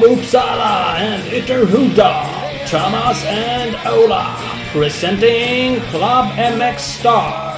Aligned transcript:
from 0.00 0.16
Uppsala 0.16 0.94
and 0.96 1.22
Ytterhuda, 1.24 2.66
Thomas 2.66 3.24
and 3.24 3.74
Ola, 3.86 4.36
presenting 4.72 5.80
Club 5.90 6.26
MX 6.36 6.78
Star. 6.78 7.56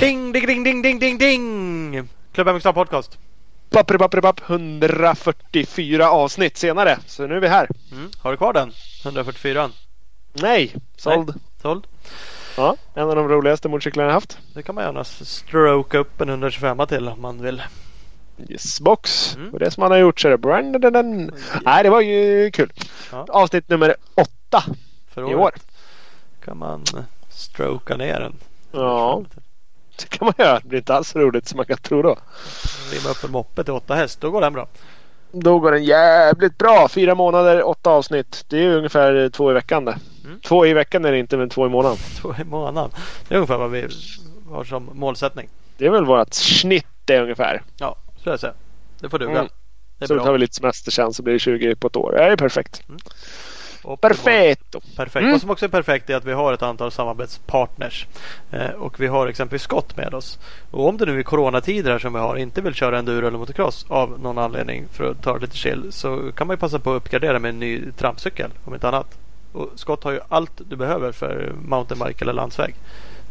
Ding, 0.00 0.32
ding, 0.32 0.46
ding, 0.46 0.64
ding, 0.64 0.82
ding, 0.82 0.98
ding, 0.98 1.18
ding! 1.18 2.08
Club 2.32 2.46
MX 2.46 2.72
Podcast. 2.74 3.18
Bappri, 3.70 3.98
bappri, 3.98 4.20
bapp, 4.20 4.40
144 4.50 6.10
avsnitt 6.10 6.56
senare. 6.56 6.98
Så 7.06 7.26
nu 7.26 7.36
är 7.36 7.40
vi 7.40 7.48
här. 7.48 7.68
Mm. 7.92 8.10
Har 8.18 8.30
du 8.30 8.36
kvar 8.36 8.52
den? 8.52 8.72
144 9.04 9.70
Nej, 10.32 10.74
såld. 10.96 11.28
Nej. 11.28 11.36
Såld. 11.62 11.86
Ja, 12.56 12.76
en 12.94 13.08
av 13.08 13.16
de 13.16 13.28
roligaste 13.28 13.68
motorcyklarna 13.68 14.08
jag 14.08 14.14
haft. 14.14 14.38
Det 14.54 14.62
kan 14.62 14.74
man 14.74 14.84
gärna 14.84 15.04
stroka 15.04 15.98
upp 15.98 16.20
en 16.20 16.28
125 16.28 16.86
till 16.88 17.08
om 17.08 17.20
man 17.20 17.42
vill. 17.42 17.62
Yes, 18.48 18.80
box. 18.80 19.34
Mm. 19.36 19.52
Och 19.52 19.58
det 19.58 19.70
som 19.70 19.82
han 19.82 19.92
har 19.92 19.98
gjort 19.98 20.20
så 20.20 20.28
är 20.28 20.32
det... 20.32 20.38
Brandon. 20.38 21.30
Nej, 21.62 21.82
det 21.82 21.90
var 21.90 22.00
ju 22.00 22.50
kul. 22.50 22.72
Ja. 23.12 23.26
Avsnitt 23.28 23.68
nummer 23.68 23.96
åtta 24.14 24.64
För 25.10 25.30
i 25.30 25.34
år. 25.34 25.52
kan 26.44 26.58
man 26.58 26.84
eh, 26.96 27.02
stroka 27.28 27.96
ner 27.96 28.20
den. 28.20 28.34
Ja, 28.72 29.22
det 29.96 30.08
kan 30.08 30.26
man 30.26 30.34
göra. 30.38 30.60
Det 30.60 30.68
blir 30.68 30.78
inte 30.78 30.94
alls 30.94 31.16
roligt 31.16 31.48
som 31.48 31.56
man 31.56 31.66
kan 31.66 31.76
tro 31.76 32.02
då. 32.02 32.16
Rimma 32.92 33.10
upp 33.10 33.24
en 33.24 33.30
moppe 33.30 33.64
till 33.64 33.72
8 33.72 33.94
häst. 33.94 34.20
Då 34.20 34.30
går 34.30 34.40
den 34.40 34.52
bra. 34.52 34.66
Då 35.32 35.58
går 35.58 35.72
den 35.72 35.84
jävligt 35.84 36.58
bra. 36.58 36.88
Fyra 36.88 37.14
månader, 37.14 37.62
åtta 37.62 37.90
avsnitt. 37.90 38.44
Det 38.48 38.64
är 38.64 38.76
ungefär 38.76 39.28
två 39.28 39.50
i 39.50 39.54
veckan 39.54 39.84
det. 39.84 39.98
Mm. 40.24 40.40
Två 40.40 40.66
i 40.66 40.72
veckan 40.72 41.04
är 41.04 41.12
det 41.12 41.18
inte, 41.18 41.36
men 41.36 41.48
två 41.48 41.66
i 41.66 41.68
månaden. 41.68 41.98
Två 42.20 42.34
i 42.40 42.44
månaden. 42.44 42.90
Det 43.28 43.34
är 43.34 43.38
ungefär 43.38 43.58
vad 43.58 43.70
vi 43.70 43.88
har 44.50 44.64
som 44.64 44.90
målsättning. 44.94 45.48
Det 45.76 45.86
är 45.86 45.90
väl 45.90 46.04
vårt 46.04 46.34
snitt 46.34 46.86
det 47.04 47.20
ungefär. 47.20 47.62
Ja, 47.78 47.96
så 48.24 48.28
jag 48.30 48.40
säga. 48.40 48.52
Det 49.00 49.08
får 49.08 49.18
duga. 49.18 49.30
Mm. 49.38 49.48
Det 49.98 50.06
Så 50.06 50.14
bra. 50.14 50.24
tar 50.24 50.32
vi 50.32 50.38
lite 50.38 50.54
semester 50.54 50.90
sen 50.90 51.12
så 51.12 51.22
blir 51.22 51.32
det 51.34 51.38
20 51.38 51.74
på 51.74 51.86
ett 51.86 51.96
år. 51.96 52.12
Det 52.12 52.22
är 52.24 52.36
perfekt. 52.36 52.82
Och- 53.82 54.00
Perfetto! 54.00 54.80
Perfekt. 54.96 55.16
Mm. 55.22 55.30
Vad 55.32 55.40
som 55.40 55.50
också 55.50 55.64
är 55.64 55.68
perfekt 55.68 56.10
är 56.10 56.16
att 56.16 56.24
vi 56.24 56.32
har 56.32 56.52
ett 56.52 56.62
antal 56.62 56.90
samarbetspartners. 56.92 58.06
Eh, 58.50 58.70
och 58.70 59.00
vi 59.00 59.06
har 59.06 59.26
exempelvis 59.26 59.62
Scott 59.62 59.96
med 59.96 60.14
oss. 60.14 60.38
Och 60.70 60.88
om 60.88 60.96
det 60.96 61.06
nu 61.06 61.18
är 61.18 61.22
coronatider 61.22 61.90
här 61.92 61.98
som 61.98 62.12
vi 62.12 62.18
har 62.18 62.36
inte 62.36 62.60
vill 62.60 62.74
köra 62.74 62.98
enduro 62.98 63.26
eller 63.26 63.38
motocross 63.38 63.86
av 63.88 64.20
någon 64.20 64.38
anledning 64.38 64.84
för 64.92 65.10
att 65.10 65.22
ta 65.22 65.36
lite 65.36 65.56
chill 65.56 65.92
så 65.92 66.32
kan 66.32 66.46
man 66.46 66.54
ju 66.54 66.58
passa 66.60 66.78
på 66.78 66.92
att 66.92 66.96
uppgradera 66.96 67.38
med 67.38 67.48
en 67.48 67.58
ny 67.58 67.82
trampcykel 67.98 68.50
om 68.64 68.74
inte 68.74 68.88
annat. 68.88 69.18
Och 69.52 69.68
Scott 69.74 70.04
har 70.04 70.12
ju 70.12 70.20
allt 70.28 70.52
du 70.68 70.76
behöver 70.76 71.12
för 71.12 71.52
mountainbike 71.64 72.24
eller 72.24 72.32
landsväg. 72.32 72.74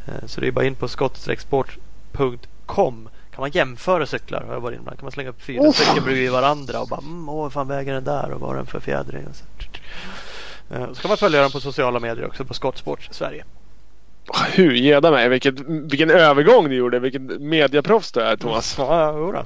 Eh, 0.08 0.14
så 0.28 0.42
det 0.42 0.48
är 0.48 0.52
bara 0.52 0.66
in 0.66 0.76
på 0.76 0.88
scott-sport.com 0.88 3.10
kan 3.32 3.42
man 3.42 3.52
jämföra 3.52 4.06
cyklar. 4.06 4.44
Har 4.48 4.54
jag 4.54 4.62
varit 4.62 4.80
på. 4.86 4.92
kan 4.92 4.98
man 5.02 5.12
slänga 5.12 5.30
upp 5.30 5.42
fyra 5.42 5.62
Oh. 5.62 5.72
stycken 5.72 6.04
bredvid 6.04 6.32
varandra 6.32 6.80
och 6.82 6.88
bara 6.88 7.00
mm, 7.02 7.30
åh 7.30 7.42
vad 7.42 7.54
fan 7.54 7.68
väger 7.68 7.94
den 7.94 8.04
där 8.04 8.32
och 8.32 8.40
vad 8.40 8.50
har 8.50 8.56
den 8.58 8.66
för 8.66 8.80
fjädring. 8.80 9.26
Och 9.28 9.36
så. 9.36 9.44
Eh, 10.76 10.94
Så 10.94 11.02
kan 11.02 11.10
man 11.10 11.18
följa 11.18 11.42
dem 11.42 11.52
på 11.52 11.60
sociala 11.60 12.00
medier 12.00 12.28
också 12.28 12.46
på 12.46 12.54
Skottsport 12.54 13.08
Sverige. 13.12 13.44
Hur 14.54 14.72
geda 14.74 15.12
mig. 15.12 15.30
Vilket, 15.30 15.60
vilken 15.68 16.10
övergång 16.10 16.70
du 16.70 16.76
gjorde. 16.76 17.00
Vilken 17.00 17.50
mediaproffs 17.50 18.12
du 18.12 18.20
är 18.20 18.36
Thomas. 18.38 18.76
Ja, 18.78 19.18
jodå. 19.18 19.46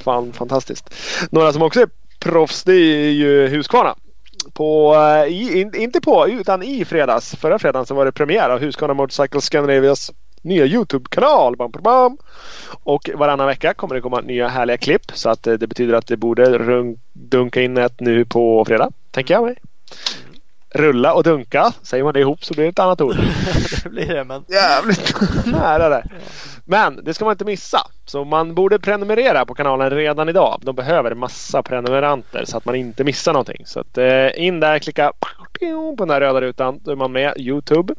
Fan 0.00 0.32
fantastiskt. 0.32 0.94
Några 1.30 1.52
som 1.52 1.62
också 1.62 1.80
är 1.80 1.88
proffs 2.18 2.64
det 2.64 2.72
är 2.74 3.10
ju 3.10 3.46
Husqvarna. 3.48 3.94
På, 4.52 4.94
eh, 4.94 5.32
i, 5.32 5.60
in, 5.60 5.74
inte 5.74 6.00
på 6.00 6.28
utan 6.28 6.62
i 6.62 6.84
fredags. 6.84 7.34
Förra 7.36 7.58
fredagen 7.58 7.86
så 7.86 7.94
var 7.94 8.04
det 8.04 8.12
premiär 8.12 8.50
av 8.50 8.60
Husqvarna 8.60 8.94
Motorcycle 8.94 9.40
Scandinavias 9.40 10.12
nya 10.42 10.66
Youtube-kanal. 10.66 11.56
Bam, 11.56 11.70
bam, 11.70 11.82
bam. 11.82 12.18
Och 12.82 13.10
varannan 13.14 13.46
vecka 13.46 13.74
kommer 13.74 13.94
det 13.94 14.00
komma 14.00 14.20
nya 14.20 14.48
härliga 14.48 14.76
klipp. 14.76 15.12
Så 15.14 15.30
att 15.30 15.46
eh, 15.46 15.54
det 15.54 15.66
betyder 15.66 15.94
att 15.94 16.06
det 16.06 16.16
borde 16.16 16.94
dunka 17.12 17.62
in 17.62 17.76
ett 17.76 18.00
nu 18.00 18.24
på 18.24 18.64
fredag. 18.64 18.90
Tänker 19.10 19.34
jag 19.34 19.44
mig. 19.44 19.56
Rulla 20.76 21.14
och 21.14 21.22
dunka. 21.22 21.72
Säger 21.82 22.04
man 22.04 22.14
det 22.14 22.20
ihop 22.20 22.44
så 22.44 22.54
blir 22.54 22.64
det 22.64 22.70
ett 22.70 22.78
annat 22.78 23.00
ord. 23.00 23.16
det 23.82 23.90
blir 23.90 24.14
det. 24.14 24.24
Men 24.24 24.44
Jävligt 24.48 25.14
nära 25.46 25.88
där. 25.88 26.04
Men 26.64 27.04
det 27.04 27.14
ska 27.14 27.24
man 27.24 27.32
inte 27.32 27.44
missa. 27.44 27.78
Så 28.04 28.24
man 28.24 28.54
borde 28.54 28.78
prenumerera 28.78 29.46
på 29.46 29.54
kanalen 29.54 29.90
redan 29.90 30.28
idag. 30.28 30.60
De 30.62 30.74
behöver 30.74 31.14
massa 31.14 31.62
prenumeranter 31.62 32.44
så 32.44 32.56
att 32.56 32.64
man 32.64 32.74
inte 32.74 33.04
missar 33.04 33.32
någonting. 33.32 33.62
Så 33.66 33.80
att, 33.80 33.98
eh, 33.98 34.46
in 34.46 34.60
där, 34.60 34.78
klicka 34.78 35.12
på 35.60 35.94
den 35.98 36.08
där 36.08 36.20
röda 36.20 36.40
rutan. 36.40 36.80
Då 36.84 36.90
är 36.90 36.96
man 36.96 37.12
med. 37.12 37.32
Youtube. 37.36 37.94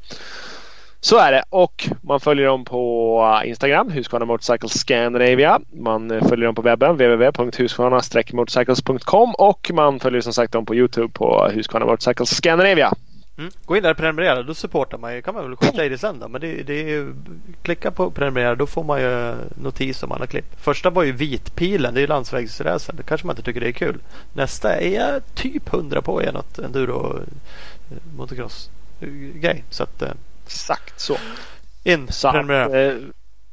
Så 0.99 1.17
är 1.17 1.31
det. 1.31 1.43
Och 1.49 1.89
man 2.01 2.19
följer 2.19 2.47
dem 2.47 2.65
på 2.65 3.21
eh, 3.43 3.49
Instagram, 3.49 3.91
Husqvarna 3.91 4.25
Motorcycle 4.25 4.69
Scandinavia. 4.69 5.59
Man 5.71 6.11
eh, 6.11 6.27
följer 6.27 6.45
dem 6.45 6.55
på 6.55 6.61
webben, 6.61 6.95
www.husqvarna-motorcycles.com 6.95 9.33
och 9.37 9.71
man 9.73 9.99
följer 9.99 10.21
som 10.21 10.33
sagt 10.33 10.53
dem 10.53 10.65
på 10.65 10.75
Youtube 10.75 11.13
på 11.13 11.47
eh, 11.47 11.53
Husqvarna 11.55 11.85
Motorcycle 11.85 12.25
Scandinavia. 12.25 12.93
mm. 13.37 13.51
gå 13.65 13.77
in 13.77 13.83
där 13.83 13.91
och 13.91 13.97
prenumerera. 13.97 14.43
Då 14.43 14.53
supportar 14.53 14.97
man 14.97 15.15
ju. 15.15 15.21
kan 15.21 15.33
man 15.33 15.43
väl 15.43 15.55
skita 15.55 15.85
i 15.85 15.89
det 15.89 15.97
sen 15.97 16.19
då. 16.19 16.27
Men 16.27 16.41
det, 16.41 16.63
det 16.63 16.81
är 16.81 16.87
ju, 16.87 17.13
klicka 17.61 17.91
på 17.91 18.11
prenumerera. 18.11 18.55
Då 18.55 18.65
får 18.65 18.83
man 18.83 19.01
ju 19.01 19.35
notis 19.61 20.03
om 20.03 20.11
alla 20.11 20.27
klipp. 20.27 20.61
Första 20.61 20.89
var 20.89 21.03
ju 21.03 21.11
vitpilen. 21.11 21.93
Det 21.93 21.99
är 21.99 22.01
ju 22.01 22.07
landsvägsracer. 22.07 22.93
Det 22.93 23.03
kanske 23.03 23.27
man 23.27 23.33
inte 23.33 23.43
tycker 23.43 23.59
det 23.59 23.67
är 23.67 23.71
kul. 23.71 23.97
Nästa 24.33 24.75
är 24.75 24.95
jag 24.95 25.21
typ 25.35 25.69
hundra 25.69 26.01
på 26.01 26.21
är 26.21 26.31
något 26.31 26.59
enduro 26.59 27.19
motocross 28.17 28.69
grej. 29.35 29.63
Så 29.69 29.83
att 29.83 30.03
Exakt 30.47 30.99
så. 30.99 31.17
in 31.83 32.07
Så 32.11 32.31
prenumerera. 32.31 32.81
eh, 32.81 32.97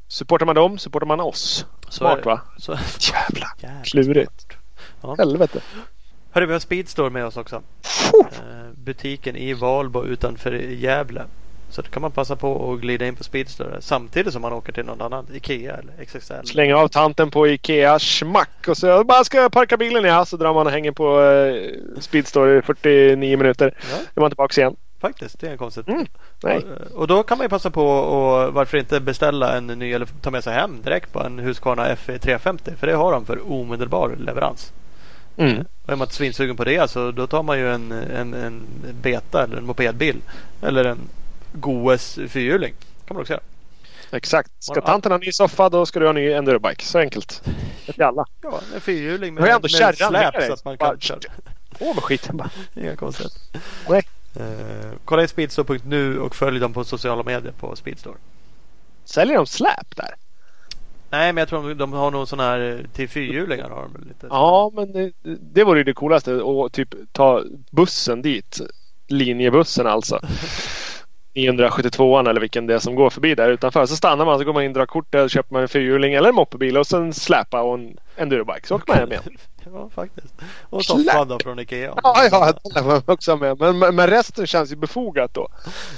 supportar 0.07 0.45
man 0.45 0.55
dem, 0.55 0.77
supportar 0.77 1.07
man 1.07 1.19
oss. 1.19 1.65
Så 1.89 1.91
Smart 1.97 2.17
det. 2.23 2.25
va? 2.25 2.41
Så, 2.57 2.71
Jävlar. 2.99 3.83
Klurigt. 3.83 4.47
Ja. 5.01 5.15
Helvete. 5.17 5.59
Hörru, 6.31 6.45
vi 6.45 6.53
har 6.53 6.59
Speedstore 6.59 7.09
med 7.09 7.25
oss 7.25 7.37
också. 7.37 7.55
Oh. 8.13 8.25
Eh, 8.25 8.71
butiken 8.75 9.35
i 9.35 9.53
Valbo 9.53 10.03
utanför 10.05 10.51
Gävle. 10.53 11.23
Så 11.69 11.81
då 11.81 11.87
kan 11.89 12.01
man 12.01 12.11
passa 12.11 12.35
på 12.35 12.73
att 12.73 12.79
glida 12.81 13.07
in 13.07 13.15
på 13.15 13.23
Speedstore 13.23 13.81
samtidigt 13.81 14.33
som 14.33 14.41
man 14.41 14.53
åker 14.53 14.73
till 14.73 14.85
någon 14.85 15.01
annan. 15.01 15.27
Ikea 15.33 15.75
eller 15.77 16.05
XXL. 16.05 16.33
Slänga 16.47 16.77
av 16.77 16.87
tanten 16.87 17.31
på 17.31 17.47
Ikea, 17.47 17.99
smack 17.99 18.67
och 18.67 18.77
så 18.77 19.03
bara 19.03 19.23
ska 19.23 19.37
jag 19.37 19.51
parka 19.51 19.77
bilen 19.77 20.03
ja. 20.03 20.25
Så 20.25 20.37
drar 20.37 20.53
man 20.53 20.65
och 20.67 20.71
hänger 20.73 20.91
på 20.91 21.21
eh, 21.21 21.99
Speedstore 22.01 22.57
i 22.57 22.61
49 22.61 23.37
minuter. 23.37 23.73
Ja, 23.91 23.97
Är 24.15 24.21
man 24.21 24.29
tillbaka 24.29 24.61
igen. 24.61 24.75
Faktiskt. 24.99 25.39
Det 25.39 25.47
är 25.47 25.57
konstigt. 25.57 25.87
Mm. 25.87 26.05
Och, 26.43 26.91
och 26.91 27.07
då 27.07 27.23
kan 27.23 27.37
man 27.37 27.45
ju 27.45 27.49
passa 27.49 27.69
på 27.69 27.87
och 27.87 28.53
varför 28.53 28.77
inte 28.77 28.99
beställa 28.99 29.57
en 29.57 29.67
ny 29.67 29.93
eller 29.93 30.05
ta 30.21 30.31
med 30.31 30.43
sig 30.43 30.53
hem 30.53 30.81
direkt 30.81 31.13
på 31.13 31.23
en 31.23 31.39
Husqvarna 31.39 31.95
FE 31.95 32.19
350. 32.19 32.71
För 32.79 32.87
det 32.87 32.93
har 32.93 33.11
de 33.11 33.25
för 33.25 33.51
omedelbar 33.51 34.15
leverans. 34.19 34.73
Mm. 35.37 35.65
Och 35.85 35.93
är 35.93 35.95
man 35.95 36.05
inte 36.05 36.15
svinsugen 36.15 36.55
på 36.55 36.63
det 36.63 36.91
så 36.91 37.11
då 37.11 37.27
tar 37.27 37.43
man 37.43 37.59
ju 37.59 37.73
en, 37.73 37.91
en, 37.91 38.33
en 38.33 38.63
beta 39.01 39.43
eller 39.43 39.57
en 39.57 39.65
mopedbil. 39.65 40.21
Eller 40.61 40.85
en 40.85 40.99
Goes 41.53 42.19
fyrhjuling. 42.27 42.73
kan 43.07 43.15
man 43.15 43.21
också 43.21 43.33
göra. 43.33 43.43
Exakt. 44.11 44.51
Ska 44.59 44.81
tanten 44.81 45.11
ha 45.11 45.19
ny 45.19 45.31
soffa 45.31 45.69
då 45.69 45.85
ska 45.85 45.99
du 45.99 46.05
ha 46.05 46.13
ny 46.13 46.31
endurobike. 46.31 46.85
Så 46.85 46.99
enkelt. 46.99 47.41
Det 47.85 47.93
till 47.93 48.03
alla. 48.03 48.25
Ja, 48.41 48.59
en 48.75 48.81
fyrhjuling 48.81 49.33
med, 49.33 49.61
med 49.61 49.71
släp 49.71 49.95
så 49.97 50.53
att 50.53 50.65
man 50.65 50.77
kan 50.77 50.99
köra. 50.99 51.19
På 51.79 51.93
med 51.93 52.03
skiten 52.03 52.37
bara. 52.37 52.49
Inga 52.75 52.95
konstigheter. 52.95 53.41
Nej. 53.89 54.03
Eh, 54.39 54.91
kolla 55.05 55.21
in 55.21 55.27
speedstore.nu 55.27 56.19
och 56.19 56.35
följ 56.35 56.59
dem 56.59 56.73
på 56.73 56.83
sociala 56.83 57.23
medier 57.23 57.53
på 57.59 57.75
Speedstore. 57.75 58.15
Säljer 59.05 59.35
de 59.35 59.45
släp 59.45 59.95
där? 59.95 60.15
Nej, 61.09 61.33
men 61.33 61.41
jag 61.41 61.49
tror 61.49 61.69
de, 61.69 61.77
de 61.77 61.93
har 61.93 62.11
nog 62.11 62.27
sån 62.27 62.39
här 62.39 62.59
eh, 62.59 62.91
till 62.93 63.09
fyrhjulingar. 63.09 63.69
Har 63.69 63.81
de 63.93 64.07
lite. 64.07 64.27
Ja, 64.29 64.71
men 64.73 64.91
det, 64.91 65.11
det 65.53 65.63
vore 65.63 65.79
ju 65.79 65.83
det 65.83 65.93
coolaste. 65.93 66.41
Att 66.65 66.73
typ 66.73 66.95
ta 67.11 67.43
bussen 67.71 68.21
dit. 68.21 68.61
Linjebussen 69.07 69.87
alltså. 69.87 70.19
972an 71.35 72.29
eller 72.29 72.41
vilken 72.41 72.67
det 72.67 72.73
är 72.73 72.79
som 72.79 72.95
går 72.95 73.09
förbi 73.09 73.35
där 73.35 73.49
utanför. 73.49 73.85
Så 73.85 73.95
stannar 73.95 74.25
man 74.25 74.39
så 74.39 74.45
går 74.45 74.53
man 74.53 74.63
in, 74.63 74.73
drar 74.73 74.85
kortet, 74.85 75.31
köper 75.31 75.53
man 75.53 75.61
en 75.61 75.67
fyrhjuling 75.67 76.13
eller 76.13 76.29
en 76.29 76.35
moppebil 76.35 76.77
och 76.77 76.87
sen 76.87 77.13
släpa 77.13 77.61
och 77.61 77.73
en 77.73 77.97
endurobike. 78.15 78.67
Så 78.67 78.75
åker 78.75 78.87
man 78.87 78.97
hem 78.97 79.11
igen. 79.11 79.23
Ja, 79.73 79.89
faktiskt. 79.89 80.33
Och 80.69 80.85
soffan 80.85 81.27
då 81.27 81.39
från 81.39 81.59
Ikea. 81.59 81.93
Ja, 82.03 82.27
ja, 82.31 82.53
den 82.73 82.85
var 82.85 83.01
också 83.05 83.37
med. 83.37 83.59
Men, 83.59 83.95
men, 83.95 84.07
resten 84.07 84.47
känns 84.47 84.71
ju 84.71 84.75
befogat 84.75 85.33
då. 85.33 85.47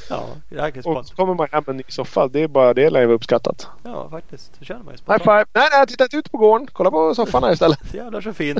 Ja, 0.10 0.28
jäkligt 0.50 0.86
Och 0.86 1.06
så 1.06 1.16
kommer 1.16 1.34
man 1.34 1.48
hem 1.52 1.64
med 1.68 1.74
en 1.74 1.78
ny 1.78 1.84
soffa. 1.88 2.28
Det 2.28 2.44
är 2.44 2.48
bara 2.48 2.74
det 2.74 2.90
lär 2.90 3.00
ju 3.00 3.06
vara 3.06 3.16
uppskattat. 3.16 3.68
Ja, 3.84 4.10
faktiskt. 4.10 4.52
Det 4.60 4.66
känner 4.66 4.84
man 4.84 4.94
ju 4.94 4.98
High 4.98 5.04
spontant. 5.04 5.24
five! 5.24 5.46
Nej, 5.54 5.70
nej, 5.72 5.88
titta 5.88 6.04
inte 6.04 6.18
ut 6.18 6.32
på 6.32 6.38
gården. 6.38 6.68
Kolla 6.74 6.92
på 6.92 7.16
soffan 7.16 7.44
här 7.44 7.52
istället. 7.52 7.80
Jävlar 7.94 8.22
så 8.22 8.34
fin. 8.34 8.58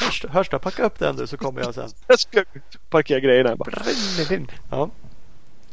Hörs, 0.00 0.24
hörs 0.28 0.48
då, 0.48 0.58
packa 0.58 0.84
upp 0.84 0.98
den 0.98 1.16
du 1.16 1.26
så 1.26 1.36
kommer 1.36 1.60
jag 1.60 1.74
sen. 1.74 1.88
Jag 2.06 2.18
ska 2.18 2.44
parkera 2.90 3.20
grejerna 3.20 3.56
bara. 3.56 3.70
Ja. 4.70 4.90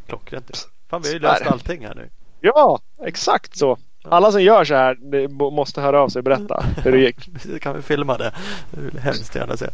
Klockrent. 0.07 0.67
Fan 0.89 1.01
vi 1.01 1.07
har 1.07 1.13
ju 1.13 1.19
löst 1.19 1.43
det. 1.43 1.49
allting 1.49 1.85
här 1.85 1.95
nu. 1.95 2.09
Ja, 2.41 2.79
exakt 3.03 3.57
så. 3.57 3.77
Alla 4.03 4.31
som 4.31 4.41
gör 4.43 4.63
så 4.65 4.73
här 4.75 5.27
måste 5.51 5.81
höra 5.81 6.01
av 6.01 6.09
sig 6.09 6.19
och 6.19 6.23
berätta 6.23 6.65
hur 6.83 6.91
det 6.91 6.97
gick. 6.99 7.29
Så 7.41 7.59
kan 7.59 7.75
vi 7.75 7.81
filma 7.81 8.17
det. 8.17 8.33
Det 8.71 8.81
vill 8.81 8.91
jag 8.95 9.01
hemskt 9.01 9.35
gärna 9.35 9.57
se. 9.57 9.65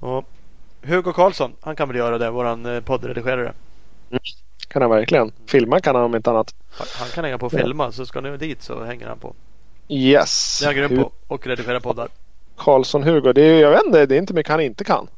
Och 0.00 0.24
Hugo 0.82 1.12
Karlsson, 1.12 1.52
han 1.60 1.76
kan 1.76 1.88
väl 1.88 1.96
göra 1.96 2.18
det, 2.18 2.30
våran 2.30 2.66
eh, 2.66 2.80
poddredigerare. 2.80 3.52
Kan 4.68 4.82
han 4.82 4.90
verkligen. 4.90 5.32
Filma 5.46 5.80
kan 5.80 5.94
han 5.94 6.04
om 6.04 6.14
inte 6.16 6.30
annat. 6.30 6.54
Han 6.98 7.08
kan 7.08 7.24
hänga 7.24 7.38
på 7.38 7.46
och 7.46 7.52
filma 7.52 7.92
så 7.92 8.06
ska 8.06 8.20
ni 8.20 8.36
dit 8.36 8.62
så 8.62 8.84
hänger 8.84 9.06
han 9.08 9.18
på. 9.18 9.34
Yes. 9.88 10.58
Det 10.60 10.64
är 10.64 10.66
han 10.66 10.76
grym 10.76 11.02
på. 11.02 11.12
Och 11.26 11.46
redigerar 11.46 11.80
poddar. 11.80 12.08
Karlsson 12.56 13.02
Hugo. 13.02 13.32
Det 13.32 13.42
är, 13.42 13.60
jag 13.60 13.70
vet 13.70 13.84
inte, 13.86 14.06
det 14.06 14.14
är 14.14 14.18
inte 14.18 14.34
mycket 14.34 14.50
han 14.50 14.60
inte 14.60 14.84
kan. 14.84 15.08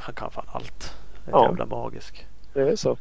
Han 0.00 0.14
kan 0.14 0.30
fan 0.30 0.44
allt. 0.52 0.94
Det 1.24 1.30
är 1.30 1.34
Ja. 1.34 1.44
jävla 1.44 1.66
magisk. 1.66 2.26
Det 2.56 2.70
är 2.70 2.76
så. 2.76 2.98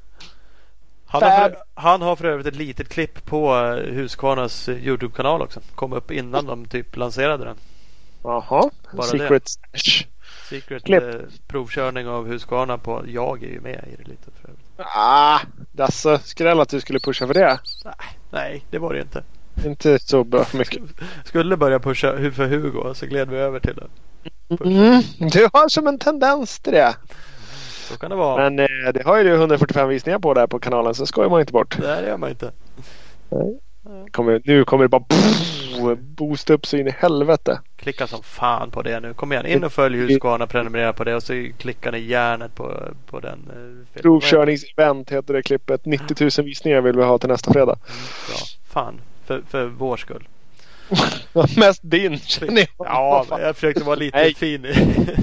Han 1.06 1.24
har, 1.24 1.50
för, 1.50 1.58
han 1.74 2.02
har 2.02 2.16
för 2.16 2.26
övrigt 2.26 2.48
ett 2.48 2.56
litet 2.56 2.90
klipp 2.90 3.26
på 3.26 3.56
eh, 3.56 3.94
Husqvarnas 3.94 4.70
eh, 4.70 4.76
Youtube-kanal 4.88 5.42
också. 5.42 5.60
Kom 5.76 5.94
upp 5.94 6.12
innan 6.12 6.46
de 6.46 6.66
typ 6.66 6.98
lanserade 6.98 7.46
den. 7.46 7.58
Jaha. 8.24 8.70
Secret 9.12 9.48
stash. 9.48 10.06
Secret 10.50 10.84
Klipp. 10.84 11.04
eh, 11.04 11.20
provkörning 11.48 12.08
av 12.08 12.28
Husqvarna 12.28 12.78
på 12.78 13.04
Jag 13.08 13.44
är 13.44 13.48
ju 13.48 13.60
med 13.62 13.86
i 13.94 13.96
det 14.04 14.10
lite 14.10 14.32
för 14.42 14.50
övrigt. 14.50 14.66
Ah, 14.78 15.40
Dasse. 15.72 16.20
Skräll 16.24 16.60
att 16.60 16.70
du 16.70 16.82
skulle 16.82 17.00
pusha 17.00 17.28
för 17.28 17.34
det. 17.34 17.60
Nej, 18.30 18.66
det 18.70 18.78
var 18.80 18.94
det 18.94 19.02
inte. 19.02 19.24
Inte 19.66 20.00
så 20.00 20.24
bra 20.24 20.46
mycket. 20.54 20.84
Skulle 21.24 21.58
börja 21.58 21.80
pusha 21.80 22.32
för 22.32 22.48
Hugo 22.48 22.94
så 22.94 23.06
gled 23.06 23.30
vi 23.30 23.38
över 23.38 23.60
till 23.60 23.76
det. 23.76 23.88
Mm, 24.64 25.02
du 25.18 25.50
har 25.54 25.70
som 25.70 25.88
en 25.88 26.00
tendens 26.00 26.60
till 26.60 26.74
det. 26.74 26.96
Så 27.86 27.98
kan 27.98 28.10
det 28.10 28.16
vara. 28.16 28.50
Men 28.50 28.60
eh, 28.60 28.94
det 28.94 29.06
har 29.06 29.18
ju 29.18 29.24
du 29.24 29.34
145 29.36 29.90
visningar 29.90 30.20
på 30.20 30.34
där 30.34 30.48
på 30.48 30.60
kanalen 30.60 30.94
så 30.96 31.06
skojar 31.06 31.30
man 31.30 31.40
inte 31.40 31.54
bort. 31.54 31.78
Det 31.82 31.88
här 31.88 32.04
gör 32.04 32.18
man 32.18 32.30
inte. 32.30 32.52
Kommer, 34.12 34.42
nu 34.46 34.64
kommer 34.66 34.84
det 34.84 34.90
bara 34.90 35.02
pff, 35.02 35.98
boosta 35.98 36.54
upp 36.54 36.66
så 36.66 36.78
in 36.78 36.88
i 36.88 36.92
helvete. 36.92 37.60
Klicka 37.76 38.08
som 38.08 38.24
fan 38.24 38.72
på 38.72 38.82
det 38.82 39.00
nu. 39.00 39.14
Kom 39.14 39.32
igen, 39.32 39.46
in 39.46 39.64
och 39.64 39.72
följ 39.72 39.98
Husqvarna, 39.98 40.48
prenumerera 40.48 40.94
på 40.94 41.04
det 41.04 41.16
och 41.16 41.24
så 41.24 41.48
klickar 41.58 41.92
ni 41.92 42.00
järnet 42.00 42.56
på, 42.56 42.84
på 43.06 43.20
den. 43.20 43.40
eh. 43.96 44.02
Provkörningsevent 44.02 45.12
heter 45.12 45.34
det 45.34 45.44
klippet. 45.44 45.86
90 45.86 46.30
000 46.40 46.46
visningar 46.46 46.82
vill 46.82 46.96
vi 46.98 47.04
ha 47.04 47.18
till 47.18 47.30
nästa 47.30 47.54
fredag. 47.54 47.74
Mm, 47.88 47.98
bra. 48.28 48.38
Fan, 48.70 49.02
för, 49.26 49.42
för 49.50 49.66
vår 49.66 49.98
skull. 49.98 50.28
Mest 51.58 51.80
din 51.84 52.20
känner 52.20 52.68
jag. 52.78 52.88
Ja, 52.88 53.26
jag 53.30 53.56
försökte 53.56 53.84
vara 53.84 53.96
lite 53.96 54.18
Nej. 54.18 54.36
fin. 54.36 54.66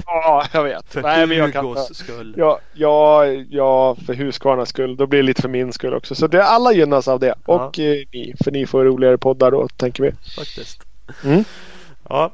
Ja, 0.05 0.45
jag 0.51 0.63
vet. 0.63 0.93
för 0.93 1.01
Nej, 1.01 1.27
men 1.27 1.37
jag 1.37 1.53
kan 1.53 1.65
Hugos 1.65 1.95
skull. 1.97 2.35
Ja, 2.37 2.59
ja, 2.73 3.25
ja, 3.49 3.95
för 4.05 4.13
Husqvarnas 4.13 4.69
skull. 4.69 4.97
Då 4.97 5.07
blir 5.07 5.19
det 5.19 5.25
lite 5.25 5.41
för 5.41 5.49
min 5.49 5.73
skull 5.73 5.93
också. 5.93 6.15
Så 6.15 6.27
det, 6.27 6.43
alla 6.43 6.73
gynnas 6.73 7.07
av 7.07 7.19
det. 7.19 7.35
Ja. 7.47 7.53
Och 7.53 7.79
eh, 7.79 8.03
ni. 8.13 8.35
För 8.43 8.51
ni 8.51 8.65
får 8.65 8.83
roligare 8.83 9.17
poddar 9.17 9.51
då, 9.51 9.67
tänker 9.67 10.03
vi. 10.03 10.11
Faktiskt. 10.11 10.81
Mm. 11.23 11.43
Ja. 12.09 12.31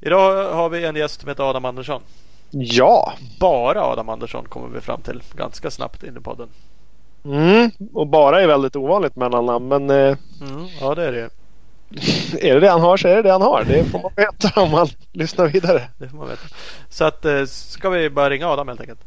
Idag 0.00 0.52
har 0.52 0.68
vi 0.68 0.84
en 0.84 0.96
gäst 0.96 1.20
som 1.20 1.28
heter 1.28 1.50
Adam 1.50 1.64
Andersson. 1.64 2.02
Ja. 2.50 3.12
Bara 3.40 3.82
Adam 3.82 4.08
Andersson 4.08 4.44
kommer 4.48 4.68
vi 4.68 4.80
fram 4.80 5.00
till 5.00 5.22
ganska 5.36 5.70
snabbt 5.70 6.02
in 6.02 6.16
i 6.16 6.20
podden. 6.20 6.48
Mm. 7.24 7.70
Och 7.92 8.06
bara 8.06 8.42
är 8.42 8.46
väldigt 8.46 8.76
ovanligt 8.76 9.16
mellannamn. 9.16 9.68
Men 9.68 9.90
eh, 9.90 10.16
Mm, 10.40 10.66
ja, 10.80 10.94
det 10.94 11.04
är 11.04 11.12
det. 11.12 11.30
Är 12.40 12.54
det 12.54 12.60
det 12.60 12.70
han 12.70 12.80
har 12.80 12.96
så 12.96 13.08
är 13.08 13.16
det 13.16 13.22
det 13.22 13.32
han 13.32 13.42
har. 13.42 13.64
Det 13.64 13.84
får 13.84 14.02
man 14.02 14.12
veta 14.16 14.60
om 14.60 14.70
man 14.70 14.88
lyssnar 15.12 15.46
vidare. 15.46 15.82
Det 15.98 16.08
får 16.08 16.16
man 16.16 16.28
veta. 16.28 16.42
Så 16.88 17.04
att 17.04 17.24
eh, 17.24 17.44
ska 17.44 17.90
vi 17.90 18.10
bara 18.10 18.30
ringa 18.30 18.48
Adam 18.48 18.68
helt 18.68 18.80
enkelt. 18.80 19.00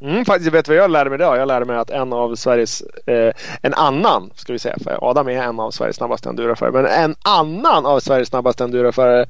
Mm, 0.00 0.24
faktiskt, 0.24 0.52
vet 0.52 0.64
du 0.64 0.72
vad 0.72 0.84
jag 0.84 0.90
lärde 0.90 1.10
mig 1.10 1.16
idag? 1.16 1.38
Jag 1.38 1.48
lärde 1.48 1.64
mig 1.64 1.76
att 1.76 1.90
en 1.90 2.12
av 2.12 2.34
Sveriges, 2.34 2.82
eh, 3.06 3.32
en 3.62 3.74
annan 3.74 4.30
ska 4.34 4.52
vi 4.52 4.58
säga, 4.58 4.76
för 4.84 5.10
Adam 5.10 5.28
är 5.28 5.42
en 5.42 5.60
av 5.60 5.70
Sveriges 5.70 5.96
snabbaste 5.96 6.28
enduroförare, 6.28 6.72
men 6.72 6.86
en 6.86 7.14
annan 7.22 7.86
av 7.86 8.00
Sveriges 8.00 8.28
snabbaste 8.28 8.64
enduroförare, 8.64 9.26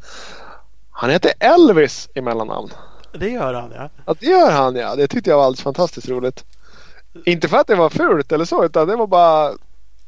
han 0.91 1.11
heter 1.11 1.33
Elvis 1.41 2.09
i 2.15 2.21
mellannamn. 2.21 2.69
Det 3.13 3.29
gör 3.29 3.55
han 3.55 3.73
ja. 3.75 3.89
Ja, 4.07 4.15
det 4.21 4.27
gör 4.27 4.51
han 4.51 4.77
ja. 4.77 4.97
Det 4.97 5.09
tyckte 5.09 5.31
jag 5.31 5.37
var 5.37 5.45
alldeles 5.45 5.63
fantastiskt 5.63 6.09
roligt. 6.09 6.45
Inte 7.25 7.49
för 7.49 7.57
att 7.57 7.67
det 7.67 7.75
var 7.75 7.91
fult 7.91 8.33
eller 8.33 8.45
så, 8.45 8.65
utan 8.65 8.89
det 8.89 8.97
var 8.97 9.07
bara 9.07 9.53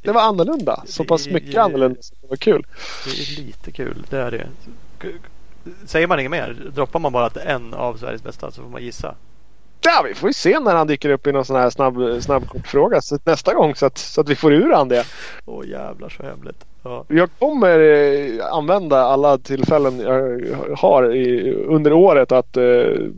det 0.02 0.12
var 0.12 0.20
annorlunda. 0.22 0.82
Så 0.86 1.04
pass 1.04 1.28
mycket 1.28 1.56
annorlunda 1.56 2.02
så 2.02 2.14
det 2.20 2.28
var 2.28 2.36
kul. 2.36 2.66
Det 3.04 3.10
är 3.10 3.42
lite 3.42 3.72
kul. 3.72 4.06
Det 4.10 4.18
är 4.18 4.30
det. 4.30 4.48
Säger 5.86 6.06
man 6.06 6.20
inget 6.20 6.30
mer? 6.30 6.70
Droppar 6.74 7.00
man 7.00 7.12
bara 7.12 7.26
att 7.26 7.34
det 7.34 7.40
är 7.40 7.54
en 7.54 7.74
av 7.74 7.96
Sveriges 7.96 8.22
bästa 8.22 8.50
så 8.50 8.62
får 8.62 8.68
man 8.70 8.82
gissa. 8.82 9.14
Ja, 9.90 10.02
vi 10.08 10.14
får 10.14 10.28
ju 10.28 10.32
se 10.32 10.60
när 10.60 10.74
han 10.74 10.86
dyker 10.86 11.10
upp 11.10 11.26
i 11.26 11.32
någon 11.32 11.44
sån 11.44 11.56
här 11.56 11.70
snabb, 11.70 11.96
snabbkortfråga 12.22 13.00
så 13.00 13.18
nästa 13.24 13.54
gång 13.54 13.74
så 13.74 13.86
att, 13.86 13.98
så 13.98 14.20
att 14.20 14.28
vi 14.28 14.36
får 14.36 14.52
ur 14.52 14.72
han 14.72 14.88
det. 14.88 15.04
Åh 15.46 15.66
jävlar 15.68 16.08
så 16.08 16.22
hemligt. 16.22 16.64
Ja. 16.82 17.04
Jag 17.08 17.28
kommer 17.38 17.78
eh, 17.80 18.46
använda 18.54 19.00
alla 19.02 19.38
tillfällen 19.38 20.00
jag 20.00 20.76
har 20.76 21.14
i, 21.14 21.54
under 21.54 21.92
året 21.92 22.32
att, 22.32 22.56
eh, 22.56 22.62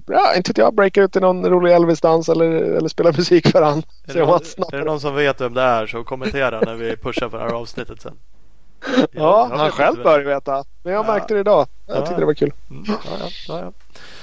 ja 0.06 0.34
inte 0.36 0.50
vet 0.50 0.58
jag, 0.58 0.74
breaka 0.74 1.02
ut 1.02 1.16
i 1.16 1.20
någon 1.20 1.46
rolig 1.46 1.72
Elvis-dans 1.72 2.28
eller, 2.28 2.46
eller 2.50 2.88
spela 2.88 3.12
musik 3.12 3.46
för 3.48 3.62
han. 3.62 3.82
Är, 4.08 4.14
det 4.14 4.20
någon, 4.20 4.40
är 4.72 4.78
det 4.78 4.84
någon 4.84 5.00
som 5.00 5.14
vet 5.14 5.40
vem 5.40 5.54
det 5.54 5.62
är 5.62 5.86
så 5.86 6.04
kommentera 6.04 6.60
när 6.60 6.74
vi 6.74 6.96
pushar 6.96 7.28
för 7.28 7.38
det 7.38 7.44
här 7.44 7.52
avsnittet 7.52 8.02
sen. 8.02 8.12
Ja, 9.12 9.48
jag 9.50 9.56
han 9.58 9.70
själv 9.70 10.02
bör 10.02 10.18
ju 10.18 10.24
veta. 10.24 10.64
Men 10.82 10.92
jag 10.92 11.06
Ja. 11.06 11.12
märkte 11.12 11.34
det 11.34 11.40
idag. 11.40 11.66
Jag 11.86 11.96
Ja. 11.96 12.00
tyckte 12.06 12.20
det 12.20 12.26
var 12.26 12.34
kul. 12.34 12.52
Mm, 12.70 12.84
ja, 12.86 12.94
ja, 13.20 13.26
ja, 13.48 13.58
ja. 13.60 13.72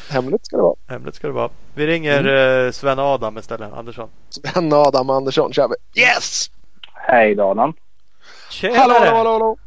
Hemligt 0.09 0.45
ska 0.45 0.55
det 0.57 0.63
vara. 0.63 0.75
Hemligt 0.87 1.15
ska 1.15 1.27
det 1.27 1.33
vara. 1.33 1.49
Vi 1.75 1.87
ringer 1.87 2.19
Mm. 2.19 2.65
eh, 2.67 2.71
Sven 2.71 2.99
Adam 2.99 3.37
istället. 3.37 3.73
Andersson. 3.73 4.09
Sven 4.29 4.73
Adam 4.73 5.09
Andersson 5.09 5.53
kör 5.53 5.67
vi. 5.67 6.01
Yes! 6.01 6.51
Hej 6.93 7.35
Danan. 7.35 7.73
Tjenare! 8.49 8.77
Hallå, 8.79 8.93
hallå, 8.99 9.15
hallå, 9.17 9.31
hallå! 9.31 9.57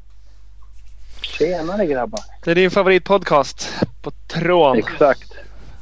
Tjenare 1.23 1.87
grabbar. 1.87 2.21
Det 2.45 2.51
är 2.51 2.55
din 2.55 2.71
favoritpodcast 2.71 3.69
på 4.03 4.11
Trån. 4.11 4.77
Exakt. 4.79 5.33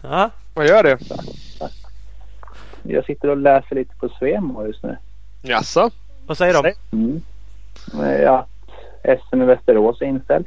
Ja, 0.03 0.31
Vad 0.55 0.67
gör 0.67 0.83
du? 0.83 0.99
Jag 2.83 3.05
sitter 3.05 3.29
och 3.29 3.37
läser 3.37 3.75
lite 3.77 3.95
på 3.97 4.09
Svemo 4.09 4.67
just 4.67 4.83
nu. 4.83 4.97
Jaså? 5.43 5.91
vad 6.27 6.39
säger 6.39 6.63
de? 6.63 6.73
Mm. 6.93 7.23
Att 8.29 8.49
SM 9.21 9.43
i 9.43 9.45
Västerås 9.45 10.01
är 10.01 10.07
inställt. 10.07 10.47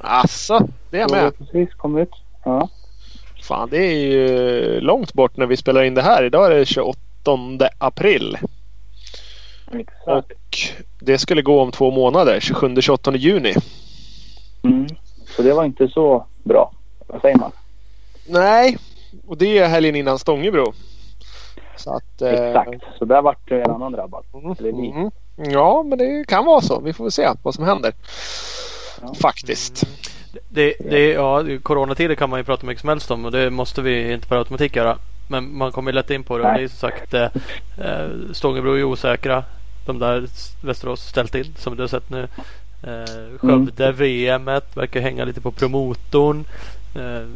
Asså? 0.00 0.68
Det 0.90 1.00
är 1.00 1.08
med. 1.08 1.38
precis 1.38 1.74
kom 1.74 1.98
ut. 1.98 2.10
Ja. 2.44 2.68
Fan, 3.46 3.68
det 3.70 3.78
är 3.78 3.96
ju 3.96 4.80
långt 4.80 5.12
bort 5.12 5.36
när 5.36 5.46
vi 5.46 5.56
spelar 5.56 5.82
in 5.82 5.94
det 5.94 6.02
här. 6.02 6.24
Idag 6.24 6.46
är 6.46 6.50
det 6.50 6.66
28 6.66 7.00
april. 7.78 8.38
Exakt. 9.72 10.06
Och 10.06 10.34
det 11.00 11.18
skulle 11.18 11.42
gå 11.42 11.60
om 11.60 11.72
två 11.72 11.90
månader. 11.90 12.40
27-28 12.40 13.16
juni. 13.16 13.54
Mm. 14.64 14.86
Så 15.36 15.42
det 15.42 15.52
var 15.52 15.64
inte 15.64 15.88
så 15.88 16.26
bra. 16.44 16.72
Vad 17.06 17.20
säger 17.20 17.36
man? 17.36 17.52
Nej, 18.28 18.78
och 19.26 19.36
det 19.36 19.58
är 19.58 19.68
helgen 19.68 19.96
innan 19.96 20.18
Stångebro. 20.18 20.72
Så 21.76 21.90
att, 21.90 22.22
eh, 22.22 22.30
Exakt. 22.30 22.82
Så 22.98 23.04
där 23.04 23.22
vart 23.22 23.48
det 23.48 23.62
en 23.62 23.70
annan 23.70 23.92
drabbad. 23.92 24.24
Mm, 24.34 24.80
mm. 24.80 25.10
Ja, 25.36 25.82
men 25.82 25.98
det 25.98 26.24
kan 26.28 26.44
vara 26.44 26.60
så. 26.60 26.80
Vi 26.80 26.92
får 26.92 27.04
väl 27.04 27.12
se 27.12 27.28
vad 27.42 27.54
som 27.54 27.64
händer. 27.64 27.92
Ja. 29.02 29.14
Faktiskt. 29.14 29.86
Det, 30.48 30.74
det, 30.78 31.12
ja, 31.12 31.44
coronatider 31.62 32.14
kan 32.14 32.30
man 32.30 32.40
ju 32.40 32.44
prata 32.44 32.66
mycket 32.66 32.80
som 32.80 32.88
helst 32.88 33.10
om 33.10 33.24
och 33.24 33.32
det 33.32 33.50
måste 33.50 33.82
vi 33.82 34.12
inte 34.12 34.28
per 34.28 34.36
automatik 34.36 34.76
göra. 34.76 34.98
Men 35.28 35.56
man 35.56 35.72
kommer 35.72 35.92
lätt 35.92 36.10
in 36.10 36.22
på 36.22 36.38
det. 36.38 36.44
Nej. 36.44 36.58
det 36.58 36.64
är 36.64 36.68
som 36.68 36.78
sagt 36.78 37.14
eh, 37.14 37.28
eh, 37.78 38.08
Stångebro 38.32 38.72
är 38.72 38.84
osäkra. 38.84 39.44
De 39.86 39.98
där 39.98 40.26
Västerås 40.62 41.00
ställt 41.00 41.34
in 41.34 41.54
som 41.58 41.76
du 41.76 41.82
har 41.82 41.88
sett 41.88 42.10
nu. 42.10 42.28
Eh, 42.82 43.38
Skövde 43.38 43.92
VM 43.92 44.44
verkar 44.44 45.00
hänga 45.00 45.24
lite 45.24 45.40
på 45.40 45.50
promotorn. 45.50 46.44
Eh, 46.94 47.26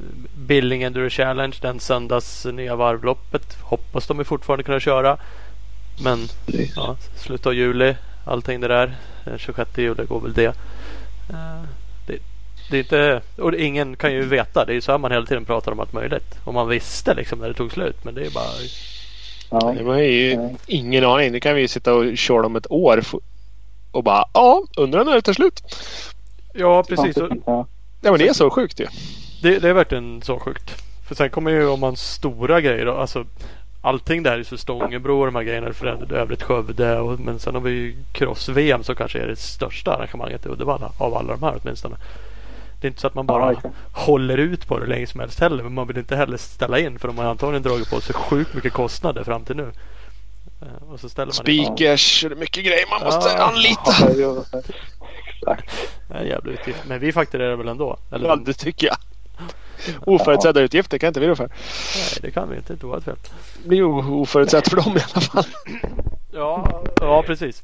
Billing 0.47 0.83
Enduro 0.83 1.09
Challenge, 1.09 1.57
den 1.61 1.81
söndags 1.81 2.47
nya 2.47 2.77
varvloppet. 2.77 3.57
Hoppas 3.63 4.07
de 4.07 4.21
är 4.21 4.25
fortfarande 4.25 4.65
kunna 4.65 4.81
köra. 4.81 5.17
Men 6.03 6.19
ja, 6.77 6.97
slutet 7.17 7.47
av 7.47 7.55
juli, 7.55 7.97
allting 8.25 8.61
det 8.61 8.69
där. 8.69 8.97
Den 9.25 9.39
26 9.39 9.79
juli 9.79 10.05
går 10.05 10.21
väl 10.21 10.33
det. 10.33 10.55
Eh, 11.31 11.63
det, 12.71 12.91
det 12.91 12.97
är 12.97 13.15
inte, 13.17 13.43
och 13.43 13.53
det- 13.53 13.63
ingen 13.63 13.97
kan 13.97 14.13
ju 14.13 14.25
veta. 14.25 14.65
Det 14.65 14.73
är 14.73 14.75
ju 14.75 14.81
så 14.81 14.91
här 14.93 14.99
man 14.99 15.13
hela 15.13 15.27
tiden 15.27 15.45
pratar 15.45 15.73
om 15.73 15.81
allt 15.81 15.93
möjligt. 15.93 16.35
Om 16.45 16.55
man 16.55 16.69
visste 16.69 17.15
liksom 17.15 17.39
när 17.39 17.49
det 17.49 17.55
tog 17.55 17.73
slut. 17.73 18.05
Men 18.05 18.15
det 18.15 18.27
är 18.27 18.31
bara... 18.31 18.45
Ja. 19.51 19.75
Det 19.79 19.83
var 19.85 19.97
ju 19.97 20.37
Nej. 20.37 20.57
ingen 20.67 21.05
aning. 21.05 21.33
Nu 21.33 21.41
kan 21.41 21.55
vi 21.55 21.61
ju 21.61 21.69
sitta 21.69 21.95
och 21.95 22.19
köra 22.19 22.47
om 22.47 22.57
ett 22.57 22.71
år 22.71 23.03
och 23.93 24.05
bara 24.05 24.25
ja, 24.35 24.63
undrar 24.77 25.05
när 25.05 25.15
det 25.15 25.23
tar 25.23 25.33
slut. 25.33 25.63
Ja, 26.55 26.83
precis. 26.83 27.17
Ja. 27.17 27.67
Ja, 28.03 28.11
men 28.11 28.19
det 28.19 28.29
är 28.29 28.33
så 28.33 28.51
sjukt 28.51 28.81
ju. 28.81 28.87
Det, 29.43 29.59
det 29.59 29.69
är 29.69 29.73
verkligen 29.73 30.23
så 30.23 30.39
sjukt. 30.39 30.83
För 31.09 31.15
sen 31.15 31.31
kommer 31.31 31.51
ju 31.51 31.67
om 31.69 31.81
man 31.81 31.97
stora 31.97 32.61
grejer. 32.61 32.87
Då, 32.87 32.93
alltså, 32.93 33.25
allting 33.83 34.23
där 34.23 34.39
är 34.39 34.43
så 34.43 34.57
Stångebro 34.57 35.19
och 35.21 35.27
de 35.27 35.35
här 35.35 35.43
grejerna. 35.43 35.73
För 35.73 35.87
det- 36.09 36.17
övrigt 36.17 36.43
Skövde. 36.43 36.99
Och, 36.99 37.21
men 37.21 37.39
sen 37.39 37.55
har 37.55 37.63
vi 37.63 37.71
ju 37.71 37.95
cross-VM 38.13 38.85
som 38.85 38.95
kanske 38.95 39.19
är 39.19 39.27
det 39.27 39.37
största 39.37 39.93
arrangemanget 39.95 40.47
i 40.47 40.49
Uddevalla. 40.49 40.93
Av 40.99 41.15
alla 41.15 41.33
de 41.37 41.43
här 41.43 41.55
åtminstone. 41.63 41.97
Det 42.81 42.87
är 42.87 42.89
inte 42.89 43.01
så 43.01 43.07
att 43.07 43.15
man 43.15 43.27
bara 43.27 43.53
Ja, 43.53 43.71
håller 43.93 44.39
ut 44.39 44.67
på 44.67 44.79
det 44.79 44.87
länge 44.87 45.07
som 45.07 45.21
helst 45.21 45.41
heller. 45.41 45.63
Men 45.63 45.75
man 45.75 45.87
vill 45.87 45.99
inte 45.99 46.17
heller 46.17 46.37
ställa 46.37 46.79
in. 46.79 46.99
För 46.99 47.09
de 47.09 47.19
har 47.19 47.25
antagligen 47.25 47.63
dragit 47.63 47.91
på 47.91 48.01
sig 48.01 48.15
sjukt 48.15 48.55
mycket 48.55 48.73
kostnader 48.73 49.25
fram 49.25 49.45
till 49.45 49.57
nu. 49.57 49.73
Eh, 50.63 50.93
Och 50.93 51.01
så 51.01 51.09
ställer 51.09 51.33
man 51.39 51.49
in. 51.51 51.65
Speakers, 51.67 52.23
det 52.29 52.35
är 52.35 52.37
mycket 52.37 52.65
grejer 52.65 52.87
man 52.91 53.03
måste 53.15 53.31
Ja. 53.37 53.43
anlita. 53.43 53.93
Ja, 54.21 54.45
Exakt. 55.37 55.89
Det 56.09 56.15
är 56.15 56.21
en 56.21 56.27
jävla 56.29 56.53
utgift. 56.53 56.79
Men 56.89 57.01
vi 57.01 57.13
fakturerar 57.13 57.57
väl 57.57 57.69
ändå? 57.69 57.97
Eller, 58.13 58.29
Ja, 58.29 58.37
det 58.37 58.53
tycker 58.55 58.87
jag. 58.87 58.97
Oförutsedda 60.07 60.61
utgifter 60.61 60.99
kan 60.99 61.09
inte 61.09 61.21
vi 61.21 61.27
rå 61.29 61.37
för. 61.37 61.47
Nej, 61.97 62.19
det 62.23 62.31
kan 62.31 62.51
vi 62.51 62.57
inte. 62.57 62.75
Det 62.75 62.87
var 62.87 63.01
fel. 63.01 63.17
Det 63.63 63.69
blir 63.69 63.79
ju 63.79 63.85
oförutsett 63.85 64.69
för 64.69 64.77
dem 64.77 64.97
i 64.97 65.01
alla 65.13 65.21
fall. 65.21 65.45
Ja, 66.33 66.83
ja 67.01 67.23
precis. 67.27 67.63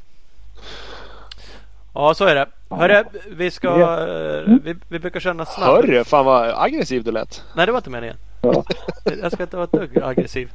Ja, 1.94 2.14
så 2.14 2.24
är 2.24 2.34
det. 2.34 2.46
Hörru, 2.70 3.04
vi 3.30 3.50
ska... 3.50 3.80
Ja. 3.80 4.00
eh, 4.00 4.44
Vi, 4.64 4.74
vi 4.88 4.98
brukar 4.98 5.20
köra 5.20 5.44
snabb... 5.46 5.68
Hörru, 5.68 6.04
fan 6.04 6.24
vad 6.24 6.52
aggressiv 6.56 7.04
du 7.04 7.10
lät. 7.12 7.42
Nej, 7.56 7.66
det 7.66 7.72
var 7.72 7.78
inte 7.78 7.90
meningen. 7.90 8.16
Ja. 8.42 8.64
Jag 9.22 9.32
ska 9.32 9.42
inte 9.42 9.56
vara 9.56 9.64
ett 9.64 9.72
dugg 9.72 10.02
aggressiv. 10.02 10.50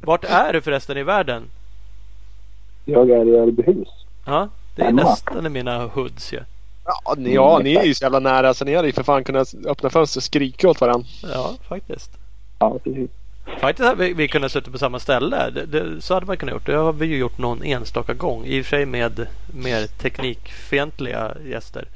Vart 0.00 0.24
är 0.24 0.52
du 0.52 0.60
förresten 0.60 0.96
i 0.98 1.02
världen? 1.02 1.42
Jag 2.84 3.10
är 3.10 3.26
i 3.28 3.36
Örbyhus. 3.38 3.88
Ja, 4.26 4.48
det 4.76 4.82
är 4.82 4.86
Hemma. 4.86 5.02
nästan 5.02 5.46
i 5.46 5.48
mina 5.48 5.78
hoods 5.86 6.32
ju. 6.32 6.40
Ja, 6.84 7.14
ni, 7.16 7.34
ja, 7.34 7.60
ni 7.64 7.74
är 7.74 7.82
ju 7.84 7.94
så 7.94 8.04
jävla 8.04 8.18
nära 8.18 8.54
så 8.54 8.64
ni 8.64 8.74
hade 8.74 8.88
ju 8.88 8.92
för 8.92 9.02
fan 9.02 9.24
kunnat 9.24 9.54
öppna 9.66 9.90
fönstret 9.90 10.16
och 10.16 10.22
skrika 10.24 10.68
åt 10.68 10.80
varandra. 10.80 11.06
Ja, 11.22 11.54
faktiskt. 11.68 12.10
Ja, 12.58 12.78
precis. 12.84 13.10
Faktiskt 13.60 13.88
hade 13.88 14.04
vi, 14.04 14.12
vi 14.12 14.28
kunnat 14.28 14.52
sitta 14.52 14.70
på 14.70 14.78
samma 14.78 14.98
ställe. 14.98 15.50
Det, 15.50 15.66
det, 15.66 16.02
så 16.02 16.14
hade 16.14 16.26
man 16.26 16.36
kunnat 16.36 16.52
gjort. 16.52 16.66
Det 16.66 16.76
har 16.76 16.92
vi 16.92 17.06
ju 17.06 17.16
gjort 17.16 17.38
någon 17.38 17.62
enstaka 17.62 18.14
gång. 18.14 18.44
I 18.46 18.60
och 18.60 18.64
för 18.64 18.76
sig 18.76 18.86
med 18.86 19.26
mer 19.46 19.86
teknikfientliga 19.86 21.36
gäster. 21.46 21.88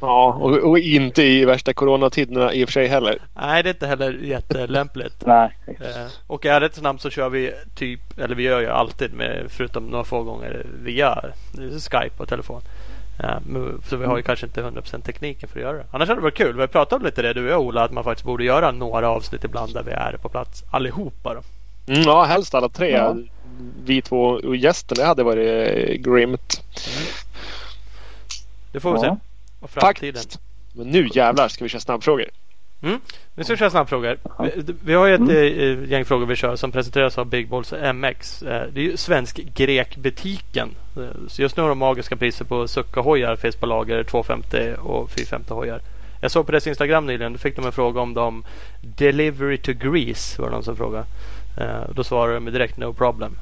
Ja, 0.00 0.32
och, 0.40 0.56
och 0.56 0.78
inte 0.78 1.22
i 1.22 1.44
värsta 1.44 1.72
coronatiderna 1.72 2.54
i 2.54 2.64
och 2.64 2.68
för 2.68 2.72
sig 2.72 2.86
heller. 2.86 3.18
Nej, 3.34 3.62
det 3.62 3.68
är 3.68 3.74
inte 3.74 3.86
heller 3.86 4.12
jättelämpligt. 4.12 5.16
Nej. 5.26 5.56
Eh, 5.66 6.06
och 6.26 6.44
i 6.44 6.48
ärlighetens 6.48 6.82
namn 6.82 6.98
så 6.98 7.10
kör 7.10 7.28
vi 7.28 7.52
typ, 7.74 8.18
eller 8.18 8.34
vi 8.34 8.42
gör 8.42 8.60
ju 8.60 8.68
alltid 8.68 9.14
med, 9.14 9.46
förutom 9.48 9.86
några 9.86 10.04
få 10.04 10.22
gånger 10.22 10.66
via 10.84 11.24
Skype 11.90 12.22
och 12.22 12.28
telefon. 12.28 12.62
Eh, 13.22 13.36
men- 13.46 13.82
så 13.88 13.96
vi 13.96 14.06
har 14.06 14.16
ju 14.16 14.22
kanske 14.22 14.46
inte 14.46 14.62
100% 14.62 15.04
tekniken 15.04 15.48
för 15.48 15.58
att 15.58 15.62
göra 15.62 15.76
det. 15.76 15.84
Annars 15.90 16.08
hade 16.08 16.20
det 16.20 16.24
varit 16.24 16.36
kul. 16.36 16.54
Vi 16.54 16.60
har 16.60 16.66
pratat 16.66 16.98
om 17.00 17.04
lite 17.06 17.22
det 17.22 17.32
du 17.32 17.44
och 17.44 17.50
jag 17.50 17.60
Ola, 17.60 17.84
att 17.84 17.92
man 17.92 18.04
faktiskt 18.04 18.26
borde 18.26 18.44
göra 18.44 18.70
några 18.70 19.08
avsnitt 19.10 19.44
ibland 19.44 19.74
där 19.74 19.82
vi 19.82 19.90
är 19.92 20.16
på 20.22 20.28
plats 20.28 20.64
allihopa 20.70 21.34
då. 21.34 21.42
Mm, 21.92 22.02
ja, 22.02 22.24
helst 22.24 22.54
alla 22.54 22.68
tre. 22.68 22.90
Ja. 22.90 23.16
Vi 23.84 24.02
två 24.02 24.22
och 24.24 24.56
gästen, 24.56 24.96
det 24.98 25.04
hade 25.04 25.22
varit 25.22 25.78
eh, 25.78 25.94
grymt. 25.94 26.62
Det 28.72 28.80
får 28.80 28.90
vi 28.92 28.96
Ja. 28.96 29.02
se. 29.02 29.16
Och 29.60 29.70
framtiden. 29.70 30.14
Faktiskt. 30.14 30.40
Men 30.72 30.86
nu 30.86 31.08
jävlar 31.12 31.48
ska 31.48 31.64
vi 31.64 31.68
köra 31.68 31.80
snabbfrågor. 31.80 32.24
Nu 33.34 33.44
ska 33.44 33.52
vi 33.52 33.56
köra 33.56 33.70
snabbfrågor. 33.70 34.18
Vi, 34.38 34.74
vi 34.84 34.94
har 34.94 35.06
ju 35.06 35.14
ett 35.14 35.20
eh, 35.20 35.90
gäng 35.90 36.04
frågor 36.04 36.26
vi 36.26 36.36
kör 36.36 36.56
som 36.56 36.72
presenteras 36.72 37.18
av 37.18 37.26
Big 37.26 37.48
Balls 37.48 37.74
MX. 37.94 38.42
Eh, 38.42 38.66
det 38.72 38.80
är 38.80 38.84
ju 38.84 38.96
Svensk 38.96 39.36
Grekbutiken. 39.54 40.68
Eh, 40.96 41.28
så 41.28 41.42
just 41.42 41.56
nu 41.56 41.62
har 41.62 41.68
de 41.68 41.78
magiska 41.78 42.16
priser 42.16 42.44
på 42.44 42.68
Succa-hojar 42.68 43.36
finns 43.36 43.56
på 43.56 43.66
lager 43.66 44.04
250 44.04 44.74
och 44.78 45.10
450 45.10 45.54
hojar. 45.54 45.80
Jag 46.20 46.30
såg 46.30 46.46
på 46.46 46.52
deras 46.52 46.66
Instagram 46.66 47.06
nyligen. 47.06 47.32
Då 47.32 47.38
fick 47.38 47.56
de 47.56 47.66
en 47.66 47.72
fråga 47.72 48.00
om 48.00 48.14
de 48.14 48.44
Delivery 48.80 49.58
to 49.58 49.72
Greece 49.72 50.38
var 50.38 50.46
det 50.46 50.52
någon 50.52 50.64
som 50.64 50.76
frågade. 50.76 51.04
Eh, 51.56 51.90
då 51.94 52.04
svarade 52.04 52.34
de 52.34 52.50
direkt 52.50 52.76
no 52.76 52.92
problem. 52.92 53.32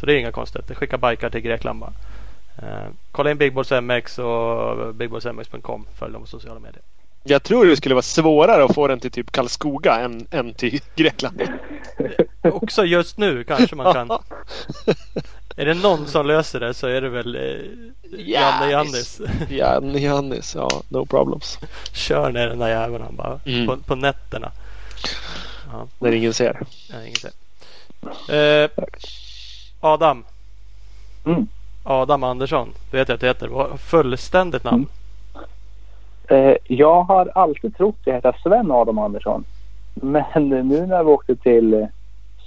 Så 0.00 0.06
det 0.06 0.14
är 0.14 0.18
inga 0.18 0.32
konstigheter. 0.32 0.74
Skicka 0.74 0.98
bikar 0.98 1.30
till 1.30 1.40
Grekland 1.40 1.80
bara. 1.80 1.92
Eh, 2.58 2.88
kolla 3.12 3.30
in 3.30 3.38
Big 3.38 3.54
Balls 3.54 3.70
MX 3.70 4.18
och 4.18 4.94
bigballsmx.com. 4.94 5.86
Följ 5.98 6.12
dem 6.12 6.22
på 6.22 6.28
sociala 6.28 6.60
medier. 6.60 6.82
Jag 7.28 7.42
tror 7.42 7.66
det 7.66 7.76
skulle 7.76 7.94
vara 7.94 8.02
svårare 8.02 8.64
att 8.64 8.74
få 8.74 8.86
den 8.88 9.00
till 9.00 9.10
typ 9.10 9.32
Karlskoga 9.32 10.00
än, 10.00 10.26
än 10.30 10.54
till 10.54 10.80
Grekland. 10.96 11.42
Också 12.42 12.84
just 12.84 13.18
nu 13.18 13.44
kanske 13.44 13.76
man 13.76 13.92
kan. 13.94 14.10
Är 15.56 15.64
det 15.66 15.74
någon 15.74 16.06
som 16.06 16.26
löser 16.26 16.60
det 16.60 16.74
så 16.74 16.86
är 16.86 17.00
det 17.00 17.08
väl 17.08 17.36
eh, 17.36 18.20
Janne 18.20 18.70
Jannis. 18.70 19.20
Janne 19.48 19.98
Jannis, 19.98 20.54
ja. 20.54 20.68
No 20.88 21.06
problems. 21.06 21.58
Kör 21.92 22.32
ner 22.32 22.46
den 22.46 22.58
där 22.58 22.68
jäveln 22.68 23.04
han 23.04 23.16
bara. 23.16 23.40
Mm. 23.46 23.66
På, 23.66 23.76
på 23.76 23.94
nätterna. 23.94 24.52
Ja, 25.72 25.86
När 25.98 26.12
ingen 26.12 26.34
ser. 26.34 26.66
inget 27.06 27.24
att 27.24 27.34
säga. 28.28 28.64
Eh, 28.64 28.70
Adam. 29.80 30.24
Mm. 31.26 31.48
Adam 31.84 32.22
Andersson. 32.22 32.74
Vet 32.90 33.08
jag 33.08 33.14
att 33.14 33.20
du 33.20 33.26
heter. 33.26 33.76
Fullständigt 33.76 34.64
namn. 34.64 34.76
Mm. 34.76 34.88
Eh, 36.28 36.56
jag 36.64 37.02
har 37.02 37.30
alltid 37.34 37.76
trott 37.76 37.96
jag 38.04 38.14
heter 38.14 38.36
Sven 38.42 38.70
Adam 38.70 38.98
Andersson. 38.98 39.44
Men 39.94 40.24
nu 40.48 40.86
när 40.86 41.04
vi 41.04 41.10
åkte 41.10 41.36
till 41.36 41.74
eh, 41.74 41.86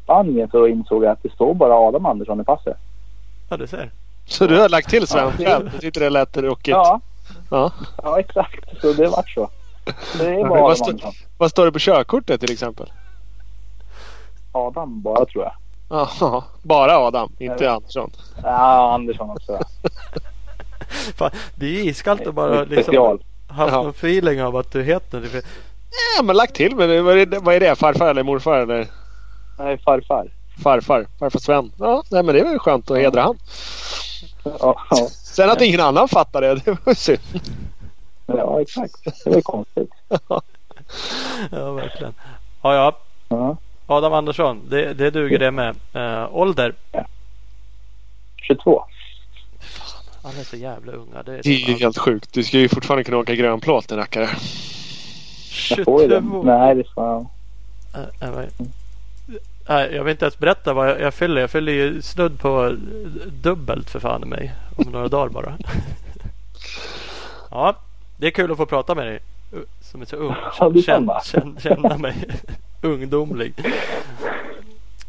Spanien 0.03 0.49
så 0.51 0.67
insåg 0.67 1.03
jag 1.03 1.11
att 1.11 1.23
det 1.23 1.31
står 1.31 1.53
bara 1.53 1.73
Adam 1.73 2.05
Andersson 2.05 2.41
i 2.41 2.43
passet. 2.43 2.77
Ja, 3.49 3.57
du 3.57 3.67
ser. 3.67 3.91
Så 4.25 4.47
du 4.47 4.59
har 4.59 4.69
lagt 4.69 4.89
till 4.89 5.07
Sven 5.07 5.31
Ja. 5.39 5.45
själv? 5.45 5.71
Du 5.71 5.77
tyckte 5.77 5.99
det 5.99 6.09
lät 6.09 6.37
rockigt? 6.37 6.67
Ja, 6.67 6.99
ja. 7.51 7.71
ja 8.03 8.19
exakt. 8.19 8.81
Så 8.81 8.93
det 8.93 9.07
vart 9.07 9.29
så. 9.29 9.49
Det 10.17 10.25
är 10.27 10.47
bara 10.47 10.61
vad 10.61 10.81
Andersson. 10.81 11.11
Vad 11.37 11.49
står 11.51 11.65
det 11.65 11.71
på 11.71 11.79
körkortet 11.79 12.41
till 12.41 12.51
exempel? 12.51 12.91
Adam 14.51 15.01
bara 15.01 15.25
tror 15.25 15.43
jag. 15.43 15.53
Ja, 15.89 16.43
bara 16.63 16.97
Adam, 16.97 17.31
inte 17.39 17.71
Andersson. 17.71 18.11
Ja, 18.43 18.93
Andersson 18.93 19.29
också. 19.29 19.59
Fan, 21.17 21.31
det 21.55 21.65
är 21.65 21.83
iskallt 21.83 22.27
att 22.27 22.33
bara 22.35 22.65
Special. 22.65 23.23
Haft 23.49 23.73
Ja. 23.73 23.81
någon 23.81 23.89
feeling 23.89 24.43
av 24.43 24.55
att 24.55 24.71
du 24.71 24.83
heter 24.83 25.19
det. 25.21 25.45
Ja, 26.17 26.23
men 26.23 26.35
lagt 26.35 26.55
till. 26.55 26.75
Men 26.75 27.05
vad 27.05 27.17
är 27.17 27.25
det, 27.25 27.39
vad 27.39 27.55
är 27.55 27.59
det? 27.59 27.75
Farfar 27.75 28.09
eller 28.09 28.23
morfar 28.23 28.59
eller 28.59 28.87
Nej, 29.59 29.77
farfar. 29.77 30.27
farfar? 30.63 31.05
Farfar 31.19 31.39
Sven. 31.39 31.71
Ja, 31.79 32.03
nej, 32.11 32.23
men 32.23 32.35
det 32.35 32.41
är 32.41 32.45
väl 32.45 32.59
skönt 32.59 32.91
att 32.91 32.97
hedra 32.97 33.21
han. 33.21 33.37
Ja, 34.43 34.75
ja, 34.89 35.07
Sen 35.11 35.49
att 35.49 35.61
ingen 35.61 35.79
annan 35.79 36.07
fattar 36.07 36.41
det, 36.41 36.55
det 36.65 36.77
var 36.85 36.93
synd. 36.93 37.19
ja 38.25 38.61
exakt. 38.61 39.23
Det 39.23 39.29
var 39.29 39.41
konstigt. 39.41 39.89
Ja, 41.51 41.71
verkligen. 41.71 42.13
Ja, 42.61 42.73
ja. 42.75 42.97
Ja. 43.29 43.57
Adam 43.87 44.13
Andersson. 44.13 44.61
Det, 44.69 44.93
det 44.93 45.09
duger 45.11 45.39
det 45.39 45.51
med. 45.51 45.75
Eh, 45.93 46.35
ålder. 46.35 46.73
22. 48.47 48.83
Alla 50.21 50.39
är 50.39 50.43
så 50.43 50.57
jävla 50.57 50.91
unga. 50.91 51.23
Det 51.23 51.31
är 51.31 51.41
Det 51.43 51.49
är 51.49 51.69
ju 51.69 51.73
helt 51.73 51.97
sjukt. 51.97 52.33
Du 52.33 52.43
ska 52.43 52.57
ju 52.57 52.69
fortfarande 52.69 53.03
kunna 53.03 53.17
åka 53.17 53.35
grönplåt 53.35 53.87
din 53.87 53.97
rackare. 53.97 54.29
Jag 55.69 55.85
får 55.85 56.01
ju 56.01 56.07
det. 56.07 56.21
22. 56.21 56.43
Nej, 56.43 56.75
det 56.75 56.83
får 56.93 57.25
Äh, 57.93 58.29
äh, 58.29 58.45
Nej, 59.69 59.95
jag 59.95 60.03
vill 60.03 60.11
inte 60.11 60.25
ens 60.25 60.39
berätta 60.39 60.73
vad 60.73 60.89
jag, 60.89 61.01
jag 61.01 61.13
fyller. 61.13 61.41
Jag 61.41 61.49
fyller 61.49 61.71
ju 61.71 62.01
snudd 62.01 62.39
på 62.39 62.75
dubbelt 63.41 63.89
för 63.89 63.99
fan 63.99 64.23
i 64.23 64.25
mig. 64.25 64.53
Om 64.75 64.91
några 64.91 65.07
dagar 65.07 65.29
bara. 65.29 65.57
Ja, 67.51 67.75
det 68.17 68.27
är 68.27 68.31
kul 68.31 68.51
att 68.51 68.57
få 68.57 68.65
prata 68.65 68.95
med 68.95 69.07
dig. 69.07 69.19
Som 69.81 70.01
är 70.01 70.05
så 70.05 70.15
ung. 70.15 70.35
Känn, 70.81 71.09
känn, 71.23 71.57
känna 71.59 71.97
mig 71.97 72.15
ungdomlig. 72.81 73.53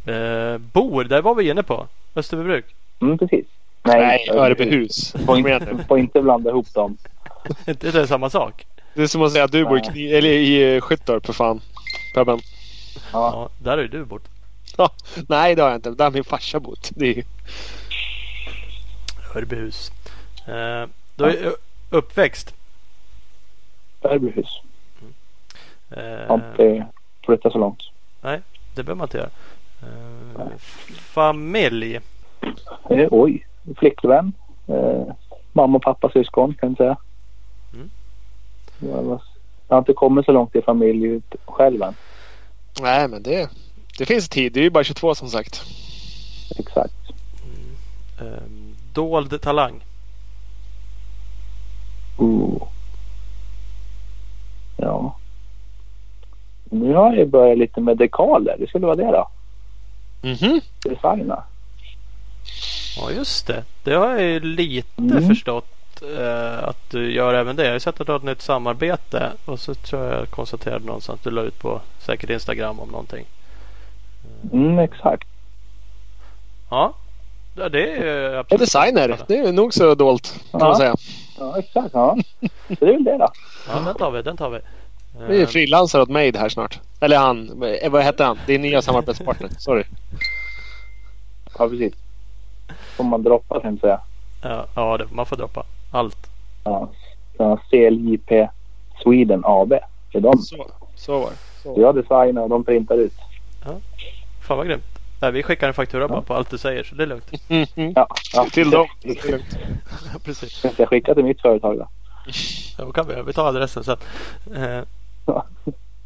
Eh, 0.06 0.58
bor, 0.58 1.04
där 1.04 1.22
var 1.22 1.34
vi 1.34 1.50
inne 1.50 1.62
på. 1.62 1.86
Österbybruk. 2.14 2.64
Mm, 3.00 3.18
precis. 3.18 3.46
Nej, 3.82 4.28
Örbyhus. 4.30 5.12
Får 5.26 5.38
inte, 5.38 5.84
får 5.88 5.98
inte 5.98 6.22
blanda 6.22 6.50
ihop 6.50 6.74
dem. 6.74 6.96
det 7.64 7.84
är 7.84 8.06
samma 8.06 8.30
sak? 8.30 8.66
Det 8.94 9.02
är 9.02 9.06
som 9.06 9.22
att 9.22 9.32
säga 9.32 9.44
att 9.44 9.52
du 9.52 9.64
bor 9.64 9.96
i, 9.96 10.14
eller 10.14 10.28
i 10.30 10.74
eh, 10.74 10.80
Skyttorp 10.80 11.26
för 11.26 11.32
fan. 11.32 11.60
Ja. 12.14 12.38
Ja, 13.12 13.48
där 13.58 13.70
har 13.70 13.78
ju 13.78 13.88
du 13.88 14.04
bott. 14.04 14.28
Ja, 14.76 14.90
nej 15.28 15.54
det 15.54 15.62
har 15.62 15.68
jag 15.68 15.78
inte. 15.78 15.90
Där 15.90 16.04
har 16.04 16.10
min 16.10 16.24
farsa 16.24 16.60
bott. 16.60 16.90
Det 16.94 17.18
är. 17.18 17.24
Örbyhus. 19.36 19.92
Eh, 20.46 20.86
då 21.16 21.24
är 21.24 21.42
jag 21.44 21.54
uppväxt. 21.90 22.54
Örbyhus. 24.02 24.60
Eh, 25.90 26.28
Har 26.28 26.34
inte 26.34 26.86
flyttat 27.26 27.52
så 27.52 27.58
långt. 27.58 27.82
det 28.20 28.42
behöver 28.74 28.94
man 28.94 29.04
inte 29.04 29.18
göra. 29.18 29.30
Eh, 29.82 30.48
familj. 30.96 32.00
Eh, 32.90 33.08
oj. 33.10 33.46
Flickvän. 33.76 34.32
Eh, 34.66 35.14
mamma 35.52 35.76
och 35.76 35.82
pappa 35.82 36.10
syskon 36.10 36.54
kan 36.54 36.68
jag 36.68 36.76
säga. 36.76 36.96
Mm. 37.74 37.90
Jag, 38.78 39.20
har 39.68 39.78
inte 39.78 39.92
kommit 39.92 40.26
så 40.26 40.32
långt 40.32 40.56
i 40.56 40.62
familj 40.62 41.04
ut 41.04 41.34
själv 41.44 41.82
än. 41.82 41.94
Nej 42.82 43.08
men 43.08 43.22
det, 43.22 43.50
det 43.98 44.06
finns 44.06 44.28
tid. 44.28 44.52
Det 44.52 44.60
är 44.60 44.64
ju 44.64 44.70
bara 44.70 44.84
22 44.84 45.14
som 45.14 45.28
sagt. 45.28 45.62
Exakt. 46.58 46.94
Eh, 48.20 48.42
dold 48.94 49.40
talang. 49.42 49.84
Ooh. 52.18 52.62
Ja. 54.76 55.16
Nu 56.64 56.94
har 56.94 57.12
jag 57.12 57.28
börjat 57.28 57.58
lite 57.58 57.80
med 57.80 57.96
dekaler. 57.96 58.56
Det 58.58 58.66
skulle 58.66 58.86
vara 58.86 58.96
det 58.96 59.10
då. 59.12 59.28
Mhm. 60.22 60.60
Designa. 60.84 61.44
Ja 62.96 63.10
just 63.10 63.46
det. 63.46 63.64
Det 63.84 63.94
har 63.94 64.08
jag 64.08 64.22
ju 64.22 64.40
lite 64.40 64.88
Mm. 65.02 65.28
förstått 65.28 65.66
eh, 66.18 66.64
att 66.68 66.90
du 66.90 67.12
gör 67.12 67.34
även 67.34 67.56
det. 67.56 67.62
Jag 67.62 67.70
har 67.70 67.74
ju 67.74 67.80
sett 67.80 68.00
att 68.00 68.06
du 68.06 68.12
har 68.12 68.18
ett 68.18 68.24
nytt 68.24 68.42
samarbete. 68.42 69.32
Och 69.44 69.60
så 69.60 69.74
tror 69.74 70.04
jag 70.04 70.20
jag 70.20 70.30
konstaterade 70.30 70.84
någonstans 70.86 71.18
att 71.20 71.24
du 71.24 71.30
la 71.30 71.42
ut 71.42 71.58
på 71.58 71.80
säkert 71.98 72.30
Instagram 72.30 72.80
om 72.80 72.88
någonting. 72.88 73.26
Mm, 74.52 74.78
exakt. 74.78 75.28
Ja. 76.70 76.94
Ja, 77.56 77.68
det 77.68 77.92
är 77.96 78.04
ju 78.04 78.28
Och 78.34 78.38
absolut. 78.40 78.60
designer. 78.60 79.18
Det 79.28 79.36
är 79.38 79.52
nog 79.52 79.74
så 79.74 79.94
dolt 79.94 80.40
kan 80.50 80.60
Ja. 80.60 80.66
man 80.66 80.76
säga. 80.76 80.94
Ja, 81.38 81.58
exakt. 81.58 81.90
Ja. 81.92 82.16
Det 82.68 82.82
är 82.82 82.92
väl 82.92 83.04
det 83.04 83.18
då. 83.18 83.28
Ja, 83.68 83.80
den 83.86 83.94
tar 83.94 84.10
vi. 84.10 84.22
Den 84.22 84.36
tar 84.36 84.50
vi. 84.50 84.58
Vi 85.28 85.36
är 85.38 85.42
Eh, 85.42 85.46
frilansare 85.48 86.02
åt 86.02 86.08
Made 86.08 86.38
här 86.38 86.48
snart. 86.48 86.80
Eller 87.00 87.18
han. 87.18 87.62
eh, 87.62 87.90
Vad 87.90 88.04
heter 88.04 88.24
han? 88.24 88.38
Din 88.46 88.62
nya 88.62 88.82
samarbetspartner. 88.82 89.50
Sorry. 89.58 89.84
Ja, 91.58 91.68
precis. 91.68 91.94
Får 93.00 93.04
man 93.08 93.22
droppa 93.22 93.60
tänkte 93.60 93.86
jag 93.88 94.00
säga. 94.42 94.54
ja, 94.54 94.66
ja, 94.74 94.96
det, 94.98 95.06
man 95.12 95.26
får 95.26 95.36
droppa 95.36 95.64
allt. 95.90 96.30
Ja, 96.64 96.88
ja, 97.38 97.56
CLJP 97.70 98.48
Sweden 99.02 99.42
AB. 99.44 99.68
Det 100.12 100.18
är 100.18 100.20
de. 100.20 100.38
Så, 100.38 100.66
så 100.94 101.18
var 101.20 101.30
det. 101.74 101.80
Jag 101.80 101.94
designar 101.94 102.42
och 102.42 102.48
de 102.48 102.64
printar 102.64 102.94
ut. 102.94 103.12
Fan 104.40 104.56
vad 104.56 104.66
grymt. 104.66 104.84
Nej, 105.20 105.32
vi 105.32 105.42
skickar 105.42 105.68
en 105.68 105.74
faktura 105.74 106.08
bara 106.08 106.22
på 106.22 106.34
allt 106.34 106.50
du 106.50 106.58
säger 106.58 106.84
så 106.84 106.94
det 106.94 107.02
är 107.02 107.06
lugnt. 107.06 107.30
Mhm. 107.48 107.92
Ja, 107.96 108.06
ja. 108.34 108.46
Till 108.52 108.70
dem. 108.70 108.86
Precis. 110.24 110.64
Jag 110.78 110.88
skicka 110.88 111.14
till 111.14 111.24
mitt 111.24 111.40
företag 111.40 111.78
då? 111.78 111.88
Ja, 112.78 112.92
kan 112.92 113.08
vi, 113.08 113.22
vi 113.26 113.32
tar 113.32 113.48
adressen 113.48 113.84
sen. 113.84 113.96
Eh, 114.56 114.82
Ja. 115.26 115.46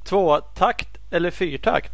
två 0.05 0.37
takt 0.41 0.89
eller 1.11 1.31
fyrtakt? 1.31 1.93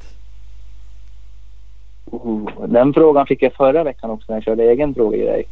Oh, 2.10 2.66
den 2.66 2.94
frågan 2.94 3.26
fick 3.26 3.42
jag 3.42 3.52
förra 3.52 3.84
veckan 3.84 4.10
också 4.10 4.24
när 4.28 4.36
jag 4.36 4.44
körde 4.44 4.62
egen 4.62 4.94
frågegrej. 4.94 5.44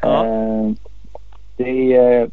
Ja. 0.00 0.26
Eh, 0.26 0.70
det 1.56 1.96
är... 1.96 2.30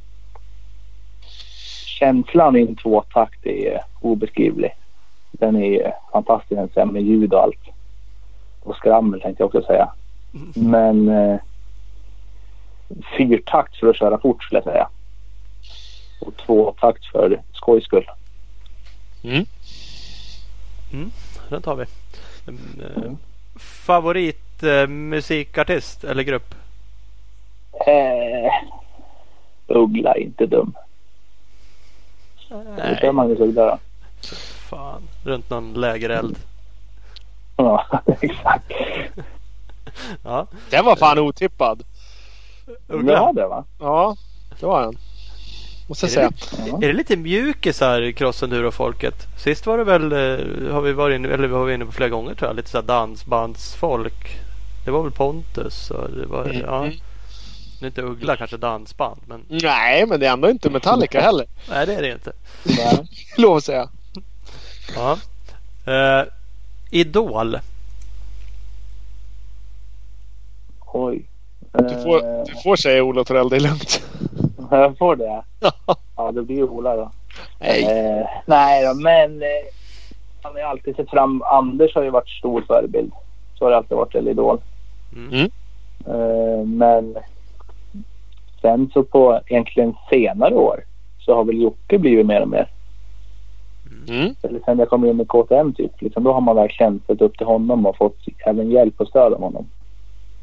Känslan 1.99 2.55
i 2.55 2.61
en 2.61 2.75
tvåtakt 2.75 3.45
är 3.45 3.81
obeskrivlig. 4.01 4.75
Den 5.31 5.55
är 5.55 5.93
fantastisk 6.11 6.75
den 6.75 6.93
med 6.93 7.01
ljud 7.01 7.33
och 7.33 7.43
allt. 7.43 7.59
Och 8.63 8.75
skrammel 8.75 9.21
tänkte 9.21 9.43
jag 9.43 9.55
också 9.55 9.67
säga. 9.67 9.89
Men 10.55 11.09
eh, 11.09 11.39
fyrtakt 13.17 13.75
för 13.75 13.89
att 13.89 13.95
köra 13.95 14.17
fort 14.17 14.43
skulle 14.43 14.57
jag 14.57 14.73
säga. 14.73 14.89
Och 16.21 16.37
tvåtakt 16.37 17.05
för 17.05 17.41
skojs 17.53 17.83
skull. 17.83 18.05
Mm. 19.23 19.45
Den 21.49 21.61
tar 21.61 21.75
vi. 21.75 21.85
Mm, 22.47 23.17
eh, 23.89 23.93
Mm. 23.93 24.01
Favorit 24.01 24.63
eh, 24.63 24.87
musikartist 24.87 26.03
eller 26.03 26.23
grupp? 26.23 26.55
Eh, 27.87 28.51
Uggla 29.67 30.13
är 30.15 30.19
inte 30.19 30.45
dum. 30.45 30.73
Nej, 32.77 33.11
Magnus 33.13 33.39
Uggla 33.39 33.65
då. 33.65 33.77
fan. 34.69 35.01
Runt 35.23 35.49
någon 35.49 35.73
lägereld. 35.73 36.37
Ja, 37.57 37.85
exakt. 38.21 38.71
Ja, 40.23 40.47
Den 40.69 40.85
var 40.85 40.95
fan 40.95 41.19
otippad. 41.19 41.83
Ja, 42.65 42.73
Uggla. 42.95 43.31
det 43.33 43.47
va? 43.47 43.63
Ja, 43.79 44.15
det 44.59 44.65
var 44.65 44.81
den. 44.81 44.97
Måste 45.87 46.05
Är 46.05 46.09
säga. 46.09 46.29
det 46.29 46.67
Ja. 46.67 46.77
Är 46.83 46.87
det 46.87 46.93
lite 46.93 47.17
mjukisar 47.17 48.01
i 48.01 48.13
crossenduro-folket? 48.13 49.27
Sist 49.37 49.65
var 49.65 49.77
det 49.77 49.83
väl, 49.83 50.03
eh, 50.11 50.73
har 50.73 50.81
vi 50.81 50.93
varit 50.93 51.15
inne, 51.15 51.27
eller 51.27 51.47
var 51.47 51.65
vi 51.65 51.73
inne 51.73 51.85
på 51.85 51.91
flera 51.91 52.09
gånger 52.09 52.35
tror 52.35 52.49
jag, 52.49 52.55
lite 52.55 52.69
så 52.69 52.77
här 52.77 52.83
dansbandsfolk. 52.85 54.37
Det 54.85 54.91
var 54.91 55.03
väl 55.03 55.11
Pontus 55.11 55.91
och 55.91 56.09
det 56.11 56.25
var, 56.25 56.45
Mm. 56.45 56.61
ja. 56.61 56.83
Nu 57.81 57.87
är 57.87 57.87
inte 57.87 58.01
Uggla 58.01 58.35
kanske 58.37 58.57
dansband 58.57 59.21
men 59.25 59.43
Nej, 59.47 60.05
men 60.05 60.19
det 60.19 60.27
är 60.27 60.33
ändå 60.33 60.49
inte 60.49 60.69
Metallica 60.69 61.21
heller. 61.27 61.45
nej 61.69 61.85
det 61.85 61.93
är 61.95 62.01
det 62.01 62.11
inte. 62.11 62.31
Nej. 62.63 63.07
Lov 63.37 63.57
att 63.57 63.63
säga. 63.63 63.89
Ja. 64.95 65.17
Eh, 65.93 66.25
Idol. 66.91 67.59
Oj. 70.93 71.25
Du 71.71 71.89
får, 72.03 72.17
Eh, 72.25 72.43
du 72.45 72.61
får 72.63 72.75
säga 72.75 73.03
Ola 73.03 73.23
Torell, 73.23 73.49
det 73.49 73.55
är 73.55 73.59
lugnt. 73.59 74.01
Jag 74.71 74.97
får 74.97 75.15
det? 75.15 75.43
Ja, 76.17 76.31
det 76.31 76.41
blir 76.41 76.63
Ola 76.63 76.95
då. 76.95 77.11
Nej. 77.59 77.83
Eh, 77.83 78.27
nej 78.45 78.85
då, 78.85 78.93
men 78.93 79.41
eh, 79.41 79.47
han 80.41 80.53
har 80.53 80.59
ju 80.59 80.65
alltid 80.65 80.95
sett 80.95 81.09
fram... 81.09 81.41
Anders 81.41 81.95
har 81.95 82.03
ju 82.03 82.09
varit 82.09 82.29
stor 82.29 82.61
förebild. 82.61 83.11
Så 83.55 83.65
har 83.65 83.71
det 83.71 83.77
alltid 83.77 83.97
varit, 83.97 84.15
eller 84.15 84.31
idol. 84.31 84.61
Mm. 85.15 85.33
Mm. 85.33 85.51
Eh, 86.05 86.65
men 86.65 87.17
sen 88.61 88.89
så 88.93 89.03
på 89.03 89.39
egentligen 89.45 89.93
senare 90.09 90.55
år 90.55 90.83
så 91.19 91.35
har 91.35 91.43
väl 91.43 91.61
Jocke 91.61 91.97
blivit 91.97 92.25
mer 92.25 92.41
och 92.41 92.47
mer. 92.47 92.69
Mm. 94.07 94.35
Eller 94.41 94.59
sen 94.65 94.79
jag 94.79 94.89
kom 94.89 95.05
in 95.05 95.17
med 95.17 95.27
KTM 95.27 95.73
typ. 95.73 96.01
Liksom, 96.01 96.23
då 96.23 96.33
har 96.33 96.41
man 96.41 96.55
verkligen 96.55 97.01
sett 97.07 97.21
upp 97.21 97.37
till 97.37 97.47
honom 97.47 97.85
och 97.85 97.97
fått 97.97 98.17
även 98.45 98.71
hjälp 98.71 99.01
och 99.01 99.07
stöd 99.07 99.33
av 99.33 99.41
honom. 99.41 99.65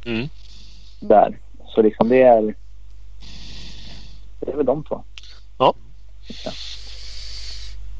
Mm. 0.06 0.28
Där. 1.00 1.38
Så 1.66 1.82
liksom 1.82 2.08
det 2.08 2.22
är... 2.22 2.54
Det 4.44 4.52
är 4.52 4.56
väl 4.56 4.66
de 4.66 4.84
två. 4.84 5.04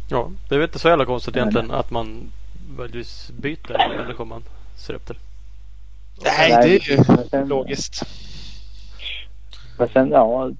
Ja, 0.08 0.30
det 0.48 0.54
är 0.54 0.58
väl 0.58 0.68
inte 0.68 0.78
så 0.78 0.88
jävla 0.88 1.04
konstigt 1.04 1.36
egentligen 1.36 1.70
att 1.70 1.90
man 1.90 2.32
möjligtvis 2.76 3.30
byter 3.30 3.98
människor 3.98 4.24
man 4.24 4.42
ser 4.76 4.94
upp 4.94 5.06
till. 5.06 5.18
Nej, 6.24 6.50
det 6.50 6.54
är 6.54 6.90
ju 6.90 7.04
sen- 7.30 7.48
logiskt. 7.48 8.02
Men 9.78 9.88
sen, 9.88 10.10
ja, 10.10 10.50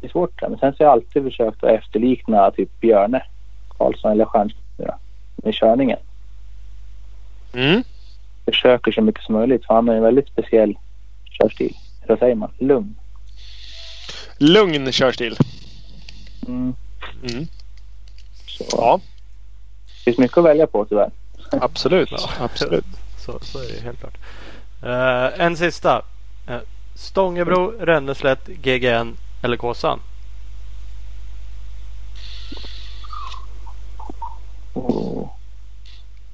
det 0.00 0.06
är 0.06 0.10
svårt. 0.10 0.42
Men 0.42 0.58
sen 0.58 0.74
så 0.74 0.84
har 0.84 0.86
jag 0.86 0.92
alltid 0.92 1.22
försökt 1.22 1.64
att 1.64 1.70
efterlikna 1.70 2.50
typ 2.50 2.80
Björne 2.80 3.22
Karlsson 3.68 4.12
eller 4.12 4.24
Stjernström 4.24 4.98
med 5.36 5.54
körningen. 5.54 5.98
Mm. 7.52 7.82
Försöker 8.44 8.92
så 8.92 9.02
mycket 9.02 9.24
som 9.24 9.34
möjligt 9.34 9.66
för 9.66 9.74
han 9.74 9.88
har 9.88 9.94
en 9.94 10.02
väldigt 10.02 10.28
speciell 10.28 10.78
körstil. 11.30 11.76
Vad 12.08 12.18
säger 12.18 12.34
man? 12.34 12.50
Lugn. 12.58 12.94
Lugn 14.38 14.92
körstil. 14.92 15.36
Mm. 16.46 16.74
Mm. 17.30 17.46
Så 18.46 18.64
Ja, 18.70 19.00
Det 19.86 20.02
finns 20.04 20.18
mycket 20.18 20.38
att 20.38 20.44
välja 20.44 20.66
på 20.66 20.84
tyvärr. 20.84 21.10
absolut. 21.50 22.08
Ja. 22.12 22.28
absolut. 22.44 22.84
Så, 23.18 23.38
så 23.42 23.58
är 23.58 23.68
det 23.74 23.80
helt 23.80 24.00
klart. 24.00 24.16
Eh, 24.82 25.44
en 25.46 25.56
sista. 25.56 26.02
Uh, 26.50 26.56
Stångebro, 26.94 27.72
Ränneslätt, 27.80 28.46
GGN 28.46 29.16
eller 29.42 29.56
Kåsan? 29.56 30.00
Och 34.72 35.28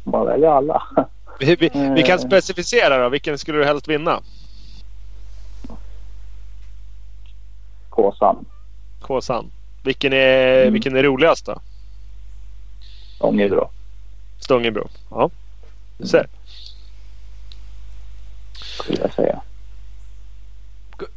man 0.04 0.26
väljer 0.26 0.48
alla. 0.50 0.82
Vi, 1.40 1.56
vi, 1.56 1.70
vi 1.96 2.02
kan 2.02 2.18
Eh. 2.18 2.26
specificera 2.26 2.98
då. 3.02 3.08
Vilken 3.08 3.38
skulle 3.38 3.58
du 3.58 3.64
helst 3.64 3.88
vinna? 3.88 4.20
Kåsan, 7.90 8.44
Kåsan. 9.00 9.50
Vilken 9.83 10.12
är, 10.12 10.61
Mm. 10.62 10.72
vilken 10.72 10.96
är 10.96 11.03
roligast 11.03 11.46
då? 11.46 11.61
Ångebro. 13.18 13.70
Stångebro. 14.40 14.88
Ja. 15.11 15.31
Du 15.98 16.07
ser. 16.07 16.26
Skulle 18.55 19.00
jag 19.00 19.12
säga. 19.14 19.40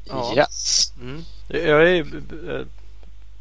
Ja. 0.09 0.33
Yes. 0.35 0.93
Mm. 1.01 1.21
Jag 1.47 1.89
är 1.89 1.99
eh, 1.99 2.65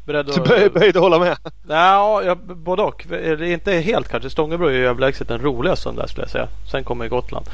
beredd 0.05 0.25
Du 0.25 0.31
att... 0.31 0.47
böj- 0.47 0.73
böjde 0.73 0.99
hålla 0.99 1.19
med. 1.19 1.37
Ja, 1.67 2.23
jag, 2.23 2.37
både 2.37 2.81
och. 2.83 3.05
Det 3.09 3.29
är 3.29 3.41
inte 3.43 3.71
helt 3.73 4.07
kanske. 4.09 4.29
Stångebro 4.29 4.67
är 4.67 4.71
ju 4.73 4.87
överlägset 4.87 5.27
den 5.27 5.41
roligaste 5.41 5.91
där 5.91 6.07
skulle 6.07 6.23
jag 6.23 6.31
säga. 6.31 6.47
Sen 6.71 6.83
kommer 6.83 7.07
Gotland. 7.07 7.45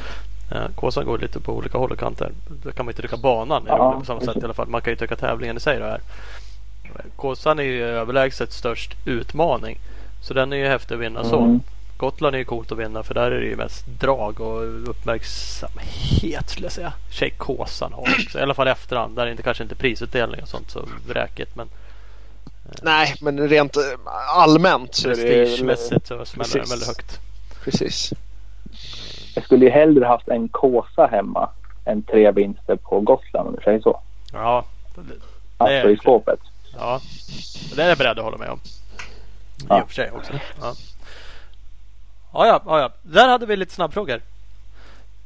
Eh, 0.51 0.67
Kåsan 0.75 1.05
går 1.05 1.17
lite 1.17 1.39
på 1.39 1.53
olika 1.53 1.77
håll 1.77 1.91
och 1.91 1.99
kanter. 1.99 2.31
Då 2.63 2.71
kan 2.71 2.85
man 2.85 2.91
inte 2.91 3.01
tycka 3.01 3.17
banan 3.17 3.63
Ja, 3.67 3.99
på 3.99 4.05
samma 4.05 4.21
sätt 4.21 4.37
i 4.37 4.43
alla 4.43 4.53
fall. 4.53 4.67
Man 4.67 4.81
kan 4.81 4.93
ju 4.93 4.97
tycka 4.97 5.15
tävlingen 5.15 5.57
i 5.57 5.59
sig 5.59 5.79
då 5.79 5.85
är. 5.85 6.01
Kåsan 7.15 7.59
är 7.59 7.63
ju 7.63 7.83
överlägset 7.83 8.53
störst 8.53 8.95
utmaning. 9.05 9.79
Så 10.21 10.33
den 10.33 10.53
är 10.53 10.57
ju 10.57 10.67
häftig 10.67 10.95
att 10.95 11.01
vinna 11.01 11.23
så. 11.23 11.39
Mm. 11.39 11.61
Gotland 11.97 12.35
är 12.35 12.39
ju 12.39 12.45
coolt 12.45 12.71
att 12.71 12.77
vinna 12.77 13.03
för 13.03 13.13
där 13.13 13.31
är 13.31 13.39
det 13.39 13.45
ju 13.45 13.55
mest 13.55 13.85
drag 13.99 14.41
och 14.41 14.89
uppmärksamhet 14.89 16.49
skulle 16.49 16.65
jag 16.65 16.71
säga. 16.71 16.93
Tjejkåsan 17.11 17.93
har 17.93 18.01
också. 18.01 18.39
I 18.39 18.41
alla 18.41 18.53
fall 18.53 18.67
efterhand. 18.67 19.15
Där 19.15 19.27
är 19.27 19.31
inte 19.31 19.43
kanske 19.43 19.63
inte 19.63 19.75
prisutdelning 19.75 20.41
och 20.41 20.47
sånt 20.47 20.71
så 20.71 20.85
vräkigt. 21.07 21.55
Men 21.55 21.67
Nej, 22.81 23.15
men 23.21 23.49
rent 23.49 23.77
eh, 23.77 23.83
allmänt 24.35 24.95
så 24.95 25.09
är 25.09 25.15
det... 25.15 25.21
prestigemässigt 25.21 26.07
så 26.07 26.25
smäller 26.25 26.59
den 26.59 26.69
väldigt 26.69 26.87
högt. 26.87 27.19
Precis. 27.63 28.13
Jag 29.39 29.45
skulle 29.45 29.65
ju 29.65 29.71
hellre 29.71 30.05
haft 30.05 30.27
en 30.27 30.49
Kåsa 30.49 31.07
hemma 31.07 31.49
än 31.85 32.03
tre 32.03 32.31
vinster 32.31 32.75
på 32.75 32.99
Gotland 32.99 33.47
om 33.49 33.55
du 33.55 33.61
säger 33.63 33.79
så. 33.79 33.99
Ja, 34.33 34.65
det, 34.95 35.01
Alltså 35.57 35.73
är 35.87 35.89
i 35.89 35.97
skåpet. 35.97 36.39
ja. 36.77 37.01
det 37.75 37.83
är 37.83 37.89
jag 37.89 37.97
beredd 37.97 38.19
att 38.19 38.25
hålla 38.25 38.37
med 38.37 38.49
om. 38.49 38.59
I 38.59 39.65
Ja. 39.69 39.81
och 39.81 39.87
för 39.87 39.95
sig 39.95 40.11
också. 40.11 40.33
Ja. 40.61 40.73
Ja, 42.33 42.61
ja, 42.65 42.79
ja. 42.79 42.89
Där 43.01 43.27
hade 43.27 43.45
vi 43.45 43.55
lite 43.55 43.73
snabbfrågor. 43.73 44.21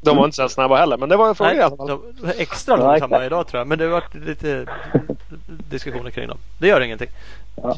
De 0.02 0.18
var 0.18 0.26
inte 0.26 0.36
så 0.36 0.50
snabba 0.50 0.78
heller, 0.78 0.98
men 0.98 1.10
det 1.10 1.16
var 1.18 1.30
en 1.30 1.36
fråga 1.36 1.54
i 1.56 1.62
alla 1.62 1.78
fall. 1.78 1.88
de 1.88 2.14
var 2.22 2.34
extra 2.38 2.76
långsamma 2.76 3.26
idag 3.26 3.48
tror 3.48 3.60
jag. 3.60 3.68
Men 3.68 3.78
det 3.78 3.84
har 3.86 3.92
varit 3.92 4.14
lite 4.16 4.66
diskussioner 5.48 6.10
kring 6.12 6.28
dem. 6.28 6.38
Det 6.60 6.68
gör 6.68 6.82
ingenting. 6.82 7.10
Ja. 7.56 7.76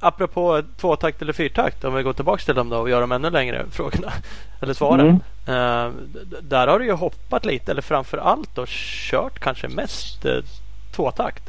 Apropå 0.00 0.62
tvåtakt 0.76 1.22
eller 1.22 1.32
fyrtakt. 1.32 1.84
Om 1.84 1.94
vi 1.94 2.02
går 2.02 2.12
tillbaka 2.12 2.42
till 2.44 2.54
dem 2.54 2.68
då 2.68 2.76
och 2.78 2.90
gör 2.90 3.00
dem 3.00 3.12
ännu 3.12 3.30
längre 3.30 3.64
frågorna. 3.70 4.12
Eller 4.60 4.74
svaren. 4.74 5.20
Mm. 5.46 5.92
D- 6.14 6.36
där 6.42 6.66
har 6.66 6.78
du 6.78 6.84
ju 6.84 6.92
hoppat 6.92 7.44
lite. 7.44 7.70
Eller 7.72 7.82
framför 7.82 8.18
allt 8.18 8.54
då 8.54 8.64
kört 8.68 9.38
kanske 9.40 9.68
mest 9.68 10.24
eh, 10.24 10.36
tvåtakt. 10.92 11.42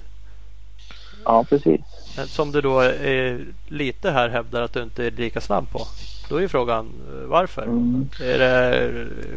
Ja, 1.26 1.44
precis. 1.50 1.82
Eh, 2.18 2.24
Som 2.26 2.52
du 2.52 2.62
då 2.62 2.82
eh, 2.82 3.38
lite 3.68 4.12
här 4.12 4.30
hävdar 4.30 4.62
att 4.62 4.74
du 4.74 4.84
inte 4.84 5.06
är 5.06 5.12
lika 5.12 5.42
snabb 5.42 5.70
på. 5.72 5.82
Då 6.30 6.36
är 6.38 6.42
ju 6.42 6.48
frågan 6.50 6.90
varför? 7.26 7.64
Mm. 7.64 8.10
Är 8.22 8.40
det 8.40 8.92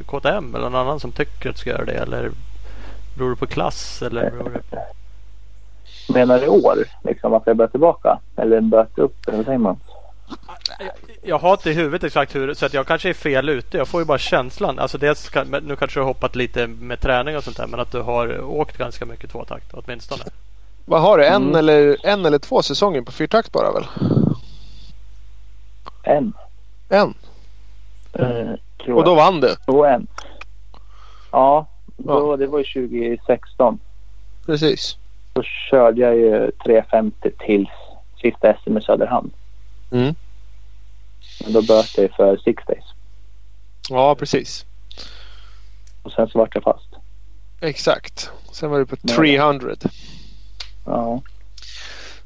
KTM 0.06 0.54
eller 0.54 0.70
någon 0.70 0.80
annan 0.80 1.00
som 1.00 1.12
tycker 1.12 1.50
att 1.50 1.56
du 1.56 1.60
ska 1.60 1.70
göra 1.70 1.84
det? 1.84 1.92
Eller 1.92 2.30
beror 3.16 3.30
det 3.30 3.36
på 3.36 3.46
klass? 3.46 4.02
Eller 4.02 4.30
beror 4.30 4.50
det 4.50 4.62
på... 4.70 4.76
Menar 6.08 6.38
du 6.38 6.44
i 6.44 6.48
år? 6.48 6.76
Liksom 7.04 7.30
varför 7.32 7.50
jag 7.50 7.56
började 7.56 7.70
tillbaka? 7.70 8.18
Eller 8.36 8.60
börjat 8.60 8.98
upp? 8.98 9.28
Eller 9.28 9.36
vad 9.36 9.46
säger 9.46 9.58
man? 9.58 9.76
Jag 11.22 11.38
har 11.38 11.52
inte 11.52 11.70
i 11.70 11.72
huvudet 11.72 12.04
exakt 12.04 12.34
hur 12.34 12.54
så 12.54 12.66
att 12.66 12.74
jag 12.74 12.86
kanske 12.86 13.08
är 13.08 13.14
fel 13.14 13.48
ute. 13.48 13.76
Jag 13.76 13.88
får 13.88 14.00
ju 14.00 14.04
bara 14.04 14.18
känslan. 14.18 14.78
Alltså 14.78 14.98
dels 14.98 15.30
nu 15.62 15.76
kanske 15.76 16.00
du 16.00 16.02
har 16.02 16.06
hoppat 16.08 16.36
lite 16.36 16.66
med 16.66 17.00
träning 17.00 17.36
och 17.36 17.44
sånt 17.44 17.56
där 17.56 17.66
men 17.66 17.80
att 17.80 17.92
du 17.92 18.00
har 18.00 18.40
åkt 18.44 18.76
ganska 18.78 19.06
mycket 19.06 19.30
tvåtakt 19.30 19.74
åtminstone. 19.74 20.22
Vad 20.86 21.02
har 21.02 21.18
du? 21.18 21.26
En, 21.26 21.42
Mm. 21.42 21.56
eller, 21.56 21.96
en 22.06 22.26
eller 22.26 22.38
två 22.38 22.62
säsonger 22.62 23.02
på 23.02 23.12
fyrtakt 23.12 23.52
bara 23.52 23.72
väl? 23.72 23.84
En. 26.02 26.32
En. 26.88 27.14
Tror 28.84 28.96
Och 28.96 29.04
då 29.04 29.14
vann 29.14 29.40
du. 29.40 29.54
Då 29.66 29.84
en. 29.84 30.06
Ja, 31.32 31.66
då, 31.96 32.36
det 32.36 32.46
var 32.46 32.58
ju 32.58 32.64
2016. 32.64 33.78
Precis. 34.46 34.96
Då 35.38 35.42
körde 35.42 36.00
jag 36.00 36.16
ju 36.16 36.50
350 36.64 37.30
tills 37.38 37.68
sista 38.22 38.56
SM 38.62 38.78
i 38.78 38.82
Söderhamn. 38.82 39.30
Mm. 39.90 40.14
Men 41.44 41.52
då 41.52 41.62
böt 41.62 41.98
jag 41.98 42.10
för 42.10 42.36
six 42.36 42.62
days. 42.66 42.84
Ja 43.90 44.14
precis. 44.14 44.66
Och 46.02 46.12
sen 46.12 46.28
så 46.28 46.38
vart 46.38 46.54
jag 46.54 46.64
fast. 46.64 46.88
Exakt. 47.60 48.30
Sen 48.52 48.70
var 48.70 48.78
du 48.78 48.86
på 48.86 48.96
Nej. 49.02 49.16
300. 49.16 49.74
Ja, 50.86 51.22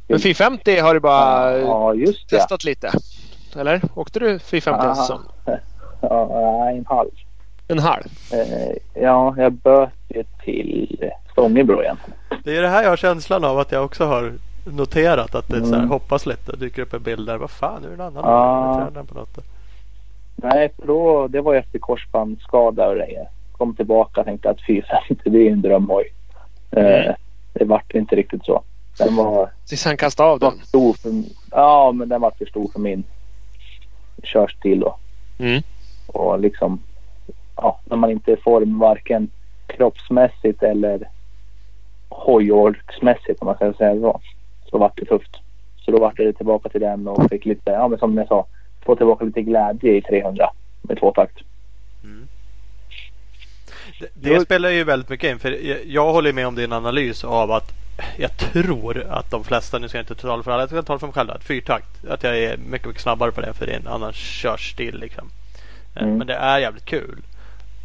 Men 0.08 0.18
450 0.18 0.80
har 0.80 0.94
du 0.94 1.00
bara 1.00 1.58
ja 1.58 1.94
testat 2.30 2.64
lite. 2.64 2.92
Eller? 3.56 3.80
Åkte 3.94 4.18
du 4.18 4.38
450 4.38 4.88
en 4.88 4.96
säsong? 4.96 5.22
Ja, 6.00 6.70
en 6.70 6.86
halv. 6.86 7.10
En 7.68 7.78
halv? 7.78 8.06
Eh, 8.32 9.02
ja, 9.02 9.34
jag 9.38 9.52
böt 9.52 9.90
ju 10.08 10.24
till 10.44 11.10
Stångebro 11.32 11.82
igen. 11.82 11.96
Det 12.44 12.56
är 12.56 12.62
det 12.62 12.68
här 12.68 12.82
jag 12.82 12.90
har 12.90 12.96
känslan 12.96 13.44
av 13.44 13.58
att 13.58 13.72
jag 13.72 13.84
också 13.84 14.04
har 14.04 14.32
noterat 14.64 15.34
att 15.34 15.48
det 15.48 15.56
är 15.56 15.60
så 15.60 15.66
här, 15.70 15.76
Mm. 15.76 15.88
hoppas 15.90 16.26
lite. 16.26 16.56
Dyker 16.56 16.82
upp 16.82 16.94
en 16.94 17.02
bild 17.02 17.26
där. 17.26 17.36
Vad 17.36 17.50
fan, 17.50 17.82
nu 17.82 17.92
är 17.92 17.96
det 17.96 18.02
en 18.04 18.16
annan 18.16 18.76
tränaren 18.76 19.06
på 19.06 19.14
något. 19.14 19.38
Nej, 20.36 20.72
för 20.78 20.86
då, 20.86 21.28
det 21.28 21.40
var 21.40 21.54
efter 21.54 21.78
korsbandsskada 21.78 22.88
och 22.88 22.96
grejer. 22.96 23.28
Kom 23.52 23.74
tillbaka 23.76 24.20
och 24.20 24.26
tänkte 24.26 24.50
att 24.50 24.66
450 24.66 25.30
det 25.30 25.48
är 25.48 25.52
en 25.52 25.62
drömhoj. 25.62 26.12
Eh, 26.70 26.84
Mm. 27.02 27.14
det 27.52 27.64
vart 27.64 27.94
inte 27.94 28.16
riktigt 28.16 28.44
så. 28.44 28.62
Den 28.98 29.16
var, 29.16 29.50
Tills 29.68 29.84
han 29.84 29.96
kastade 29.96 30.28
av 30.28 30.38
den. 30.38 30.52
stor 30.64 30.92
för, 30.94 31.10
ja, 31.50 31.92
men 31.92 32.08
den 32.08 32.20
var 32.20 32.30
för 32.30 32.46
stor 32.46 32.68
för 32.72 32.80
min 32.80 33.04
körstil 34.22 34.80
då. 34.80 34.96
Mm. 35.38 35.62
Och 36.06 36.40
liksom, 36.40 36.80
ja, 37.56 37.80
när 37.84 37.96
man 37.96 38.10
inte 38.10 38.36
form 38.36 38.78
varken 38.78 39.30
kroppsmässigt 39.66 40.62
eller 40.62 41.08
hojorksmässigt 42.12 43.40
om 43.40 43.46
man 43.46 43.54
ska 43.54 43.72
säga 43.72 44.00
så. 44.00 44.20
Så 44.70 44.78
vart 44.78 44.96
det 44.96 45.04
tufft. 45.04 45.36
Så 45.84 45.90
då 45.90 45.98
vart 46.00 46.16
det 46.16 46.32
tillbaka 46.32 46.68
till 46.68 46.80
den 46.80 47.08
och 47.08 47.30
fick 47.30 47.44
lite, 47.44 47.70
ja 47.70 47.88
men 47.88 47.98
som 47.98 48.18
jag 48.18 48.28
sa, 48.28 48.46
få 48.84 48.96
tillbaka 48.96 49.24
lite 49.24 49.42
glädje 49.42 49.96
i 49.96 50.02
300 50.02 50.50
med 50.82 50.98
tvåtakt. 50.98 51.38
Det, 54.14 54.30
det 54.30 54.40
spelar 54.40 54.70
ju 54.70 54.84
väldigt 54.84 55.08
mycket 55.08 55.30
in. 55.30 55.38
För 55.38 55.50
jag, 55.50 55.78
jag 55.86 56.12
håller 56.12 56.32
med 56.32 56.46
om 56.46 56.54
din 56.54 56.72
analys 56.72 57.24
av 57.24 57.50
att 57.50 57.72
jag 58.16 58.36
tror 58.36 59.06
att 59.08 59.30
de 59.30 59.44
flesta, 59.44 59.78
nu 59.78 59.88
ska 59.88 59.98
jag 59.98 60.02
inte 60.02 60.14
tala 60.14 60.42
för 60.42 60.50
alla, 60.50 60.62
jag 60.62 60.68
ska 60.68 60.82
tala 60.82 60.98
för 60.98 61.06
mig 61.06 61.14
själv. 61.14 61.30
Att 61.30 61.44
fyrtakt, 61.44 62.04
att 62.08 62.22
jag 62.22 62.38
är 62.38 62.56
mycket, 62.56 62.86
mycket 62.86 63.02
snabbare 63.02 63.32
på 63.32 63.40
det 63.40 63.52
för 63.52 63.66
det 63.66 63.72
är 63.72 63.76
en 63.76 63.86
annan 63.86 64.12
körstil. 64.12 64.98
Liksom. 64.98 65.30
Eh, 65.94 66.02
Mm. 66.02 66.18
Men 66.18 66.26
det 66.26 66.34
är 66.34 66.58
jävligt 66.58 66.84
kul 66.84 67.18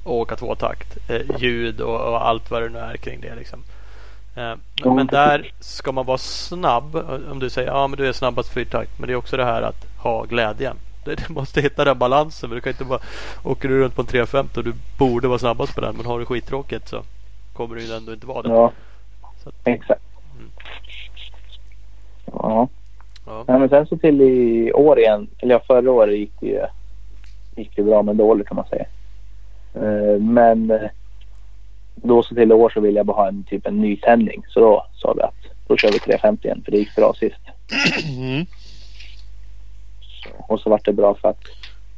att 0.02 0.08
åka 0.08 0.36
tvåtakt. 0.36 0.98
Eh, 1.10 1.22
ljud 1.40 1.82
och, 1.82 2.10
och 2.10 2.28
allt 2.28 2.52
vad 2.52 2.62
det 2.62 2.70
nu 2.70 2.80
är 2.80 2.98
kring 2.98 3.22
det. 3.22 3.36
Liksom. 3.36 3.64
Eh, 4.38 4.56
Men, 4.96 5.08
där 5.08 5.52
ska 5.60 5.92
man 5.92 6.06
vara 6.06 6.18
snabb. 6.18 6.96
Om 7.32 7.40
du 7.40 7.50
säger 7.50 7.68
ja 7.72 7.88
men 7.88 7.98
du 7.98 8.08
är 8.08 8.12
snabbast 8.14 8.50
fyrtakt. 8.54 9.00
Men 9.00 9.08
det 9.08 9.14
är 9.14 9.18
också 9.18 9.38
det 9.38 9.46
här 9.46 9.62
att 9.62 9.86
ha 9.98 10.24
glädjen. 10.24 10.76
Du 11.06 11.16
du 11.16 11.24
måste 11.34 11.62
hitta 11.62 11.86
den 11.86 11.98
balansen. 12.00 12.50
Du 12.50 12.62
kan 12.62 12.72
inte 12.72 12.86
bara 12.86 13.00
åka 13.44 13.68
runt 13.68 13.96
på 13.96 14.02
en 14.02 14.08
350 14.08 14.60
och 14.60 14.64
du 14.64 14.74
borde 14.98 15.28
vara 15.28 15.40
snabbast 15.40 15.76
på 15.76 15.82
den. 15.82 15.96
Men 15.98 16.06
har 16.06 16.20
du 16.20 16.26
skittråkigt 16.26 16.88
så 16.88 17.02
kommer 17.54 17.76
du 17.76 17.82
ju 17.84 17.94
ändå 17.94 18.14
inte 18.14 18.28
vara 18.28 18.42
det. 18.42 18.50
Ja, 18.50 18.72
att- 19.46 19.54
exakt. 19.68 20.02
Mm. 20.40 20.50
Ja. 22.26 22.68
Ja. 23.26 23.44
Nej, 23.48 23.60
men 23.60 23.70
sen 23.70 23.88
så 23.88 23.98
till 23.98 24.22
i 24.22 24.72
år 24.74 25.00
igen, 25.00 25.28
eller 25.40 25.54
ja, 25.56 25.62
förra 25.68 25.92
året 25.92 26.18
gick 26.18 26.32
det 26.40 26.46
ju, 26.48 26.62
gick 27.56 27.76
det 27.76 27.84
bra 27.84 28.02
men 28.04 28.18
dåligt 28.18 28.48
kan 28.48 28.56
man 28.56 28.68
säga. 28.68 28.86
Eh, 29.76 30.20
men 30.22 30.72
eh, 30.72 30.90
då 32.04 32.24
så 32.24 32.36
till 32.36 32.52
år 32.52 32.70
så 32.70 32.80
vill 32.80 32.96
jag 32.96 33.06
bara 33.06 33.18
ha 33.18 33.28
en 33.28 33.44
typ 33.44 33.66
en 33.68 33.82
ny 33.82 33.98
tändning. 33.98 34.44
Så 34.48 34.60
då 34.60 34.86
sa 34.94 35.14
vi 35.14 35.22
att 35.22 35.68
då 35.68 35.78
kör 35.78 35.92
vi 35.92 36.00
350 36.00 36.48
igen 36.48 36.62
för 36.66 36.72
det 36.72 36.78
gick 36.78 36.96
bra 36.96 37.14
sist. 37.14 37.42
Mm. 38.18 38.46
Och 40.48 40.60
så 40.60 40.70
vart 40.70 40.86
det 40.86 40.94
bra 40.94 41.16
för 41.16 41.30
att 41.30 41.44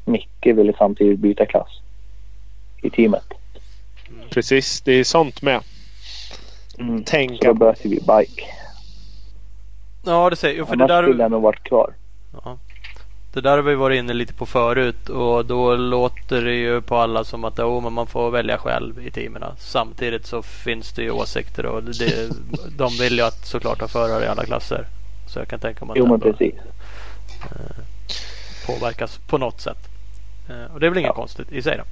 Micke 0.05 0.45
ville 0.45 0.73
samtidigt 0.77 1.19
byta 1.19 1.45
klass 1.45 1.69
i 2.81 2.89
teamet. 2.89 3.23
Precis. 4.29 4.81
Det 4.81 4.91
är 4.91 5.03
sånt 5.03 5.41
med. 5.41 5.61
Mm. 6.79 6.97
Så 6.97 7.03
Tänka 7.11 7.47
då 7.47 7.53
började 7.53 7.79
vi 7.83 7.89
bike. 7.89 8.43
ja 10.05 10.29
det 10.29 10.35
säger 10.35 10.57
jo, 10.59 10.65
för 10.65 10.75
det 10.75 10.83
Annars 10.83 10.89
där, 10.95 11.03
skulle 11.03 11.23
jag 11.23 11.31
nog 11.31 11.41
varit 11.41 11.63
kvar. 11.63 11.93
ja. 12.45 12.57
Det 13.33 13.41
där 13.41 13.55
har 13.55 13.61
vi 13.63 13.75
varit 13.75 13.97
inne 13.99 14.13
lite 14.13 14.33
på 14.33 14.45
förut. 14.45 15.09
Och 15.09 15.45
då 15.45 15.75
låter 15.75 16.41
det 16.41 16.53
ju 16.55 16.81
på 16.81 16.97
alla 16.97 17.23
som 17.23 17.43
att 17.43 17.59
oh, 17.59 17.83
men 17.83 17.93
man 17.93 18.07
får 18.07 18.31
välja 18.31 18.57
själv 18.57 19.07
i 19.07 19.11
teamen. 19.11 19.43
Samtidigt 19.57 20.25
så 20.25 20.41
finns 20.41 20.91
det 20.93 21.01
ju 21.03 21.11
åsikter. 21.11 21.65
Och 21.65 21.83
det, 21.83 22.29
de 22.77 22.89
vill 22.99 23.17
ju 23.17 23.21
att 23.21 23.45
såklart 23.45 23.81
ha 23.81 23.87
förare 23.87 24.23
i 24.25 24.27
alla 24.27 24.45
klasser. 24.45 24.85
Så 25.27 25.39
jag 25.39 25.47
kan 25.47 25.59
tänka 25.59 25.85
mig 25.85 25.91
att 25.91 25.97
Jo 25.97 26.07
men 26.07 26.19
precis. 26.19 26.53
påverkas 28.67 29.17
på 29.27 29.37
något 29.37 29.61
sätt. 29.61 29.77
Eh, 30.49 30.73
Och 30.73 30.79
det 30.79 30.85
är 30.85 30.89
väl 30.89 30.99
inget 30.99 31.09
Ja. 31.09 31.13
konstigt 31.15 31.51
i 31.51 31.61
sig 31.61 31.77
då. 31.77 31.83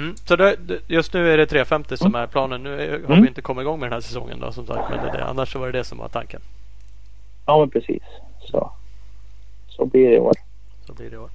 Mm. 0.00 0.16
Så 0.16 0.36
det, 0.36 0.56
just 0.86 1.12
nu 1.14 1.32
är 1.32 1.36
det 1.36 1.46
350 1.46 1.96
som 1.96 2.14
är 2.14 2.26
planen. 2.26 2.62
Nu 2.62 2.70
har 3.06 3.12
Mm. 3.14 3.22
vi 3.22 3.28
inte 3.28 3.42
kommit 3.42 3.62
igång 3.62 3.80
med 3.80 3.86
den 3.86 3.92
här 3.92 4.00
säsongen 4.00 4.40
då 4.40 4.52
som 4.52 4.66
sagt. 4.66 4.90
Men 4.90 5.12
det, 5.12 5.24
annars 5.24 5.52
så 5.52 5.58
var 5.58 5.66
det 5.66 5.78
det 5.78 5.84
som 5.84 5.98
var 5.98 6.08
tanken. 6.08 6.40
Ja 7.46 7.58
men 7.58 7.70
precis. 7.70 8.02
Så, 8.50 8.72
så 9.80 9.86
blir 9.86 10.08
det 10.08 10.14
i 10.16 10.18
år. 10.18 10.32
Så 10.86 10.92
blir 10.92 11.10
det 11.10 11.14
i 11.14 11.18
år. 11.18 11.30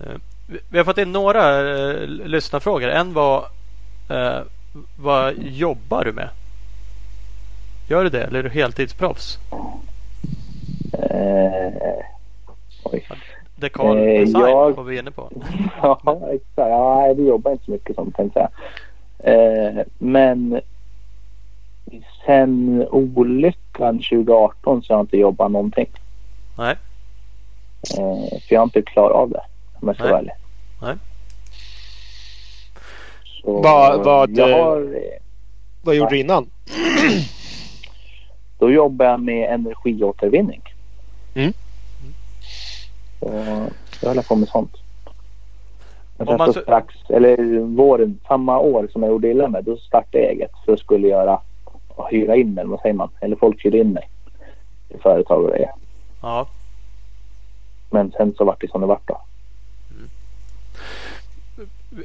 Eh, 0.00 0.16
vi- 0.46 0.60
Vi 0.68 0.78
har 0.78 0.84
fått 0.84 0.98
in 0.98 1.12
några 1.12 1.60
eh, 1.90 2.06
lyssnarfrågor. 2.06 2.88
En 2.88 3.12
var 3.12 3.44
eh, 4.10 4.38
Vad 4.98 5.34
jobbar 5.38 6.04
du 6.04 6.12
med? 6.12 6.28
Gör 7.88 8.04
du 8.04 8.10
det 8.10 8.22
eller 8.24 8.38
är 8.38 8.42
du 8.42 8.48
heltidsproffs? 8.48 9.38
Eh, 10.92 12.04
oj. 12.84 13.08
Dekal 13.56 13.98
Eh, 13.98 14.20
design 14.20 14.30
jag- 14.50 14.76
var 14.76 14.82
vi 14.84 14.98
inne 14.98 15.10
på. 15.10 15.30
Ja, 15.82 16.00
exakt. 16.30 16.42
Ja, 16.56 17.14
det 17.16 17.22
jobbar 17.22 17.52
inte 17.52 17.64
så 17.64 17.70
mycket 17.70 17.94
som 17.96 18.12
tänkte 18.12 18.40
jag. 18.40 18.50
Eh, 19.34 19.82
men 19.98 20.60
sen 22.26 22.84
olyckan 22.90 23.98
2018 23.98 24.82
så 24.82 24.92
har 24.92 24.98
jag 24.98 25.04
inte 25.04 25.16
jobbat 25.16 25.50
någonting. 25.50 25.86
Nej. 26.58 26.76
Eh, 27.98 28.38
för 28.40 28.54
jag 28.54 28.60
har 28.60 28.64
inte 28.64 28.82
klarat 28.82 29.12
av 29.16 29.30
det 29.30 29.40
om 29.80 29.88
jag 29.88 29.94
ska 29.96 30.04
Nej. 30.04 30.10
vara 30.12 30.20
ärlig. 30.20 30.32
Nej. 30.82 30.94
Så 33.42 33.60
Vad- 33.60 34.38
eh, 34.38 34.58
har, 34.58 34.96
Vad 35.82 35.94
gjorde 35.94 36.10
du 36.10 36.18
innan? 36.20 36.50
då 38.58 38.70
jobbar 38.70 39.06
jag 39.06 39.20
med 39.20 39.54
energiåtervinning. 39.54 40.62
Mm. 41.34 41.52
Så 43.20 43.26
jag 44.02 44.08
håller 44.08 44.22
på 44.22 44.36
med 44.36 44.48
sånt. 44.48 44.76
Men 46.18 46.26
sen 46.26 46.36
man 46.38 46.46
så 46.46 46.52
så- 46.52 46.60
strax, 46.60 46.94
eller 47.08 47.60
våren, 47.76 48.20
samma 48.28 48.58
år 48.58 48.88
som 48.92 49.02
jag 49.02 49.10
gjorde 49.12 49.28
illa 49.30 49.48
med, 49.48 49.64
då 49.64 49.76
startade 49.76 50.18
jag 50.24 50.32
eget. 50.32 50.50
För 50.64 50.72
jag 50.72 50.78
skulle 50.78 51.08
göra, 51.08 51.40
hyra 52.10 52.36
in 52.36 52.54
mig, 52.54 52.62
eller 52.62 52.70
vad 52.70 52.80
säger 52.80 52.94
man? 52.94 53.10
Eller 53.20 53.36
folk 53.36 53.64
hyrde 53.64 53.78
in 53.78 53.92
mig. 53.92 54.08
I 54.88 54.98
företag 54.98 55.44
och 55.44 55.50
grejer. 55.50 55.70
Ja. 56.22 56.46
Men 57.90 58.12
sen 58.12 58.34
så 58.38 58.44
vart 58.44 58.60
det 58.60 58.70
som 58.70 58.80
det 58.80 58.86
vart 58.86 59.08
då. 59.08 59.20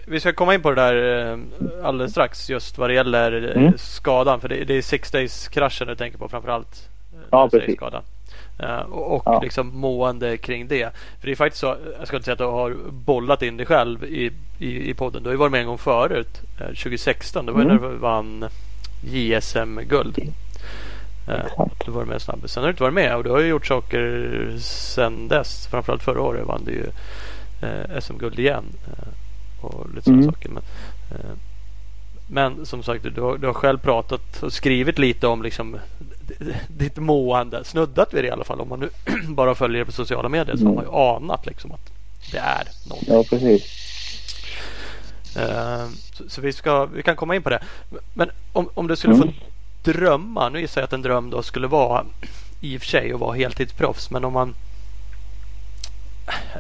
Vi 0.06 0.20
ska 0.20 0.34
komma 0.34 0.54
in 0.56 0.62
på 0.62 0.70
det 0.72 0.76
där 0.82 1.32
eh, 1.32 1.38
alldeles 1.88 2.12
strax 2.12 2.50
just 2.50 2.78
vad 2.78 2.90
det 2.90 2.94
gäller 2.94 3.56
eh, 3.58 3.62
Mm. 3.64 3.74
skadan. 3.78 4.40
För 4.42 4.50
det, 4.50 4.70
är 4.78 4.82
six 4.82 5.12
days 5.12 5.48
kraschen 5.48 5.88
du 5.88 5.96
tänker 5.96 6.18
på 6.18 6.28
framförallt. 6.30 6.90
eh, 7.14 7.20
Ja, 7.32 7.50
precis. 7.52 7.76
Skadan. 7.76 8.04
Och 8.90 9.22
Ja. 9.26 9.40
liksom 9.44 9.68
mående 9.80 10.38
kring 10.38 10.68
det. 10.68 10.90
För 11.20 11.26
det 11.28 11.32
är 11.32 11.36
faktiskt 11.36 11.60
så, 11.62 11.76
jag 12.00 12.08
ska 12.08 12.16
inte 12.18 12.26
säga 12.26 12.34
att 12.34 12.38
du 12.40 12.44
har 12.46 12.76
bollat 12.92 13.42
in 13.42 13.58
dig 13.58 13.66
själv 13.66 14.04
i, 14.04 14.32
i, 14.60 14.90
i 14.90 14.94
podden. 14.94 15.24
Du 15.24 15.30
har 15.30 15.34
ju 15.34 15.38
varit 15.38 15.52
med 15.52 15.62
en 15.62 15.68
gång 15.68 15.78
förut. 15.78 16.42
eh, 16.60 16.68
2016. 16.68 17.46
Det 17.46 17.52
var 17.52 17.62
Mm. 17.62 17.76
när 17.78 17.90
du 17.90 17.96
vann 17.96 18.46
JSM-guld. 19.04 20.34
Eh, 21.28 21.46
Exakt. 21.46 21.86
du 21.86 21.92
var 21.92 22.06
med 22.06 22.22
snabbast. 22.22 22.54
Sen 22.54 22.64
har 22.64 22.68
du 22.68 22.72
inte 22.72 22.84
varit 22.84 22.94
med 22.94 23.16
och 23.16 23.24
du 23.24 23.30
har 23.30 23.40
ju 23.40 23.48
gjort 23.48 23.66
saker 23.68 24.58
sen 24.60 25.28
dess. 25.28 25.68
Framförallt 25.68 26.04
förra 26.04 26.22
året 26.22 26.46
vann 26.48 26.64
du 26.66 26.72
ju 26.72 26.86
eh, 27.62 28.00
SM-guld 28.00 28.40
igen. 28.40 28.64
Eh, 28.88 29.66
och 29.66 29.90
lite 29.90 30.02
sådana 30.04 30.22
Mm. 30.22 30.34
saker. 30.34 30.50
Men, 30.50 30.64
men 32.28 32.66
som 32.66 32.84
sagt, 32.84 33.04
du 33.16 33.22
har, 33.22 33.38
du 33.38 33.48
har 33.48 33.54
själv 33.54 33.78
pratat 33.78 34.44
och 34.44 34.54
skrivit 34.54 34.98
lite 35.00 35.28
om 35.28 35.44
liksom 35.44 35.78
ditt 36.68 36.98
mående. 36.98 37.64
Snuddat 37.64 38.14
vid 38.14 38.24
det 38.24 38.28
i 38.28 38.32
alla 38.32 38.44
fall. 38.44 38.60
Om 38.62 38.70
man 38.70 38.80
nu 38.80 38.90
bara 39.28 39.56
följer 39.56 39.80
det 39.80 39.86
på 39.86 39.92
sociala 39.92 40.30
medier 40.30 40.56
så 40.56 40.62
Mm. 40.62 40.68
har 40.68 40.76
man 40.76 40.84
ju 40.86 40.98
anat 41.26 41.46
liksom 41.46 41.72
att 41.72 41.92
det 42.32 42.38
är 42.38 42.64
någonting. 42.90 43.14
Ja, 43.16 43.24
precis. 43.30 43.82
Så, 46.14 46.24
så 46.30 46.42
vi, 46.42 46.54
ska, 46.54 46.86
vi 46.86 47.04
kan 47.04 47.16
komma 47.16 47.36
in 47.36 47.44
på 47.44 47.50
det. 47.50 47.64
Men 48.14 48.30
om, 48.54 48.70
om 48.74 48.88
du 48.88 48.96
skulle 48.96 49.14
Mm. 49.16 49.28
få 49.28 49.34
drömma. 49.86 50.50
Nu 50.50 50.60
gissar 50.60 50.82
jag 50.82 50.86
att 50.86 50.94
en 50.94 51.02
dröm 51.02 51.30
då 51.30 51.44
skulle 51.44 51.68
vara 51.68 52.06
i 52.62 52.78
och 52.78 52.82
för 52.82 52.88
sig 52.88 53.14
att 53.14 53.20
vara 53.20 53.36
heltidsproffs. 53.36 54.10
Men 54.12 54.26
om 54.26 54.34
man 54.34 54.56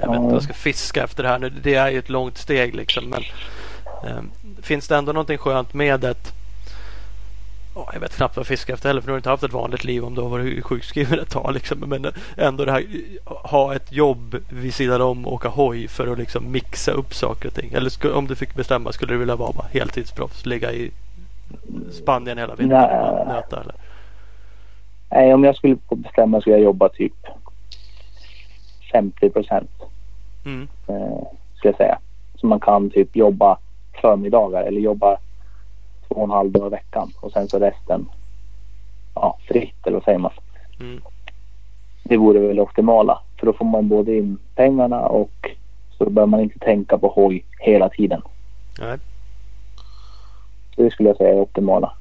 jag 0.01 0.09
vet 0.09 0.21
inte 0.21 0.33
jag 0.33 0.43
ska 0.43 0.53
fiska 0.53 1.03
efter 1.03 1.23
det 1.23 1.29
här 1.29 1.39
nu. 1.39 1.49
Det 1.49 1.75
är 1.75 1.89
ju 1.89 1.99
ett 1.99 2.09
långt 2.09 2.37
steg 2.37 2.75
liksom. 2.75 3.09
Men 3.09 3.23
eh, 4.03 4.23
finns 4.61 4.87
det 4.87 4.97
ändå 4.97 5.11
någonting 5.11 5.37
skönt 5.37 5.73
med 5.73 6.03
ett 6.03 6.31
Ja, 7.77 7.89
jag 7.93 7.99
vet 7.99 8.15
knappt 8.15 8.35
vad 8.35 8.41
jag 8.41 8.47
fiskar 8.47 8.73
efter 8.73 8.89
heller 8.89 9.01
för 9.01 9.07
nu 9.07 9.11
har 9.11 9.15
du 9.15 9.19
inte 9.19 9.29
haft 9.29 9.43
ett 9.43 9.53
vanligt 9.53 9.83
liv 9.83 10.05
om 10.05 10.15
du 10.15 10.21
har 10.21 10.29
varit 10.29 10.63
sjukskriven 10.63 11.19
ett 11.19 11.29
tag. 11.29 11.53
Liksom. 11.53 11.79
Men 11.79 12.07
ändå 12.37 12.65
det 12.65 12.71
här 12.71 12.85
ha 13.25 13.75
ett 13.75 13.91
jobb 13.91 14.35
vid 14.49 14.73
sidan 14.73 15.01
om 15.01 15.25
och 15.25 15.33
åka 15.33 15.47
hoj 15.47 15.87
för 15.87 16.07
att 16.07 16.17
liksom 16.17 16.51
mixa 16.51 16.91
upp 16.91 17.13
saker 17.13 17.47
och 17.47 17.53
ting. 17.53 17.73
Eller 17.73 18.15
om 18.15 18.27
du 18.27 18.35
fick 18.35 18.55
bestämma 18.55 18.91
skulle 18.91 19.13
du 19.13 19.17
vilja 19.17 19.35
vara 19.35 19.51
bara 19.51 19.67
heltidsproffs? 19.71 20.45
Ligga 20.45 20.71
i 20.71 20.91
Spanien 21.91 22.37
hela 22.37 22.55
vintern 22.55 23.27
nöta 23.27 23.61
eller? 23.61 23.75
Nej, 25.11 25.33
om 25.33 25.43
jag 25.43 25.55
skulle 25.55 25.77
få 25.89 25.95
bestämma 25.95 26.41
skulle 26.41 26.55
jag 26.55 26.63
jobba 26.63 26.89
typ 26.89 27.13
50 28.91 29.29
procent. 29.29 29.71
Mm. 30.45 30.67
Eh, 30.87 31.27
skulle 31.55 31.71
jag 31.71 31.77
säga. 31.77 31.99
Så 32.35 32.47
man 32.47 32.59
kan 32.59 32.89
typ 32.89 33.15
jobba 33.15 33.57
förmiddagar 34.01 34.63
eller 34.63 34.81
jobba 34.81 35.17
två 36.07 36.15
och 36.15 36.23
en 36.23 36.29
halv 36.29 36.51
dag 36.51 36.67
i 36.67 36.69
veckan 36.69 37.11
och 37.21 37.31
sen 37.31 37.47
så 37.47 37.59
resten 37.59 38.09
ja, 39.15 39.37
fritt 39.47 39.87
eller 39.87 39.97
vad 39.97 40.03
säger 40.03 40.19
man. 40.19 40.31
Mm. 40.79 41.01
Det 42.03 42.17
vore 42.17 42.39
väl 42.39 42.59
optimala 42.59 43.21
för 43.39 43.45
då 43.45 43.53
får 43.53 43.65
man 43.65 43.87
både 43.87 44.17
in 44.17 44.37
pengarna 44.55 44.99
och 44.99 45.49
så 45.97 46.09
behöver 46.09 46.29
man 46.29 46.39
inte 46.39 46.59
tänka 46.59 46.97
på 46.97 47.07
hoj 47.07 47.45
hela 47.59 47.89
tiden. 47.89 48.21
Nej. 48.79 48.97
Det 50.75 50.91
skulle 50.91 51.09
jag 51.09 51.17
säga 51.17 51.29
är 51.29 51.33
optimala. 51.41 51.93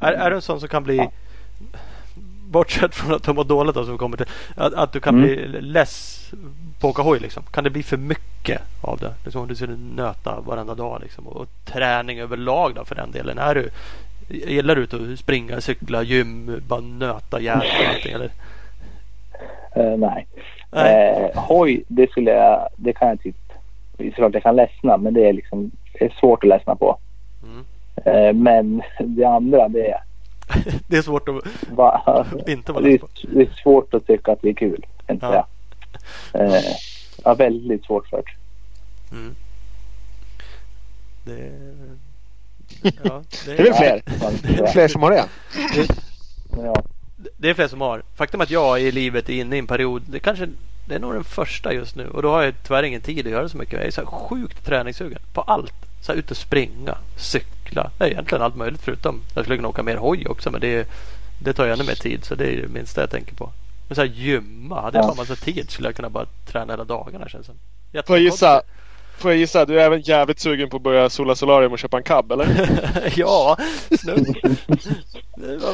Är, 0.00 0.12
är 0.12 0.30
du 0.30 0.36
en 0.36 0.42
sån 0.42 0.60
som 0.60 0.68
kan 0.68 0.84
bli 0.84 1.08
Bortsett 2.50 2.94
från 2.94 3.14
att 3.14 3.22
du 3.22 3.32
mår 3.32 3.44
dåligt 3.44 3.74
då, 3.74 3.84
som 3.84 3.98
kommer 3.98 4.16
till. 4.16 4.26
Att, 4.56 4.74
att 4.74 4.92
du 4.92 5.00
kan 5.00 5.14
Mm. 5.14 5.26
bli 5.50 5.60
less 5.60 6.30
på 6.80 6.86
att 6.88 6.90
åka 6.90 7.02
hoj 7.02 7.18
liksom. 7.18 7.42
Kan 7.42 7.64
det 7.64 7.70
bli 7.70 7.82
för 7.82 7.96
mycket 7.96 8.60
av 8.82 8.98
det? 8.98 9.14
Liksom 9.24 9.42
om 9.42 9.48
du 9.48 9.54
skulle 9.54 9.76
nöta 9.76 10.40
varenda 10.40 10.74
dag 10.74 11.00
liksom. 11.02 11.26
Och, 11.26 11.36
och 11.36 11.48
träning 11.64 12.18
överlag 12.20 12.74
då 12.74 12.84
för 12.84 12.94
den 12.94 13.10
delen. 13.10 13.38
Är 13.38 13.54
du, 13.54 13.70
gillar 14.28 14.74
du 14.76 15.12
att 15.12 15.18
springa, 15.18 15.60
cykla, 15.60 16.02
gym, 16.02 16.62
bara 16.68 16.80
nöta 16.80 17.40
järn 17.40 17.58
och 17.58 17.88
allting 17.94 18.12
eller? 18.12 18.30
Eh, 19.76 19.96
nej. 19.98 20.26
Nej. 20.72 21.30
Eh, 21.34 21.42
hoj, 21.42 21.84
det 21.88 22.10
skulle 22.10 22.30
jag, 22.30 22.68
det 22.76 22.92
kan 22.92 23.08
jag 23.08 23.20
typ, 23.20 23.49
det 24.00 24.06
är 24.08 24.10
klart 24.12 24.34
jag 24.34 24.42
kan 24.42 24.56
ledsna 24.56 24.96
men 24.96 25.14
det 25.14 25.28
är 25.28 25.32
liksom, 25.32 25.70
det 25.92 26.04
är 26.04 26.14
svårt 26.20 26.44
att 26.44 26.48
ledsna 26.48 26.76
på. 26.76 26.98
Mm. 27.42 27.64
Eh, 28.04 28.32
men 28.42 28.82
det 29.00 29.24
andra 29.24 29.68
det 29.68 29.90
är, 29.90 30.00
Det 30.88 30.96
är 30.96 31.02
svårt 31.02 31.28
att 31.28 31.34
va, 31.70 32.26
inte 32.46 32.72
vara 32.72 32.82
det, 32.84 32.92
är, 32.94 32.98
på. 32.98 33.08
det 33.22 33.40
är 33.42 33.50
svårt 33.62 33.94
att 33.94 34.06
tycka 34.06 34.32
att 34.32 34.42
det 34.42 34.48
är 34.48 34.54
kul. 34.54 34.86
Jag 35.06 35.18
Ja. 35.20 35.46
säga. 36.32 36.46
Eh, 36.46 36.62
ja, 37.24 37.34
väldigt 37.34 37.84
svårt 37.84 38.06
för 38.08 38.16
det. 38.16 39.16
Mm. 39.16 39.34
Det, 41.24 41.52
ja, 43.02 43.22
det, 43.46 43.56
Det 43.56 43.58
är 43.58 43.64
väl 43.64 43.74
fler. 43.74 44.02
Ja, 44.58 44.66
Fler 44.66 44.88
som 44.88 45.02
har 45.02 45.10
det. 45.10 45.24
Ja, 46.56 46.82
Det 47.36 47.50
är 47.50 47.54
fler 47.54 47.68
som 47.68 47.80
har. 47.80 48.02
Faktum 48.16 48.40
att 48.40 48.50
jag 48.50 48.80
i 48.82 48.92
livet 48.92 49.28
är 49.28 49.32
inne 49.32 49.56
i 49.56 49.58
en 49.58 49.66
period. 49.66 50.02
Det 50.06 50.18
kanske 50.20 50.48
det 50.90 50.96
är 50.96 51.00
nog 51.00 51.14
den 51.14 51.24
första 51.24 51.72
just 51.72 51.96
nu. 51.96 52.06
Och 52.08 52.22
då 52.22 52.30
har 52.30 52.42
jag 52.42 52.54
tyvärr 52.66 52.82
ingen 52.82 53.00
tid 53.00 53.26
att 53.26 53.32
göra 53.32 53.48
så 53.48 53.56
mycket. 53.56 53.74
Jag 53.74 53.86
är 53.86 53.90
så 53.90 54.00
här 54.00 54.06
sjukt 54.06 54.64
träningssugen 54.66 55.18
på 55.32 55.40
allt. 55.40 55.72
Så 56.02 56.12
här 56.12 56.18
ut 56.18 56.30
och 56.30 56.36
springa, 56.36 56.98
cykla. 57.16 57.90
Det 57.98 58.04
är 58.04 58.08
egentligen 58.08 58.42
allt 58.42 58.56
möjligt 58.56 58.80
förutom. 58.82 59.20
Jag 59.34 59.44
skulle 59.44 59.56
kunna 59.56 59.68
åka 59.68 59.82
mer 59.82 59.96
hoj 59.96 60.26
också. 60.26 60.50
Men 60.50 60.60
det, 60.60 60.88
det 61.38 61.52
tar 61.52 61.66
ju 61.66 61.72
ännu 61.72 61.84
mer 61.84 61.94
tid. 61.94 62.24
Så 62.24 62.34
det 62.34 62.46
är 62.46 62.56
det 62.62 62.68
minsta 62.68 63.00
jag 63.00 63.10
tänker 63.10 63.34
på. 63.34 63.52
Men 63.88 63.94
så 63.96 64.00
här 64.00 64.08
gymma. 64.08 64.80
Hade 64.80 64.98
jag 64.98 65.04
Ja. 65.04 65.08
bara 65.08 65.16
massa 65.16 65.36
tid 65.36 65.70
skulle 65.70 65.88
jag 65.88 65.96
kunna 65.96 66.10
bara 66.10 66.26
träna 66.46 66.72
hela 66.72 66.84
dagarna 66.84 67.28
känns 67.28 67.46
det. 67.92 68.02
Får 68.06 68.16
jag 68.16 68.24
gissa? 68.24 68.62
Får 69.20 69.30
jag 69.30 69.38
gissa? 69.38 69.64
Du 69.64 69.80
är 69.80 69.84
även 69.84 70.00
jävligt 70.00 70.40
sugen 70.40 70.70
på 70.70 70.76
att 70.76 70.82
börja 70.82 71.10
sola 71.10 71.34
solarium 71.34 71.72
och 71.72 71.78
köpa 71.78 71.96
en 71.96 72.02
cab 72.02 72.32
eller? 72.32 72.68
ja, 73.16 73.56
snudd. 74.00 74.36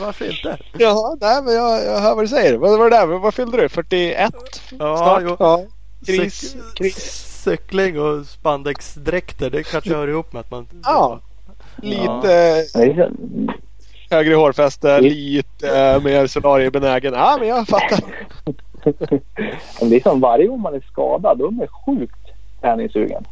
Varför 0.00 0.30
inte? 0.30 0.58
Ja, 0.78 1.16
nej 1.20 1.42
men 1.42 1.54
jag, 1.54 1.84
jag 1.84 2.00
hör 2.00 2.14
vad 2.14 2.24
du 2.24 2.28
säger. 2.28 2.56
Vad 2.56 2.78
var 2.78 2.90
det 2.90 2.96
där? 2.96 3.06
Vad 3.06 3.34
fyllde 3.34 3.56
du? 3.56 3.68
41? 3.68 4.34
Ja, 4.78 4.96
Snart? 4.96 5.22
jo. 5.24 5.36
Ja. 5.38 5.64
Kris. 6.06 6.54
Cyk- 6.54 6.74
kris. 6.74 7.32
Cykling 7.44 8.00
och 8.00 8.26
spandexdräkter 8.26 9.50
det 9.50 9.62
kanske 9.62 9.94
hör 9.94 10.08
ihop 10.08 10.32
med 10.32 10.40
att 10.40 10.50
man... 10.50 10.66
Ja. 10.84 11.20
Lite 11.82 12.64
så, 12.68 13.08
högre 14.10 14.34
hårfäste, 14.34 15.00
lite 15.00 15.78
eh, 15.78 16.02
mer 16.02 16.26
solariebenägen. 16.26 17.14
Ja 17.14 17.36
men 17.40 17.48
jag 17.48 17.68
fattar. 17.68 18.00
men 19.80 19.90
det 19.90 19.96
är 19.96 20.00
som 20.00 20.20
varje 20.20 20.46
gång 20.46 20.60
man 20.60 20.74
är 20.74 20.80
skadad 20.80 21.38
då 21.38 21.46
är 21.46 21.50
man 21.50 21.66
sjukt 21.68 22.25
träningssugen. 22.66 23.24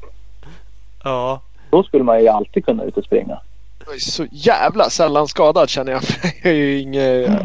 Ja. 1.04 1.40
Då 1.70 1.82
skulle 1.82 2.04
man 2.04 2.20
ju 2.22 2.28
alltid 2.28 2.64
kunna 2.64 2.84
ut 2.84 2.96
och 2.96 3.04
springa. 3.04 3.40
Jag 3.86 3.94
är 3.94 3.98
så 3.98 4.26
jävla 4.30 4.90
sällan 4.90 5.28
skadad 5.28 5.68
känner 5.68 5.92
jag. 5.92 6.02
Jag 6.42 6.52
är 6.52 6.56
ju 6.56 6.78
inget... 6.80 7.30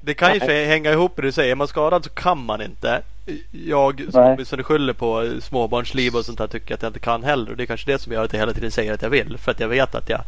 Det 0.00 0.14
kan 0.14 0.34
ju 0.34 0.40
för- 0.40 0.66
hänga 0.66 0.92
ihop 0.92 1.16
med 1.16 1.24
det 1.24 1.28
du 1.28 1.32
säger. 1.32 1.50
Är 1.50 1.54
man 1.54 1.68
skadad 1.68 2.04
så 2.04 2.10
kan 2.10 2.44
man 2.44 2.62
inte. 2.62 3.02
Jag 3.50 4.04
som 4.10 4.22
åtminstone 4.22 4.62
skyller 4.62 4.92
på 4.92 5.30
småbarnsliv 5.40 6.16
och 6.16 6.24
sånt 6.24 6.38
där 6.38 6.46
tycker 6.46 6.74
att 6.74 6.82
jag 6.82 6.88
inte 6.90 6.98
kan 7.00 7.24
heller. 7.24 7.50
Och 7.50 7.56
det 7.56 7.64
är 7.64 7.66
kanske 7.66 7.92
det 7.92 7.98
som 7.98 8.12
gör 8.12 8.24
att 8.24 8.32
jag 8.32 8.40
hela 8.40 8.52
tiden 8.52 8.70
säger 8.70 8.94
att 8.94 9.02
jag 9.02 9.10
vill. 9.10 9.38
För 9.38 9.50
att 9.50 9.60
jag 9.60 9.68
vet 9.68 9.94
att 9.94 10.10
jag 10.10 10.20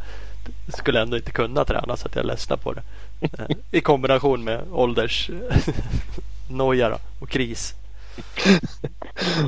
skulle 0.73 1.01
ändå 1.01 1.17
inte 1.17 1.31
kunna 1.31 1.65
träna 1.65 1.97
så 1.97 2.07
att 2.07 2.15
jag 2.15 2.25
ledsnar 2.25 2.57
på 2.57 2.73
det. 2.73 2.81
Eh, 3.21 3.55
I 3.71 3.81
kombination 3.81 4.43
med 4.43 4.61
ålders 4.71 5.29
noja 6.49 6.89
då, 6.89 6.97
och 7.19 7.29
kris. 7.29 7.73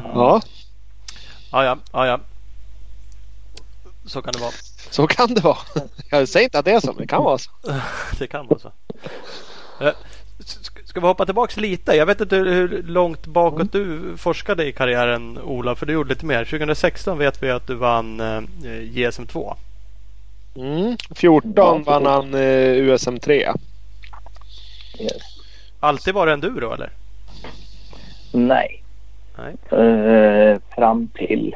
Ja, 0.04 0.42
Ja, 1.52 1.64
ja, 1.64 1.78
ja, 1.92 2.08
ja. 2.08 2.20
Så 4.06 4.22
kan 4.22 4.34
det 4.34 4.40
vara. 4.40 4.52
så 4.90 5.08
kan 5.08 5.34
det 5.34 5.42
vara. 5.44 5.58
Jag 6.12 6.28
säger 6.30 6.44
inte 6.44 6.60
att 6.60 6.66
det 6.66 6.72
är 6.72 6.80
så, 6.80 6.88
men 6.88 6.98
det 6.98 7.08
kan 7.08 7.24
vara 7.24 7.38
så. 7.38 7.52
Det 8.20 8.28
kan 8.28 8.48
vara 8.48 8.60
så. 8.60 8.72
Eh, 9.82 9.94
Ska 10.86 11.00
vi 11.00 11.08
hoppa 11.08 11.26
tillbaks 11.26 11.58
lite? 11.58 11.92
Jag 11.96 12.06
vet 12.06 12.22
inte 12.22 12.36
hur- 12.36 12.84
långt 12.84 13.26
bakåt 13.26 13.72
du 13.72 14.14
forskade 14.18 14.66
i 14.66 14.72
karriären 14.74 15.38
Ola, 15.42 15.76
för 15.76 15.86
du 15.86 15.94
gjorde 15.94 16.10
lite 16.10 16.26
mer. 16.26 16.46
2016 16.46 17.18
vet 17.18 17.44
vi 17.44 17.50
att 17.52 17.68
du 17.68 17.76
vann 17.76 18.20
eh, 18.20 18.42
JSM2. 18.64 19.56
Mm. 20.56 20.98
14 21.16 21.84
vann 21.84 22.06
han 22.06 22.34
eh, 22.34 22.40
USM 22.78 23.20
3. 23.20 23.54
Yes. 25.00 25.12
Alltid 25.80 26.14
var 26.14 26.26
det 26.28 26.34
enduro 26.34 26.74
eller? 26.74 26.92
Nej. 28.34 28.84
Nej. 29.38 29.80
Eh, 29.82 30.58
fram 30.76 31.08
till 31.08 31.56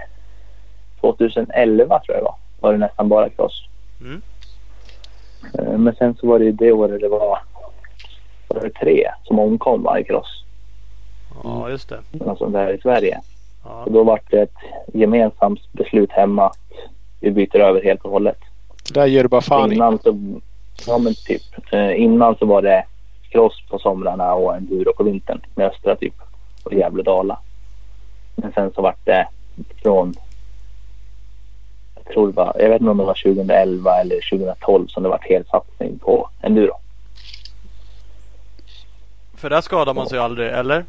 2011 1.02 2.00
tror 2.00 2.16
jag 2.18 2.24
det 2.24 2.24
var. 2.26 2.36
Var 2.60 2.72
det 2.72 2.78
nästan 2.78 3.10
bara 3.10 3.30
cross. 3.30 3.64
Mm. 4.02 4.22
Eh, 5.60 5.78
men 5.78 5.96
sen 5.96 6.16
så 6.16 6.28
var 6.28 6.40
det 6.40 6.46
ju 6.46 6.52
det 6.52 6.72
året 6.72 7.02
det 7.02 7.08
var, 7.08 7.40
var 8.48 8.62
det 8.62 8.70
tre 8.70 9.08
som 9.24 9.40
omkom 9.40 9.84
varje 9.84 10.04
cross. 10.04 10.44
Ja, 11.44 11.70
just 11.70 11.90
det. 11.90 12.00
Något 12.12 12.38
sånt 12.38 12.54
där 12.54 12.74
i 12.74 12.82
Sverige. 12.82 13.22
Ja, 13.66 13.84
Och 13.84 13.92
då 13.92 14.04
var 14.04 14.22
det 14.30 14.42
ett 14.42 14.58
gemensamt 14.94 15.60
beslut 15.72 16.12
hemma 16.12 16.46
att 16.46 16.60
vi 17.20 17.32
byter 17.32 17.60
över 17.60 17.84
helt 17.84 18.02
och 18.06 18.12
hållet. 18.12 18.38
Det 18.88 19.00
där 19.00 19.06
ger 19.06 19.24
du 19.24 19.30
bara 19.30 19.42
fan 19.42 19.72
i. 19.72 19.76
Innan 19.76 20.00
så, 20.00 20.40
ja 20.88 20.98
men 20.98 21.14
typ. 21.14 21.74
Eh, 21.74 22.02
innan 22.02 22.36
så 22.36 22.46
var 22.46 22.62
det 22.62 22.84
cross 23.32 23.64
på 23.70 23.80
somrarna 23.80 24.34
och 24.34 24.56
enduro 24.56 24.94
på 24.94 25.04
vintern 25.04 25.42
med 25.56 25.68
Östra 25.68 25.96
typ. 25.96 26.14
Och 26.68 26.74
Gävle-Dala. 26.74 27.38
Men 28.36 28.52
sen 28.54 28.72
så 28.76 28.82
vart 28.82 29.06
det 29.06 29.28
från 29.82 30.14
jag 31.96 32.14
tror 32.14 32.28
det 32.28 32.34
var, 32.34 32.56
jag 32.60 32.70
vet 32.70 32.82
inte 32.82 32.92
om 32.92 32.98
det 32.98 33.04
var 33.04 33.14
2011 33.14 34.02
eller 34.02 34.30
2012 34.38 34.88
som 34.88 35.04
det 35.04 35.10
var 35.10 35.20
helt 35.22 35.48
satsning 35.48 36.00
på 36.00 36.30
enduro. 36.42 36.74
för 39.38 39.50
där 39.50 39.62
skadar 39.62 39.94
man 39.94 40.10
sig 40.10 40.20
aldrig, 40.20 40.48
eller? 40.50 40.86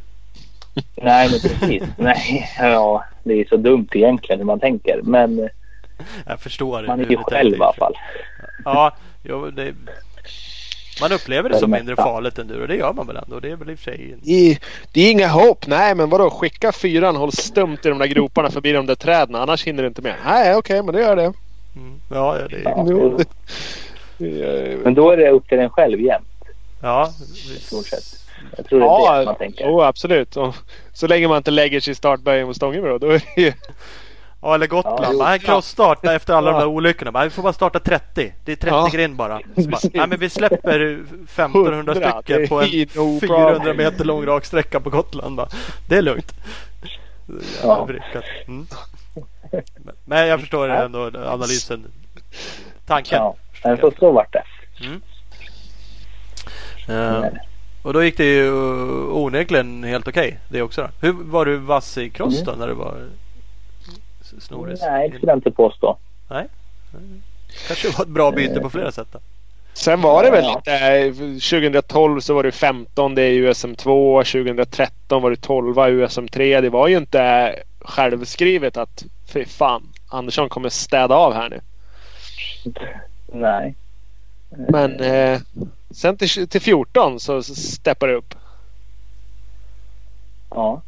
Nej 0.94 1.30
men 1.30 1.40
precis. 1.40 1.82
Nej, 1.96 2.48
ja 2.58 3.04
det 3.22 3.34
är 3.40 3.44
så 3.44 3.56
dumt 3.56 3.88
egentligen 3.92 4.38
hur 4.40 4.46
man 4.46 4.60
tänker. 4.60 5.00
Men 5.02 5.48
Jag 6.26 6.40
förstår. 6.40 6.82
man 6.86 7.00
är 7.00 7.10
ju 7.10 7.16
själv 7.16 7.52
i 7.54 7.60
alla 7.60 7.72
fall. 7.72 7.94
Ja, 8.64 8.92
jo, 9.22 9.50
det, 9.50 9.74
Man 11.00 11.12
upplever 11.12 11.48
det 11.48 11.58
som 11.58 11.70
mindre 11.70 11.96
farligt 11.96 12.38
enduro. 12.38 12.66
Det 12.66 12.76
gör 12.76 12.92
man 12.92 13.06
väl 13.06 13.16
ändå. 13.16 13.40
Det 13.40 13.50
är 13.50 13.56
väl 13.56 13.70
i 13.70 13.74
och 13.74 13.78
för 13.78 13.84
sig... 13.84 14.16
I, 14.24 14.58
det 14.92 15.00
är 15.00 15.10
inga 15.10 15.28
hopp. 15.28 15.66
Nej, 15.66 15.94
men 15.94 16.08
vadå? 16.10 16.30
Skicka 16.30 16.72
fyran, 16.72 17.16
håll 17.16 17.32
stumt 17.32 17.78
i 17.84 17.88
de 17.88 17.98
där 17.98 18.06
groparna 18.06 18.50
förbi 18.50 18.72
de 18.72 18.86
där 18.86 18.94
träden. 18.94 19.34
Annars 19.34 19.64
hinner 19.64 19.82
du 19.82 19.88
inte 19.88 20.02
med. 20.02 20.14
Nej, 20.24 20.54
okej, 20.56 20.82
men 20.82 20.94
det 20.94 21.00
gör 21.00 21.16
det. 21.16 21.22
Mm. 21.76 22.00
Ja, 22.10 22.38
ja, 22.38 22.48
det 22.48 22.56
är... 22.56 22.62
Ja, 24.18 24.76
Men 24.84 24.94
då 24.94 25.10
är 25.10 25.16
det 25.16 25.30
upp 25.30 25.48
till 25.48 25.58
en 25.58 25.70
själv 25.70 26.00
jämt. 26.00 26.26
Ja, 26.82 27.12
I 27.56 27.60
stort 27.60 27.86
sett. 27.86 28.04
Jag 28.56 28.66
tror 28.66 28.80
det 28.80 28.86
är 28.86 29.18
det 29.18 29.24
man 29.24 29.34
Ja, 29.34 29.34
tänker. 29.34 29.64
oh, 29.64 29.86
absolut. 29.86 30.36
Och 30.36 30.54
så 30.92 31.06
länge 31.06 31.28
man 31.28 31.36
inte 31.36 31.50
lägger 31.50 31.80
sig 31.80 31.92
i 31.92 31.94
startböjen 31.94 32.46
mot 32.46 32.56
Stångebro. 32.56 32.98
Då 32.98 33.06
är 33.06 33.22
det 33.34 33.42
ju... 33.42 33.52
Ja, 34.42 34.54
eller 34.54 34.66
Gotland. 34.66 35.04
Ja, 35.04 35.08
jo. 35.12 35.18
bara, 35.18 35.32
en 35.32 35.38
crossstart 35.38 36.04
efter 36.06 36.34
alla 36.34 36.50
de 36.52 36.58
där 36.58 36.66
olyckorna. 36.66 37.12
Bara, 37.12 37.24
vi 37.24 37.30
får 37.30 37.42
bara 37.42 37.52
starta 37.52 37.78
30. 37.78 38.34
Det 38.44 38.52
är 38.52 38.56
30 38.56 38.68
Ja. 38.68 38.88
grind 38.92 39.16
bara. 39.16 39.40
Bara 39.56 39.80
nej, 39.94 40.06
men 40.08 40.18
vi 40.18 40.30
släpper 40.30 40.80
1500 40.80 41.72
100, 41.72 41.94
stycken 41.94 42.48
på 42.48 42.60
en 42.60 42.70
det 42.70 42.82
är 42.82 42.98
no 42.98 43.20
400 43.20 43.54
problem. 43.54 43.76
meter 43.76 44.04
lång 44.04 44.26
rak 44.26 44.44
sträcka 44.44 44.80
på 44.80 44.90
Gotland. 44.90 45.36
Bara. 45.36 45.48
Det 45.88 45.96
är 45.96 46.02
lugnt. 46.02 46.32
Ja. 47.62 47.88
Mm. 48.46 48.66
Men- 50.04 50.28
jag 50.28 50.40
förstår 50.40 50.68
ändå 50.68 51.10
analysen. 51.26 51.86
Tanken. 52.86 53.18
Ja, 53.62 53.76
så, 53.80 53.92
så 53.98 54.12
vart 54.12 54.32
det. 54.32 54.42
Eh, 56.88 57.24
och 57.82 57.92
då 57.92 58.04
gick 58.04 58.16
det 58.16 58.24
ju 58.24 58.50
uh, 58.50 59.16
onekligen 59.16 59.84
helt 59.84 60.08
okej 60.08 60.38
det 60.48 60.62
också. 60.62 60.82
Då. 60.82 61.06
Hur 61.06 61.12
var 61.12 61.44
du 61.44 61.56
vass 61.56 61.98
i 61.98 62.10
cross 62.10 62.44
då 62.44 62.52
när 62.52 62.68
du 62.68 62.74
var 62.74 63.08
snoris? 64.40 64.80
Nej, 64.82 65.08
det 65.08 65.16
skulle 65.16 65.32
jag 65.32 65.38
inte 65.38 65.50
påstå. 65.50 65.96
Kanske 67.66 67.90
var 67.90 68.04
ett 68.04 68.10
bra 68.10 68.32
byte 68.32 68.60
på 68.60 68.70
flera 68.70 68.92
sätt. 68.92 69.08
Då. 69.12 69.18
Sen 69.72 70.00
var 70.00 70.22
det 70.22 70.30
väl 70.30 70.44
lite... 70.44 71.12
2012 71.50 72.20
så 72.20 72.34
var 72.34 72.42
du 72.42 72.52
15 72.52 73.18
i 73.18 73.20
USM2. 73.20 74.24
2013 74.24 75.22
var 75.22 75.30
du 75.30 75.36
12 75.36 75.76
i 75.76 75.80
USM3. 75.80 76.60
Det 76.60 76.70
var 76.70 76.88
ju 76.88 76.96
inte 76.96 77.54
självskrivet 77.80 78.76
att 78.76 79.04
fy 79.26 79.44
fan, 79.44 79.82
Andersson 80.08 80.48
kommer 80.48 80.68
städa 80.68 81.14
av 81.14 81.34
här 81.34 81.48
nu. 81.48 81.60
Nej. 83.32 83.74
Men 84.50 85.00
eh, 85.00 85.40
sen 85.90 86.16
till, 86.16 86.48
till 86.48 86.60
14 86.60 87.20
så 87.20 87.42
steppar 87.42 88.08
det 88.08 88.14
upp. 88.14 88.34
Ja, 90.50 90.82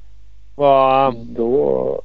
Vad... 0.54 1.16
då... 1.16 2.02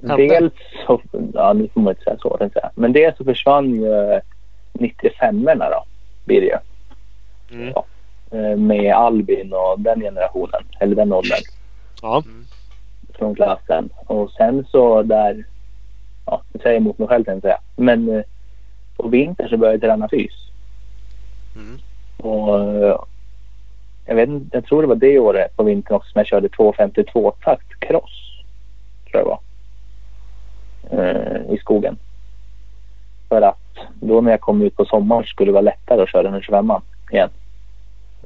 Dels 0.00 0.52
så... 0.86 1.00
Ja, 1.34 1.52
nu 1.52 1.68
får 1.68 1.80
man 1.80 1.90
inte 1.90 2.02
säga 2.02 2.16
så. 2.18 2.50
Men 2.74 2.92
dels 2.92 3.16
så 3.16 3.24
försvann 3.24 3.74
ju 3.74 4.20
95orna 4.72 5.70
då. 5.70 5.84
Blir 6.24 6.40
det 6.40 6.46
ju. 6.46 6.58
Mm. 7.50 7.74
Eh, 8.30 8.56
Med 8.56 8.94
Albin 8.94 9.52
och 9.52 9.80
den 9.80 10.00
generationen. 10.00 10.62
Eller 10.80 10.96
den 10.96 11.12
åldern. 11.12 11.42
Ja. 12.02 12.22
Från 13.14 13.34
klassen. 13.34 13.88
Och 14.06 14.30
sen 14.30 14.66
så 14.70 15.02
där... 15.02 15.44
Ja, 16.26 16.42
det 16.52 16.58
säger 16.58 16.74
jag 16.74 16.80
emot 16.80 16.98
mig 16.98 17.08
själv 17.08 17.24
tänkte 17.24 17.48
jag. 17.48 17.58
Men 17.76 18.08
eh, 18.08 18.22
på 18.96 19.08
vintern 19.08 19.48
så 19.48 19.56
började 19.56 19.74
jag 19.74 19.90
träna 19.90 20.08
fys. 20.08 20.32
Mm. 21.56 21.78
Och 22.16 22.60
eh, 22.60 23.00
jag, 24.06 24.14
vet, 24.14 24.28
jag 24.52 24.64
tror 24.64 24.82
det 24.82 24.88
var 24.88 24.94
det 24.94 25.18
året 25.18 25.56
på 25.56 25.62
vintern 25.62 25.96
också 25.96 26.10
som 26.10 26.18
jag 26.18 26.26
körde 26.26 26.48
252 26.48 27.34
takt 27.44 27.80
cross. 27.80 28.42
Tror 29.10 29.20
jag 29.20 29.24
det 29.24 29.28
var. 29.28 29.40
Eh, 30.90 31.54
I 31.54 31.58
skogen. 31.60 31.96
För 33.28 33.42
att 33.42 33.58
då 34.00 34.20
när 34.20 34.30
jag 34.30 34.40
kom 34.40 34.62
ut 34.62 34.76
på 34.76 34.84
sommaren 34.84 35.24
skulle 35.24 35.48
det 35.48 35.52
vara 35.52 35.62
lättare 35.62 36.02
att 36.02 36.08
köra 36.08 36.30
den 36.30 36.42
25 36.42 36.72
igen. 37.10 37.30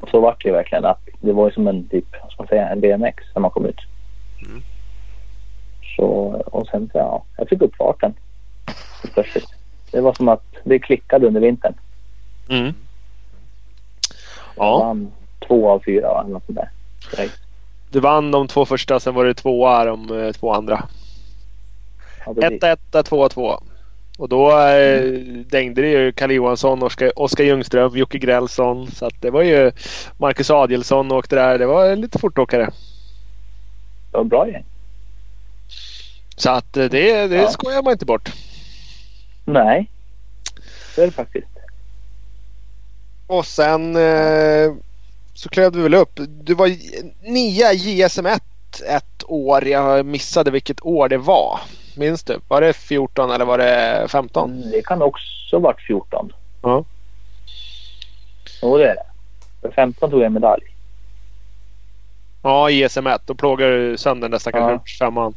Och 0.01 0.09
så 0.09 0.21
var 0.21 0.37
det 0.43 0.49
ju 0.49 0.55
verkligen 0.55 0.85
att 0.85 1.01
det 1.21 1.33
var 1.33 1.47
ju 1.49 1.53
som 1.53 1.69
en 1.69 1.89
typ, 1.89 2.05
vad 2.23 2.33
ska 2.33 2.43
man 2.43 2.49
säga, 2.49 2.69
en 2.69 2.81
BMX 2.81 3.25
när 3.35 3.41
man 3.41 3.51
kom 3.51 3.67
ut. 3.67 3.81
Mm. 4.47 4.63
Så, 5.97 6.07
och 6.47 6.67
sen 6.67 6.91
så, 6.93 6.99
ja, 6.99 7.23
jag 7.37 7.49
fick 7.49 7.63
upp 7.63 7.77
farten. 7.77 8.15
Plötsligt. 9.15 9.49
Det 9.93 10.01
var 10.01 10.15
som 10.15 10.29
att 10.29 10.45
det 10.65 10.79
klickade 10.79 11.27
under 11.27 11.41
vintern. 11.41 11.75
Mm. 12.49 12.65
Jag 14.57 14.67
Ja. 14.67 14.79
vann 14.79 15.11
två 15.49 15.71
av 15.71 15.83
fyra 15.87 16.21
eller 16.21 16.31
något 16.33 16.47
sånt 16.47 16.59
där. 16.59 17.29
Du 17.91 18.01
vann 18.01 18.31
de 18.31 18.49
två 18.49 18.65
första, 18.65 19.01
sen 19.01 19.15
var 19.15 19.25
det 19.25 19.35
tvåa 19.35 19.85
de 19.85 20.21
eh, 20.27 20.33
två 20.33 20.53
andra. 20.53 20.83
Ja, 22.27 22.35
precis. 22.35 22.53
Etta, 22.57 22.73
etta, 22.73 23.03
tvåa, 23.03 23.29
tvåa. 23.29 23.61
Och 24.19 24.29
då 24.29 24.59
eh, 24.61 25.03
dängde 25.47 25.83
det 25.83 25.89
ju 25.89 26.13
Kalle 26.13 26.35
Johansson, 26.35 26.83
Oskar, 26.83 27.19
Oskar 27.19 27.45
Ljungström, 27.45 27.97
Jocke 27.97 28.19
Grälsson. 28.19 28.91
Så 28.91 29.11
det 29.21 29.31
var 29.31 29.43
ju 29.43 29.73
Marcus 30.17 30.51
Adielsson 30.51 31.13
åkte 31.13 31.37
där. 31.37 31.59
Det 31.59 31.67
var 31.67 31.97
lite 31.97 32.19
fortåkare. 32.19 32.65
Det 34.11 34.17
var 34.17 34.25
bra 34.25 34.49
gäng. 34.49 34.65
Så 36.37 36.51
att 36.51 36.77
eh, 36.77 36.85
det, 36.85 37.27
det 37.27 37.37
Ja. 37.37 37.49
skojar 37.49 37.83
man 37.83 37.93
inte 37.93 38.07
bort. 38.07 38.33
Nej, 39.45 39.91
det 40.97 41.03
är 41.03 41.07
det 41.07 41.13
faktiskt. 41.13 41.47
Och 43.27 43.47
sen 43.47 43.97
eh, 43.97 44.73
så 45.35 45.49
klev 45.49 45.73
du 45.73 45.83
väl 45.83 45.95
upp. 45.95 46.21
Du 46.29 46.55
var 46.55 46.69
nia 47.31 47.73
i 47.73 47.77
JSM1 48.03 48.41
ett 48.89 49.25
år. 49.27 49.65
Jag 49.69 50.07
missade 50.07 50.51
vilket 50.51 50.87
år 50.87 51.09
det 51.09 51.19
var. 51.19 51.61
Minns 51.97 52.25
du? 52.25 52.41
Var 52.49 52.61
det 52.61 52.73
14 52.73 53.31
eller 53.31 53.45
var 53.45 53.59
det 53.59 54.07
15? 54.09 54.51
Mm, 54.53 54.71
Det 54.71 54.83
kan 54.87 55.03
också 55.03 55.59
varit 55.59 55.81
14. 55.81 56.33
Ja. 56.63 56.85
Jo, 58.63 58.79
det 58.79 58.89
är 58.91 58.95
det. 58.95 59.03
För 59.61 59.71
15 59.71 60.11
tog 60.11 60.21
jag 60.21 60.27
en 60.27 60.33
medalj. 60.33 60.63
Ja, 62.43 62.71
i 62.71 62.85
JSM1. 62.85 63.19
Då 63.27 63.35
plågade 63.35 63.77
du 63.91 63.97
sönder 63.97 64.23
den 64.23 64.31
där 64.31 64.39
stackars 64.39 64.97
Ja. 65.01 65.07
femman. 65.07 65.35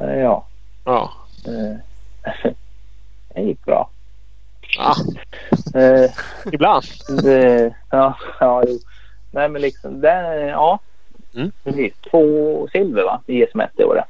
Eh, 0.00 0.14
Ja, 0.18 0.46
Ja. 0.84 1.12
eh, 1.46 2.52
det 3.34 3.40
gick 3.42 3.64
bra. 3.64 3.90
ja. 4.78 4.94
Eh, 5.80 6.10
Ibland. 6.52 6.84
det, 7.22 7.74
ja, 7.90 8.18
ja, 8.40 8.62
jo. 8.66 8.78
Nej, 9.30 9.48
men 9.48 9.62
liksom, 9.62 10.00
det, 10.00 10.36
ja. 10.48 10.78
Mm. 11.34 11.52
Precis. 11.64 11.92
Två 12.10 12.68
silver 12.72 13.04
va? 13.04 13.20
I 13.26 13.44
SM1 13.46 13.68
det 13.76 13.84
året. 13.84 14.04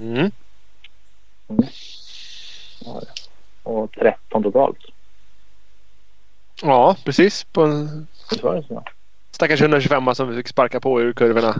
Mm. 0.00 0.30
Och 3.62 3.92
13 3.92 4.42
totalt. 4.42 4.78
Ja, 6.62 6.96
precis. 7.04 7.44
På 7.44 7.62
en 7.64 8.06
stackars 9.30 9.60
125 9.60 10.14
som 10.14 10.28
vi 10.28 10.36
fick 10.36 10.48
sparka 10.48 10.80
på 10.80 11.00
ur 11.00 11.12
kurvorna. 11.12 11.54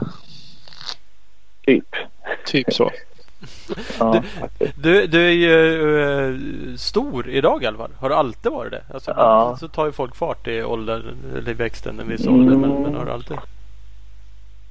Typ. 1.67 1.97
Typ 2.47 2.73
så. 2.73 2.91
Ja, 3.99 4.23
faktiskt. 4.41 4.75
Du, 4.77 5.07
du 5.07 5.27
är 5.27 5.31
ju 5.31 6.01
eh, 6.03 6.77
stor 6.77 7.29
idag 7.29 7.63
fall. 7.77 7.91
Har 7.99 8.09
du 8.09 8.15
alltid 8.15 8.53
varit 8.53 8.73
det? 8.73 8.83
Alltså, 8.95 9.11
Ja. 9.17 9.57
Så 9.61 9.69
tar 9.69 9.87
ju 9.87 9.93
folk 9.93 10.17
fart 10.17 10.47
i 10.47 10.63
åldern, 10.63 11.17
eller 11.37 11.51
i 11.51 11.55
växten 11.55 12.01
en 12.01 12.09
viss 12.09 12.27
ålder. 12.27 12.57
Men, 12.57 12.83
men 12.83 12.95
har 12.95 13.05
du 13.05 13.13
alltid? 13.13 13.37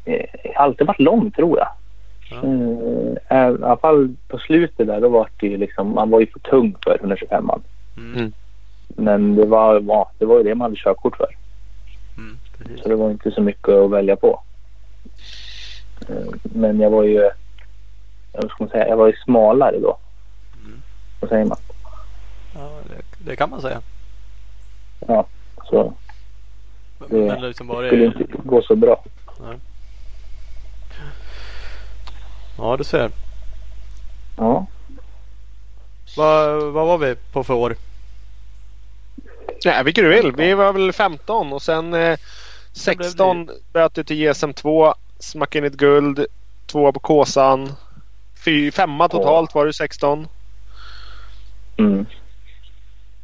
Eh, 0.05 0.25
Jag 0.43 0.53
har 0.55 0.63
alltid 0.65 0.87
varit 0.87 0.99
lång 0.99 1.31
tror 1.31 1.57
jag. 1.59 1.67
Ja. 2.31 2.37
Eh, 2.43 3.37
I 3.39 3.53
alla 3.63 3.77
fall 3.77 4.15
på 4.27 4.37
slutet 4.37 4.87
där 4.87 5.01
då 5.01 5.09
var 5.09 5.29
det 5.39 5.47
ju 5.47 5.57
liksom, 5.57 5.93
man 5.95 6.09
var 6.09 6.19
ju 6.19 6.27
för 6.27 6.39
tung 6.39 6.75
för 6.83 6.97
125 6.99 7.45
man. 7.45 7.61
Mm. 7.97 8.17
Mm. 8.19 8.33
Men 8.87 9.35
det 9.35 9.45
var, 9.45 9.83
ja, 9.87 10.11
det 10.17 10.25
var 10.25 10.37
ju 10.37 10.43
det 10.43 10.55
man 10.55 10.65
hade 10.65 10.75
körkort 10.75 11.17
för. 11.17 11.35
Mm. 12.17 12.37
Så 12.83 12.89
det 12.89 12.95
var 12.95 13.11
inte 13.11 13.31
så 13.31 13.41
mycket 13.41 13.69
att 13.69 13.91
välja 13.91 14.15
på. 14.15 14.41
Eh, 16.09 16.33
Men 16.43 16.79
jag 16.79 16.89
var 16.89 17.03
ju, 17.03 17.13
ja, 17.13 17.31
vad 18.33 18.51
ska 18.51 18.63
man 18.63 18.69
säga, 18.69 18.87
jag 18.87 18.97
var 18.97 19.07
ju 19.07 19.13
smalare 19.25 19.79
då. 19.79 19.97
Mm. 20.65 20.81
Vad 21.19 21.29
säger 21.29 21.45
man? 21.45 21.57
Ja, 22.55 22.69
det, 22.89 23.25
det 23.29 23.35
kan 23.35 23.49
man 23.49 23.61
säga. 23.61 23.81
Ja, 25.07 25.25
så 25.65 25.93
Men, 26.99 27.09
Det 27.09 27.33
men 27.33 27.41
liksom 27.41 27.67
var 27.67 27.81
det 27.83 27.87
skulle 27.89 28.01
det... 28.09 28.21
inte 28.21 28.37
gå 28.43 28.61
så 28.61 28.75
bra. 28.75 29.03
Ja, 32.59 32.77
du 32.77 32.83
ser. 32.83 33.11
Ja, 34.37 34.65
Vad, 36.17 36.63
vad 36.73 36.87
var 36.87 36.97
vi 36.97 37.15
på 37.31 37.43
för 37.43 37.53
år? 37.53 37.75
Ja, 39.63 39.83
vilket 39.83 40.03
du 40.03 40.09
vill. 40.09 40.31
Vi 40.31 40.53
var 40.53 40.73
väl 40.73 40.91
15 40.93 41.53
och 41.53 41.61
sen 41.61 41.93
eh, 41.93 42.17
16 42.73 43.49
böt 43.73 43.93
du 43.93 44.03
till 44.03 44.17
JSM2. 44.17 44.93
Smackade 45.19 45.67
in 45.67 45.73
ett 45.73 45.77
guld. 45.79 46.25
Tvåa 46.65 46.91
på 46.91 46.99
Kåsan. 46.99 47.71
Fy, 48.45 48.71
femma 48.71 49.07
totalt 49.09 49.55
var 49.55 49.65
du 49.65 49.73
16. 49.73 50.27
mm. 51.77 52.05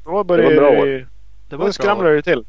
Då 0.06 0.24
började 0.24 0.56
Det 0.56 0.62
var 0.62 0.72
bra 0.72 0.86
du- 0.86 1.08
Det 1.50 1.58
bra 1.58 1.72
skramlade 1.72 2.10
år. 2.10 2.14
du 2.16 2.22
till. 2.22 2.44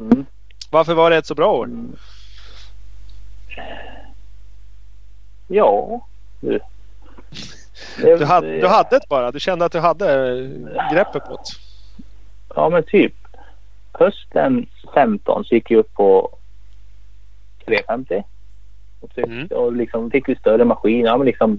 Mm. 0.00 0.26
Varför 0.70 0.94
var 0.94 1.10
det 1.10 1.16
ett 1.16 1.26
så 1.26 1.34
bra 1.34 1.52
år? 1.52 1.64
Mm. 1.64 1.96
Ja, 5.48 6.00
du. 6.40 6.58
Det- 8.02 8.16
Du 8.16 8.24
hade, 8.24 8.60
du 8.60 8.66
hade 8.66 8.96
ett 8.96 9.08
bara. 9.08 9.30
Du 9.30 9.40
kände 9.40 9.64
att 9.64 9.72
du 9.72 9.80
hade 9.80 10.06
greppet 10.92 11.24
på 11.24 11.30
det. 11.36 11.42
Ja, 12.54 12.68
men 12.68 12.82
typ. 12.82 13.12
hösten 13.98 14.66
15 14.94 15.44
så 15.44 15.54
gick 15.54 15.70
jag 15.70 15.78
upp 15.78 15.94
på 15.94 16.30
350. 17.66 18.22
Och, 19.00 19.10
tyck, 19.14 19.26
Mm. 19.26 19.46
och 19.46 19.72
liksom 19.72 20.10
fick 20.10 20.28
vi 20.28 20.36
större 20.36 20.64
maskin. 20.64 21.04
Ja, 21.04 21.16
men 21.16 21.26
liksom, 21.26 21.58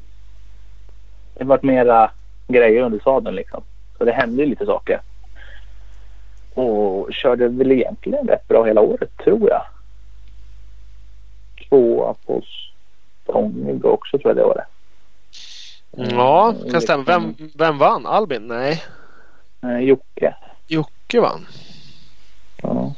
det 1.38 1.44
vart 1.44 1.64
mera 1.64 2.12
grejer 2.48 2.82
under 2.84 3.00
sadeln 3.00 3.36
liksom. 3.36 3.64
Så 3.98 4.04
det 4.06 4.12
hände 4.12 4.46
lite 4.46 4.66
saker. 4.66 5.02
Och 6.54 7.14
körde 7.14 7.48
väl 7.48 7.72
egentligen 7.72 8.28
rätt 8.28 8.48
bra 8.48 8.64
hela 8.64 8.82
året 8.82 9.18
tror 9.18 9.50
jag. 9.50 9.62
Tvåa 11.70 12.14
på 12.26 12.42
Stångig 13.28 13.86
också 13.86 14.17
tror 14.17 14.30
jag 14.30 14.36
det 14.38 14.43
var 14.43 14.55
det. 14.55 14.65
Ja, 16.15 16.49
Mm, 16.57 16.69
kan 16.71 16.82
stämma. 16.82 17.03
Vem, 17.03 17.36
vem 17.55 17.78
vann? 17.78 18.05
Albin? 18.05 18.47
Nej. 18.47 18.84
Eh, 19.63 19.80
Jocke. 19.80 20.36
Jocke 20.67 21.19
vann. 21.21 21.47
Ja. 22.61 22.93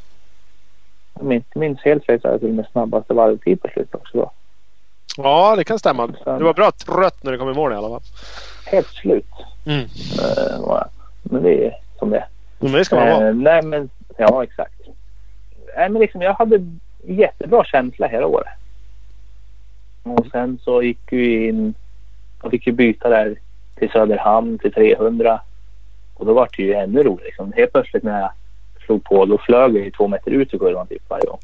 Om 1.12 1.30
jag 1.30 1.34
inte 1.34 1.58
minns 1.58 1.80
helt 1.80 2.04
fel 2.06 2.20
så 2.20 2.28
hade 2.28 2.34
jag 2.34 2.40
till 2.40 2.48
och 2.48 2.54
med 2.54 2.66
snabbaste 2.72 3.14
varvtid 3.14 3.62
på 3.62 3.68
slutet 3.68 3.94
också 3.94 4.18
då. 4.18 4.30
Ja, 5.16 5.56
det 5.56 5.64
kan 5.64 5.78
stämma. 5.78 6.06
Du 6.06 6.44
var 6.44 6.54
bra 6.54 6.70
trött 6.72 7.22
när 7.24 7.32
du 7.32 7.38
kom 7.38 7.50
i 7.50 7.54
mål 7.54 7.72
i 7.72 7.76
alla 7.76 7.88
fall. 7.88 8.02
Helt 8.66 8.86
slut 8.88 9.26
Mm. 9.66 9.86
jag. 10.66 10.88
Men 11.22 11.42
det 11.42 11.66
är 11.66 11.74
som 11.98 12.10
det 12.10 12.16
är. 12.18 12.28
Men 12.58 12.72
det 12.72 12.84
ska 12.84 12.96
man 12.96 13.08
vara. 13.08 13.28
Eh, 13.28 13.34
nej 13.34 13.62
men, 13.62 13.90
ja 14.18 14.42
exakt. 14.44 14.80
Nej 15.76 15.88
men 15.88 16.00
liksom 16.02 16.22
jag 16.22 16.34
hade 16.34 16.66
jättebra 17.04 17.64
känsla 17.64 18.06
hela 18.06 18.26
året. 18.26 18.48
Och 20.02 20.26
sen 20.32 20.58
så 20.64 20.82
gick 20.82 20.98
vi 21.10 21.48
in, 21.48 21.74
jag 22.42 22.50
fick 22.50 22.66
ju 22.66 22.72
byta 22.72 23.08
där 23.08 23.36
till 23.74 23.90
Söderhamn 23.90 24.58
till 24.58 24.72
300. 24.72 25.40
Och 26.14 26.26
då 26.26 26.34
var 26.34 26.48
det 26.56 26.62
ju 26.62 26.74
ännu 26.74 27.02
roligare 27.02 27.26
liksom. 27.26 27.52
Helt 27.52 27.72
plötsligt 27.72 28.02
när 28.02 28.20
jag 28.20 28.30
slog 28.86 29.04
på 29.04 29.24
då 29.24 29.38
flög 29.38 29.76
jag 29.76 29.84
ju 29.84 29.90
två 29.90 30.08
meter 30.08 30.30
ut 30.30 30.54
ur 30.54 30.58
kurvan 30.58 30.86
typ 30.86 31.10
varje 31.10 31.26
gång. 31.26 31.38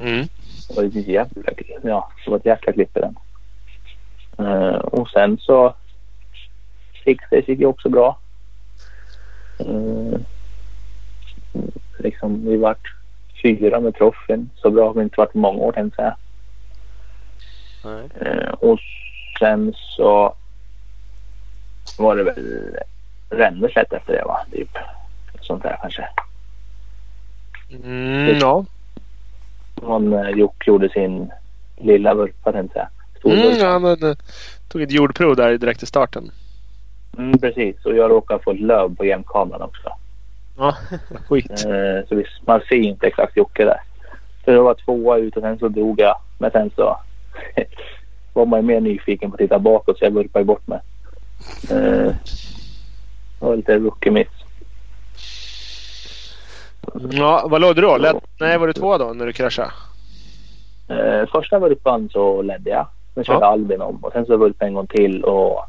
Mm. 0.00 0.26
Det 0.68 0.76
var 0.76 0.84
ett 0.84 0.94
jävla, 0.94 1.42
ja, 1.82 2.10
det 2.24 2.30
var 2.30 2.38
ett 2.38 2.46
jäkla 2.46 2.72
klipp 2.72 2.96
i 2.96 3.00
den. 3.00 3.16
Eh, 4.38 4.76
och 4.76 5.08
sen 5.08 5.38
så 5.38 5.74
Sixdays 7.04 7.48
gick 7.48 7.60
ju 7.60 7.66
också 7.66 7.88
bra. 7.88 8.18
Uh, 9.60 10.18
liksom 11.98 12.48
vi 12.48 12.56
vart 12.56 12.94
fyra 13.42 13.80
med 13.80 13.94
proffin. 13.94 14.50
Så 14.56 14.70
bra 14.70 14.86
har 14.86 14.94
vi 14.94 15.02
inte 15.02 15.20
varit 15.20 15.32
på 15.32 15.38
många 15.38 15.58
år 15.58 15.72
tänkte 15.72 16.02
jag 16.02 16.12
säga. 16.12 16.16
Eh, 18.20 18.48
och 18.48 18.80
sen 19.38 19.74
så 19.76 20.34
var 21.98 22.16
det 22.16 22.24
väl 22.24 22.76
Ränneslätt 23.30 23.92
efter 23.92 24.12
det 24.12 24.24
va? 24.24 24.46
Typ. 24.52 24.78
Sånt 25.40 25.62
där 25.62 25.78
kanske. 25.80 26.08
Mm, 27.84 28.38
ja. 28.38 28.64
Han 29.82 30.12
eh, 30.12 30.28
Jock 30.28 30.66
gjorde 30.66 30.88
sin 30.88 31.30
lilla 31.76 32.14
vurpa 32.14 32.52
tänkte 32.52 32.78
jag. 32.78 32.86
Mm, 33.32 33.44
Storvurpa. 33.44 33.66
han 33.66 33.84
hade, 33.84 34.16
tog 34.68 34.82
ett 34.82 34.92
jordprov 34.92 35.36
där 35.36 35.58
direkt 35.58 35.82
i 35.82 35.86
starten. 35.86 36.30
Mm, 37.18 37.38
precis. 37.38 37.84
Och 37.84 37.96
jag 37.96 38.10
råkade 38.10 38.42
få 38.42 38.50
ett 38.50 38.60
löv 38.60 38.96
på 38.96 39.04
jämkameran 39.04 39.62
också. 39.62 39.88
Ja, 40.56 40.76
skit. 41.28 41.50
Eh, 41.50 42.08
så 42.08 42.14
vi, 42.14 42.24
man 42.46 42.60
ser 42.60 42.76
inte 42.76 43.06
exakt 43.06 43.36
Jocke 43.36 43.64
där. 43.64 43.80
Så 44.44 44.50
jag 44.50 44.62
var 44.62 44.74
tvåa 44.74 45.18
ut 45.18 45.36
och 45.36 45.42
sen 45.42 45.58
så 45.58 45.68
drog 45.68 46.00
jag. 46.00 46.16
Men 46.38 46.50
sen 46.50 46.70
så 46.76 46.98
var 48.32 48.46
man 48.46 48.60
ju 48.60 48.66
mer 48.66 48.80
nyfiken 48.80 49.30
på 49.30 49.34
att 49.34 49.38
titta 49.38 49.58
bakåt 49.58 49.98
så 49.98 50.04
jag 50.04 50.10
vurpade 50.10 50.44
bort 50.44 50.66
mig. 50.66 50.80
Eh, 51.70 51.76
det 53.38 53.46
var 53.46 53.56
lite 53.56 53.78
rookie 53.78 54.12
miss. 54.12 54.28
Ja, 57.10 57.46
vad 57.50 57.60
låg 57.60 57.76
du 57.76 57.82
då? 57.82 57.96
Led, 57.96 58.16
nej, 58.40 58.58
var 58.58 58.66
du 58.66 58.72
två 58.72 58.98
då 58.98 59.12
när 59.12 59.26
du 59.26 59.32
kraschade? 59.32 59.70
Eh, 60.88 61.28
första 61.32 61.58
vurpan 61.58 62.08
så 62.12 62.42
ledde 62.42 62.70
jag. 62.70 62.86
Sen 63.14 63.24
körde 63.24 63.38
Ja. 63.40 63.46
Albin 63.52 63.80
om 63.80 63.96
och 64.04 64.12
sen 64.12 64.26
så 64.26 64.36
vurpade 64.36 64.54
jag 64.64 64.68
en 64.68 64.74
gång 64.74 64.86
till 64.86 65.24
och 65.24 65.60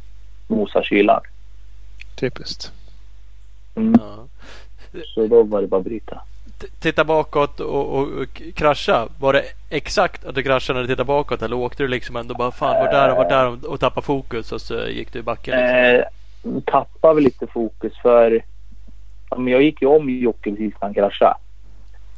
mosade 0.48 0.86
kylan. 0.86 1.22
Typiskt. 2.16 2.72
Mm, 3.76 3.94
Ja. 4.00 4.28
så 5.16 5.28
då 5.28 5.44
var 5.44 5.62
det 5.62 5.68
bara 5.68 5.78
att 5.80 5.84
bryta. 5.86 6.22
Titta 6.80 7.04
bakåt 7.04 7.60
och, 7.60 7.96
och, 7.96 8.08
och 8.08 8.42
krascha. 8.56 9.08
Var 9.20 9.34
det 9.34 9.44
exakt 9.70 10.26
att 10.26 10.36
du 10.36 10.44
kraschade 10.44 10.80
när 10.80 10.88
du 10.88 10.94
tittade 10.94 11.08
bakåt 11.08 11.42
eller 11.42 11.56
åkte 11.56 11.84
du 11.84 11.88
liksom 11.88 12.16
ändå 12.16 12.34
bara 12.36 12.52
fan 12.52 12.86
var 12.86 12.92
där 12.92 13.12
och 13.12 13.18
var 13.18 13.30
där 13.30 13.48
och, 13.48 13.64
och 13.64 13.80
tappade 13.80 14.06
fokus 14.06 14.52
och 14.52 14.62
så 14.62 14.88
gick 14.88 15.14
du 15.14 15.20
i 15.20 15.22
backen? 15.22 15.60
Liksom. 15.60 16.56
Eh, 16.56 16.62
tappade 16.66 17.16
väl 17.16 17.24
lite 17.24 17.48
fokus 17.48 17.94
för 18.02 18.42
ja, 19.30 19.38
men 19.38 19.54
jag 19.54 19.64
gick 19.64 19.82
ju 19.82 19.88
om 19.88 20.10
Jocke 20.10 20.50
precis 20.50 20.74
när 20.74 20.88
han 20.88 20.94
kraschade. 20.94 21.36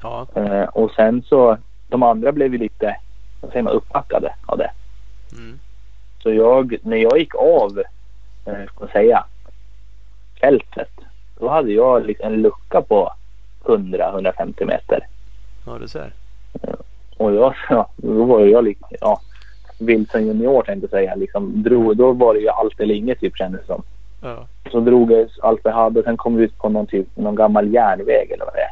Ja. 0.01 0.27
Eh, 0.35 0.63
och 0.63 0.91
sen 0.91 1.23
så 1.23 1.57
de 1.89 2.03
andra 2.03 2.31
blev 2.31 2.53
ju 2.53 2.57
lite 2.57 2.95
vad 3.41 3.51
säger 3.51 3.63
man, 3.63 3.73
uppbackade 3.73 4.35
av 4.45 4.57
det. 4.57 4.71
Mm. 5.31 5.59
Så 6.23 6.33
jag, 6.33 6.77
när 6.81 6.97
jag 6.97 7.19
gick 7.19 7.35
av, 7.35 7.83
eh, 8.45 8.65
ska 8.65 8.79
man 8.79 8.89
säga, 8.89 9.25
fältet. 10.41 10.91
Då 11.39 11.49
hade 11.49 11.71
jag 11.71 12.05
liksom 12.05 12.33
en 12.33 12.41
lucka 12.41 12.81
på 12.81 13.13
100-150 13.67 14.65
meter. 14.65 15.07
ja, 15.65 15.77
du 15.79 15.87
ser. 15.87 16.11
Och 17.17 17.33
jag, 17.33 17.55
ja, 17.69 17.89
då 17.95 18.23
var 18.23 18.39
jag 18.39 18.75
ja, 19.01 19.19
vild 19.79 20.11
som 20.11 20.21
junior 20.21 20.63
tänkte 20.63 20.83
jag 20.83 20.89
säga. 20.91 21.15
Liksom, 21.15 21.63
drog, 21.63 21.97
då 21.97 22.11
var 22.11 22.33
det 22.33 22.39
ju 22.39 22.49
allt 22.49 22.79
eller 22.79 22.95
inget 22.95 23.19
typ 23.19 23.37
kändes 23.37 23.61
det 23.61 23.67
som. 23.67 23.83
Ja. 24.21 24.47
Så 24.71 24.79
drog 24.79 25.11
jag 25.11 25.29
allt 25.41 25.61
vi 25.63 25.69
hade 25.69 25.99
och 25.99 26.05
sen 26.05 26.17
kom 26.17 26.35
vi 26.35 26.43
ut 26.43 26.57
på 26.57 26.69
någon, 26.69 26.87
typ, 26.87 27.07
någon 27.15 27.35
gammal 27.35 27.73
järnväg 27.73 28.31
eller 28.31 28.45
vad 28.45 28.53
det 28.53 28.61
är. 28.61 28.71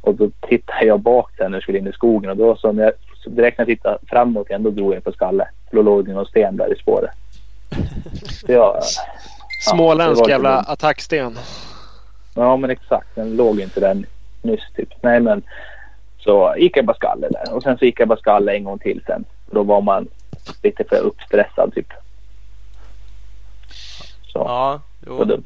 Och 0.00 0.14
då 0.14 0.30
tittade 0.48 0.84
jag 0.84 1.00
bak 1.00 1.30
sen 1.36 1.50
när 1.50 1.56
jag 1.56 1.62
skulle 1.62 1.78
in 1.78 1.86
i 1.86 1.92
skogen 1.92 2.30
och 2.30 2.36
då 2.36 2.56
så, 2.56 2.72
när 2.72 2.82
jag, 2.82 2.92
så 3.24 3.30
direkt 3.30 3.58
när 3.58 3.66
jag 3.66 3.76
tittade 3.76 3.98
framåt 4.06 4.48
igen 4.48 4.62
då 4.62 4.70
drog 4.70 4.94
jag 4.94 5.04
på 5.04 5.12
skalle. 5.12 5.48
För 5.70 5.76
då 5.76 5.82
låg 5.82 6.06
det 6.06 6.12
någon 6.12 6.26
sten 6.26 6.56
där 6.56 6.72
i 6.72 6.76
spåret. 6.76 7.10
Så 8.46 8.52
jag, 8.52 8.82
Småländsk 9.60 10.16
det 10.16 10.22
var 10.22 10.30
jävla 10.30 10.58
attacksten. 10.58 11.38
Ja 12.34 12.56
men 12.56 12.70
exakt, 12.70 13.08
den 13.14 13.36
låg 13.36 13.60
inte 13.60 13.80
där 13.80 14.04
nyss 14.42 14.64
typ. 14.76 14.88
Nej 15.02 15.20
men 15.20 15.42
så 16.18 16.54
gick 16.58 16.76
jag 16.76 16.84
bara 16.84 16.96
skalle 16.96 17.28
där 17.28 17.54
och 17.54 17.62
sen 17.62 17.78
så 17.78 17.84
gick 17.84 18.00
jag 18.00 18.08
bara 18.08 18.18
skalle 18.18 18.52
en 18.56 18.64
gång 18.64 18.78
till 18.78 19.02
sen. 19.06 19.24
Då 19.50 19.62
var 19.62 19.80
man 19.80 20.08
lite 20.62 20.84
för 20.84 20.96
uppstressad 20.96 21.74
typ. 21.74 21.92
Så, 24.32 24.38
Ja, 24.38 24.80
det 25.00 25.06
jo. 25.10 25.24
dumt. 25.24 25.44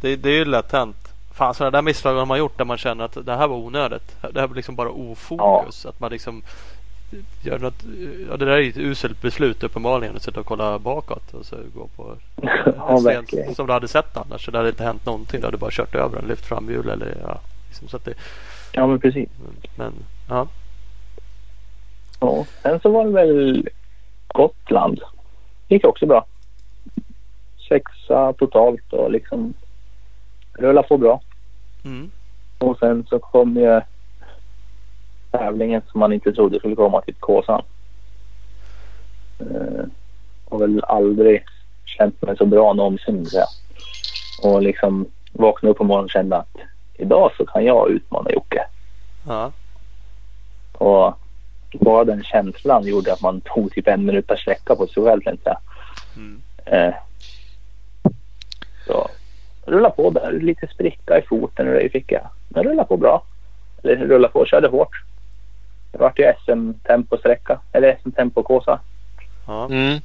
Det, 0.00 0.16
det 0.16 0.28
är 0.28 0.34
ju 0.34 0.44
lätt 0.44 0.72
hänt. 0.72 0.96
Fan 1.34 1.54
sådana 1.54 1.70
där 1.70 1.82
misstag 1.82 2.14
har 2.14 2.26
man 2.26 2.38
gjort 2.38 2.58
där 2.58 2.64
man 2.64 2.78
känner 2.78 3.04
att 3.04 3.26
det 3.26 3.36
här 3.36 3.48
var 3.48 3.56
onödigt. 3.56 4.16
Det 4.32 4.40
här 4.40 4.46
var 4.46 4.56
liksom 4.56 4.76
bara 4.76 4.88
ofokus. 4.90 5.86
Att 5.86 6.00
man 6.00 6.10
liksom 6.10 6.42
gör 7.42 7.58
något. 7.58 7.84
Ja, 8.30 8.36
det 8.36 8.44
där 8.44 8.52
är 8.52 8.58
ju 8.60 8.68
ett 8.68 8.76
uselt 8.76 9.22
beslut 9.22 9.62
uppenbarligen. 9.62 10.16
Att 10.16 10.22
sitta 10.22 10.40
och 10.40 10.46
kolla 10.46 10.78
bakåt 10.78 11.34
och 11.34 11.46
så 11.46 11.56
gå 11.74 11.86
på 11.96 12.16
Ja, 12.76 12.96
en 12.98 13.04
verkligen. 13.04 13.54
som 13.54 13.66
du 13.66 13.72
hade 13.72 13.88
sett 13.88 14.16
annars. 14.16 14.44
Så 14.44 14.50
det 14.50 14.58
hade 14.58 14.68
inte 14.70 14.84
hänt 14.84 15.06
någonting. 15.06 15.40
Du 15.40 15.46
hade 15.46 15.56
bara 15.58 15.70
kört 15.70 15.94
över 15.94 16.16
den, 16.16 16.28
lyft 16.28 16.46
fram 16.46 16.70
hjul 16.70 16.88
eller 16.88 17.16
ja. 17.22 17.40
Liksom, 17.68 17.88
så 17.88 17.96
att 17.96 18.04
det, 18.04 18.14
Ja 18.72 18.86
men 18.86 19.00
precis. 19.00 19.28
men 19.76 19.92
ja. 20.28 20.48
Ja, 22.20 22.46
sen 22.62 22.80
så 22.80 22.90
var 22.90 23.04
det 23.04 23.10
väl 23.10 23.68
Gotland. 24.28 25.00
gick 25.68 25.84
också 25.84 26.06
bra. 26.06 26.26
Sexa 27.68 28.32
totalt 28.32 28.92
och 28.92 29.10
liksom 29.10 29.54
rullade 30.52 30.88
på 30.88 30.98
bra. 30.98 31.20
Mm. 31.84 32.10
Och 32.58 32.78
sen 32.78 33.06
så 33.08 33.18
kom 33.18 33.56
ju 33.56 33.80
tävlingen 35.30 35.82
som 35.90 36.00
man 36.00 36.12
inte 36.12 36.32
trodde 36.32 36.58
skulle 36.58 36.76
komma 36.76 37.00
till 37.00 37.14
Kåsan. 37.14 37.62
Eh, 39.40 39.84
har 40.50 40.58
väl 40.58 40.84
aldrig 40.84 41.44
känt 41.84 42.22
mig 42.22 42.36
så 42.36 42.46
bra 42.46 42.72
någonsin. 42.72 43.18
jag 43.18 43.28
säga. 43.28 43.46
Och 44.42 44.62
liksom 44.62 45.06
vaknade 45.32 45.70
upp 45.70 45.78
på 45.78 45.84
morgonen 45.84 46.04
och 46.04 46.10
kände 46.10 46.36
att 46.36 46.56
idag 46.94 47.30
så 47.36 47.46
kan 47.46 47.64
jag 47.64 47.90
utmana 47.90 48.30
Jocke. 48.30 48.66
Ja. 49.26 49.52
Och 50.72 51.14
bara 51.72 52.04
den 52.04 52.22
känslan 52.24 52.86
gjorde 52.86 53.12
att 53.12 53.22
man 53.22 53.40
tog 53.40 53.72
typ 53.72 53.88
en 53.88 54.06
minut 54.06 54.26
per 54.26 54.36
sträcka 54.36 54.76
på 54.76 54.86
sig 54.86 55.02
själv. 55.04 55.20
tänkte 55.22 55.50
jag. 55.50 55.58
Mm. 56.16 56.40
Eh, 56.64 56.94
så 58.86 59.08
rulla 59.66 59.90
på 59.90 60.10
där. 60.10 60.32
Lite 60.32 60.66
spricka 60.66 61.18
i 61.18 61.22
foten 61.22 61.68
och 61.68 61.74
det 61.74 61.88
fick 61.88 62.12
jag. 62.12 62.28
Men 62.48 62.64
rulla 62.64 62.84
på 62.84 62.96
bra. 62.96 63.22
Eller 63.82 63.96
rulla 63.96 64.28
på, 64.28 64.44
körde 64.46 64.68
hårt. 64.68 65.02
Det 65.92 65.98
vart 65.98 66.18
ju 66.18 66.32
SM-temposträcka. 66.46 67.60
Eller 67.72 67.98
SM-tempokåsa. 68.02 68.80
Ja. 69.46 69.64
Mm. 69.70 70.00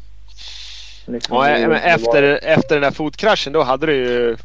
Liksom, 1.07 1.37
Och, 1.37 1.47
efter, 1.47 2.21
var- 2.21 2.39
efter 2.43 2.75
den 2.75 2.81
där 2.83 2.91
fotkraschen 2.91 3.53
då 3.53 3.63
hade 3.63 3.85
du 3.85 3.95
ju... 3.95 4.37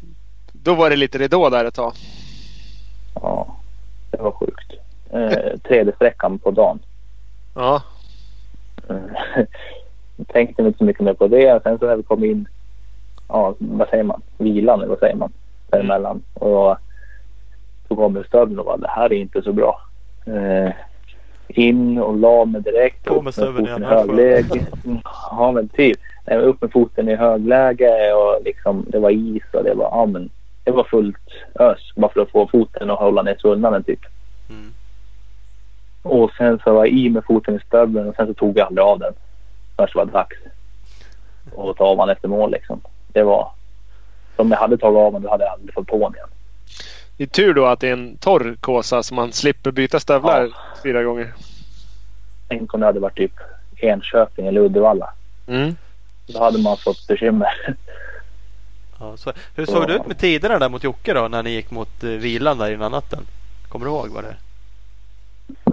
Då 0.51 0.75
var 0.75 0.89
det 0.89 0.95
lite 0.95 1.17
ridå 1.17 1.49
där 1.49 1.65
ett 1.65 1.73
tag. 1.73 1.93
Ja, 3.15 3.55
det 4.11 4.17
var 4.21 4.31
sjukt. 4.31 4.71
Eh, 5.13 5.57
tredje 5.67 5.95
sträckan 5.95 6.39
på 6.39 6.51
dagen. 6.51 6.79
Ja. 7.55 7.81
Eh, 8.89 9.45
tänkte 10.27 10.61
inte 10.61 10.77
så 10.77 10.83
mycket 10.83 11.03
mer 11.03 11.13
på 11.13 11.27
det. 11.27 11.63
Sen 11.63 11.79
så 11.79 11.85
när 11.85 11.95
vi 11.95 12.03
kom 12.03 12.23
in, 12.23 12.47
ja 13.27 13.55
vad 13.59 13.89
säger 13.89 14.03
man, 14.03 14.21
vilan 14.37 14.79
eller 14.79 14.89
vad 14.89 14.99
säger 14.99 15.15
man 15.15 15.31
däremellan. 15.69 16.21
Och 16.33 16.77
tog 17.87 17.99
av 17.99 18.11
mig 18.11 18.23
stöveln 18.27 18.59
och 18.59 18.65
bara 18.65 18.77
det 18.77 18.89
här 18.89 19.13
är 19.13 19.17
inte 19.17 19.41
så 19.41 19.53
bra. 19.53 19.81
Eh, 20.25 20.71
in 21.47 21.97
och 21.97 22.17
la 22.17 22.45
mig 22.45 22.61
direkt. 22.61 23.05
På 23.05 23.21
med 23.21 23.33
stöveln 23.33 23.83
i 23.83 23.85
högläge. 23.85 24.65
Ja 25.31 25.51
men 25.51 25.69
typ. 25.69 25.99
Nej, 26.27 26.37
men 26.37 26.45
upp 26.45 26.61
med 26.61 26.71
foten 26.71 27.09
i 27.09 27.15
högläge 27.15 28.13
och 28.13 28.43
liksom 28.43 28.85
det 28.87 28.99
var 28.99 29.09
is 29.09 29.43
och 29.53 29.63
det 29.63 29.73
var, 29.73 29.85
ja 29.85 30.05
men 30.05 30.29
det 30.63 30.71
var 30.71 30.83
fullt 30.83 31.17
ös 31.59 31.95
bara 31.95 32.11
för 32.11 32.21
att 32.21 32.31
få 32.31 32.47
foten 32.47 32.89
att 32.89 32.99
hålla 32.99 33.21
ner 33.21 33.35
svullnaden 33.39 33.83
typ. 33.83 33.99
Mm. 34.49 34.73
Och 36.03 36.31
sen 36.37 36.59
så 36.63 36.73
var 36.73 36.85
jag 36.85 36.93
i 36.93 37.09
med 37.09 37.23
foten 37.25 37.55
i 37.55 37.59
stöveln 37.59 38.09
och 38.09 38.15
sen 38.15 38.27
så 38.27 38.33
tog 38.33 38.57
jag 38.57 38.67
aldrig 38.67 38.85
av 38.85 38.99
den. 38.99 39.13
Först 39.77 39.95
var 39.95 40.05
det 40.05 40.11
dags. 40.11 40.37
Och 41.55 41.77
ta 41.77 41.85
av 41.85 41.97
den 41.97 42.09
efter 42.09 42.27
mål 42.27 42.51
liksom. 42.51 42.81
Det 43.07 43.23
var... 43.23 43.51
Om 44.35 44.51
jag 44.51 44.57
hade 44.57 44.77
tagit 44.77 44.97
av 44.97 45.13
den 45.13 45.21
då 45.21 45.29
hade 45.29 45.43
jag 45.43 45.53
aldrig 45.53 45.73
fått 45.73 45.87
på 45.87 45.99
den 45.99 46.15
igen. 46.15 46.27
Det 47.17 47.23
är 47.23 47.27
tur 47.27 47.53
då 47.53 47.65
att 47.65 47.79
det 47.79 47.87
är 47.87 47.93
en 47.93 48.17
torr 48.17 48.55
kåsa 48.59 49.03
så 49.03 49.13
man 49.15 49.31
slipper 49.31 49.71
byta 49.71 49.99
stövlar 49.99 50.41
Ja. 50.43 50.55
fyra 50.83 51.03
gånger. 51.03 51.33
Tänk 52.47 52.73
om 52.73 52.79
det 52.79 52.85
hade 52.85 52.99
varit 52.99 53.17
typ 53.17 53.33
Enköping 53.77 54.47
eller 54.47 54.61
Uddevalla. 54.61 55.13
Mm. 55.47 55.75
Då 56.27 56.39
hade 56.43 56.59
man 56.59 56.77
fått 56.77 57.07
bekymmer. 57.07 57.75
Ja, 58.99 59.17
så, 59.17 59.33
hur 59.55 59.65
såg 59.65 59.87
det 59.87 59.93
ut 59.95 60.07
med 60.07 60.17
tiderna 60.17 60.59
där 60.59 60.69
mot 60.69 60.83
Jocke 60.83 61.13
då 61.13 61.27
när 61.27 61.43
ni 61.43 61.49
gick 61.49 61.71
mot 61.71 62.03
eh, 62.03 62.09
vilan 62.09 62.57
där 62.57 62.71
innan 62.71 62.91
natten? 62.91 63.19
Kommer 63.69 63.85
du 63.85 63.91
ihåg 63.91 64.09
vad 64.09 64.23
det 64.23 64.35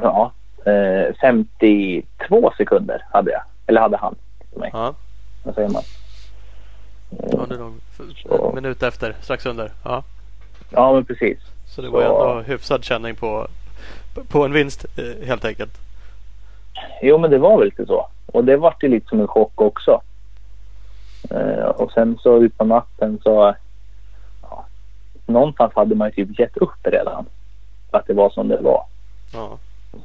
ja. 0.03 0.33
Eh, 0.73 1.15
52 1.21 2.53
sekunder 2.57 3.05
hade 3.13 3.31
jag. 3.31 3.43
Eller 3.67 3.81
hade 3.81 3.97
han. 3.97 4.15
Mig. 4.57 4.71
Ja, 4.73 4.95
Vad 5.45 5.55
säger 5.55 5.69
man? 5.69 5.83
ja 7.11 7.47
det 7.49 7.55
är 7.55 8.49
en 8.49 8.55
minut 8.55 8.83
efter, 8.83 9.17
strax 9.23 9.47
under. 9.47 9.73
Ja. 9.85 10.03
Ja 10.71 10.93
men 10.93 11.05
precis. 11.05 11.39
Så 11.67 11.83
det 11.83 11.89
var 11.89 12.03
Så- 12.03 12.29
ändå 12.31 12.43
hyfsad 12.43 12.85
känning 12.85 13.15
på, 13.15 13.47
på 14.29 14.45
en 14.45 14.53
vinst 14.53 14.85
eh, 14.97 15.27
helt 15.27 15.45
enkelt. 15.45 15.79
Jo 17.03 17.19
men 17.19 17.31
det 17.31 17.39
var 17.39 17.59
väl 17.59 17.65
lite 17.65 17.87
så. 17.87 18.07
Och 18.27 18.45
det 18.45 18.57
var 18.57 18.75
ju 18.83 18.89
lite 18.89 19.09
som 19.09 19.21
en 19.21 19.29
chock 19.29 19.61
också. 19.61 20.01
Eh, 21.31 21.65
och 21.69 21.93
sen 21.93 22.19
så 22.23 22.43
ut 22.43 22.59
på 22.59 22.65
natten 22.65 23.19
så... 23.23 23.55
Ja, 24.43 24.65
någonstans 25.27 25.73
hade 25.77 25.95
man 25.95 26.11
ju 26.17 26.27
typ 26.27 26.39
gett 26.41 26.57
upp 26.57 26.79
redan. 26.87 27.27
Att 27.91 28.07
det 28.07 28.15
var 28.15 28.31
som 28.31 28.49
det 28.49 28.61
var. 28.61 28.85
Ja. 29.33 29.59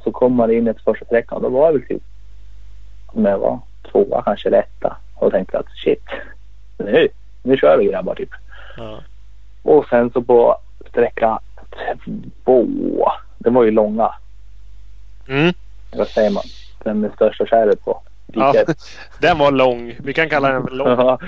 Så 0.04 0.12
kom 0.12 0.32
man 0.34 0.52
in 0.52 0.66
i 0.66 0.70
ett 0.70 0.84
första 0.84 1.04
sträckan 1.04 1.36
och 1.36 1.42
då 1.42 1.48
var 1.48 1.66
jag 1.66 1.72
väl 1.72 1.86
typ... 1.88 2.02
Om 3.06 3.24
jag 3.24 3.38
var 3.38 3.58
tvåa 3.92 4.22
kanske 4.22 4.48
eller 4.48 4.58
etta. 4.58 4.96
Och 5.14 5.30
tänkte 5.32 5.58
att 5.58 5.76
shit. 5.84 6.04
Nu, 6.78 7.08
nu 7.42 7.56
kör 7.56 7.78
vi 7.78 7.84
grabbar 7.86 8.14
typ. 8.14 8.30
Ja. 8.76 8.98
Och 9.64 9.86
sen 9.88 10.10
så 10.10 10.22
på 10.22 10.56
sträcka 10.88 11.38
två. 12.44 12.66
Det 13.38 13.50
var 13.50 13.64
ju 13.64 13.70
långa. 13.70 14.14
Mm. 15.28 15.54
Vad 15.96 16.08
säger 16.08 16.30
man? 16.30 16.42
Den 16.84 17.00
med 17.00 17.12
största 17.12 17.46
kärret 17.46 17.84
på. 17.84 18.02
Ja, 18.26 18.54
den 19.20 19.38
var 19.38 19.52
lång. 19.52 19.94
Vi 19.98 20.12
kan 20.12 20.28
kalla 20.28 20.52
den 20.52 20.62
för 20.62 20.74
lång. 20.74 20.88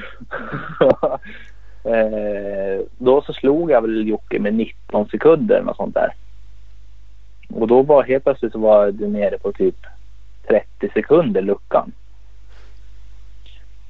eh, 1.94 2.80
då 2.98 3.22
så 3.22 3.32
slog 3.32 3.70
jag 3.70 3.82
väl 3.82 4.08
Jocke 4.08 4.38
med 4.38 4.54
19 4.54 5.08
sekunder 5.08 5.56
eller 5.56 5.74
sånt 5.74 5.94
där. 5.94 6.14
Och 7.54 7.68
då 7.68 7.82
var 7.82 8.02
helt 8.02 8.24
plötsligt 8.24 8.52
så 8.52 8.58
var 8.58 8.90
det 8.90 9.08
nere 9.08 9.38
på 9.38 9.52
typ 9.52 9.76
30 10.48 10.90
sekunder 10.94 11.42
luckan. 11.42 11.92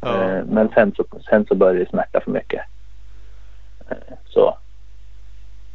Ja. 0.01 0.23
Eh, 0.23 0.45
men 0.45 0.69
sen 0.75 0.93
så, 0.97 1.05
sen 1.31 1.47
så 1.47 1.55
började 1.55 1.79
det 1.79 1.91
smärta 1.91 2.21
för 2.21 2.31
mycket. 2.31 2.61
Så 4.27 4.57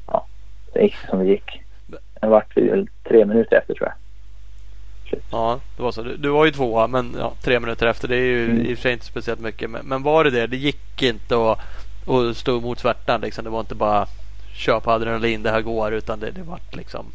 ja, 0.07 0.26
det 0.74 0.82
gick 0.82 0.95
som 1.09 1.20
det 1.20 1.26
gick. 1.26 1.62
Det 2.22 2.28
vart 2.28 2.57
väl 2.57 2.88
tre 3.03 3.26
minuter 3.26 3.55
efter 3.57 3.74
tror 3.74 3.88
jag. 3.88 3.95
Ja, 5.32 5.59
det 5.78 5.84
var 5.84 5.91
så. 5.91 6.01
Du, 6.03 6.18
du 6.18 6.30
var 6.30 6.45
ju 6.45 6.51
tvåa 6.51 6.88
men 6.88 7.16
ja, 7.20 7.34
tre 7.43 7.59
minuter 7.59 7.88
efter. 7.88 8.07
Det 8.07 8.16
är 8.16 8.20
ju 8.26 8.45
Mm. 8.45 8.66
i 8.66 8.74
och 8.74 8.78
för 8.78 8.82
sig 8.82 8.93
inte 8.93 9.05
speciellt 9.05 9.39
mycket. 9.39 9.70
Men, 9.70 9.86
men 9.86 10.03
var 10.03 10.24
det 10.24 10.30
det? 10.30 10.47
Det 10.47 10.57
gick 10.57 11.01
inte 11.03 11.36
att, 11.51 11.59
att 12.09 12.38
stå 12.38 12.57
emot 12.57 12.80
svärtan 12.80 13.22
liksom. 13.22 13.43
Det 13.43 13.49
var 13.49 13.59
inte 13.59 13.76
bara 13.76 14.05
kör 14.53 14.80
på 14.80 14.91
adrenalin, 14.91 15.43
det 15.43 15.51
här 15.51 15.62
går. 15.62 15.93
Utan 15.93 16.20
det, 16.20 16.32
det 16.32 16.41
vart 16.41 16.76
liksom 16.76 17.05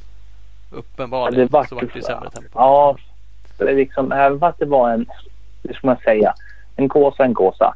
uppenbarligen 0.71 1.47
det 1.47 1.53
vart 1.53 1.69
så 1.69 1.75
vart 1.75 1.95
det 1.95 2.03
sämre 2.03 2.31
tempo. 2.31 2.49
Ja, 2.55 2.97
det 3.59 3.75
liksom, 3.75 4.13
även 4.13 4.39
fast 4.39 4.59
det 4.59 4.67
var 4.67 4.91
en, 4.91 5.07
hur 5.63 5.75
ska 5.75 5.87
man 5.87 5.97
säga, 6.05 6.35
en 6.77 6.89
kåsa 6.89 7.25
en 7.25 7.35
kåsa. 7.35 7.75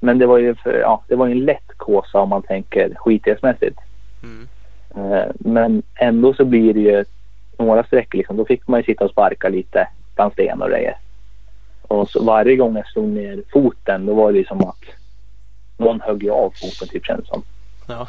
Men 0.00 0.18
det 0.18 0.26
var 0.26 0.38
ju 0.38 0.54
för, 0.54 0.78
ja, 0.78 1.02
det 1.08 1.14
var 1.16 1.28
en 1.28 1.44
lätt 1.44 1.68
kåsa 1.76 2.20
om 2.20 2.28
man 2.28 2.42
tänker 2.42 2.94
skitighetsmässigt. 2.94 3.78
Mm. 4.22 4.48
Eh, 4.96 5.30
Men 5.34 5.82
ändå 5.94 6.34
så 6.34 6.44
blir 6.44 6.74
det 6.74 6.80
ju 6.80 7.04
några 7.58 7.84
sträckor 7.84 8.18
liksom. 8.18 8.36
Då 8.36 8.44
fick 8.44 8.68
man 8.68 8.80
ju 8.80 8.84
sitta 8.84 9.04
och 9.04 9.10
sparka 9.10 9.48
lite 9.48 9.88
bland 10.14 10.32
sten 10.32 10.62
och 10.62 10.68
grejer. 10.68 10.96
Och 11.82 12.10
så 12.10 12.24
varje 12.24 12.56
gång 12.56 12.76
jag 12.76 12.86
slog 12.86 13.08
ner 13.08 13.42
foten 13.52 14.06
då 14.06 14.14
var 14.14 14.32
det 14.32 14.38
ju 14.38 14.44
som 14.44 14.60
att 14.60 14.84
någon 15.76 16.00
högg 16.00 16.28
av 16.28 16.50
foten 16.50 16.88
typ 16.88 17.06
känns 17.06 17.28
som. 17.28 17.42
Ja. 17.88 18.08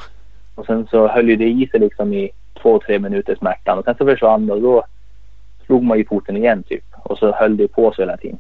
Och 0.56 0.66
sen 0.66 0.88
så 0.92 1.08
höll 1.08 1.30
ju 1.30 1.36
det 1.36 1.50
i 1.50 1.68
sig 1.68 1.80
liksom 1.80 2.14
i 2.14 2.30
två, 2.62 2.80
tre 2.80 3.00
minuter 3.00 3.36
smärtan 3.36 3.78
och 3.78 3.86
sen 3.86 3.96
så 3.98 4.06
försvann 4.06 4.48
det 4.48 4.54
och 4.54 4.62
då 4.62 4.84
slog 5.66 5.84
man 5.84 5.98
ju 5.98 6.06
foten 6.06 6.38
igen 6.38 6.64
typ. 6.64 6.84
Och 7.04 7.18
så 7.18 7.32
höll 7.32 7.58
det 7.58 7.68
på 7.68 7.94
så 7.94 8.02
hela 8.02 8.18
tiden. 8.18 8.40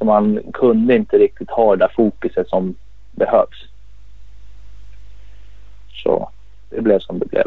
Mm. 0.00 0.04
Så 0.04 0.04
man 0.04 0.52
kunde 0.52 0.96
inte 0.96 1.18
riktigt 1.18 1.50
ha 1.50 1.76
det 1.76 1.84
där 1.84 1.92
fokuset 1.96 2.48
som 2.48 2.74
behövs. 3.12 3.64
Så 6.04 6.30
det 6.70 6.80
blev 6.80 6.98
som 6.98 7.18
det 7.18 7.26
blev. 7.26 7.46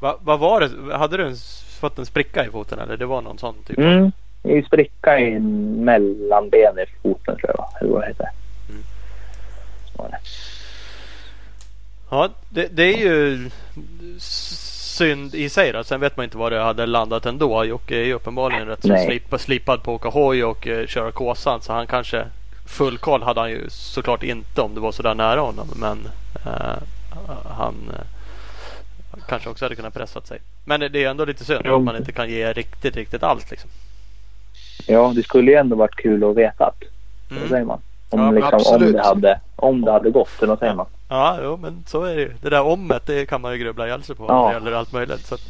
Va, 0.00 0.16
vad 0.20 0.38
var 0.38 0.60
det? 0.60 0.96
Hade 0.96 1.16
du 1.16 1.26
en, 1.26 1.36
fått 1.80 1.98
en 1.98 2.06
spricka 2.06 2.46
i 2.46 2.50
foten 2.50 2.78
eller? 2.78 2.96
Det 2.96 3.06
var 3.06 3.22
någon 3.22 3.38
sån 3.38 3.54
typ? 3.66 3.78
Mm. 3.78 4.12
I 4.42 4.62
spricka 4.62 5.18
i 5.18 5.40
mellanben 5.40 6.78
i 6.78 6.86
foten 7.02 7.36
tror 7.36 7.50
jag 7.50 7.56
va? 7.56 7.68
Eller 7.80 7.90
vad 7.90 8.02
det 8.02 8.06
heter. 8.06 8.28
Mm. 8.70 8.82
Så 9.92 10.02
var 10.02 10.08
det. 10.10 10.18
Ja, 12.10 12.28
det, 12.48 12.68
det 12.76 12.82
är 12.82 12.98
ju 12.98 13.50
synd 14.98 15.34
i 15.34 15.48
sig 15.48 15.72
då. 15.72 15.84
Sen 15.84 16.00
vet 16.00 16.16
man 16.16 16.24
inte 16.24 16.38
var 16.38 16.50
det 16.50 16.60
hade 16.60 16.86
landat 16.86 17.26
ändå. 17.26 17.64
Jocke 17.64 17.96
är 17.96 18.04
ju 18.04 18.12
uppenbarligen 18.12 18.66
rätt 18.66 18.82
så 18.82 18.96
slip, 19.06 19.40
slipad 19.40 19.82
på 19.82 19.94
att 19.94 19.96
åka 20.00 20.08
hoj 20.08 20.44
och 20.44 20.66
uh, 20.66 20.86
köra 20.86 21.12
kåsan. 21.12 21.60
Så 21.62 21.72
han 21.72 21.86
kanske 21.86 22.26
full 22.66 22.98
koll 22.98 23.22
hade 23.22 23.40
han 23.40 23.50
ju 23.50 23.66
såklart 23.70 24.22
inte 24.22 24.60
om 24.60 24.74
det 24.74 24.80
var 24.80 24.92
sådär 24.92 25.14
nära 25.14 25.40
honom. 25.40 25.68
Men 25.76 25.98
eh, 26.46 26.82
han 27.58 27.74
eh, 27.94 29.18
kanske 29.28 29.50
också 29.50 29.64
hade 29.64 29.76
kunnat 29.76 29.94
pressat 29.94 30.26
sig. 30.26 30.38
Men 30.64 30.80
det 30.80 31.04
är 31.04 31.10
ändå 31.10 31.24
lite 31.24 31.44
synd 31.44 31.66
att 31.66 31.82
man 31.82 31.96
inte 31.96 32.12
kan 32.12 32.30
ge 32.30 32.52
riktigt, 32.52 32.96
riktigt 32.96 33.22
allt 33.22 33.50
liksom. 33.50 33.70
Ja, 34.86 35.12
det 35.16 35.22
skulle 35.22 35.50
ju 35.50 35.56
ändå 35.56 35.76
varit 35.76 35.96
kul 35.96 36.24
att 36.24 36.36
veta. 36.36 36.72
Vad 37.28 37.38
Mm. 37.38 37.48
säger 37.48 37.64
man? 37.64 37.80
Om, 38.10 38.20
Ja, 38.20 38.30
liksom, 38.30 38.74
om, 38.74 38.92
det 38.92 39.02
hade, 39.02 39.40
om 39.56 39.80
det 39.84 39.92
hade 39.92 40.10
gått. 40.10 40.28
Eller 40.38 40.48
vad 40.48 40.58
säger 40.58 40.74
man? 40.74 40.86
Ja, 41.08 41.38
jo, 41.42 41.56
men 41.56 41.84
så 41.86 42.02
är 42.04 42.16
det 42.16 42.22
ju. 42.22 42.32
Det 42.42 42.50
där 42.50 42.62
ommet 42.62 43.02
det 43.06 43.26
kan 43.26 43.40
man 43.40 43.52
ju 43.52 43.58
grubbla 43.58 43.86
ihjäl 43.86 44.02
sig 44.02 44.16
på 44.16 44.24
Ja. 44.28 44.42
när 44.42 44.48
det 44.48 44.54
gäller 44.54 44.72
allt 44.72 44.92
möjligt. 44.92 45.26
Så 45.26 45.34
att, 45.34 45.40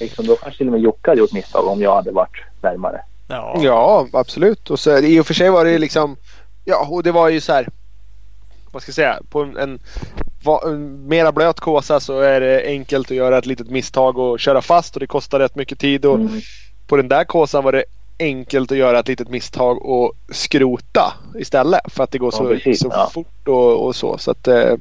Liksom, 0.00 0.26
då 0.26 0.36
kanske 0.36 0.58
till 0.58 0.66
och 0.66 0.72
med 0.72 0.80
Jocke 0.82 1.10
hade 1.10 1.20
gjort 1.20 1.32
misstag 1.32 1.66
om 1.66 1.82
jag 1.82 1.94
hade 1.94 2.10
varit 2.10 2.36
närmare. 2.62 3.00
ja. 3.28 3.58
Ja, 3.62 4.06
absolut. 4.12 4.70
Och 4.70 4.80
så, 4.80 4.98
I 4.98 5.20
och 5.20 5.26
för 5.26 5.34
sig 5.34 5.50
var 5.50 5.64
det 5.64 5.70
ju 5.70 5.78
liksom... 5.78 6.16
Ja, 6.64 6.86
och 6.90 7.02
det 7.02 7.12
var 7.12 7.28
ju 7.28 7.40
så 7.40 7.52
här... 7.52 7.68
Vad 8.72 8.82
ska 8.82 8.88
jag 8.90 8.94
säga? 8.94 9.18
På 9.30 9.40
en, 9.42 9.56
en, 9.56 9.78
en 10.66 11.08
mera 11.08 11.32
blöt 11.32 11.60
kåsa 11.60 12.00
så 12.00 12.20
är 12.20 12.40
det 12.40 12.62
enkelt 12.66 13.10
att 13.10 13.16
göra 13.16 13.38
ett 13.38 13.46
litet 13.46 13.70
misstag 13.70 14.18
och 14.18 14.40
köra 14.40 14.62
fast 14.62 14.96
och 14.96 15.00
det 15.00 15.06
kostar 15.06 15.38
rätt 15.38 15.54
mycket 15.56 15.78
tid. 15.78 16.04
Och 16.06 16.14
Mm. 16.14 16.40
På 16.86 16.96
den 16.96 17.08
där 17.08 17.24
kåsan 17.24 17.64
var 17.64 17.72
det 17.72 17.84
enkelt 18.18 18.72
att 18.72 18.78
göra 18.78 18.98
ett 18.98 19.08
litet 19.08 19.28
misstag 19.28 19.82
och 19.84 20.12
skrota 20.28 21.14
istället. 21.38 21.80
För 21.92 22.04
att 22.04 22.10
det 22.10 22.18
går 22.18 22.32
Ja, 22.32 22.38
så, 22.38 22.44
precis, 22.48 22.80
så 22.80 22.88
ja. 22.90 23.10
fort 23.12 23.48
och, 23.48 23.86
och 23.86 23.96
så. 23.96 24.18
så 24.18 24.30
att, 24.30 24.48
eh, 24.48 24.74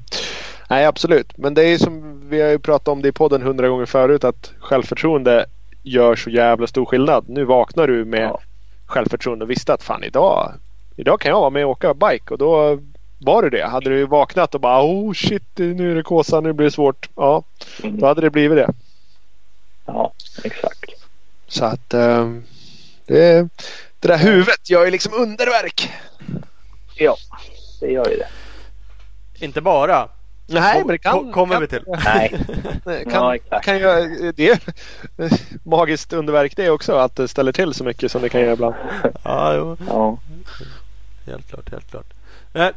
nej, 0.69 0.85
absolut. 0.85 1.37
Men 1.37 1.53
det 1.53 1.63
är 1.63 1.77
som 1.77 2.21
vi 2.29 2.41
har 2.41 2.49
ju 2.49 2.59
pratat 2.59 2.87
om 2.87 3.01
det 3.01 3.07
i 3.07 3.11
podden 3.11 3.41
hundra 3.41 3.67
gånger 3.67 3.85
förut 3.85 4.23
att 4.23 4.51
självförtroende 4.59 5.45
gör 5.83 6.15
så 6.15 6.29
jävla 6.29 6.67
stor 6.67 6.85
skillnad. 6.85 7.25
Nu 7.29 7.45
vaknar 7.45 7.87
du 7.87 8.05
med 8.05 8.21
Ja. 8.23 8.39
självförtroende 8.85 9.45
och 9.45 9.51
visste 9.51 9.73
att 9.73 9.83
fan 9.83 10.03
idag, 10.03 10.53
idag 10.95 11.19
kan 11.19 11.29
jag 11.31 11.39
vara 11.39 11.49
med 11.49 11.65
och 11.65 11.71
åka 11.71 11.93
bike 11.93 12.33
och 12.33 12.37
då 12.37 12.79
var 13.19 13.41
det 13.43 13.49
det. 13.49 13.65
Hade 13.65 13.89
du 13.89 14.05
vaknat 14.05 14.55
och 14.55 14.61
bara 14.61 14.83
oh 14.85 15.13
shit 15.13 15.43
nu 15.55 15.91
är 15.91 15.95
det 15.95 16.03
kåsa, 16.03 16.41
nu 16.41 16.53
blir 16.53 16.65
det 16.65 16.71
svårt. 16.71 17.09
Ja, 17.15 17.43
Mm. 17.83 17.99
då 17.99 18.05
hade 18.05 18.21
det 18.21 18.29
blivit 18.29 18.57
det. 18.57 18.73
Ja, 19.85 20.11
exakt. 20.43 20.91
Så 21.47 21.65
att 21.65 21.93
eh, 21.93 22.29
det, 23.05 23.49
det 23.99 24.07
där 24.07 24.17
huvudet 24.17 24.69
gör 24.69 24.85
ju 24.85 24.91
liksom 24.91 25.13
underverk. 25.13 25.91
Ja, 26.95 27.15
det 27.79 27.91
gör 27.91 28.09
ju 28.09 28.15
det. 28.17 28.27
Inte 29.45 29.61
bara. 29.61 30.09
Nej, 30.47 30.77
men 30.79 30.87
det 30.87 30.97
kan. 30.97 31.13
ko- 31.13 31.31
kommer 31.31 31.53
kan, 31.53 31.61
vi 31.61 31.67
till. 31.67 31.83
Nej, 32.05 32.29
Kan, 33.03 33.11
Ja, 33.13 33.35
exakt. 33.35 33.65
kan 33.65 33.77
göra, 33.79 34.31
det 34.35 34.49
är 34.49 34.59
magiskt 35.69 36.13
underverk 36.13 36.55
det 36.55 36.69
också 36.69 36.95
att 36.95 37.15
det 37.15 37.27
ställer 37.27 37.51
till 37.51 37.73
så 37.73 37.83
mycket 37.83 38.11
som 38.11 38.21
det 38.21 38.29
kan 38.29 38.41
göra 38.41 38.53
ibland. 38.53 38.75
Ja, 39.23 39.55
jo. 39.55 39.77
ja. 39.87 40.17
Helt 41.25 41.49
klart, 41.49 41.71
helt 41.71 41.91
klart. 41.91 42.05
Eh, 42.53 42.67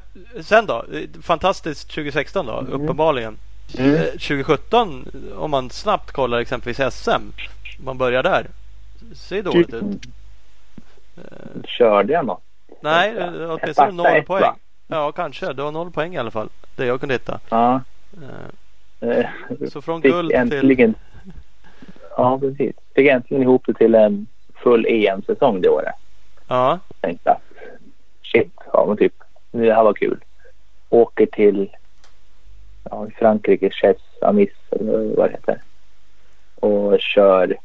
sen 0.42 0.66
då? 0.66 0.84
Eh, 0.92 1.02
Fantastiskt 1.22 1.88
2016 1.88 2.46
då, 2.46 2.58
Mm. 2.58 2.72
uppenbarligen. 2.72 3.36
Mm. 3.78 3.96
2017 4.12 5.08
om 5.36 5.50
man 5.50 5.70
snabbt 5.70 6.10
kollar 6.12 6.38
exempelvis 6.38 6.94
SM. 6.94 7.22
Man 7.78 7.98
börjar 7.98 8.22
där. 8.22 8.46
Ser 9.14 9.42
dåligt 9.42 9.74
ut. 9.74 9.82
Körde 11.64 12.12
jag 12.12 12.26
något? 12.26 12.42
Nej, 12.80 13.14
åtminstone 13.48 13.92
noll 13.92 14.22
poäng. 14.22 14.54
Ja, 14.86 15.12
kanske. 15.12 15.52
Du 15.52 15.62
har 15.62 15.72
noll 15.72 15.90
poäng 15.90 16.14
i 16.14 16.18
alla 16.18 16.30
fall. 16.30 16.48
Det 16.76 16.86
jag 16.86 17.00
kunde 17.00 17.14
hitta. 17.14 17.40
Ja. 17.48 17.80
Uh, 19.02 19.26
så 19.68 19.82
från 19.82 20.00
guld 20.00 20.32
äntligen, 20.32 20.94
till... 20.94 21.02
Ja, 22.16 22.38
precis. 22.38 22.76
Fick 22.94 23.08
äntligen 23.08 23.42
ihop 23.42 23.62
det 23.66 23.74
till 23.74 23.94
en 23.94 24.26
full 24.54 24.86
EM-säsong 24.88 25.60
det 25.60 25.68
året. 25.68 25.94
Ja. 26.48 26.78
Tänkte 27.00 27.30
att 27.30 27.42
shit, 28.22 28.52
ja 28.72 28.84
men 28.88 28.96
typ 28.96 29.12
det 29.50 29.74
här 29.74 29.84
var 29.84 29.92
kul. 29.92 30.24
Åker 30.88 31.26
till 31.26 31.70
ja, 32.90 33.06
Frankrike, 33.18 33.70
Chess, 33.70 33.96
Amis 34.22 34.50
eller 34.70 35.16
vad 35.16 35.28
det 35.28 35.32
heter. 35.32 35.62
Och 36.54 37.00
kör. 37.00 37.56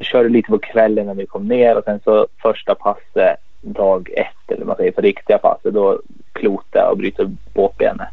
Körde 0.00 0.28
lite 0.28 0.50
på 0.50 0.58
kvällen 0.58 1.06
när 1.06 1.14
vi 1.14 1.26
kom 1.26 1.48
ner 1.48 1.76
och 1.76 1.84
sen 1.84 2.00
så 2.04 2.26
första 2.42 2.74
passet 2.74 3.36
dag 3.60 4.10
ett 4.16 4.50
eller 4.52 4.64
man 4.64 4.76
säger 4.76 4.92
för 4.92 5.02
riktiga 5.02 5.38
passet 5.38 5.74
då 5.74 6.00
klotade 6.32 6.90
och 6.90 6.96
bryter 6.96 7.30
båtbenet. 7.54 8.08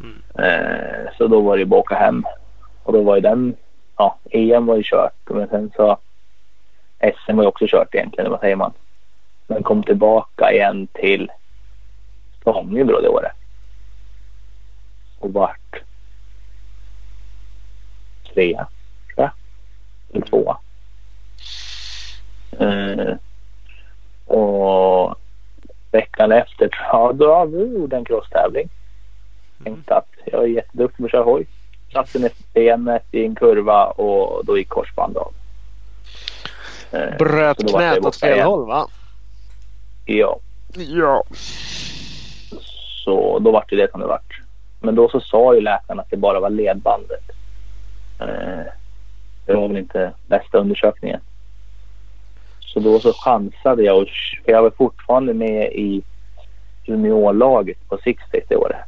Mm. 0.00 0.22
Eh, 0.38 1.10
så 1.18 1.26
då 1.26 1.40
var 1.40 1.58
det 1.58 1.64
bara 1.64 1.80
att 1.80 1.84
åka 1.84 1.94
hem. 1.94 2.24
Och 2.82 2.92
då 2.92 3.02
var 3.02 3.14
ju 3.14 3.20
den, 3.20 3.56
ja 3.96 4.18
EM 4.30 4.66
var 4.66 4.76
ju 4.76 4.82
kört 4.82 5.30
men 5.30 5.48
sen 5.48 5.72
så 5.76 5.98
SM 7.00 7.36
var 7.36 7.44
ju 7.44 7.48
också 7.48 7.66
kört 7.68 7.94
egentligen, 7.94 8.30
vad 8.30 8.40
säger 8.40 8.56
man? 8.56 8.72
Men 9.46 9.62
kom 9.62 9.82
tillbaka 9.82 10.52
igen 10.52 10.86
till 10.92 11.30
Stångebro 12.40 13.00
det 13.00 13.08
året. 13.08 13.32
Och 15.18 15.32
vart 15.32 15.82
trea, 18.34 18.66
tror 19.14 19.24
jag. 19.24 19.30
Eller 20.12 20.26
tvåa. 20.26 20.56
Eh, 22.60 23.16
och 24.36 25.14
veckan 25.92 26.32
efter, 26.32 26.68
ja 26.92 27.12
då, 27.14 27.48
gjorde 27.52 27.96
en 27.96 28.04
crosstävling. 28.04 28.68
Tänkte 29.64 29.94
att 29.94 30.08
jag 30.24 30.42
är 30.42 30.48
jätteduktig 30.48 30.98
på 30.98 31.04
att 31.04 31.10
köra 31.10 31.24
hoj. 31.24 31.46
Satte 31.92 32.18
ner 32.18 32.32
benet 32.52 33.04
i 33.10 33.24
en 33.24 33.34
kurva 33.34 33.84
och 33.84 34.44
då 34.44 34.58
gick 34.58 34.68
korsbandet 34.68 35.22
av. 35.22 35.32
Eh, 36.92 37.16
Bröt 37.18 37.70
knät 37.70 37.98
åt 37.98 38.16
fel 38.16 38.40
håll 38.40 38.66
va? 38.66 38.86
Ja. 40.04 40.38
Ja. 40.76 41.24
Så 43.04 43.38
då 43.38 43.50
var 43.50 43.64
det 43.68 43.76
det 43.76 43.90
som 43.90 44.00
det 44.00 44.06
vart. 44.06 44.40
Men 44.80 44.94
då 44.94 45.08
så 45.08 45.20
sa 45.20 45.54
ju 45.54 45.60
läkaren 45.60 46.00
att 46.00 46.10
det 46.10 46.16
bara 46.16 46.40
var 46.40 46.50
ledbandet. 46.50 47.30
Eh, 48.20 48.66
det 49.46 49.54
var 49.54 49.68
väl 49.68 49.76
inte 49.76 50.12
bästa 50.26 50.58
undersökningen. 50.58 51.20
Så 52.74 52.80
då 52.80 53.00
så 53.00 53.12
chansade 53.12 53.82
jag 53.82 53.98
och 53.98 54.08
jag 54.44 54.62
var 54.62 54.70
fortfarande 54.70 55.34
med 55.34 55.72
i 55.72 56.02
juniorlaget 56.84 57.88
på 57.88 57.98
Sixdays 57.98 58.44
det 58.48 58.56
året. 58.56 58.80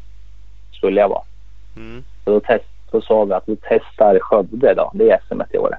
Skulle 0.73 1.01
jag 1.01 1.09
vara. 1.09 1.23
Mm. 1.77 2.05
Så 2.25 2.31
då, 2.31 2.41
test, 2.41 2.65
så 2.91 3.01
sa 3.01 3.25
vi 3.25 3.33
att 3.33 3.49
vi 3.49 3.57
testar 3.57 4.19
Skövde 4.19 4.75
då. 4.75 4.91
Det 4.95 5.11
är 5.11 5.21
SM 5.29 5.43
i 5.51 5.59
året. 5.59 5.79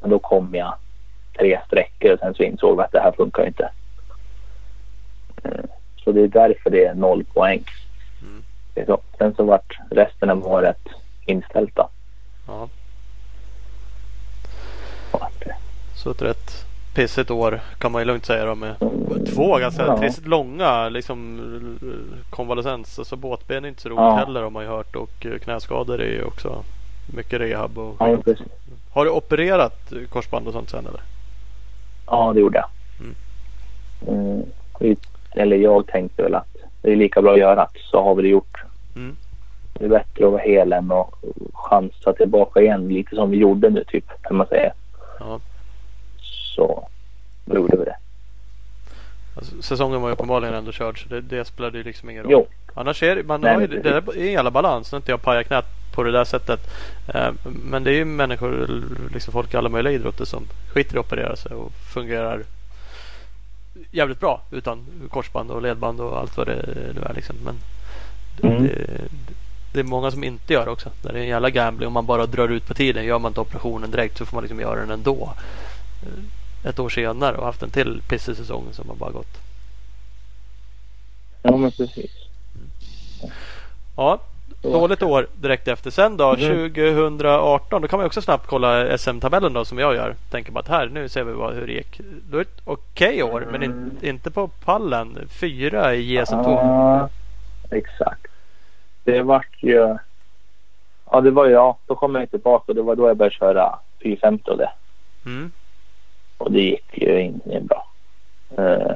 Men 0.00 0.10
då 0.10 0.18
kom 0.18 0.54
jag 0.54 0.74
tre 1.38 1.60
sträckor 1.66 2.12
och 2.12 2.18
sen 2.18 2.34
så 2.34 2.42
insåg 2.42 2.76
vi 2.76 2.82
att 2.82 2.92
det 2.92 3.00
här 3.00 3.12
funkar 3.12 3.46
inte. 3.46 3.70
Eh, 5.44 5.64
så 6.04 6.12
det 6.12 6.22
är 6.22 6.28
därför 6.28 6.70
det 6.70 6.84
är 6.84 6.94
noll 6.94 7.24
poäng. 7.24 7.64
Mm. 8.22 8.86
Så. 8.86 9.00
Sen 9.18 9.34
så 9.34 9.44
vart 9.44 9.78
resten 9.90 10.30
av 10.30 10.46
året 10.46 10.80
inställt 11.26 11.76
då. 11.76 11.88
Ja. 12.46 12.68
Så 15.94 16.10
ett 16.10 16.22
rätt 16.22 16.65
pissigt 16.96 17.30
år 17.30 17.60
kan 17.78 17.92
man 17.92 18.02
ju 18.02 18.06
lugnt 18.06 18.26
säga 18.26 18.44
då 18.44 18.54
med 18.54 18.74
två 19.34 19.58
ganska 19.58 19.86
ja. 19.86 19.98
trist 19.98 20.26
långa 20.26 20.88
liksom 20.88 21.40
konvalescens. 22.30 22.98
Alltså 22.98 23.16
båtben 23.16 23.64
är 23.64 23.68
inte 23.68 23.82
så 23.82 23.88
roligt 23.88 23.98
ja. 23.98 24.16
heller 24.16 24.42
har 24.42 24.50
man 24.50 24.64
ju 24.64 24.68
hört 24.68 24.96
och 24.96 25.26
knäskador 25.42 26.00
är 26.00 26.12
ju 26.12 26.22
också 26.22 26.64
mycket 27.14 27.40
rehab. 27.40 27.78
Och 27.78 27.96
ja, 27.98 28.18
har 28.92 29.04
du 29.04 29.10
opererat 29.10 29.92
korsband 30.08 30.46
och 30.46 30.52
sånt 30.52 30.70
sen 30.70 30.86
eller? 30.86 31.00
Ja 32.06 32.32
det 32.34 32.40
gjorde 32.40 32.58
jag. 32.58 32.68
Mm. 33.00 33.14
Mm, 34.80 34.96
eller 35.34 35.56
jag 35.56 35.86
tänkte 35.86 36.22
väl 36.22 36.34
att 36.34 36.56
det 36.82 36.92
är 36.92 36.96
lika 36.96 37.22
bra 37.22 37.32
att 37.32 37.38
göra 37.38 37.68
så 37.90 38.02
har 38.02 38.14
vi 38.14 38.22
det 38.22 38.28
gjort. 38.28 38.62
Mm. 38.96 39.16
Det 39.74 39.84
är 39.84 39.88
bättre 39.88 40.26
att 40.26 40.32
vara 40.32 40.42
hel 40.42 40.72
än 40.72 40.92
att 40.92 41.10
chansa 41.52 42.12
tillbaka 42.12 42.60
igen 42.60 42.88
lite 42.88 43.16
som 43.16 43.30
vi 43.30 43.36
gjorde 43.36 43.70
nu 43.70 43.84
typ 43.84 44.22
kan 44.22 44.36
man 44.36 44.46
säga. 44.46 44.72
Ja. 45.18 45.40
Så 46.56 46.88
gjorde 47.46 47.76
vi 47.76 47.84
det. 47.84 47.96
Alltså, 49.36 49.62
säsongen 49.62 50.00
var 50.00 50.08
ju 50.08 50.12
uppenbarligen 50.12 50.54
ändå 50.54 50.72
körd 50.72 51.02
så 51.02 51.08
det, 51.08 51.20
det 51.20 51.44
spelade 51.44 51.78
ju 51.78 51.84
liksom 51.84 52.10
ingen 52.10 52.22
roll. 52.22 52.32
Jo. 52.32 52.46
Annars 52.74 53.02
är 53.02 53.22
man 53.22 53.40
Nej, 53.40 53.54
har 53.54 53.60
ju, 53.60 53.66
det 53.66 53.90
är 53.90 54.18
en 54.18 54.32
jävla 54.32 54.50
balans. 54.50 54.92
Nu 54.92 54.96
inte 54.96 55.10
jag 55.10 55.22
pajar 55.22 55.42
knät 55.42 55.64
på 55.94 56.02
det 56.02 56.12
där 56.12 56.24
sättet. 56.24 56.60
Eh, 57.14 57.30
men 57.44 57.84
det 57.84 57.90
är 57.90 57.94
ju 57.94 58.04
människor, 58.04 58.82
liksom 59.12 59.32
folk 59.32 59.54
i 59.54 59.56
alla 59.56 59.68
möjliga 59.68 59.92
idrotter 59.92 60.24
som 60.24 60.44
skiter 60.72 60.96
i 60.96 60.98
att 60.98 61.06
operera 61.06 61.36
sig 61.36 61.52
och 61.52 61.72
fungerar 61.72 62.42
jävligt 63.90 64.20
bra 64.20 64.42
utan 64.50 64.86
korsband 65.10 65.50
och 65.50 65.62
ledband 65.62 66.00
och 66.00 66.18
allt 66.18 66.36
vad 66.36 66.46
det 66.46 66.64
nu 66.94 67.00
är. 67.02 67.14
Liksom. 67.14 67.36
Men 67.44 67.58
mm. 68.42 68.62
det, 68.62 68.74
det, 69.72 69.80
är 69.80 69.84
många 69.84 70.10
som 70.10 70.24
inte 70.24 70.52
gör 70.52 70.64
det 70.64 70.70
också. 70.70 70.90
Det 71.02 71.08
är 71.08 71.14
en 71.14 71.28
jävla 71.28 71.50
gambling 71.50 71.86
om 71.86 71.92
man 71.92 72.06
bara 72.06 72.26
drar 72.26 72.48
ut 72.48 72.66
på 72.66 72.74
tiden. 72.74 73.04
Gör 73.04 73.18
man 73.18 73.30
inte 73.30 73.40
operationen 73.40 73.90
direkt 73.90 74.18
så 74.18 74.26
får 74.26 74.36
man 74.36 74.42
liksom 74.42 74.60
göra 74.60 74.80
den 74.80 74.90
ändå. 74.90 75.34
Ett 76.66 76.78
år 76.78 76.88
senare 76.88 77.36
och 77.36 77.44
haft 77.44 77.62
en 77.62 77.70
till 77.70 78.02
pissig 78.08 78.36
säsong 78.36 78.64
som 78.72 78.88
har 78.88 78.96
bara 78.96 79.10
gått. 79.10 79.40
Ja 81.42 81.56
men 81.56 81.70
precis. 81.70 82.10
Ja, 83.96 84.20
dåligt 84.62 85.02
år 85.02 85.26
direkt 85.34 85.68
efter. 85.68 85.90
Sen 85.90 86.16
då 86.16 86.34
mm. 86.34 86.74
2018 86.74 87.82
då 87.82 87.88
kan 87.88 87.98
man 87.98 88.06
också 88.06 88.22
snabbt 88.22 88.46
kolla 88.46 88.98
SM-tabellen 88.98 89.52
då 89.52 89.64
som 89.64 89.78
jag 89.78 89.94
gör. 89.94 90.14
Tänker 90.30 90.52
bara 90.52 90.60
att 90.60 90.68
här 90.68 90.86
nu 90.86 91.08
ser 91.08 91.24
vi 91.24 91.32
vad, 91.32 91.54
hur 91.54 91.66
det 91.66 91.72
gick. 91.72 92.00
Då 92.30 92.36
är 92.36 92.44
det 92.44 92.50
ett 92.50 92.60
okej 92.64 93.22
okay 93.22 93.34
år 93.34 93.48
men 93.50 93.62
in, 93.62 93.72
mm. 93.72 93.96
inte 94.02 94.30
på 94.30 94.48
pallen. 94.48 95.18
Fyra 95.28 95.94
i 95.94 96.18
JSM2. 96.18 96.48
Ja, 96.48 97.08
exakt. 97.70 98.26
Det 99.04 99.22
vart 99.22 99.62
ju. 99.62 99.96
Ja 101.10 101.20
det 101.20 101.30
var 101.30 101.46
ju 101.46 101.52
ja. 101.52 101.78
Då 101.86 101.94
kom 101.94 102.14
jag 102.14 102.30
tillbaka 102.30 102.64
och 102.66 102.74
det 102.74 102.82
var 102.82 102.96
då 102.96 103.08
jag 103.08 103.16
började 103.16 103.34
köra 103.34 103.78
450 104.02 104.50
och 104.50 104.58
det. 104.58 104.70
Mm. 105.26 105.52
Och 106.38 106.52
det 106.52 106.60
gick 106.60 106.98
ju 106.98 107.20
inte 107.20 107.60
bra. 107.60 107.86
Uh, 108.58 108.92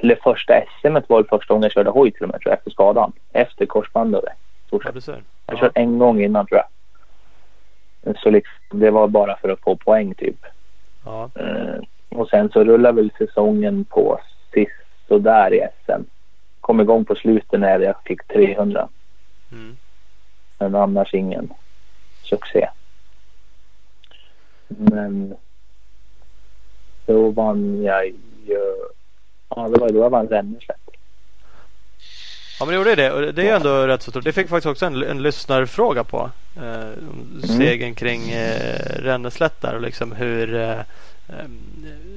eller 0.00 0.18
första 0.22 0.62
SM 0.80 0.96
var 1.08 1.22
det 1.22 1.28
första 1.28 1.54
gången 1.54 1.62
jag 1.62 1.72
körde 1.72 1.90
hoj 1.90 2.10
till 2.10 2.22
och 2.22 2.28
med 2.28 2.40
tror 2.40 2.50
jag, 2.50 2.58
efter 2.58 2.70
skadan. 2.70 3.12
Efter 3.32 3.66
korsbandet. 3.66 4.24
Ja, 4.70 4.78
du 4.94 5.00
ser. 5.00 5.22
Jag 5.46 5.54
har 5.54 5.60
kört 5.60 5.76
en 5.76 5.98
gång 5.98 6.22
innan 6.22 6.46
tror 6.46 6.60
jag. 6.60 8.18
Så 8.18 8.30
liksom, 8.30 8.80
det 8.80 8.90
var 8.90 9.08
bara 9.08 9.36
för 9.36 9.48
att 9.48 9.60
få 9.60 9.76
poäng 9.76 10.14
typ. 10.14 10.46
Ja. 11.04 11.30
Uh, 11.40 11.80
och 12.08 12.28
sen 12.28 12.50
så 12.52 12.64
rullade 12.64 12.96
väl 12.96 13.10
säsongen 13.18 13.84
på 13.84 14.20
sist 14.54 14.72
och 15.08 15.22
där 15.22 15.54
i 15.54 15.68
SM. 15.84 16.02
Kom 16.60 16.80
igång 16.80 17.04
på 17.04 17.14
slutet 17.14 17.60
när 17.60 17.80
jag 17.80 17.94
fick 18.04 18.26
300. 18.26 18.88
Mm. 19.52 19.76
Men 20.58 20.74
annars 20.74 21.14
ingen 21.14 21.52
succé. 22.22 22.68
Men 24.68 25.36
då 27.06 27.30
vann 27.30 27.82
jag 27.82 28.06
ju 28.06 28.12
Ja, 29.48 29.68
det 29.68 29.80
var 29.80 29.88
då 29.88 29.98
jag 29.98 30.10
vann 30.10 30.28
Ränneslätt. 30.28 30.76
Ja 32.58 32.66
men 32.66 32.68
det 32.68 32.74
gjorde 32.74 32.94
det 32.94 33.12
och 33.12 33.34
det 33.34 33.48
är 33.48 33.56
ändå 33.56 33.86
rätt 33.86 34.02
så 34.02 34.10
stort. 34.10 34.24
Det 34.24 34.32
fick 34.32 34.48
faktiskt 34.48 34.66
också 34.66 34.86
en, 34.86 35.02
en 35.02 35.22
lyssnarfråga 35.22 36.04
på. 36.04 36.30
Eh, 36.56 36.62
mm. 36.62 37.42
segern 37.42 37.94
kring 37.94 38.30
eh, 38.30 38.78
Ränneslätt 38.98 39.60
där 39.60 39.74
och 39.74 39.80
liksom 39.80 40.12
hur 40.12 40.54
eh, 40.54 40.80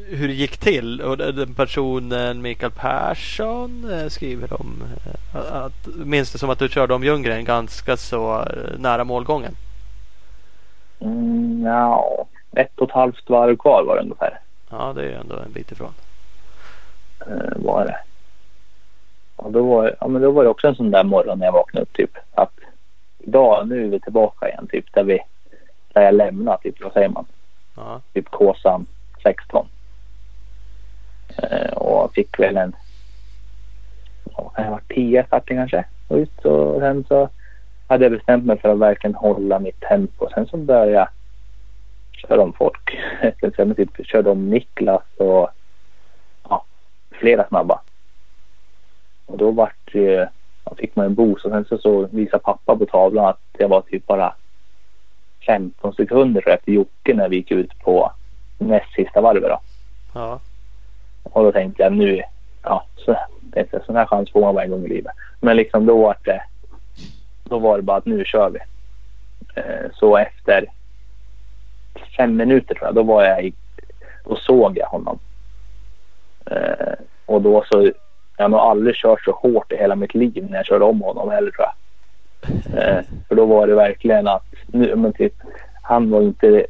hur 0.08 0.28
det 0.28 0.34
gick 0.34 0.58
till. 0.58 1.02
Och 1.02 1.18
den 1.18 1.54
personen 1.54 2.42
Mikael 2.42 2.72
Persson 2.72 3.92
eh, 3.92 4.08
skriver 4.08 4.62
om 4.62 4.84
eh, 5.34 5.54
att 5.54 5.88
minns 5.96 6.32
det 6.32 6.38
som 6.38 6.50
att 6.50 6.60
du 6.60 6.70
körde 6.70 6.94
om 6.94 7.04
Ljunggren 7.04 7.46
ganska 7.46 7.98
så 7.98 8.40
eh, 8.40 8.80
nära 8.80 9.04
målgången. 9.04 9.54
Mm, 11.00 11.64
ja, 11.66 12.26
ett 12.56 12.80
och 12.80 12.88
ett 12.88 12.96
halvt 12.96 13.30
varv 13.30 13.56
kvar 13.56 13.84
var 13.84 13.96
det 13.96 14.02
ungefär. 14.02 14.40
Ja, 14.70 14.94
det 14.94 15.12
är 15.12 15.20
ändå 15.20 15.36
en 15.36 15.52
bit 15.52 15.72
ifrån 15.72 15.94
eh, 17.28 17.56
var 17.56 17.86
det. 17.86 17.98
Och 19.36 19.52
då 19.52 19.64
var, 19.68 19.96
ja, 20.00 20.08
men 20.08 20.22
då 20.22 20.32
var 20.32 20.44
det 20.44 20.50
också 20.50 20.68
en 20.68 20.76
sån 20.76 20.92
där 20.92 21.04
morgon 21.04 21.40
när 21.40 21.46
jag 21.46 21.54
vaknade 21.54 21.84
upp 21.84 21.94
typ 21.94 22.18
att 22.32 22.54
idag, 23.20 23.68
nu 23.68 23.86
är 23.86 23.90
vi 23.90 24.00
tillbaka 24.00 24.50
igen 24.50 24.68
typ 24.68 24.86
där 24.94 25.04
vi, 25.04 25.20
där 25.94 26.02
jag 26.02 26.14
lämnar 26.14 26.58
typ, 26.58 26.82
vad 26.82 26.94
säger 26.94 27.10
man? 27.10 27.26
Ja. 27.76 28.02
Typ 28.14 28.30
Kåsan 28.30 28.86
16. 29.24 29.68
Eh, 31.38 31.74
och 31.74 32.14
fick 32.14 32.40
väl 32.40 32.58
en, 32.58 32.76
vad 34.24 34.54
kan 34.56 34.66
det 34.66 34.72
varit, 34.72 34.88
10 34.88 35.24
starter 35.24 35.56
kanske 35.56 35.86
ut 36.10 36.46
och 36.46 36.80
sen 36.80 37.06
så 37.08 37.30
hade 37.88 38.06
jag 38.06 38.12
bestämt 38.12 38.46
mig 38.46 38.58
för 38.58 38.70
att 38.70 38.80
verkligen 38.80 39.16
hålla 39.16 39.60
mitt 39.60 39.80
tempo. 39.80 40.28
Sen 40.34 40.48
så 40.48 40.58
började 40.58 40.92
jag 40.92 41.08
köra 42.20 42.42
om 42.42 42.54
folk. 42.54 42.98
Jag 43.42 43.76
typ 43.76 44.08
körde 44.08 44.30
om 44.30 44.50
Niklas 44.50 45.04
och 45.18 45.50
ja, 46.50 46.66
flera 47.12 47.48
snabba. 47.48 47.82
Och 49.26 49.38
då 49.38 49.52
vart 49.52 49.94
det, 49.94 50.30
ja, 50.66 50.76
fick 50.78 50.96
man 50.96 51.06
en 51.06 51.16
boost 51.16 51.46
och 51.46 51.52
sen 51.52 51.66
så, 51.66 51.78
så 51.78 52.08
visade 52.12 52.44
pappa 52.44 52.76
på 52.76 52.86
tavlan 52.86 53.26
att 53.26 53.40
jag 53.58 53.68
var 53.68 53.82
typ 53.82 54.08
bara 54.08 54.34
15 55.46 55.94
sekunder 55.94 56.50
efter 56.50 56.72
Jocke 56.72 57.14
när 57.14 57.30
vi 57.30 57.36
gick 57.36 57.52
ut 57.52 57.80
på 57.80 58.12
näst 58.58 58.94
sista 58.94 59.22
varvet. 59.22 59.50
Då. 59.50 59.60
Ja. 60.14 60.40
Och 61.24 61.44
då 61.44 61.52
tänkte 61.52 61.84
jag 61.84 61.94
nu, 61.94 62.22
ja, 62.64 62.86
så, 62.96 63.18
tänkte, 63.54 63.82
sån 63.86 63.96
här 63.96 64.06
chans 64.06 64.32
får 64.32 64.42
man 64.42 64.56
varje 64.56 64.70
gång 64.70 64.86
i 64.86 64.90
livet. 64.90 65.14
Men 65.40 65.58
liksom 65.58 65.86
då 65.86 66.02
var 66.02 66.18
det, 66.24 66.42
då 67.44 67.60
var 67.60 67.78
det 67.78 67.84
bara 67.84 67.98
att 67.98 68.06
nu 68.06 68.26
kör 68.26 68.50
vi. 68.50 68.60
Eh, 69.56 69.92
så 69.94 70.18
efter 70.18 70.66
fem 72.20 72.36
minuter 72.38 72.76
tror 72.76 72.88
jag, 72.88 72.96
då 72.96 73.04
var 73.04 73.24
jag 73.24 73.44
i, 73.44 73.54
då 74.26 74.36
såg 74.36 74.78
jag 74.78 74.88
honom. 74.88 75.20
Eh, 76.46 76.94
och 77.26 77.42
då 77.42 77.64
så, 77.72 77.92
jag 78.38 78.44
har 78.44 78.50
nog 78.50 78.60
aldrig 78.60 78.96
kört 78.96 79.24
så 79.24 79.32
hårt 79.32 79.72
i 79.72 79.76
hela 79.78 79.96
mitt 79.96 80.16
liv 80.16 80.48
när 80.50 80.58
jag 80.58 80.66
körde 80.66 80.86
om 80.86 81.02
honom 81.02 81.30
heller 81.30 81.52
tror 81.52 81.68
jag. 81.68 81.76
Eh, 82.78 83.04
för 83.28 83.36
då 83.36 83.46
var 83.46 83.68
det 83.68 83.76
verkligen 83.76 84.28
att, 84.28 84.46
nu, 84.68 84.96
men 84.96 85.14
typ, 85.14 85.34
han 85.82 86.10
var 86.10 86.22
inte 86.22 86.66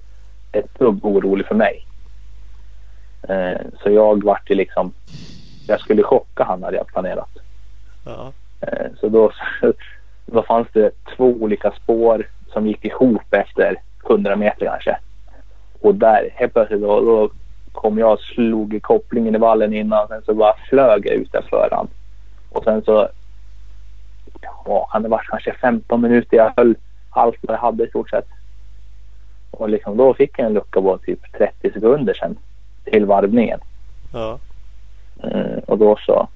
ett 0.51 0.79
dugg 0.79 1.05
orolig 1.05 1.45
för 1.45 1.55
mig. 1.55 1.85
Eh, 3.29 3.61
så 3.83 3.91
jag 3.91 4.23
vart 4.23 4.49
ju 4.49 4.55
liksom, 4.55 4.93
jag 5.67 5.79
skulle 5.79 6.03
chocka 6.03 6.43
han 6.43 6.63
hade 6.63 6.77
jag 6.77 6.87
planerat. 6.87 7.29
Ja. 8.05 8.33
Eh, 8.61 8.87
så 8.99 9.09
då, 9.09 9.31
då 10.25 10.43
fanns 10.43 10.67
det 10.73 10.91
två 11.17 11.25
olika 11.25 11.71
spår 11.71 12.27
som 12.53 12.67
gick 12.67 12.85
ihop 12.85 13.33
efter 13.33 13.75
100 14.09 14.35
meter 14.35 14.65
kanske. 14.65 14.97
Och 15.81 15.95
där 15.95 16.29
helt 16.33 16.53
plötsligt 16.53 16.81
då, 16.81 17.01
då 17.01 17.29
kom 17.71 17.97
jag 17.97 18.13
och 18.13 18.19
slog 18.19 18.73
i 18.73 18.79
kopplingen 18.79 19.35
i 19.35 19.37
vallen 19.37 19.73
innan. 19.73 20.07
Sen 20.07 20.21
så 20.25 20.33
bara 20.33 20.55
flög 20.69 21.05
jag 21.05 21.15
ut 21.15 21.31
för 21.31 21.69
han. 21.71 21.87
Och 22.49 22.63
sen 22.63 22.83
så 22.83 23.09
ja, 24.41 24.99
det 24.99 25.07
varit 25.07 25.29
kanske 25.29 25.53
15 25.53 26.01
minuter 26.01 26.37
jag 26.37 26.53
höll 26.57 26.75
allt 27.09 27.35
vad 27.41 27.55
jag 27.55 27.61
hade 27.61 27.83
i 27.83 27.89
stort 27.89 28.09
sett. 28.09 28.27
Och 29.51 29.69
liksom 29.69 29.97
då 29.97 30.13
fick 30.13 30.39
jag 30.39 30.47
en 30.47 30.53
lucka 30.53 30.81
på 30.81 30.97
typ 30.97 31.19
30 31.37 31.71
sekunder 31.73 32.13
sen 32.13 32.37
till 32.83 33.05
varvningen. 33.05 33.59
Ja. 34.13 34.39
Eh, 35.23 35.57
och 35.65 35.77
då 35.77 35.97
så 36.05 36.27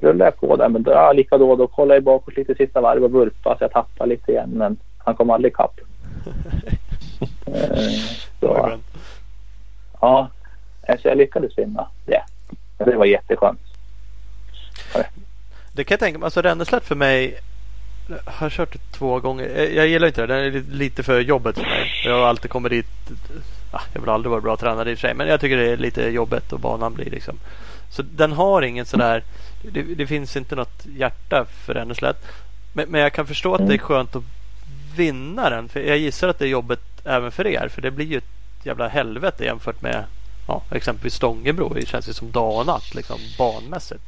rullade 0.00 0.24
jag 0.24 0.40
på 0.40 0.56
där. 0.56 0.68
Men 0.68 0.82
då, 0.82 0.90
ja, 0.90 1.12
lika 1.12 1.38
då, 1.38 1.56
då 1.56 1.66
kollade 1.66 1.94
jag 1.94 2.02
bakåt 2.02 2.36
lite 2.36 2.54
sista 2.54 2.80
varv 2.80 3.04
och 3.04 3.10
burpade 3.10 3.58
så 3.58 3.64
jag 3.64 3.72
tappade 3.72 4.10
lite 4.10 4.32
igen. 4.32 4.50
Men 4.52 4.76
han 4.98 5.14
kom 5.14 5.30
aldrig 5.30 5.52
ikapp. 5.52 5.80
Eh, 7.46 7.90
så, 8.40 8.78
ja, 10.00 10.30
eh, 10.88 10.96
så 11.02 11.08
jag 11.08 11.18
lyckades 11.18 11.58
vinna 11.58 11.88
det. 12.06 12.22
Det 12.78 12.96
var 12.96 13.04
jätteskönt. 13.06 13.60
Det 15.72 15.84
kan 15.84 15.94
jag 15.94 16.00
tänka 16.00 16.18
mig. 16.18 16.24
Alltså 16.26 16.42
Ränneslätt 16.42 16.84
för 16.84 16.94
mig 16.94 17.38
har 18.24 18.44
jag 18.46 18.52
kört 18.52 18.72
det 18.72 18.78
två 18.98 19.20
gånger. 19.20 19.48
Jag, 19.56 19.72
jag 19.74 19.86
gillar 19.86 20.06
inte 20.06 20.26
det. 20.26 20.50
Det 20.50 20.58
är 20.58 20.62
lite- 20.70 21.02
för 21.02 21.20
jobbet 21.20 21.54
för 21.58 21.62
mig. 21.62 21.90
Jag 22.04 22.18
har 22.18 22.26
alltid 22.26 22.50
kommit 22.50 22.70
dit. 22.70 22.86
Ah, 23.70 23.80
jag 23.92 24.00
har 24.00 24.14
aldrig 24.14 24.30
varit 24.30 24.42
bra 24.44 24.56
tränare 24.56 24.90
i 24.90 24.94
och 24.94 24.98
för 24.98 25.08
sig. 25.08 25.14
Men 25.14 25.28
jag 25.28 25.40
tycker 25.40 25.56
det 25.56 25.70
är 25.72 25.76
lite 25.76 26.02
jobbigt 26.02 26.52
och 26.52 26.60
banan 26.60 26.94
blir 26.94 27.10
liksom. 27.10 27.38
Så 27.90 28.02
den 28.02 28.32
har 28.32 28.62
ingen 28.62 28.86
sådär. 28.86 29.22
Det, 29.62 29.82
det 29.82 30.06
finns 30.06 30.36
inte 30.36 30.54
något 30.56 30.86
hjärta 30.96 31.44
för 31.66 31.74
Ränneslätt. 31.74 32.24
Men, 32.72 32.88
men 32.88 33.00
jag 33.00 33.12
kan 33.12 33.26
förstå 33.26 33.54
att 33.54 33.68
det 33.68 33.74
är 33.74 33.78
skönt 33.78 34.16
att 34.16 34.22
vinna 34.96 35.50
den. 35.50 35.68
För 35.68 35.80
jag 35.80 35.98
gissar 35.98 36.28
att 36.28 36.38
det 36.38 36.44
är 36.44 36.48
jobbigt 36.48 36.95
även 37.06 37.30
för 37.32 37.46
er. 37.46 37.68
För 37.68 37.82
det 37.82 37.90
blir 37.90 38.06
ju 38.06 38.18
ett 38.18 38.24
jävla 38.64 38.88
helvete 38.88 39.44
jämfört 39.44 39.82
med 39.82 40.04
ja, 40.48 40.62
exempelvis 40.70 41.14
Stångebro. 41.14 41.74
Det 41.74 41.88
känns 41.88 42.08
ju 42.08 42.12
som 42.12 42.30
dag 42.30 42.56
och 42.60 42.66
natt 42.66 42.94
liksom 42.94 43.18
banmässigt. 43.38 44.00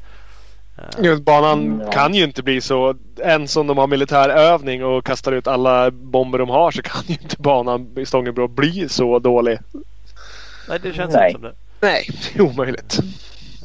Eh, 0.78 1.04
Just 1.04 1.22
banan 1.22 1.60
Mm, 1.64 1.80
ja. 1.80 1.92
kan 1.92 2.14
ju 2.14 2.24
inte 2.24 2.42
bli 2.42 2.60
så. 2.60 2.94
Än 3.24 3.48
som 3.48 3.66
de 3.66 3.78
har 3.78 3.86
militär 3.86 4.28
övning 4.28 4.84
och 4.84 5.04
kastar 5.04 5.32
ut 5.32 5.46
alla 5.46 5.90
bomber 5.90 6.38
de 6.38 6.48
har 6.48 6.70
så 6.70 6.82
kan 6.82 7.02
ju 7.06 7.14
inte 7.22 7.36
banan 7.38 7.98
i 7.98 8.06
Stångebro 8.06 8.48
bli 8.48 8.88
så 8.88 9.18
dålig. 9.18 9.58
Nej, 10.68 10.78
det 10.82 10.92
känns 10.92 11.14
Nej. 11.14 11.28
inte 11.30 11.40
som 11.40 11.42
det. 11.42 11.54
Nej, 11.80 12.08
det 12.34 12.38
är 12.38 12.42
omöjligt. 12.42 12.98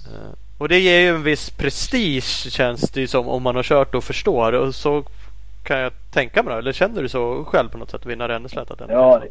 Eh, 0.05 0.31
Och 0.57 0.69
det 0.69 0.79
ger 0.79 0.99
ju 0.99 1.09
en 1.09 1.23
viss 1.23 1.49
prestige 1.49 2.51
känns 2.51 2.81
det 2.81 3.01
ju 3.01 3.07
som 3.07 3.27
om 3.27 3.43
man 3.43 3.55
har 3.55 3.63
kört 3.63 3.95
och 3.95 4.03
förstår. 4.03 4.53
Och 4.53 4.75
så 4.75 5.03
kan 5.63 5.79
jag 5.79 5.91
tänka 6.11 6.43
mig 6.43 6.53
då. 6.53 6.59
Eller 6.59 6.73
känner 6.73 7.01
du 7.01 7.09
så 7.09 7.43
själv 7.45 7.69
på 7.69 7.77
något 7.77 7.91
sätt 7.91 8.01
att 8.01 8.05
vinna 8.05 8.27
Ränneslätt? 8.27 8.71
Ja, 8.89 9.23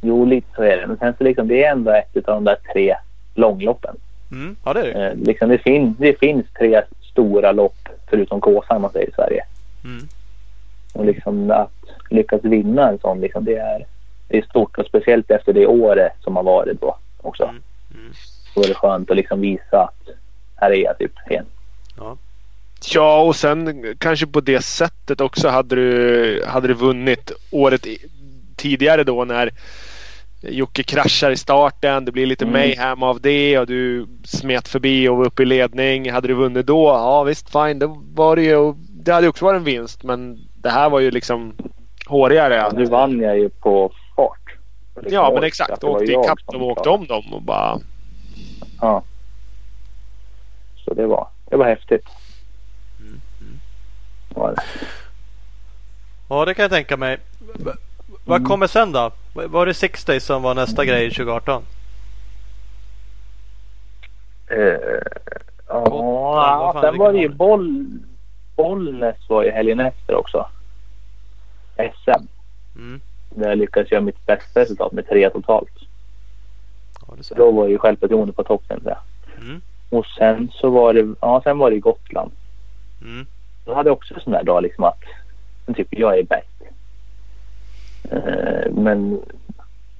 jo 0.00 0.24
lite 0.24 0.46
så 0.56 0.62
är 0.62 0.76
det. 0.76 0.86
Men 0.86 0.96
sen 0.98 1.14
så 1.18 1.24
liksom 1.24 1.48
det 1.48 1.64
är 1.64 1.72
ändå 1.72 1.90
ett 1.90 2.28
av 2.28 2.34
de 2.34 2.44
där 2.44 2.56
tre 2.72 2.96
långloppen. 3.34 3.96
Mm, 4.32 4.56
ja, 4.64 4.72
det 4.72 4.80
är 4.80 4.84
det. 4.84 5.08
Eh, 5.10 5.14
liksom 5.16 5.48
det, 5.48 5.58
fin- 5.58 5.96
det 5.98 6.18
finns 6.18 6.46
tre 6.58 6.82
stora 7.10 7.52
lopp 7.52 7.88
förutom 8.10 8.40
Kåsan 8.40 8.80
man 8.80 8.92
säger 8.92 9.08
i 9.08 9.12
Sverige. 9.12 9.44
Mm. 9.84 10.08
Och 10.94 11.04
liksom 11.04 11.50
att 11.50 11.84
lyckas 12.10 12.44
vinna 12.44 12.88
en 12.88 12.98
sån, 12.98 13.20
liksom, 13.20 13.44
det, 13.44 13.56
är, 13.56 13.86
det 14.28 14.38
är 14.38 14.42
stort. 14.42 14.78
Och 14.78 14.86
speciellt 14.86 15.30
efter 15.30 15.52
det 15.52 15.66
året 15.66 16.12
som 16.20 16.36
har 16.36 16.42
varit 16.42 16.80
då 16.80 16.96
också. 17.20 17.42
Mm. 17.42 17.62
Mm. 17.94 18.12
Då 18.54 18.62
är 18.62 18.68
det 18.68 18.74
skönt 18.74 19.10
att 19.10 19.16
liksom 19.16 19.40
visa 19.40 19.82
att 19.82 20.08
här 20.56 20.70
är 20.70 20.84
jag 20.84 20.98
typ 20.98 21.12
igen. 21.30 21.46
Ja, 21.96 22.16
och 23.26 23.36
sen 23.36 23.84
kanske 23.98 24.26
på 24.26 24.40
det 24.40 24.62
sättet 24.62 25.20
också 25.20 25.48
hade 25.48 25.74
du, 25.74 26.44
hade 26.46 26.68
du 26.68 26.74
vunnit 26.74 27.32
året 27.50 27.86
tidigare 28.56 29.04
då 29.04 29.24
när 29.24 29.50
Jocke 30.40 30.82
kraschar 30.82 31.30
i 31.30 31.36
starten. 31.36 32.04
Det 32.04 32.12
blir 32.12 32.26
lite 32.26 32.44
Mm. 32.44 32.52
mayhem 32.52 33.02
av 33.02 33.20
det 33.20 33.58
och 33.58 33.66
du 33.66 34.06
smet 34.24 34.68
förbi 34.68 35.08
och 35.08 35.16
var 35.16 35.26
uppe 35.26 35.42
i 35.42 35.46
ledning. 35.46 36.12
Hade 36.12 36.28
du 36.28 36.34
vunnit 36.34 36.66
då? 36.66 36.88
Ja 36.88 37.22
visst, 37.22 37.52
fine. 37.52 37.78
Det, 37.78 37.94
var 38.14 38.36
det, 38.36 38.42
ju, 38.42 38.74
det 38.76 39.12
hade 39.12 39.24
ju 39.24 39.30
också 39.30 39.44
varit 39.44 39.58
en 39.58 39.64
vinst. 39.64 40.02
Men 40.02 40.38
det 40.54 40.70
här 40.70 40.90
var 40.90 41.00
ju 41.00 41.10
liksom 41.10 41.54
hårigare. 42.06 42.54
Ja, 42.54 42.72
nu 42.74 42.84
vann 42.84 43.20
jag 43.20 43.38
ju 43.38 43.48
på 43.48 43.92
fart. 44.16 44.56
Liksom 44.96 45.14
Ja 45.14 45.30
men 45.34 45.44
exakt. 45.44 45.84
Åkte 45.84 46.12
ikapp 46.12 46.46
dem 46.52 46.62
och 46.62 46.68
åkte 46.68 46.88
om 46.88 47.06
dem 47.06 47.32
och 47.32 47.42
bara... 47.42 47.78
Ja. 48.80 49.02
Så 50.84 50.94
det 50.94 51.06
var, 51.06 51.28
det 51.50 51.56
var 51.56 51.66
häftigt. 51.66 52.04
Mm. 54.48 54.54
Mm. 54.54 54.54
Var 54.54 54.54
det. 54.54 54.86
Ja, 56.28 56.44
det 56.44 56.54
kan 56.54 56.62
jag 56.62 56.70
tänka 56.72 56.96
mig. 56.96 57.18
Vad 58.24 58.36
Mm. 58.36 58.48
kommer 58.48 58.66
sen 58.66 58.92
då? 58.92 59.10
Var 59.34 59.66
det 59.66 59.74
Six 59.74 60.04
Days 60.04 60.24
som 60.24 60.42
var 60.42 60.54
nästa 60.54 60.84
grej 60.84 61.10
2018? 61.10 61.62
Eh, 64.46 64.56
vad 65.68 65.92
Ja, 65.92 66.70
fan 66.74 66.82
sen 66.82 66.98
var 66.98 67.12
det 67.12 67.18
ju 67.18 67.28
boll, 67.28 67.86
Bollnäs 68.56 69.16
var 69.28 69.42
ju 69.44 69.50
helgen 69.50 69.80
efter 69.80 70.14
också. 70.14 70.46
SM. 71.76 72.26
Mm. 72.76 73.00
Där 73.34 73.48
jag 73.48 73.58
lyckades 73.58 73.90
göra 73.92 74.00
mitt 74.00 74.26
bästa 74.26 74.60
resultat 74.60 74.92
med 74.92 75.08
tre 75.08 75.30
totalt. 75.30 75.68
Ja, 77.08 77.14
Då 77.36 77.50
var 77.50 77.66
ju 77.68 77.78
självförtroendet 77.78 78.36
på 78.36 78.44
topp 78.44 78.68
tänkte 78.68 78.88
jag. 78.88 78.98
Mm. 79.44 79.60
Och 79.90 80.06
sen 80.06 80.50
så 80.54 80.70
var 80.70 80.94
det, 80.94 81.14
ja 81.20 81.40
sen 81.44 81.58
var 81.58 81.70
det 81.70 81.78
Gotland. 81.78 82.30
Mm. 83.02 83.26
Då 83.64 83.74
hade 83.74 83.88
jag 83.88 83.96
också 83.96 84.14
en 84.14 84.20
sån 84.20 84.32
där 84.32 84.42
dag 84.42 84.62
liksom 84.62 84.84
att 84.84 85.02
typ 85.76 85.88
jag 85.90 86.18
är 86.18 86.22
bäst. 86.22 86.62
Eh, 88.10 88.72
men 88.72 89.20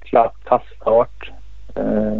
klart 0.01 0.43
kassstart. 0.43 1.31
Eh, 1.75 2.19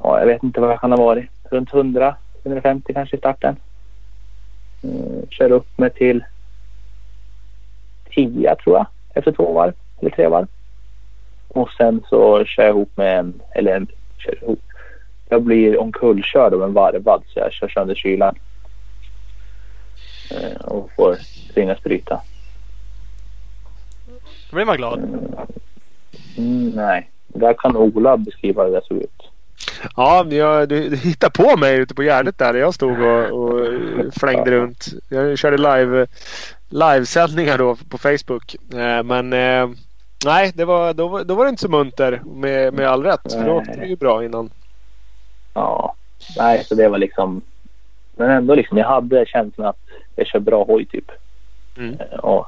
ja, 0.00 0.18
jag 0.18 0.26
vet 0.26 0.42
inte 0.42 0.60
vad 0.60 0.70
jag 0.70 0.80
kan 0.80 0.92
ha 0.92 0.98
varit. 0.98 1.30
Runt 1.50 1.74
100, 1.74 2.16
150 2.42 2.94
kanske 2.94 3.16
i 3.16 3.18
starten. 3.18 3.56
Eh, 4.82 5.28
kör 5.30 5.52
upp 5.52 5.78
mig 5.78 5.90
till 5.90 6.24
10 8.14 8.56
tror 8.56 8.76
jag 8.76 8.86
efter 9.14 9.32
två 9.32 9.52
varv 9.52 9.72
eller 10.00 10.10
tre 10.10 10.28
varv. 10.28 10.46
Och 11.48 11.70
sen 11.70 12.04
så 12.08 12.44
kör 12.44 12.62
jag 12.62 12.70
ihop 12.70 12.96
med 12.96 13.18
en, 13.18 13.42
eller 13.54 13.76
en, 13.76 13.86
kör 14.18 14.42
ihop. 14.42 14.62
Jag 15.28 15.42
blir 15.42 15.80
omkullkörd 15.80 16.54
av 16.54 16.62
en 16.62 16.72
varvad 16.72 17.22
så 17.26 17.38
jag 17.38 17.52
kör 17.52 17.68
sönder 17.68 17.94
kylan. 17.94 18.34
Eh, 20.30 20.60
och 20.60 20.90
får 20.96 21.16
tvingas 21.54 21.82
bryta. 21.82 22.20
Då 24.50 24.56
blir 24.56 24.64
man 24.64 24.76
glad. 24.76 24.98
Mm, 26.36 26.68
nej, 26.70 27.10
där 27.28 27.54
kan 27.54 27.76
Ola 27.76 28.16
beskriva 28.16 28.64
hur 28.64 28.72
det 28.72 28.82
såg 28.84 28.98
ut. 28.98 29.30
Ja, 29.96 30.26
jag, 30.30 30.68
du, 30.68 30.88
du 30.88 30.96
hittade 30.96 31.30
på 31.32 31.56
mig 31.56 31.78
ute 31.78 31.94
på 31.94 32.02
Gärdet 32.02 32.38
där. 32.38 32.54
Jag 32.54 32.74
stod 32.74 33.00
och, 33.00 33.30
och 33.30 33.60
flängde 34.20 34.50
runt. 34.50 34.86
Jag 35.08 35.38
körde 35.38 35.56
live, 35.56 36.06
livesändningar 36.68 37.58
då 37.58 37.76
på 37.88 37.98
Facebook. 37.98 38.54
Eh, 38.74 39.02
Men 39.02 39.32
eh, 39.32 39.68
nej, 40.24 40.52
det 40.54 40.64
var, 40.64 40.94
då, 40.94 41.08
var- 41.08 41.24
då 41.24 41.34
var 41.34 41.44
det 41.44 41.48
inte 41.48 41.62
så 41.62 41.68
munter 41.68 42.20
med, 42.24 42.74
med 42.74 42.88
all 42.88 43.02
rätt. 43.02 43.32
För 43.32 43.44
då 43.44 43.52
åkte 43.52 43.76
det 43.80 43.86
ju 43.86 43.96
bra 43.96 44.24
innan. 44.24 44.50
Ja, 45.54 45.94
nej, 46.38 46.64
så 46.64 46.74
det 46.74 46.88
var 46.88 46.98
liksom. 46.98 47.42
Men 48.16 48.30
ändå 48.30 48.54
liksom, 48.54 48.78
jag 48.78 48.86
hade 48.86 49.26
känslan 49.26 49.66
att 49.66 49.76
jag 50.14 50.26
kör 50.26 50.38
bra 50.38 50.64
hoj 50.64 50.84
typ. 50.84 51.10
Mm. 51.76 52.00
Eh, 52.00 52.18
Och 52.18 52.46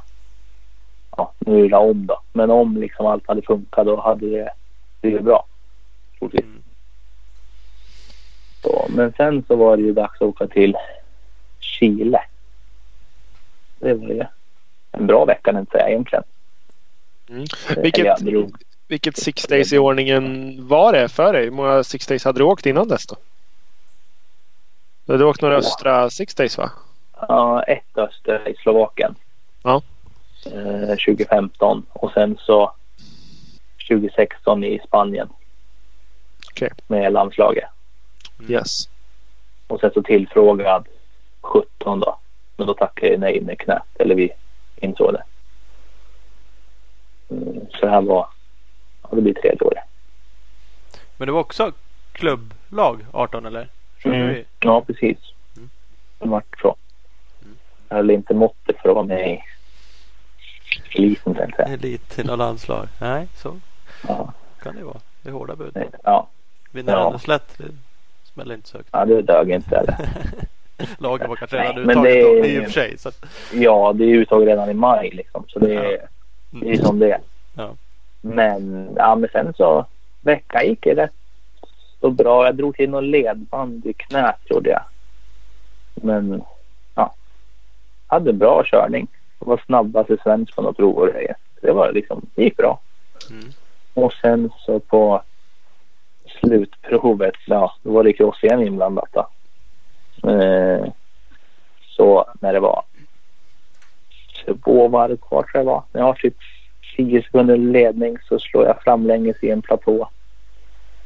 ja, 1.16 1.32
nu 1.38 1.64
är 1.64 1.68
det 1.68 1.76
om 1.76 2.06
då. 2.06 2.20
Men 2.32 2.50
om 2.50 2.76
liksom 2.76 3.06
allt 3.06 3.28
hade 3.28 3.42
funkat 3.42 3.86
då 3.86 4.00
hade 4.00 4.30
det 4.30 4.50
blivit 5.00 5.22
bra. 5.22 5.46
Troligtvis. 6.18 6.44
Mm. 6.44 6.62
Så, 8.62 8.86
men 8.88 9.12
sen 9.16 9.44
så 9.48 9.56
var 9.56 9.76
det 9.76 9.82
ju 9.82 9.92
dags 9.92 10.14
att 10.14 10.22
åka 10.22 10.46
till 10.46 10.76
Chile. 11.60 12.20
Det 13.78 13.94
var 13.94 14.08
ju 14.08 14.24
en 14.92 15.06
bra 15.06 15.24
vecka 15.24 15.50
inte 15.50 15.70
säga 15.70 15.88
egentligen. 15.88 16.24
Mm. 17.28 17.44
Eller 17.70 17.82
Vilket, 17.82 18.18
vilket 18.88 19.16
six 19.16 19.42
days 19.42 19.72
i 19.72 19.78
ordningen 19.78 20.56
var 20.68 20.92
det 20.92 21.08
för 21.08 21.32
dig? 21.32 21.44
Hur 21.44 21.50
många 21.50 21.84
six 21.84 22.06
days 22.06 22.24
hade 22.24 22.38
du 22.38 22.44
åkt 22.44 22.66
innan 22.66 22.88
dess 22.88 23.06
då? 23.06 23.16
Du 25.04 25.12
hade 25.12 25.24
åkt 25.24 25.42
några 25.42 25.56
östra 25.56 26.10
six 26.10 26.34
days 26.34 26.58
va? 26.58 26.70
Ja, 27.20 27.62
ett 27.62 27.98
öster 27.98 28.48
i 28.48 28.54
Slovakien. 28.62 29.14
Ja. 29.62 29.82
Eh, 30.46 30.88
2015 30.88 31.86
och 31.92 32.12
sen 32.12 32.36
så 32.40 32.72
2016 33.88 34.64
i 34.64 34.80
Spanien. 34.86 35.28
Okej. 36.50 36.70
Med 36.86 37.12
landslaget. 37.12 37.68
Yes. 38.48 38.88
Och 39.66 39.80
sen 39.80 39.90
så 39.94 40.02
tillfrågad 40.02 40.86
17 41.40 42.00
då. 42.00 42.18
Men 42.56 42.66
då 42.66 42.74
tackade 42.74 43.12
jag 43.12 43.20
nej 43.20 43.40
med 43.40 43.58
knät. 43.58 43.82
Eller 43.98 44.14
vi 44.14 44.30
insåg 44.76 45.12
det. 45.12 45.22
Mm, 47.34 47.66
så 47.70 47.86
det 47.86 47.90
här 47.90 48.02
var, 48.02 48.28
ja 49.02 49.08
det 49.12 49.22
blir 49.22 49.34
tredje 49.34 49.60
året. 49.60 49.84
Men 51.16 51.26
det 51.26 51.32
var 51.32 51.40
också 51.40 51.72
klubblag 52.12 53.06
18 53.12 53.46
eller? 53.46 53.68
Mm. 54.04 54.44
Ja 54.60 54.80
precis. 54.80 55.18
Mm. 55.56 55.70
Det 56.18 56.28
vart 56.28 56.60
så. 56.60 56.76
Jag 57.88 57.96
höll 57.96 58.10
inte 58.10 58.34
måttet 58.34 58.76
för 58.78 58.88
att 58.88 58.94
vara 58.94 59.04
med 59.06 59.30
i 59.30 59.42
eliten 60.98 61.34
tänkte 61.34 61.62
jag. 61.62 61.72
Elit 61.72 62.08
till 62.08 62.26
något 62.26 62.38
landslag? 62.38 62.88
Nej, 63.00 63.28
så 63.34 63.60
Ja, 64.08 64.32
kan 64.62 64.76
det 64.76 64.84
vara. 64.84 65.00
Det 65.22 65.28
är 65.28 65.32
hårda 65.32 65.56
bud. 65.56 65.76
ja, 66.04 66.28
Vinner 66.72 66.92
Ja. 66.92 66.98
alldeles 66.98 67.28
lätt. 67.28 67.54
Det 67.58 67.64
smäller 68.34 68.54
inte 68.54 68.68
så 68.68 68.76
högt. 68.78 68.88
ja 68.92 69.04
det 69.04 69.22
dög 69.22 69.50
inte 69.50 69.76
eller. 69.76 69.96
Lagen 70.98 71.28
var 71.28 71.36
kanske 71.36 71.56
redan 71.62 71.78
uttaget 71.90 72.02
det 72.14 72.22
då, 72.22 72.28
är- 72.44 72.44
i 72.44 72.60
och 72.60 72.64
för 72.64 72.70
sig. 72.70 72.98
Så 72.98 73.10
Ja, 73.52 73.92
det 73.92 74.04
är 74.04 74.08
uttag 74.08 74.46
redan 74.46 74.70
i 74.70 74.74
maj 74.74 75.10
liksom. 75.12 75.44
Så 75.48 75.58
det 75.58 75.74
är, 75.74 76.08
det 76.50 76.70
är 76.70 76.76
som 76.76 76.98
det 76.98 77.10
är. 77.12 77.20
Ja. 77.54 77.76
Men, 78.20 78.90
ja, 78.96 79.14
men 79.14 79.28
sen 79.32 79.54
så 79.56 79.86
veckan 80.20 80.66
gick 80.66 80.82
det 80.82 80.94
rätt 80.94 81.10
så 82.00 82.10
bra. 82.10 82.44
Jag 82.46 82.54
drog 82.56 82.76
till 82.76 82.90
någon 82.90 83.10
ledband 83.10 83.86
i 83.86 83.92
knät 83.92 84.36
trodde 84.48 84.70
jag. 84.70 84.82
Men 85.94 86.30
ja, 86.38 86.55
hade 88.06 88.32
bra 88.32 88.62
körning. 88.64 89.06
Jag 89.38 89.46
var 89.46 89.62
snabbast 89.66 90.10
i 90.10 90.16
svensk 90.22 90.56
på 90.56 90.62
något 90.62 90.76
prov 90.76 90.98
och 90.98 91.08
grejer. 91.08 91.36
Det 91.60 91.72
var 91.72 91.92
liksom, 91.92 92.26
det 92.34 92.42
gick 92.42 92.56
bra. 92.56 92.80
Mm. 93.30 93.44
Och 93.94 94.12
sen 94.12 94.50
så 94.58 94.80
på 94.80 95.22
slutprovet, 96.40 97.34
ja, 97.46 97.74
då 97.82 97.92
var 97.92 98.04
det 98.04 98.12
cross 98.12 98.44
igen 98.44 98.62
inblandat 98.62 99.08
då. 99.12 99.28
Eh, 100.30 100.86
så 101.96 102.24
när 102.40 102.52
det 102.52 102.60
var 102.60 102.84
två 104.64 104.88
varv 104.88 105.16
kvar 105.16 105.42
tror 105.42 105.60
jag 105.60 105.64
var. 105.64 105.82
När 105.92 106.00
jag 106.00 106.06
har 106.06 106.14
typ 106.14 106.36
10 106.96 107.22
sekunder 107.22 107.56
ledning 107.56 108.18
så 108.28 108.38
slår 108.38 108.66
jag 108.66 108.82
framlänges 108.82 109.42
i 109.42 109.50
en 109.50 109.62
platå. 109.62 110.08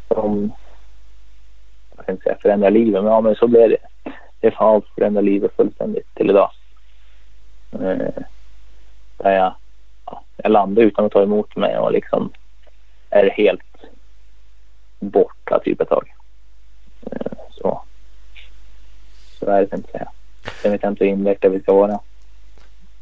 Som, 0.08 0.52
jag 1.96 2.06
kan 2.06 2.14
inte 2.14 2.24
säga 2.24 2.36
förändrar 2.42 2.70
livet, 2.70 3.02
men 3.02 3.12
ja 3.12 3.20
men 3.20 3.34
så 3.34 3.48
blev 3.48 3.68
det. 3.70 4.12
Det 4.40 4.54
har 4.54 4.82
förändrat 4.94 5.24
livet 5.24 5.56
fullständigt 5.56 6.14
till 6.14 6.30
idag. 6.30 6.50
Eh, 7.72 8.22
där 9.16 9.32
jag, 9.32 9.54
ja, 10.06 10.22
jag 10.36 10.52
landar 10.52 10.82
utan 10.82 11.04
att 11.04 11.12
ta 11.12 11.22
emot 11.22 11.56
mig 11.56 11.78
och 11.78 11.92
liksom 11.92 12.32
är 13.10 13.30
helt 13.30 13.60
borta 14.98 15.60
typ 15.64 15.80
ett 15.80 15.88
tag. 15.88 16.14
Eh, 17.10 17.32
så. 17.50 17.82
Så 19.38 19.46
är 19.46 19.60
det 19.60 19.68
jag 19.70 19.78
inte 19.78 19.90
säga. 19.90 20.10
Sen 20.62 20.72
vet 20.72 20.82
jag 20.82 20.92
inte 20.92 21.04
hur 21.04 21.10
invecklad 21.10 21.52
vi 21.52 21.60
ska 21.60 21.74
vara. 21.74 22.00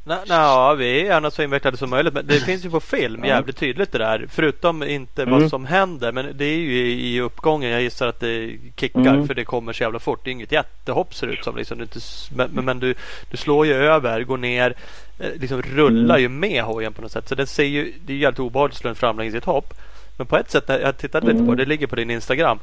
Nej, 0.09 0.77
vi 0.77 1.01
är 1.01 1.05
gärna 1.05 1.31
så 1.31 1.43
invecklade 1.43 1.77
som 1.77 1.91
möjligt. 1.91 2.15
Men 2.15 2.27
det 2.27 2.41
finns 2.41 2.65
ju 2.65 2.71
på 2.71 2.81
film 2.81 3.25
jävligt 3.25 3.57
tydligt 3.57 3.93
det 3.93 3.99
där. 3.99 4.27
Förutom 4.31 4.83
inte 4.83 5.23
Mm. 5.23 5.41
vad 5.41 5.51
som 5.51 5.67
händer. 5.67 6.13
Men 6.13 6.27
det 6.35 6.45
är 6.45 6.57
ju 6.57 6.91
i, 6.93 7.21
uppgången. 7.21 7.71
Jag 7.71 7.83
gissar 7.83 8.07
att 8.07 8.21
det 8.21 8.51
kickar 8.77 9.01
Mm. 9.01 9.27
för 9.27 9.35
det 9.35 9.45
kommer 9.45 9.73
så 9.73 9.83
jävla 9.83 9.99
fort. 9.99 10.21
Det 10.25 10.31
är 10.31 10.33
inget 10.33 10.53
jättehopp 10.53 11.15
ser 11.15 11.27
det 11.27 11.33
ut 11.33 11.45
som. 11.45 11.57
Liksom. 11.57 11.79
Du 11.79 11.85
inte, 11.85 12.01
men, 12.37 12.65
men 12.65 12.79
du, 12.79 12.95
du 13.31 13.37
slår 13.37 13.67
ju 13.67 13.73
över, 13.75 14.23
går 14.23 14.37
ner, 14.39 14.75
eh, 15.19 15.31
liksom 15.41 15.63
rullar 15.63 16.15
Mm. 16.19 16.21
ju 16.23 16.29
med 16.29 16.63
hojen 16.63 16.93
på 16.93 17.03
något 17.03 17.13
sätt. 17.13 17.29
Så 17.29 17.35
det, 17.35 17.47
ser 17.47 17.65
ju, 17.65 17.93
det 18.05 18.13
är 18.13 18.15
ju 18.17 18.23
jävligt 18.23 18.41
obehagligt 18.41 18.75
att 18.77 18.81
slå 18.81 18.91
en 18.91 18.97
framlänges 18.97 19.35
i 19.35 19.39
ett 19.39 19.45
hopp. 19.45 19.75
Men 20.17 20.27
på 20.27 20.37
ett 20.37 20.51
sätt, 20.51 20.65
jag 20.69 20.99
tittade 20.99 21.27
lite 21.27 21.39
på 21.39 21.43
Mm. 21.45 21.57
det, 21.57 21.65
det 21.65 21.69
ligger 21.69 21.87
på 21.87 21.97
din 21.97 22.11
Instagram. 22.11 22.59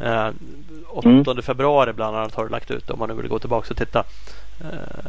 Eh, 0.00 0.28
8 0.88 1.08
Mm. 1.30 1.42
februari 1.42 1.92
bland 1.92 2.16
annat 2.16 2.34
har 2.34 2.44
du 2.44 2.50
lagt 2.50 2.70
ut 2.70 2.90
om 2.90 2.98
man 2.98 3.08
nu 3.08 3.14
vill 3.14 3.28
gå 3.28 3.38
tillbaka 3.38 3.66
och 3.70 3.76
titta. 3.76 4.04
Eh, 4.60 5.06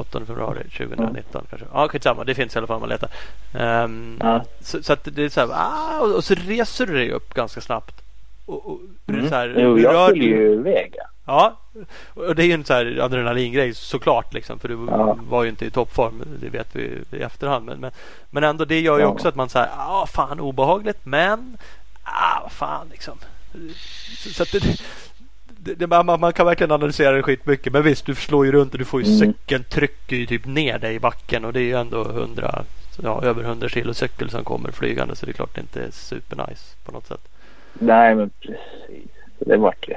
8 0.00 0.20
februari 0.26 0.62
2019 0.78 1.46
kanske. 1.50 1.66
Ja 1.72 1.88
skitsamma, 1.88 2.24
det 2.24 2.34
finns 2.34 2.54
i 2.54 2.58
alla 2.58 2.66
fall 2.66 2.74
om 2.76 2.80
man 2.80 2.88
letar. 2.88 3.10
Ehm, 3.54 4.16
Ja. 4.20 4.44
så, 4.60 4.82
så 4.82 4.92
att 4.92 5.04
det 5.12 5.22
är 5.24 5.28
så 5.28 5.40
här, 5.40 5.48
ah, 5.52 6.00
och, 6.00 6.14
och 6.14 6.24
så 6.24 6.34
reser 6.34 6.86
du 6.86 6.92
dig 6.94 7.10
upp 7.12 7.34
ganska 7.34 7.60
snabbt. 7.60 7.94
Och, 8.46 8.70
och, 8.70 8.80
det 9.06 9.12
är 9.12 9.16
Mm. 9.18 9.28
så 9.28 9.34
här, 9.34 9.54
Jo, 9.58 9.78
jag 9.78 9.94
rör- 9.94 10.08
skulle 10.08 10.24
ju 10.24 10.52
iväg. 10.52 10.94
ja. 11.26 11.56
Och 12.14 12.34
det 12.34 12.42
är 12.42 12.46
ju 12.46 12.52
en 12.52 12.64
så 12.64 12.74
här 12.74 12.98
adrenalingrej 13.02 13.74
såklart 13.74 14.34
liksom. 14.34 14.58
För 14.58 14.68
du 14.68 14.86
Ja. 14.90 15.18
var 15.28 15.42
ju 15.42 15.48
inte 15.50 15.66
i 15.66 15.70
toppform. 15.70 16.22
Det 16.40 16.48
vet 16.48 16.68
vi 16.76 16.98
i 17.12 17.22
efterhand. 17.22 17.64
Men, 17.66 17.80
men, 17.80 17.90
men 18.30 18.44
ändå 18.44 18.64
det 18.64 18.80
gör 18.80 18.96
ju 18.98 19.02
Ja. 19.04 19.08
också 19.08 19.28
att 19.28 19.34
man 19.34 19.48
säger 19.48 19.68
ah 19.78 20.06
fan 20.06 20.40
obehagligt 20.40 20.98
men 21.06 21.56
ah 22.04 22.48
fan 22.50 22.86
liksom. 22.90 23.18
Så, 24.18 24.30
så 24.30 24.42
att 24.42 24.52
det, 24.52 24.60
det, 25.68 25.86
det, 25.86 26.04
man, 26.04 26.20
man 26.20 26.32
kan 26.32 26.46
verkligen 26.46 26.70
analysera 26.72 27.12
det 27.16 27.22
skitmycket. 27.22 27.72
Men 27.72 27.82
visst 27.82 28.06
du 28.06 28.14
slår 28.14 28.46
ju 28.46 28.52
runt 28.52 28.72
och 28.72 28.78
du 28.78 28.84
får 28.84 29.02
ju 29.02 29.06
Mm. 29.06 29.18
cykeln 29.18 29.64
trycker 29.64 30.16
ju 30.16 30.26
typ 30.26 30.46
ner 30.46 30.78
dig 30.78 30.94
i 30.94 31.00
backen. 31.00 31.44
Och 31.44 31.52
det 31.52 31.60
är 31.60 31.64
ju 31.64 31.74
ändå 31.74 32.04
100, 32.04 32.64
ja, 33.02 33.22
över 33.22 33.42
100 33.44 33.68
kilo 33.68 33.94
cykel 33.94 34.30
som 34.30 34.44
kommer 34.44 34.70
flygande. 34.72 35.16
Så 35.16 35.26
det 35.26 35.32
är 35.32 35.34
klart 35.34 35.54
det 35.54 35.60
inte 35.60 35.82
är 35.82 35.90
supernice 35.90 36.76
på 36.84 36.92
något 36.92 37.06
sätt. 37.06 37.28
Nej, 37.72 38.14
men 38.14 38.30
precis. 38.40 39.10
Det 39.38 39.56
vart 39.56 39.88
ju 39.88 39.94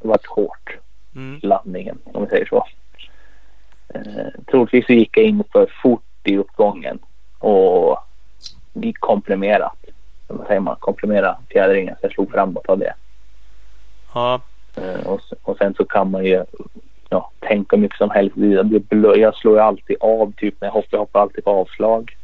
det 0.00 0.08
vart 0.08 0.26
hårt. 0.26 0.76
Mm. 1.14 1.40
landningen 1.42 1.98
om 2.04 2.22
vi 2.24 2.28
säger 2.28 2.46
så. 2.46 2.66
Eh, 3.94 4.00
troligtvis 4.50 4.86
så 4.86 4.92
gick 4.92 5.16
jag 5.16 5.24
in 5.24 5.44
för 5.52 5.72
fort 5.82 6.02
i 6.24 6.36
uppgången 6.36 6.98
och 7.38 7.98
vi 8.72 8.92
komprimerat. 8.92 9.76
Vad 10.26 10.46
säger 10.46 10.60
man? 10.60 10.76
Komprimera 10.80 11.36
fjädringen 11.50 11.94
så 11.94 12.06
jag 12.06 12.12
slog 12.12 12.30
framåt 12.30 12.66
av 12.66 12.78
det. 12.78 12.94
Ja, 14.14 14.40
och, 15.06 15.20
s- 15.20 15.38
och 15.42 15.56
sen 15.56 15.74
så 15.74 15.84
kan 15.84 16.10
man 16.10 16.24
ju 16.24 16.44
ja, 17.08 17.30
tänka 17.40 17.76
mycket 17.76 17.98
som 17.98 18.10
helst. 18.10 18.36
Jag 19.16 19.34
slår 19.36 19.54
ju 19.54 19.60
alltid 19.60 19.96
av 20.00 20.32
typ 20.36 20.54
när 20.60 20.68
jag 20.68 20.72
hoppar. 20.72 20.88
Jag 20.90 20.98
hoppar 20.98 21.20
alltid 21.20 21.44
på 21.44 21.50
avslag. 21.50 22.16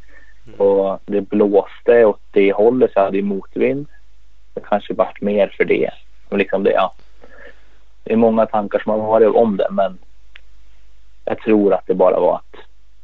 Mm. 0.47 0.59
Och 0.59 0.99
det 1.05 1.21
blåste 1.21 2.05
åt 2.05 2.19
det 2.31 2.51
hållet 2.53 2.91
så 2.93 2.99
jag 2.99 3.03
hade 3.05 3.17
i 3.17 3.21
motvind. 3.21 3.87
Det 4.53 4.61
kanske 4.69 4.93
vart 4.93 5.21
mer 5.21 5.53
för 5.57 5.65
det. 5.65 5.89
Och 6.29 6.37
liksom 6.37 6.63
det, 6.63 6.71
ja. 6.71 6.93
det 8.03 8.13
är 8.13 8.17
många 8.17 8.45
tankar 8.45 8.79
som 8.79 8.91
har 8.91 8.99
varit 9.07 9.35
om 9.35 9.57
det 9.57 9.67
men 9.71 9.97
jag 11.25 11.39
tror 11.39 11.73
att 11.73 11.87
det 11.87 11.93
bara 11.93 12.19
var 12.19 12.35
att 12.35 12.59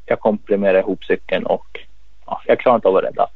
jag 0.05 0.19
komprimerade 0.19 0.79
ihop 0.79 1.03
cykeln 1.03 1.45
och 1.45 1.79
ja, 2.25 2.41
jag 2.45 2.59
klarade 2.59 2.75
inte 2.77 2.87
av 2.87 2.95
att 2.95 3.03
rädda. 3.03 3.27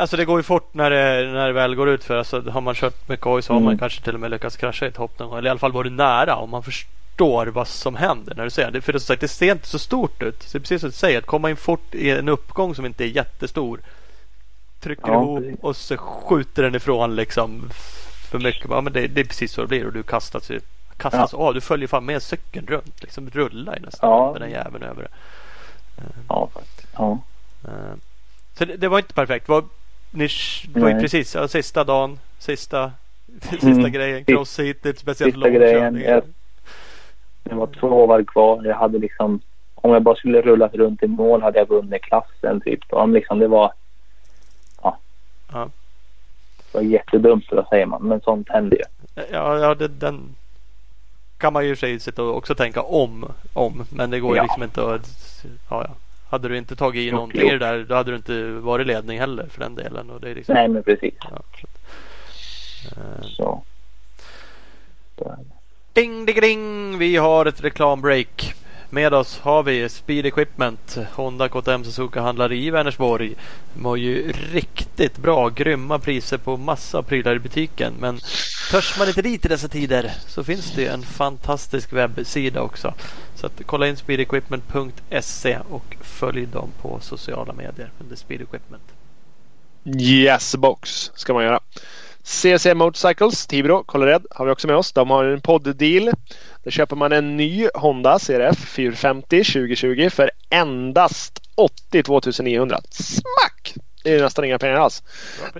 Alltså 0.00 0.16
det 0.16 0.24
går 0.24 0.38
ju 0.38 0.42
fort 0.42 0.74
när 0.74 0.90
det, 0.90 1.32
när 1.32 1.46
det 1.46 1.52
väl 1.52 1.74
går 1.74 1.88
ut 1.88 2.04
för 2.04 2.16
alltså, 2.16 2.50
Har 2.50 2.60
man 2.60 2.74
kört 2.74 3.08
mycket 3.08 3.24
hoj 3.26 3.42
så 3.42 3.52
har 3.52 3.60
man 3.60 3.68
Mm. 3.68 3.78
kanske 3.78 4.02
till 4.02 4.14
och 4.14 4.20
med 4.20 4.30
lyckats 4.30 4.56
krascha 4.56 4.84
i 4.86 4.88
ett 4.88 4.96
hopp 4.96 5.18
någon 5.18 5.28
gång. 5.28 5.38
Eller 5.38 5.48
i 5.48 5.50
alla 5.50 5.58
fall 5.58 5.72
varit 5.72 5.92
nära 5.92 6.36
om 6.36 6.50
man 6.50 6.62
förstår 6.62 7.46
vad 7.46 7.68
som 7.68 7.96
händer 7.96 8.34
när 8.34 8.44
du 8.44 8.50
ser 8.50 8.70
det. 8.70 8.80
För 8.80 8.92
det, 8.92 9.00
som 9.00 9.06
sagt, 9.06 9.20
det 9.20 9.28
ser 9.28 9.52
inte 9.52 9.68
så 9.68 9.78
stort 9.78 10.22
ut. 10.22 10.42
Så 10.42 10.48
det 10.52 10.58
är 10.58 10.60
precis 10.60 10.80
som 10.80 10.90
du 10.90 10.96
säger. 10.96 11.18
Att 11.18 11.26
komma 11.26 11.50
in 11.50 11.56
fort 11.56 11.94
i 11.94 12.10
en 12.10 12.28
uppgång 12.28 12.74
som 12.74 12.86
inte 12.86 13.04
är 13.04 13.08
jättestor. 13.08 13.80
Trycker 14.80 15.08
Ja, 15.08 15.22
ihop 15.22 15.38
precis. 15.38 15.58
och 15.60 15.76
så 15.76 15.96
skjuter 15.96 16.62
den 16.62 16.74
ifrån 16.74 17.16
liksom 17.16 17.70
för 18.30 18.38
mycket. 18.38 18.66
Ja, 18.70 18.80
men 18.80 18.92
det, 18.92 19.06
det 19.06 19.20
är 19.20 19.24
precis 19.24 19.52
så 19.52 19.60
det 19.60 19.66
blir 19.66 19.86
och 19.86 19.92
du 19.92 20.02
kastas 20.02 20.50
ju 20.50 20.60
kastas 20.96 21.34
av. 21.34 21.54
Du 21.54 21.60
följer 21.60 21.88
fan 21.88 22.04
med 22.04 22.22
cykeln 22.22 22.66
runt. 22.66 23.02
Liksom 23.02 23.30
rullar 23.30 23.78
nästan 23.80 24.10
Ja. 24.10 24.32
med 24.32 24.40
den 24.40 24.50
jäveln 24.50 24.84
över 24.84 25.02
det. 25.02 25.08
Ja, 26.28 26.48
faktiskt. 26.54 26.88
Ja. 26.96 27.18
Eh, 27.64 27.94
Så 28.58 28.64
det, 28.64 28.76
det 28.76 28.88
var 28.88 28.98
inte 28.98 29.14
perfekt. 29.14 29.46
Det 29.46 29.52
var, 29.52 29.64
ni, 30.10 30.28
det 30.68 30.80
var 30.80 30.88
ju 30.88 31.00
precis 31.00 31.34
ja, 31.34 31.48
sista 31.48 31.84
dagen, 31.84 32.18
sista, 32.38 32.92
sista 33.50 33.66
Mm. 33.66 33.92
grejen. 33.92 34.24
Cross 34.24 34.58
heatet, 34.58 34.98
speciellt 34.98 35.34
Sista 35.34 35.50
grejen. 35.50 36.00
Jag, 36.00 36.22
det 37.42 37.54
var 37.54 37.66
två 37.66 38.06
varv 38.06 38.24
kvar. 38.24 38.64
Jag 38.64 38.76
hade 38.76 38.98
liksom 38.98 39.40
om 39.74 39.90
jag 39.92 40.02
bara 40.02 40.16
skulle 40.16 40.40
rullat 40.42 40.74
runt 40.74 41.02
i 41.02 41.06
mål 41.06 41.42
hade 41.42 41.58
jag 41.58 41.68
vunnit 41.68 42.02
klassen 42.02 42.60
typ. 42.60 42.92
Och 42.92 43.08
liksom 43.08 43.38
det 43.38 43.48
var 43.48 43.72
ja. 44.82 44.98
Ja. 45.52 45.68
Det 46.72 46.78
var 46.78 46.82
jättedumt 46.84 47.44
vad 47.50 47.68
säger 47.68 47.86
man 47.86 48.02
men 48.02 48.20
sånt 48.20 48.48
händer 48.50 48.76
ju. 48.76 48.82
Ja, 49.32 49.58
ja 49.58 49.74
det, 49.74 49.88
den 49.88 50.34
kan 51.38 51.52
man 51.52 51.64
ju 51.64 51.70
i 51.70 51.74
och 51.74 51.78
för 51.78 51.86
sig 51.86 52.00
sitta 52.00 52.22
och 52.22 52.36
också 52.36 52.54
tänka 52.54 52.82
om. 52.82 53.32
om 53.52 53.86
men 53.90 54.10
det 54.10 54.20
går 54.20 54.30
ju 54.30 54.36
Ja. 54.36 54.42
liksom 54.42 54.62
inte 54.62 54.94
att... 54.94 55.08
Ja, 55.70 55.84
ja. 55.88 55.94
Hade 56.34 56.48
du 56.48 56.56
inte 56.58 56.76
tagit 56.76 57.00
i 57.00 57.08
Jo, 57.08 57.14
någonting 57.14 57.40
jo. 57.40 57.46
i 57.48 57.50
det 57.50 57.58
där 57.58 57.84
då 57.84 57.94
hade 57.94 58.10
du 58.10 58.16
inte 58.16 58.44
varit 58.50 58.86
ledning 58.86 59.18
heller 59.20 59.46
för 59.46 59.60
den 59.60 59.74
delen. 59.74 60.10
Och 60.10 60.20
det 60.20 60.30
är 60.30 60.34
liksom, 60.34 60.54
Nej, 60.54 60.68
men 60.68 60.82
precis. 60.82 61.14
ja, 61.20 61.42
så, 61.60 61.66
eh, 63.00 63.22
Så. 63.22 63.62
Ding, 65.92 66.26
ding, 66.26 66.40
ding! 66.40 66.98
Vi 66.98 67.16
har 67.16 67.46
ett 67.46 67.64
reklambreak. 67.64 68.54
Med 68.94 69.14
oss 69.14 69.38
har 69.38 69.62
vi 69.62 69.88
Speed 69.88 70.26
Equipment, 70.26 70.98
Honda 71.12 71.48
KTM 71.48 71.84
Suzuka 71.84 72.20
handlar 72.20 72.52
i 72.52 72.70
Vänersborg. 72.70 73.34
De 73.74 73.84
har 73.84 73.96
ju 73.96 74.32
riktigt 74.32 75.18
bra, 75.18 75.48
grymma 75.48 75.98
priser 75.98 76.38
på 76.38 76.56
massa 76.56 77.02
prylar 77.02 77.34
i 77.34 77.38
butiken. 77.38 77.94
Men 78.00 78.20
törs 78.70 78.98
man 78.98 79.08
inte 79.08 79.22
dit 79.22 79.44
i 79.44 79.48
dessa 79.48 79.68
tider 79.68 80.12
så 80.26 80.44
finns 80.44 80.72
det 80.72 80.86
en 80.86 81.02
fantastisk 81.02 81.92
webbsida 81.92 82.62
också. 82.62 82.94
Så 83.34 83.46
att 83.46 83.60
kolla 83.66 83.88
in 83.88 83.96
speedequipment.se 83.96 85.58
och 85.70 85.96
följ 86.00 86.46
dem 86.46 86.70
på 86.82 86.98
sociala 87.00 87.52
medier 87.52 87.90
under 88.00 88.16
Speed 88.16 88.40
Equipment. 88.40 88.84
Yes 90.00 90.56
box 90.56 91.10
ska 91.14 91.34
man 91.34 91.44
göra. 91.44 91.60
CC 92.22 92.74
Motorcycles, 92.74 93.46
Tibro, 93.46 93.84
Kållered 93.84 94.26
har 94.30 94.46
vi 94.46 94.52
också 94.52 94.66
med 94.66 94.76
oss. 94.76 94.92
De 94.92 95.10
har 95.10 95.24
en 95.24 95.40
podd 95.40 95.76
deal. 95.76 96.10
Där 96.64 96.70
köper 96.70 96.96
man 96.96 97.12
en 97.12 97.36
ny 97.36 97.68
Honda 97.74 98.18
CRF 98.18 98.58
450 98.58 99.44
2020 99.44 100.08
för 100.10 100.30
endast 100.50 101.40
82 101.54 102.20
900. 102.42 102.80
Smack! 102.90 103.74
Det 104.04 104.14
är 104.14 104.22
nästan 104.22 104.44
inga 104.44 104.58
pengar 104.58 104.74
alls. 104.74 105.02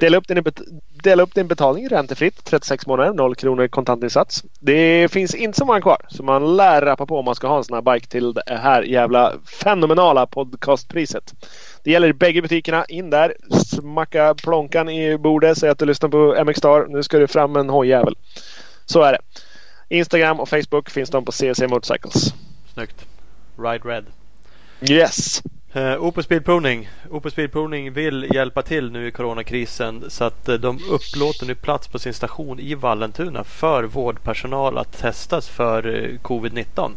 Dela 0.01 0.17
upp, 0.17 0.29
din, 0.29 0.45
dela 1.03 1.23
upp 1.23 1.35
din 1.35 1.49
betalning 1.49 1.89
räntefritt 1.89 2.45
36 2.45 2.87
månader, 2.87 3.13
0 3.13 3.35
kronor 3.35 3.69
kontantinsats. 3.69 4.45
Det 4.61 5.13
finns 5.13 5.35
inte 5.35 5.59
så 5.59 5.65
många 5.65 5.81
kvar 5.81 6.07
så 6.09 6.23
man 6.23 6.57
lär 6.57 6.83
rappa 6.83 7.07
på 7.07 7.19
om 7.19 7.25
man 7.25 7.35
ska 7.35 7.49
ha 7.49 7.57
en 7.57 7.65
sån 7.65 7.75
här 7.75 7.95
bike 7.95 8.07
till 8.07 8.33
det 8.33 8.43
här 8.47 8.83
jävla 8.83 9.33
fenomenala 9.63 10.27
podcastpriset. 10.27 11.35
Det 11.83 11.91
gäller 11.91 12.13
bägge 12.13 12.43
butikerna. 12.43 12.85
In 12.85 13.11
där, 13.11 13.35
smacka 13.67 14.35
plånkan 14.35 14.89
i 14.89 15.19
bordet, 15.19 15.59
säg 15.59 15.71
att 15.71 15.79
du 15.79 15.85
lyssnar 15.85 16.09
på 16.09 16.45
MX 16.45 16.59
Star. 16.59 16.87
Nu 16.89 17.03
ska 17.03 17.19
du 17.19 17.27
fram 17.27 17.53
med 17.53 17.61
en 17.61 17.71
hojjävel. 17.71 18.17
Så 18.85 19.03
är 19.03 19.13
det. 19.13 19.19
Instagram 19.89 20.41
och 20.41 20.49
Facebook 20.49 20.91
finns 20.91 21.11
de 21.11 21.25
på 21.25 21.33
CC 21.33 21.67
Motorcycles. 21.69 22.35
Snyggt. 22.75 23.07
Ride 23.59 23.89
Red. 23.89 24.05
Yes! 24.81 25.43
Uh, 25.77 26.03
Opus 26.03 26.29
Bilprovning. 26.29 26.89
Opus 27.11 27.37
Bilprovning 27.37 27.93
vill 27.93 28.29
hjälpa 28.35 28.63
till 28.63 28.91
nu 28.91 29.07
i 29.07 29.11
coronakrisen 29.11 30.05
så 30.09 30.25
att 30.25 30.49
eh, 30.49 30.55
de 30.55 30.79
upplåter 30.91 31.47
nu 31.47 31.55
plats 31.55 31.89
på 31.89 31.99
sin 31.99 32.15
station 32.15 32.61
i 32.61 32.75
Vallentuna 32.75 33.45
för 33.45 33.85
vårdpersonal 33.85 34.79
att 34.79 34.99
testas 34.99 35.49
för 35.49 35.87
eh, 35.87 36.19
covid-19. 36.19 36.91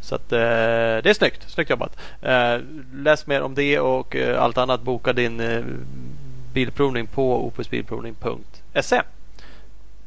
Så 0.00 0.14
att 0.14 0.32
eh, 0.32 0.38
det 0.38 1.10
är 1.10 1.14
snyggt. 1.14 1.50
Snyggt 1.50 1.70
jobbat. 1.70 1.96
Eh, 2.22 2.58
läs 2.94 3.26
mer 3.26 3.42
om 3.42 3.54
det 3.54 3.80
och 3.80 4.16
eh, 4.16 4.42
allt 4.42 4.58
annat. 4.58 4.82
Boka 4.82 5.12
din 5.12 5.40
eh, 5.40 5.64
bilprovning 6.52 7.06
på 7.06 7.46
opusbilprovning.se. 7.46 9.02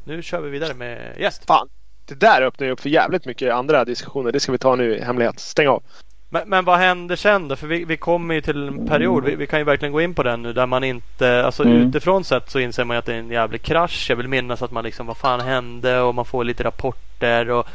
Nu 0.04 0.22
kör 0.22 0.40
vi 0.40 0.50
vidare 0.50 0.74
med 0.74 1.16
gäst. 1.18 1.44
Fan, 1.46 1.68
det 2.06 2.14
där 2.14 2.42
öppnar 2.42 2.66
ju 2.66 2.72
upp 2.72 2.80
för 2.80 2.88
jävligt 2.88 3.26
mycket 3.26 3.52
andra 3.52 3.84
diskussioner. 3.84 4.32
Det 4.32 4.40
ska 4.40 4.52
vi 4.52 4.58
ta 4.58 4.76
nu 4.76 4.96
i 4.96 5.00
hemlighet. 5.04 5.40
Stäng 5.40 5.68
av. 5.68 5.82
Men, 6.30 6.48
men 6.48 6.64
vad 6.64 6.78
händer 6.78 7.16
sen 7.16 7.48
då? 7.48 7.56
För 7.56 7.66
vi, 7.66 7.84
vi 7.84 7.96
kommer 7.96 8.34
ju 8.34 8.40
till 8.40 8.68
en 8.68 8.86
period, 8.88 9.24
vi, 9.24 9.34
vi 9.36 9.46
kan 9.46 9.58
ju 9.58 9.64
verkligen 9.64 9.92
gå 9.92 10.00
in 10.00 10.14
på 10.14 10.22
den 10.22 10.42
nu 10.42 10.52
där 10.52 10.66
man 10.66 10.84
inte, 10.84 11.44
alltså 11.44 11.62
Mm. 11.64 11.76
utifrån 11.76 12.24
sett 12.24 12.50
så 12.50 12.58
inser 12.58 12.84
man 12.84 12.94
ju 12.94 12.98
att 12.98 13.06
det 13.06 13.14
är 13.14 13.18
en 13.18 13.30
jävlig 13.30 13.62
krasch. 13.62 14.06
Jag 14.08 14.16
vill 14.16 14.28
minnas 14.28 14.62
att 14.62 14.70
man 14.70 14.84
liksom, 14.84 15.06
vad 15.06 15.16
fan 15.16 15.40
hände? 15.40 16.00
Och 16.00 16.14
man 16.14 16.24
får 16.24 16.44
lite 16.44 16.64
rapporter 16.64 17.50
och 17.50 17.66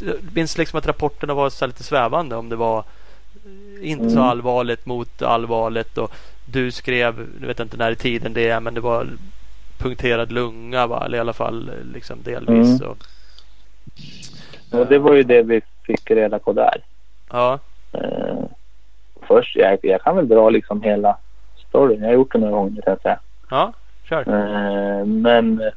jag 0.00 0.14
minns 0.34 0.58
liksom 0.58 0.78
att 0.78 0.86
rapporterna 0.86 1.34
var 1.34 1.50
så 1.50 1.66
lite 1.66 1.82
svävande 1.82 2.36
om 2.36 2.48
det 2.48 2.56
var 2.56 2.84
inte 3.82 4.10
så 4.10 4.16
Mm. 4.16 4.28
allvarligt 4.28 4.86
mot 4.86 5.22
allvarligt 5.22 5.98
och 5.98 6.12
du 6.46 6.70
skrev, 6.70 7.26
jag 7.40 7.46
vet 7.46 7.60
inte 7.60 7.76
när 7.76 7.90
i 7.90 7.96
tiden 7.96 8.32
det 8.32 8.48
är, 8.48 8.60
men 8.60 8.74
det 8.74 8.80
var 8.80 9.06
punkterad 9.78 10.32
lunga 10.32 10.86
va? 10.86 11.02
Eller 11.04 11.18
i 11.18 11.20
alla 11.20 11.32
fall 11.32 11.70
liksom 11.94 12.18
delvis. 12.24 12.80
Mm. 12.80 12.88
Och, 12.90 12.96
Och 14.72 14.86
det 14.86 14.98
var 14.98 15.14
ju 15.14 15.22
det 15.22 15.42
vi 15.42 15.60
fick 15.86 16.10
reda 16.10 16.38
på 16.38 16.52
där. 16.52 16.84
ja, 17.30 17.58
Eh, 17.92 18.44
först, 19.22 19.56
jag, 19.56 19.78
jag 19.82 20.02
kan 20.02 20.16
väl 20.16 20.28
dra 20.28 20.50
liksom 20.50 20.82
hela 20.82 21.16
storyn. 21.68 22.00
Jag 22.00 22.08
har 22.08 22.14
gjort 22.14 22.32
det 22.32 22.38
några 22.38 22.52
gånger 22.52 22.82
så 22.84 22.90
att 22.90 23.02
säga. 23.02 23.20
ja, 23.50 23.72
kör. 24.08 24.20
Eh, 24.20 25.04
men 25.04 25.70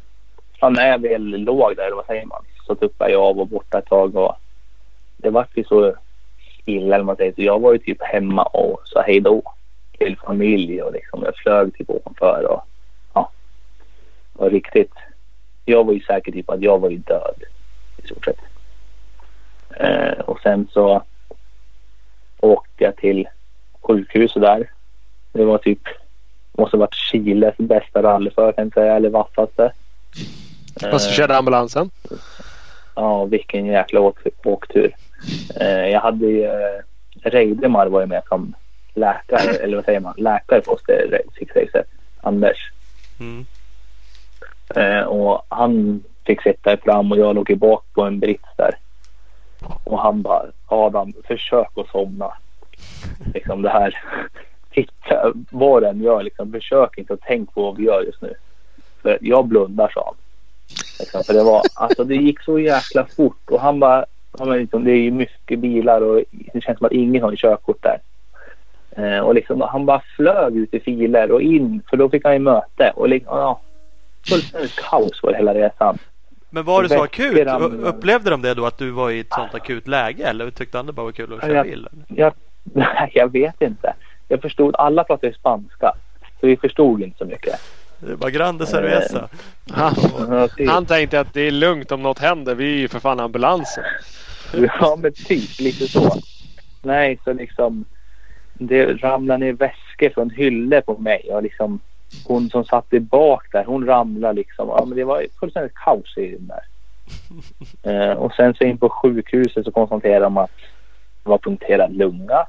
ja, 0.60 0.70
när 0.70 0.88
jag 0.88 1.02
väl 1.02 1.24
låg 1.24 1.76
där, 1.76 1.92
vad 1.96 2.06
säger 2.06 2.26
man, 2.26 2.44
så 2.68 2.76
tuppade 2.76 3.12
jag 3.12 3.22
av 3.22 3.40
och 3.40 3.48
borta 3.48 3.78
ett 3.78 3.86
tag 3.86 4.16
och 4.16 4.36
det 5.18 5.30
var 5.30 5.48
ju 5.54 5.64
så 5.64 5.94
illa 6.66 6.96
eller 6.96 7.06
man 7.06 7.16
säger. 7.16 7.34
Så 7.34 7.42
jag 7.42 7.60
var 7.60 7.74
ju 7.74 7.80
typ 7.80 8.02
hemma 8.02 8.44
och 8.44 8.82
sa 8.86 9.02
hej 9.02 9.20
då 9.20 9.42
till 9.98 10.18
familj 10.18 10.82
och 10.82 10.94
liksom 10.94 11.24
jag 11.24 11.36
flög 11.36 11.74
typ 11.78 11.90
ovanför 11.90 12.48
och 12.52 12.62
ja. 13.14 13.32
Och 14.36 14.52
riktigt. 14.52 14.94
Jag 15.66 15.84
var 15.84 15.94
ju 15.94 16.00
säker 16.00 16.32
typ 16.32 16.50
att 16.50 16.62
jag 16.62 16.80
var 16.80 16.90
ju 16.90 16.98
död 16.98 17.44
stort 18.12 18.26
sett. 18.26 18.40
Eh, 19.76 20.20
och 20.20 20.40
sen 20.42 20.68
så 20.74 21.04
åkte 22.40 22.84
jag 22.84 22.96
till 22.98 23.28
sjukhuset 23.82 24.42
där. 24.42 24.72
Det 25.32 25.46
var 25.46 25.58
typ 25.58 25.80
måste 26.60 26.78
ha 26.78 26.80
varit 26.80 26.96
Chiles 26.96 27.58
bästa 27.58 28.04
rallyförare 28.04 28.54
kan 28.54 28.64
jag 28.66 28.74
säga, 28.74 28.96
eller 28.96 29.10
vassaste. 29.10 29.72
Fast 30.92 31.06
du 31.06 31.12
Eh, 31.12 31.16
körde 31.16 31.38
ambulansen. 31.38 31.90
Ja, 32.96 33.26
vilken 33.26 33.66
jäkla 33.66 34.00
åk, 34.00 34.18
åktur. 34.44 34.96
Eh, 35.60 35.88
jag 35.88 36.02
hade 36.02 36.26
ju... 36.26 36.46
Eh, 36.46 36.82
Reidemar 37.22 37.88
var 37.88 38.02
ju 38.02 38.08
med 38.08 38.24
som 38.28 38.54
läkare, 38.94 39.56
eller 39.64 39.76
vad 39.76 39.86
säger 39.86 40.00
man, 40.00 40.14
läkare 40.18 40.62
på 40.62 40.72
oss, 40.72 40.82
det 40.88 41.22
Six 41.40 41.56
Racet, 41.56 41.88
Anders. 42.22 42.72
Mm. 43.20 43.46
Eh, 44.76 45.04
och 45.04 45.46
han 45.50 46.04
fick 46.30 46.42
sitta 46.42 46.78
fram 46.78 47.12
och 47.12 47.18
jag 47.18 47.36
låg 47.36 47.50
i 47.50 47.56
bak 47.56 47.84
på 47.94 48.02
en 48.02 48.20
brits 48.20 48.50
där. 48.58 48.78
Och 49.84 50.00
han 50.00 50.22
bara, 50.22 50.46
Adam, 50.68 51.14
försök 51.28 51.78
att 51.78 51.90
somna. 51.90 52.34
Liksom 53.34 53.62
det 53.62 53.70
här. 53.70 54.00
Titta, 54.74 55.34
vad 55.52 55.84
den 55.84 56.02
gör, 56.02 56.24
liksom, 56.24 56.52
försök 56.52 56.98
inte 56.98 57.14
att 57.14 57.22
tänka 57.22 57.52
på 57.52 57.62
vad 57.62 57.78
vi 57.78 57.84
gör 57.84 58.02
just 58.02 58.22
nu. 58.22 58.34
För 59.02 59.18
jag 59.22 59.46
blundar, 59.46 59.92
sa 59.94 60.04
han. 60.06 60.16
Liksom, 61.00 61.24
för 61.24 61.34
det 61.34 61.44
var, 61.44 61.62
alltså 61.76 62.04
det 62.04 62.16
gick 62.16 62.42
så 62.42 62.60
jäkla 62.60 63.06
fort 63.06 63.50
och 63.50 63.62
han 63.62 63.80
bara, 63.80 64.06
ja, 64.38 64.46
men 64.46 64.58
liksom, 64.58 64.84
det 64.84 64.92
är 64.92 65.02
ju 65.02 65.12
mycket 65.12 65.60
bilar 65.60 66.02
och 66.02 66.24
det 66.32 66.62
känns 66.62 66.78
som 66.78 66.86
att 66.86 66.92
ingen 66.92 67.24
har 67.24 67.36
körkort 67.36 67.84
där. 67.84 68.00
Eh, 68.92 69.20
och 69.20 69.36
liksom, 69.36 69.62
han 69.62 69.86
bara 69.86 70.02
flög 70.16 70.58
ut 70.58 70.74
i 70.74 70.80
filer 70.80 71.32
och 71.32 71.42
in, 71.42 71.82
för 71.90 71.98
då 71.98 72.10
fick 72.10 72.24
han 72.24 72.34
ju 72.34 72.40
möte. 72.40 72.92
Och 72.96 73.10
liksom, 73.10 73.38
ja, 73.38 73.60
fullständigt 74.30 74.76
kaos 74.76 75.24
var 75.24 75.32
det 75.32 75.38
hela 75.38 75.54
resan. 75.54 75.98
Men 76.50 76.64
var 76.64 76.84
det 76.84 76.90
så 76.90 77.04
akut? 77.04 77.48
Upplevde 77.84 78.30
de 78.30 78.42
det 78.42 78.54
då 78.54 78.66
att 78.66 78.78
du 78.78 78.90
var 78.90 79.10
i 79.12 79.20
ett 79.20 79.34
sånt 79.34 79.56
akut 79.56 79.88
läge 79.88 80.24
eller 80.24 80.52
tyckte 80.52 80.80
andra 80.80 80.94
bara 80.94 81.04
var 81.06 81.12
kul 81.12 81.34
att 81.34 81.42
köra 81.42 81.54
Ja. 81.54 81.64
bil? 81.64 81.88
Jag, 82.08 82.34
jag 83.14 83.32
vet 83.32 83.62
inte. 83.62 83.94
Jag 84.28 84.42
förstod, 84.42 84.76
alla 84.76 85.04
pratade 85.04 85.34
spanska. 85.34 85.94
Så 86.40 86.48
vi 86.48 86.58
förstod 86.58 87.02
inte 87.02 87.18
så 87.18 87.26
mycket. 87.26 87.60
Det 88.00 88.16
var 88.16 88.30
grande 88.30 88.66
cerveza. 88.66 89.30
Han, 89.72 89.94
Ja, 90.30 90.48
typ. 90.48 90.70
han 90.70 90.86
tänkte 90.86 91.20
att 91.20 91.34
det 91.34 91.42
är 91.42 91.52
lugnt 91.52 91.92
om 91.92 92.02
något 92.04 92.20
händer. 92.20 92.56
Vi 92.56 92.74
är 92.76 92.78
ju 92.80 92.88
för 92.88 93.00
fan 93.00 93.20
ambulansen. 93.20 93.84
Ja, 94.54 94.98
men 95.02 95.14
typ 95.14 95.60
lite 95.60 95.88
så. 95.88 96.20
Nej, 96.82 97.20
så 97.24 97.34
liksom 97.34 97.86
det 98.54 98.86
ramlade 98.86 99.46
ner 99.46 99.54
väskor 99.54 100.10
från 100.14 100.30
hyllor 100.30 100.82
på 100.82 100.98
mig 100.98 101.30
och 101.34 101.44
liksom 101.44 101.80
hon 102.26 102.50
som 102.50 102.66
satt 102.66 102.94
i 102.94 103.00
bak 103.00 103.52
där, 103.52 103.64
hon 103.64 103.86
ramlade 103.86 104.34
liksom. 104.34 104.68
Ja, 104.68 104.86
men 104.86 104.98
det 104.98 105.04
var 105.04 105.26
fullständigt 105.40 105.76
kaos 105.76 106.18
i 106.18 106.32
den 106.32 106.48
där. 106.48 106.64
Eh, 107.84 108.12
och 108.12 108.34
sen 108.34 108.54
så 108.54 108.64
in 108.64 108.78
på 108.78 108.90
sjukhuset 108.90 109.66
så 109.66 109.72
konstaterade 109.72 110.26
de 110.26 110.38
att 110.38 110.52
det 111.24 111.30
var 111.30 111.38
punkterad 111.38 111.96
lunga. 111.96 112.48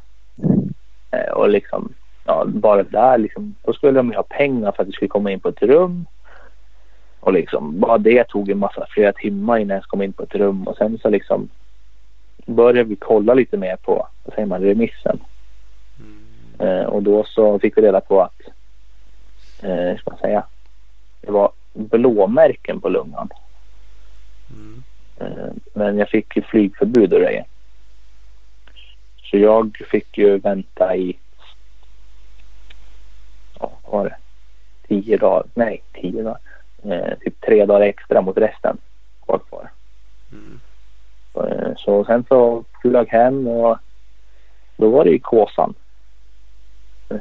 Eh, 1.11 1.33
och 1.33 1.49
liksom, 1.49 1.93
ja, 2.25 2.45
bara 2.47 2.83
där 2.83 3.19
liksom, 3.19 3.55
då 3.63 3.73
skulle 3.73 3.93
de 3.93 4.11
ju 4.11 4.17
ha 4.17 4.23
pengar 4.23 4.73
för 4.73 4.83
att 4.83 4.89
vi 4.89 4.93
skulle 4.93 5.09
komma 5.09 5.31
in 5.31 5.41
på 5.41 5.49
ett 5.49 5.63
rum. 5.63 6.07
Och 7.21 7.33
liksom, 7.33 7.81
bara 7.81 7.99
det 7.99 8.29
tog 8.29 8.51
en 8.51 8.59
massa, 8.59 8.87
flera 8.91 9.13
timmar 9.13 9.59
innan 9.59 9.69
jag 9.69 9.77
ens 9.77 9.87
kom 9.87 10.03
in 10.03 10.13
på 10.13 10.23
ett 10.23 10.35
rum. 10.35 10.69
Och 10.69 10.77
sen 10.77 10.99
så 10.99 11.11
liksom 11.11 11.49
började 12.47 12.89
vi 12.89 12.97
kolla 12.97 13.35
lite 13.35 13.57
mer 13.57 13.77
på, 13.77 14.09
vad 14.25 14.35
säger 14.35 14.47
man, 14.47 14.63
remissen. 14.63 15.21
Eh, 16.59 16.85
och 16.85 17.03
då 17.03 17.25
så 17.25 17.59
fick 17.59 17.79
vi 17.79 17.83
reda 17.83 18.01
på 18.01 18.23
att, 18.23 18.41
eh, 19.63 19.99
ska 19.99 20.11
man 20.11 20.21
säga, 20.21 20.45
det 21.21 21.31
var 21.31 21.53
blåmärken 21.73 22.81
på 22.81 22.89
lungan. 22.89 23.29
Mm. 24.51 24.83
Eh, 25.17 25.53
men 25.75 25.99
jag 25.99 26.09
fick 26.09 26.37
ju 26.37 26.43
flygförbud 26.43 27.13
och 27.13 27.21
grejer. 27.21 27.45
Så 29.23 29.37
jag 29.39 29.77
fick 29.91 30.19
ju 30.19 30.39
vänta 30.39 30.97
i, 30.97 31.17
ja 33.61 33.73
vad 33.85 33.93
var 33.93 34.05
det, 34.05 34.17
tio 34.89 35.17
dagar, 35.17 35.45
nej 35.55 35.83
tio 35.93 36.23
dagar, 36.23 36.39
eh, 36.85 37.19
typ 37.21 37.41
tre 37.41 37.67
dagar 37.67 37.81
extra 37.81 38.21
mot 38.21 38.37
resten. 38.37 38.77
Och 39.21 39.35
Eh, 41.35 41.75
Så 41.77 42.05
sen 42.05 42.25
så 42.29 42.65
flög 42.83 43.09
hem 43.09 43.47
och 43.47 43.79
då 44.77 44.91
var 44.91 45.05
det 45.05 45.11
ju 45.11 45.19
Kåsan. 45.19 45.75
Eh, 47.09 47.17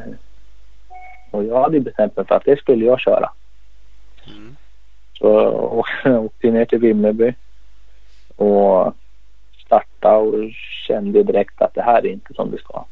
Och 1.31 1.43
jag 1.43 1.61
hade 1.61 1.79
bestämt 1.79 2.17
mig 2.17 2.25
för 2.25 2.35
att 2.35 2.45
det 2.45 2.59
skulle 2.59 2.85
jag 2.85 2.99
köra. 2.99 3.29
Mm. 4.27 4.55
Så 5.19 5.85
jag 6.03 6.25
åkte 6.25 6.51
ner 6.51 6.65
till 6.65 6.79
Vimmerby 6.79 7.33
och 8.35 8.93
startade 9.65 10.17
och 10.17 10.51
kände 10.87 11.23
direkt 11.23 11.61
att 11.61 11.73
det 11.73 11.81
här 11.81 12.05
är 12.05 12.09
inte 12.11 12.33
som 12.33 12.51
det 12.51 12.57
ska. 12.57 12.85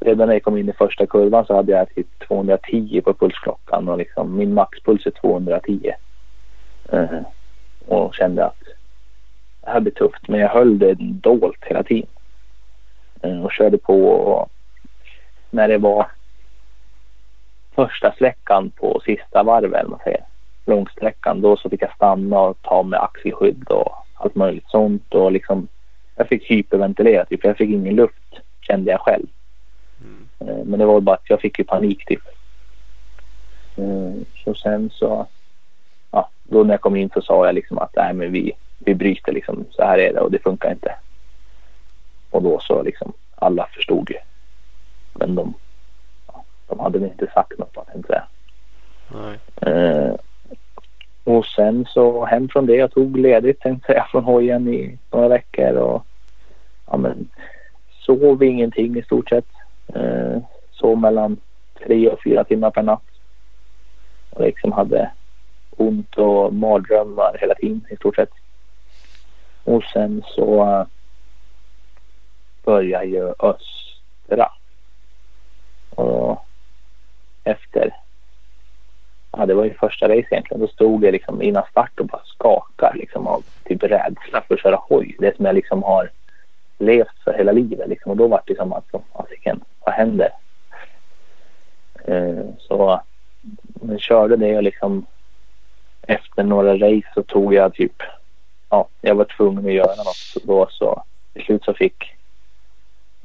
Redan 0.00 0.28
när 0.28 0.34
jag 0.34 0.42
kom 0.42 0.56
in 0.56 0.68
i 0.68 0.72
första 0.72 1.06
kurvan 1.06 1.46
så 1.46 1.54
hade 1.56 1.72
jag 1.72 1.94
typ 1.94 2.28
210 2.28 3.00
på 3.00 3.14
pulsklockan 3.14 3.88
och 3.88 3.98
liksom 3.98 4.36
min 4.36 4.54
maxpuls 4.54 5.06
är 5.06 5.10
210. 5.10 5.92
Eh, 6.92 7.20
och 7.86 8.14
kände 8.14 8.44
att 8.44 8.62
det 9.60 9.70
här 9.70 9.80
blir 9.80 9.92
tufft 9.92 10.28
men 10.28 10.40
jag 10.40 10.48
höll 10.48 10.78
det 10.78 10.94
dolt 10.98 11.64
hela 11.66 11.82
tiden. 11.82 12.10
Eh, 13.22 13.44
och 13.44 13.52
körde 13.52 13.78
på 13.78 14.08
och 14.08 14.50
när 15.50 15.68
det 15.68 15.78
var 15.78 16.06
första 17.78 18.12
sträckan 18.12 18.70
på 18.70 19.00
sista 19.04 19.42
varvet 19.42 19.88
man 19.88 19.98
säger 20.04 20.24
långsträckan 20.66 21.40
då 21.40 21.56
så 21.56 21.70
fick 21.70 21.82
jag 21.82 21.94
stanna 21.94 22.40
och 22.40 22.62
ta 22.62 22.82
med 22.82 23.00
axelskydd 23.02 23.68
och 23.68 23.92
allt 24.14 24.34
möjligt 24.34 24.68
sånt 24.68 25.14
och 25.14 25.32
liksom 25.32 25.68
jag 26.16 26.28
fick 26.28 26.50
hyperventilera 26.50 27.24
typ. 27.24 27.44
Jag 27.44 27.56
fick 27.56 27.70
ingen 27.70 27.94
luft 27.94 28.32
kände 28.60 28.90
jag 28.90 29.00
själv. 29.00 29.26
Mm. 30.00 30.28
Eh, 30.40 30.64
Men 30.64 30.78
det 30.78 30.86
var 30.86 31.00
bara 31.00 31.16
att 31.16 31.30
jag 31.30 31.40
fick 31.40 31.58
ju 31.58 31.64
panik 31.64 32.04
typ. 32.06 32.22
Eh, 33.76 34.12
Så 34.44 34.54
sen 34.54 34.90
så 34.92 35.26
ja, 36.10 36.28
då 36.42 36.62
när 36.62 36.74
jag 36.74 36.80
kom 36.80 36.96
in 36.96 37.10
så 37.14 37.22
sa 37.22 37.46
jag 37.46 37.54
liksom 37.54 37.78
att 37.78 37.96
nej 37.96 38.14
men 38.14 38.32
vi, 38.32 38.52
vi 38.78 38.94
bryter 38.94 39.32
liksom 39.32 39.64
så 39.70 39.82
här 39.82 39.98
är 39.98 40.12
det 40.12 40.20
och 40.20 40.30
det 40.30 40.42
funkar 40.42 40.70
inte. 40.70 40.94
Och 42.30 42.42
då 42.42 42.60
så 42.60 42.82
liksom 42.82 43.12
alla 43.34 43.68
förstod 43.74 44.10
ju. 44.10 44.16
Men 45.14 45.34
de, 45.34 45.54
de 46.68 46.80
hade 46.80 46.98
inte 46.98 47.26
sagt 47.34 47.58
något 47.58 47.88
inte. 47.94 48.22
Nej. 49.08 49.38
Eh, 49.60 50.14
och 51.24 51.46
sen 51.46 51.86
så 51.88 52.24
hem 52.24 52.48
från 52.48 52.66
det. 52.66 52.76
Jag 52.76 52.92
tog 52.92 53.18
ledigt 53.18 53.60
tänkte 53.60 53.92
jag 53.92 54.10
från 54.10 54.24
hojen 54.24 54.68
i 54.68 54.98
några 55.10 55.28
veckor 55.28 55.76
och 55.76 56.04
ja, 56.86 56.96
men, 56.96 57.28
sov 58.06 58.42
ingenting 58.42 58.98
i 58.98 59.02
stort 59.02 59.28
sett. 59.28 59.48
Eh, 59.94 60.38
sov 60.70 60.98
mellan 60.98 61.36
tre 61.86 62.08
och 62.08 62.22
fyra 62.24 62.44
timmar 62.44 62.70
per 62.70 62.82
natt. 62.82 63.02
Och 64.30 64.42
liksom 64.42 64.72
hade 64.72 65.10
ont 65.70 66.18
och 66.18 66.54
mardrömmar 66.54 67.36
hela 67.40 67.54
tiden 67.54 67.86
i 67.90 67.96
stort 67.96 68.16
sett. 68.16 68.32
Och 69.64 69.82
sen 69.84 70.22
så 70.26 70.62
eh, 70.62 70.86
började 72.64 73.04
ju 73.04 73.32
Östra. 73.38 74.52
Och 75.90 76.47
efter 77.48 77.92
Ja, 79.30 79.46
det 79.46 79.54
var 79.54 79.64
ju 79.64 79.74
första 79.74 80.08
race 80.08 80.26
egentligen. 80.30 80.60
Då 80.60 80.68
stod 80.68 81.04
jag 81.04 81.12
liksom 81.12 81.42
innan 81.42 81.64
start 81.70 82.00
och 82.00 82.06
bara 82.06 82.22
skakar 82.24 82.94
liksom 82.94 83.26
av 83.26 83.44
typ 83.64 83.82
rädsla 83.82 84.42
för 84.48 84.54
att 84.54 84.60
köra 84.60 84.76
hoj. 84.76 85.16
Det 85.18 85.36
som 85.36 85.44
jag 85.44 85.54
liksom 85.54 85.82
har 85.82 86.10
levt 86.78 87.18
för 87.24 87.32
hela 87.32 87.52
livet 87.52 87.88
liksom. 87.88 88.10
Och 88.10 88.16
då 88.16 88.28
var 88.28 88.42
det 88.46 88.56
som 88.56 88.72
att, 88.72 88.84
fasiken, 89.12 89.60
vad 89.84 89.94
händer? 89.94 90.28
Eh, 92.04 92.44
så 92.58 93.00
jag 93.80 94.00
körde 94.00 94.36
det 94.36 94.56
och 94.56 94.62
liksom 94.62 95.06
efter 96.02 96.42
några 96.42 96.74
race 96.74 97.08
så 97.14 97.22
tog 97.22 97.54
jag 97.54 97.74
typ, 97.74 98.02
ja, 98.70 98.88
jag 99.00 99.14
var 99.14 99.24
tvungen 99.24 99.66
att 99.66 99.72
göra 99.72 99.96
något. 99.96 100.16
Så 100.16 100.40
då 100.44 100.66
så 100.70 101.02
till 101.32 101.42
slut 101.42 101.64
så 101.64 101.74
fick 101.74 102.14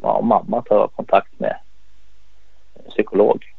ja, 0.01 0.21
mamma 0.21 0.61
ta 0.61 0.87
kontakt 0.87 1.39
med 1.39 1.57
en 2.73 2.91
psykolog 2.91 3.52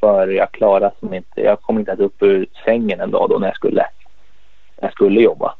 för 0.00 0.28
jag 0.28 0.52
klarade 0.52 0.94
som 1.00 1.14
inte, 1.14 1.40
jag 1.40 1.62
kom 1.62 1.78
inte 1.78 1.90
ens 1.90 2.00
upp 2.00 2.22
ur 2.22 2.46
sängen 2.64 3.00
en 3.00 3.10
dag 3.10 3.30
då 3.30 3.38
när 3.38 3.46
jag 3.46 3.56
skulle, 3.56 3.86
när 4.76 4.84
jag 4.86 4.92
skulle 4.92 5.20
jobba. 5.20 5.54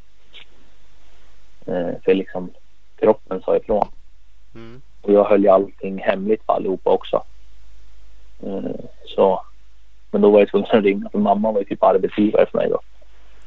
Eh, 1.67 1.91
för 2.05 2.15
liksom 2.15 2.51
kroppen 2.97 3.43
sa 3.43 3.57
ifrån. 3.57 3.89
Mm. 4.55 4.81
Och 5.03 5.13
jag 5.13 5.25
höll 5.25 5.43
ju 5.43 5.49
allting 5.49 5.99
hemligt 5.99 6.43
för 6.47 6.53
allihopa 6.53 6.91
också. 6.91 7.23
Eh, 8.43 8.85
så, 9.05 9.43
men 10.11 10.23
då 10.23 10.31
var 10.31 10.39
jag 10.39 10.49
tvungen 10.49 10.69
att 10.71 10.85
ringa 10.85 11.09
för 11.11 11.19
mamma 11.19 11.53
var 11.53 11.61
ju 11.61 11.65
typ 11.65 11.83
arbetsgivare 11.83 12.47
för 12.47 12.59
mig 12.59 12.69
då. 12.69 12.81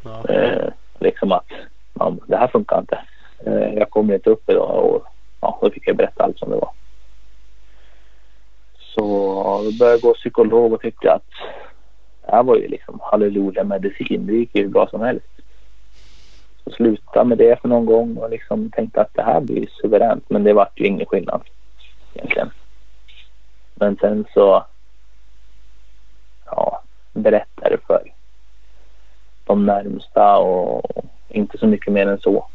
Ja. 0.03 0.33
Eh, 0.33 0.69
liksom 0.99 1.31
att 1.31 1.51
ja, 1.93 2.15
det 2.27 2.37
här 2.37 2.47
funkar 2.47 2.79
inte. 2.79 2.99
Eh, 3.45 3.73
jag 3.73 3.89
kommer 3.89 4.13
inte 4.13 4.29
upp 4.29 4.49
idag 4.49 4.85
och 4.85 5.05
ja, 5.41 5.59
då 5.61 5.69
fick 5.69 5.87
jag 5.87 5.97
berätta 5.97 6.23
allt 6.23 6.39
som 6.39 6.49
det 6.49 6.55
var. 6.55 6.71
Så 8.95 9.63
jag 9.65 9.77
började 9.77 9.93
jag 9.93 10.01
gå 10.01 10.13
psykolog 10.13 10.73
och 10.73 10.81
tyckte 10.81 11.13
att 11.13 11.29
det 12.25 12.31
här 12.31 12.43
var 12.43 12.55
ju 12.55 12.67
liksom 12.67 12.99
halleluja 13.01 13.63
medicin. 13.63 14.25
Det 14.27 14.33
gick 14.33 14.55
ju 14.55 14.61
hur 14.61 14.69
bra 14.69 14.87
som 14.87 15.01
helst. 15.01 15.27
Så 16.63 16.71
slutade 16.71 17.25
med 17.25 17.37
det 17.37 17.61
för 17.61 17.67
någon 17.67 17.85
gång 17.85 18.17
och 18.17 18.29
liksom 18.29 18.71
tänkte 18.71 19.01
att 19.01 19.13
det 19.13 19.21
här 19.21 19.41
blir 19.41 19.69
suveränt. 19.81 20.29
Men 20.29 20.43
det 20.43 20.53
vart 20.53 20.79
ju 20.79 20.85
ingen 20.85 21.05
skillnad 21.05 21.41
egentligen. 22.13 22.49
Men 23.75 23.97
sen 23.97 24.25
så 24.33 24.65
ja, 26.45 26.81
berättade 27.13 27.77
för 27.87 28.13
de 29.43 29.65
närmsta 29.65 30.37
och 30.37 31.05
inte 31.29 31.57
så 31.57 31.67
mycket 31.67 31.93
mer 31.93 32.07
än 32.07 32.19
så. 32.19 32.47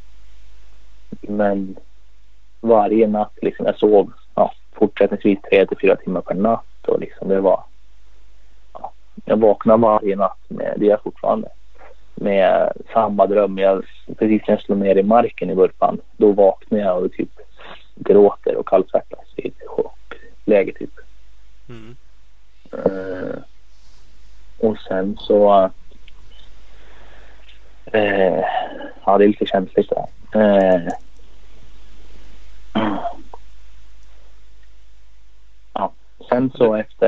Men 1.20 1.76
varje 2.60 3.06
natt 3.06 3.38
liksom 3.42 3.66
jag 3.66 3.78
sov 3.78 4.12
fortsättningsvis 4.78 5.38
tre 5.50 5.66
till 5.66 5.78
fyra 5.80 5.96
timmar 5.96 6.20
per 6.20 6.34
natt 6.34 6.88
och 6.88 7.00
liksom 7.00 7.28
det 7.28 7.40
var 7.40 7.64
ja, 8.72 8.92
jag 9.24 9.36
vaknade 9.36 9.82
varje 9.82 10.16
natt 10.16 10.44
med 10.48 10.74
det 10.76 10.86
är 10.86 10.90
jag 10.90 11.02
fortfarande 11.02 11.48
med 12.14 12.72
samma 12.92 13.26
dröm. 13.26 13.58
Jag, 13.58 13.84
precis 14.18 14.42
när 14.46 14.54
jag 14.54 14.60
slog 14.60 14.78
ner 14.78 14.96
i 14.96 15.02
marken 15.02 15.50
i 15.50 15.54
vurpan 15.54 16.00
då 16.16 16.32
vaknade 16.32 16.82
jag 16.82 17.04
och 17.04 17.12
typ 17.12 17.30
gråter 17.94 18.56
och 18.56 18.68
kallsvettas 18.68 19.26
i 19.36 19.52
chockläge 19.66 20.72
typ. 20.72 20.90
Mm. 21.68 21.96
Eh, 22.72 23.38
och 24.58 24.78
sen 24.78 25.16
så 25.20 25.70
eh, 27.92 28.44
ja 29.04 29.18
det 29.18 29.24
är 29.24 29.28
lite 29.28 29.46
känsligt 29.46 29.90
där. 29.90 30.06
Eh, 30.34 30.92
ja, 35.72 35.92
sen 36.28 36.50
så 36.56 36.74
efter 36.74 37.06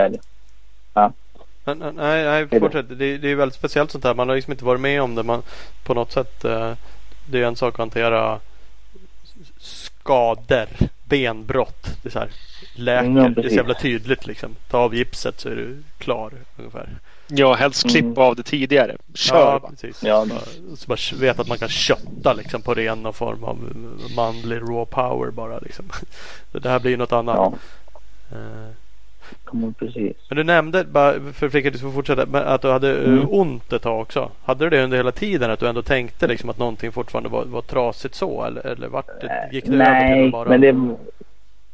Men, 1.64 1.78
nej, 1.78 2.24
nej, 2.24 2.46
det? 2.50 2.60
fortsätt. 2.60 2.88
Det, 2.88 3.18
det 3.18 3.30
är 3.30 3.34
väldigt 3.34 3.58
speciellt 3.58 3.90
sånt 3.90 4.04
här. 4.04 4.14
Man 4.14 4.28
har 4.28 4.36
liksom 4.36 4.52
inte 4.52 4.64
varit 4.64 4.80
med 4.80 5.02
om 5.02 5.14
det. 5.14 5.22
Man, 5.22 5.42
på 5.84 5.94
något 5.94 6.12
sätt. 6.12 6.44
Eh, 6.44 6.72
det 7.30 7.42
är 7.42 7.46
en 7.46 7.56
sak 7.56 7.74
att 7.74 7.78
hantera 7.78 8.40
skador. 9.58 10.66
Benbrott. 11.04 11.96
Det 12.02 12.08
är 12.08 12.12
så 12.12 12.18
här, 12.18 12.30
läker. 12.74 13.10
Ja, 13.10 13.28
det 13.28 13.44
är 13.44 13.48
så 13.48 13.54
jävla 13.54 13.74
tydligt 13.74 14.26
liksom. 14.26 14.56
Ta 14.70 14.78
av 14.78 14.94
gipset 14.94 15.40
så 15.40 15.48
är 15.48 15.56
du 15.56 15.82
klar 15.98 16.32
ungefär. 16.58 16.88
Ja, 17.26 17.54
helst 17.54 17.84
Mm. 17.84 17.92
klippa 17.92 18.22
av 18.22 18.36
det 18.36 18.42
tidigare. 18.42 18.96
Kör 19.14 19.36
ja, 19.52 19.58
bara. 19.58 19.70
precis. 19.70 20.02
Ja. 20.02 20.26
Så 20.76 20.86
bara 20.88 21.20
vet 21.20 21.38
att 21.38 21.48
man 21.48 21.58
kan 21.58 21.68
kötta 21.68 22.32
liksom 22.32 22.62
på 22.62 22.74
ren 22.74 23.02
någon 23.02 23.12
form 23.14 23.44
av 23.44 23.58
manlig 24.16 24.56
raw 24.60 24.84
power 24.84 25.30
bara 25.30 25.58
liksom. 25.58 25.84
Det 26.52 26.68
här 26.68 26.78
blir 26.80 26.90
ju 26.90 26.96
något 26.96 27.12
annat. 27.12 27.36
ja, 27.36 27.52
Eh, 28.32 28.70
kommer 29.44 29.72
precis. 29.78 30.16
Men 30.28 30.36
du 30.36 30.44
nämnde, 30.44 30.84
bara 30.84 31.12
för 31.32 31.48
Fricka 31.48 31.70
du 31.70 31.78
får 31.78 31.90
fortsätta, 31.90 32.38
att 32.40 32.62
du 32.62 32.70
hade 32.70 32.98
eh, 32.98 33.04
Mm. 33.04 33.26
ont 33.30 33.72
ett 33.72 33.82
tag 33.82 34.00
också. 34.00 34.30
Hade 34.44 34.64
du 34.64 34.70
det 34.70 34.84
under 34.84 34.96
hela 34.96 35.12
tiden? 35.12 35.50
Att 35.50 35.60
du 35.60 35.68
ändå 35.68 35.82
tänkte 35.82 36.26
liksom 36.26 36.50
att 36.50 36.58
någonting 36.58 36.92
fortfarande 36.92 37.28
var, 37.28 37.44
var 37.44 37.62
trasigt 37.62 38.14
så? 38.14 38.44
Eller, 38.44 38.66
eller 38.66 38.88
vart 38.88 39.20
det, 39.20 39.48
gick 39.52 39.66
det 39.66 39.74
över 39.74 39.84
till 39.84 40.08
Nej, 40.18 40.30
bara... 40.30 40.48
men 40.48 40.60
det 40.60 40.96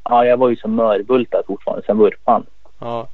ja, 0.04 0.24
jag 0.26 0.36
var 0.36 0.48
ju 0.48 0.56
så 0.56 0.68
mörbultad 0.68 1.42
fortfarande 1.46 1.86
sen 1.86 1.98
vurpan. 1.98 2.46
Ja. 2.78 3.08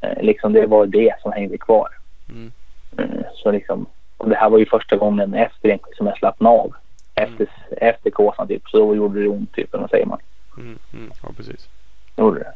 Eh, 0.00 0.22
liksom 0.22 0.52
det 0.52 0.66
var 0.66 0.86
det 0.86 1.14
som 1.22 1.32
hängde 1.32 1.58
kvar. 1.58 1.88
Mm. 2.28 2.52
Eh, 2.98 3.26
Så 3.34 3.50
liksom, 3.50 3.86
och 4.16 4.28
det 4.28 4.36
här 4.36 4.50
var 4.50 4.58
ju 4.58 4.66
första 4.66 4.96
gången 4.96 5.34
efter 5.34 5.78
som 5.96 6.06
jag 6.06 6.18
slappnade 6.18 6.56
av. 6.58 6.74
Efter, 7.14 7.48
efter 7.70 8.10
kåsan 8.10 8.48
typ. 8.48 8.62
Så 8.68 8.78
då 8.78 8.96
gjorde 8.96 9.22
det 9.22 9.28
ont 9.28 9.52
typ, 9.52 9.74
eller 9.74 9.80
vad 9.80 9.90
säger 9.90 10.06
man? 10.06 10.18
Mm, 10.56 10.78
mm, 10.92 11.10
ja, 11.22 11.28
precis. 11.36 11.68
Gjorde 12.16 12.38
det. 12.40 12.52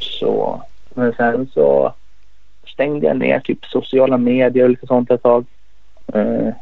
Så, 0.00 0.62
men 0.94 1.12
sen 1.12 1.48
så 1.54 1.94
stängde 2.66 3.06
jag 3.06 3.16
ner 3.16 3.40
typ 3.40 3.64
sociala 3.64 4.16
medier 4.16 4.64
och 4.64 4.70
lite 4.70 4.86
sånt 4.86 5.10
ett 5.10 5.22
tag. 5.22 5.46
Eh, 6.06 6.54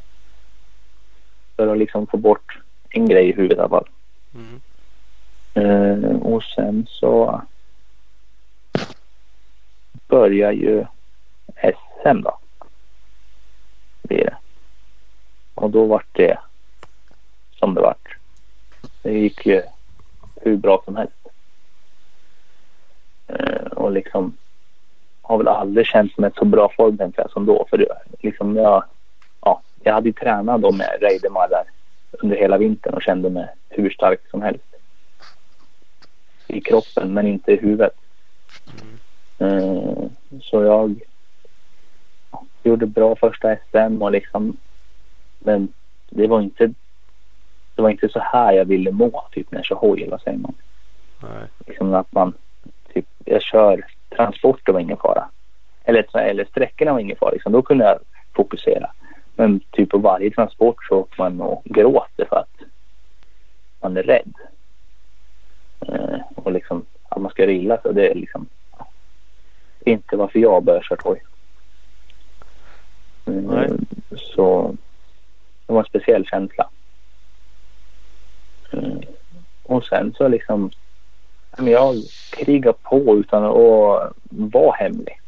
för 1.56 1.68
att 1.68 1.78
liksom 1.78 2.06
få 2.06 2.16
bort 2.16 2.58
en 2.90 3.08
grej 3.08 3.28
i 3.28 3.32
huvudet 3.32 3.58
i 3.58 3.60
alla 3.60 3.68
fall. 3.68 3.88
Mm. 4.34 4.60
Eh, 5.54 6.16
och 6.16 6.42
sen 6.42 6.86
så 6.90 7.42
börjar 10.08 10.52
ju 10.52 10.84
SM 12.02 12.22
då. 12.22 12.38
Blir 14.02 14.24
det. 14.24 14.36
Och 15.54 15.70
då 15.70 15.84
vart 15.84 16.08
det 16.12 16.38
som 17.52 17.74
det 17.74 17.80
vart. 17.80 18.16
Det 19.02 19.18
gick 19.18 19.46
ju 19.46 19.62
hur 20.40 20.56
bra 20.56 20.82
som 20.84 20.96
helst. 20.96 21.21
Eh, 23.32 23.66
och 23.66 23.92
liksom 23.92 24.36
har 25.22 25.38
väl 25.38 25.48
aldrig 25.48 25.86
känt 25.86 26.18
mig 26.18 26.30
så 26.36 26.44
bra 26.44 26.72
form 26.76 27.12
jag 27.16 27.30
som 27.30 27.46
då. 27.46 27.66
För 27.70 27.86
liksom 28.20 28.56
jag, 28.56 28.84
ja, 29.40 29.62
jag 29.82 29.92
hade 29.92 30.08
ju 30.08 30.12
tränat 30.12 30.62
då 30.62 30.72
med 30.72 30.98
Reidemarrar 31.00 31.64
under 32.10 32.36
hela 32.36 32.58
vintern 32.58 32.94
och 32.94 33.02
kände 33.02 33.30
mig 33.30 33.48
hur 33.68 33.90
stark 33.90 34.20
som 34.30 34.42
helst. 34.42 34.64
I 36.46 36.60
kroppen 36.60 37.14
men 37.14 37.26
inte 37.26 37.52
i 37.52 37.56
huvudet. 37.56 37.92
Mm. 39.38 40.10
Så 40.42 40.62
jag 40.62 41.00
gjorde 42.62 42.86
bra 42.86 43.16
första 43.16 43.56
SM 43.56 44.02
och 44.02 44.12
liksom 44.12 44.56
men 45.38 45.68
det 46.10 46.26
var 46.26 46.40
inte 46.40 46.72
det 47.74 47.82
var 47.82 47.90
inte 47.90 48.08
så 48.08 48.18
här 48.18 48.52
jag 48.52 48.64
ville 48.64 48.90
må 48.90 49.24
typ 49.32 49.50
när 49.50 49.58
jag 49.58 49.66
kör 49.66 49.76
hoj, 49.76 50.08
vad 50.10 50.20
säger 50.20 50.38
man? 50.38 50.54
Nej. 51.22 51.46
Liksom 51.66 51.94
att 51.94 52.12
man 52.12 52.34
typ, 52.94 53.06
jag 53.24 53.42
kör 53.42 53.84
transporter 54.16 54.72
var 54.72 54.80
ingen 54.80 54.96
fara. 54.96 55.28
Eller, 55.84 56.16
eller 56.16 56.44
sträckorna 56.44 56.92
var 56.92 57.00
ingen 57.00 57.16
fara. 57.16 57.30
Liksom. 57.30 57.52
Då 57.52 57.62
kunde 57.62 57.84
jag 57.84 57.98
fokusera. 58.32 58.90
Men 59.36 59.60
typ 59.70 59.90
på 59.90 59.98
varje 59.98 60.30
transport 60.30 60.84
så 60.88 60.94
åker 60.98 61.22
man 61.22 61.40
och 61.40 61.62
gråter 61.64 62.24
för 62.24 62.36
att 62.36 62.60
man 63.80 63.96
är 63.96 64.02
rädd. 64.02 64.34
Eh, 65.88 66.20
och 66.34 66.52
liksom 66.52 66.84
att 67.08 67.22
man 67.22 67.30
ska 67.30 67.46
rilla 67.46 67.78
så 67.82 67.92
det 67.92 68.10
är 68.10 68.14
liksom 68.14 68.46
inte 69.80 70.16
varför 70.16 70.38
jag 70.38 70.64
börjar 70.64 70.82
köra 70.82 71.00
hoj. 71.04 71.22
Eh, 73.26 73.74
så 74.16 74.76
det 75.66 75.72
var 75.72 75.80
en 75.80 75.86
speciell 75.86 76.26
känsla. 76.26 76.68
Eh, 78.72 78.98
och 79.62 79.84
sen 79.84 80.14
så 80.16 80.28
liksom 80.28 80.70
jag 81.56 81.94
krigade 82.30 82.78
på 82.82 83.16
utan 83.16 83.44
att 83.44 84.12
vara 84.30 84.76
hemlig 84.76 85.20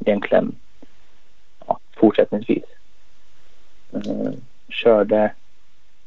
egentligen 0.00 0.54
ja, 1.66 1.78
fortsättningsvis. 1.96 2.64
Eh, 3.92 4.32
körde, 4.68 5.32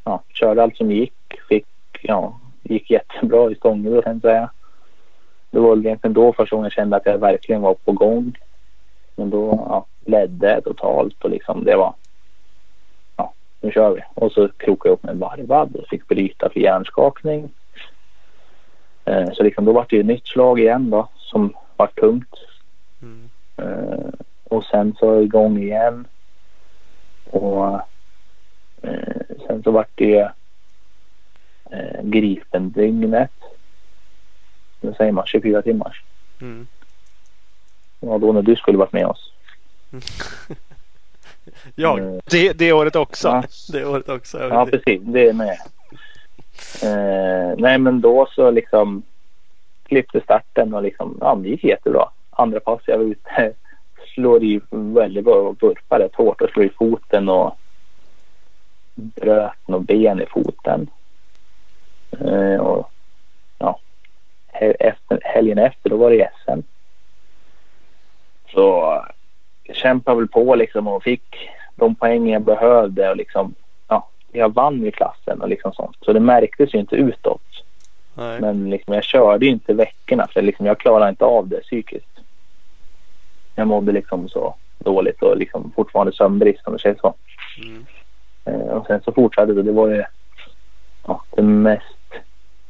ja, 0.03 0.23
körde 0.33 0.63
allt 0.63 0.77
som 0.77 0.91
gick. 0.91 1.13
Fick, 1.49 1.65
ja, 2.01 2.39
gick 2.63 2.89
jättebra 2.89 3.51
i 3.51 3.55
Stångebro 3.55 4.01
kan 4.01 4.13
jag 4.13 4.21
säga. 4.21 4.49
Det 5.51 5.59
var 5.59 5.77
egentligen 5.77 6.13
då 6.13 6.33
första 6.33 6.55
gången 6.55 6.65
jag 6.65 6.73
kände 6.73 6.95
att 6.95 7.05
jag 7.05 7.17
verkligen 7.17 7.61
var 7.61 7.73
på 7.73 7.91
gång. 7.91 8.37
Men 9.15 9.29
då 9.29 9.65
ja, 9.69 9.85
ledde 10.05 10.51
jag 10.51 10.63
totalt 10.63 11.23
och 11.23 11.29
liksom 11.29 11.63
det 11.63 11.75
var 11.75 11.93
ja, 13.15 13.33
nu 13.61 13.71
kör 13.71 13.95
vi. 13.95 14.01
Och 14.13 14.31
så 14.31 14.47
krokade 14.47 14.89
jag 14.89 14.93
upp 14.93 15.03
med 15.03 15.17
varvad 15.17 15.75
och 15.75 15.87
fick 15.87 16.07
bryta 16.07 16.49
för 16.49 16.59
hjärnskakning. 16.59 17.49
Eh, 19.05 19.31
så 19.33 19.43
liksom 19.43 19.65
då 19.65 19.73
var 19.73 19.85
det 19.89 19.95
ju 19.95 19.99
ett 19.99 20.05
nytt 20.05 20.27
slag 20.27 20.59
igen 20.59 20.89
då 20.89 21.07
som 21.17 21.53
var 21.75 21.87
tungt. 21.87 22.35
Mm. 23.01 23.29
Eh, 23.57 24.09
och 24.43 24.63
sen 24.63 24.95
så 24.99 25.21
igång 25.21 25.57
igen. 25.57 26.07
Och 27.29 27.79
eh, 28.81 29.21
sen 29.47 29.63
så 29.63 29.71
vart 29.71 29.89
det 29.95 30.05
ju 30.05 30.27
Gripen-dygnet. 32.01 33.31
Vad 34.81 34.95
säger 34.95 35.11
man? 35.11 35.25
24 35.25 35.61
timmars. 35.61 36.03
Mm. 36.41 36.67
Var 37.99 38.19
då 38.19 38.31
när 38.31 38.41
du 38.41 38.55
skulle 38.55 38.77
varit 38.77 38.93
med 38.93 39.05
oss. 39.05 39.31
Jag? 41.75 42.21
Det, 42.25 42.53
det 42.53 42.73
året 42.73 42.95
också? 42.95 43.27
Ja. 43.27 43.43
Det 43.71 43.85
året 43.85 44.09
också. 44.09 44.39
Ja, 44.39 44.65
precis. 44.65 45.01
Det 45.03 45.29
är 45.29 45.33
med. 45.33 45.57
Eh, 46.83 47.55
nej 47.57 47.77
men 47.77 48.01
då 48.01 48.27
så 48.31 48.51
liksom 48.51 49.03
klippte 49.87 50.21
starten 50.21 50.73
och 50.73 50.83
liksom, 50.83 51.17
ja 51.21 51.35
det 51.35 51.49
gick 51.49 51.63
jättebra. 51.63 52.09
Andra 52.29 52.59
pass 52.59 52.81
jag 52.85 52.97
var 52.97 53.05
ute, 53.05 53.53
slår 54.13 54.43
i 54.43 54.61
väldigt 54.69 55.25
bra 55.25 55.35
och 55.35 55.63
vurpar 55.63 55.99
rätt 55.99 56.15
hårt 56.15 56.41
och 56.41 56.49
slår 56.49 56.65
i 56.65 56.69
foten 56.69 57.29
och 57.29 57.57
bröt 58.95 59.67
något 59.67 59.87
ben 59.87 60.21
i 60.21 60.25
foten. 60.25 60.89
Eh, 62.19 62.59
och 62.59 62.91
ja, 63.57 63.79
efter, 64.79 65.19
helgen 65.23 65.57
efter 65.57 65.89
då 65.89 65.97
var 65.97 66.11
det 66.11 66.29
SM. 66.43 66.59
Så 68.53 69.01
jag 69.63 69.75
kämpade 69.75 70.17
väl 70.17 70.27
på 70.27 70.55
liksom 70.55 70.87
och 70.87 71.03
fick 71.03 71.49
de 71.75 71.95
poäng 71.95 72.29
jag 72.29 72.41
behövde 72.41 73.09
och 73.09 73.17
liksom 73.17 73.55
jag 74.37 74.53
vann 74.53 74.85
i 74.85 74.91
klassen 74.91 75.41
och 75.41 75.49
liksom 75.49 75.73
sånt. 75.73 75.97
Så 76.01 76.13
det 76.13 76.19
märktes 76.19 76.73
ju 76.73 76.79
inte 76.79 76.95
utåt. 76.95 77.41
Nej. 78.13 78.41
Men 78.41 78.69
liksom, 78.69 78.93
jag 78.93 79.03
körde 79.03 79.45
ju 79.45 79.51
inte 79.51 79.73
veckorna 79.73 80.27
för 80.33 80.41
liksom, 80.41 80.65
jag 80.65 80.79
klarade 80.79 81.09
inte 81.09 81.25
av 81.25 81.47
det 81.47 81.61
psykiskt. 81.61 82.19
Jag 83.55 83.67
mådde 83.67 83.91
liksom 83.91 84.29
så 84.29 84.55
dåligt 84.79 85.21
och 85.21 85.37
liksom 85.37 85.71
fortfarande 85.75 86.13
sömnbrist 86.13 86.67
om 86.67 86.73
det 86.73 86.79
säger 86.79 86.97
så. 87.01 87.13
Mm. 87.57 87.85
Eh, 88.45 88.67
och 88.67 88.87
sen 88.87 89.01
så 89.01 89.11
fortsatte 89.11 89.53
det. 89.53 89.63
Det 89.63 89.71
var 89.71 89.89
ju 89.89 90.03
ja, 91.07 91.23
det 91.35 91.41
mest 91.41 91.95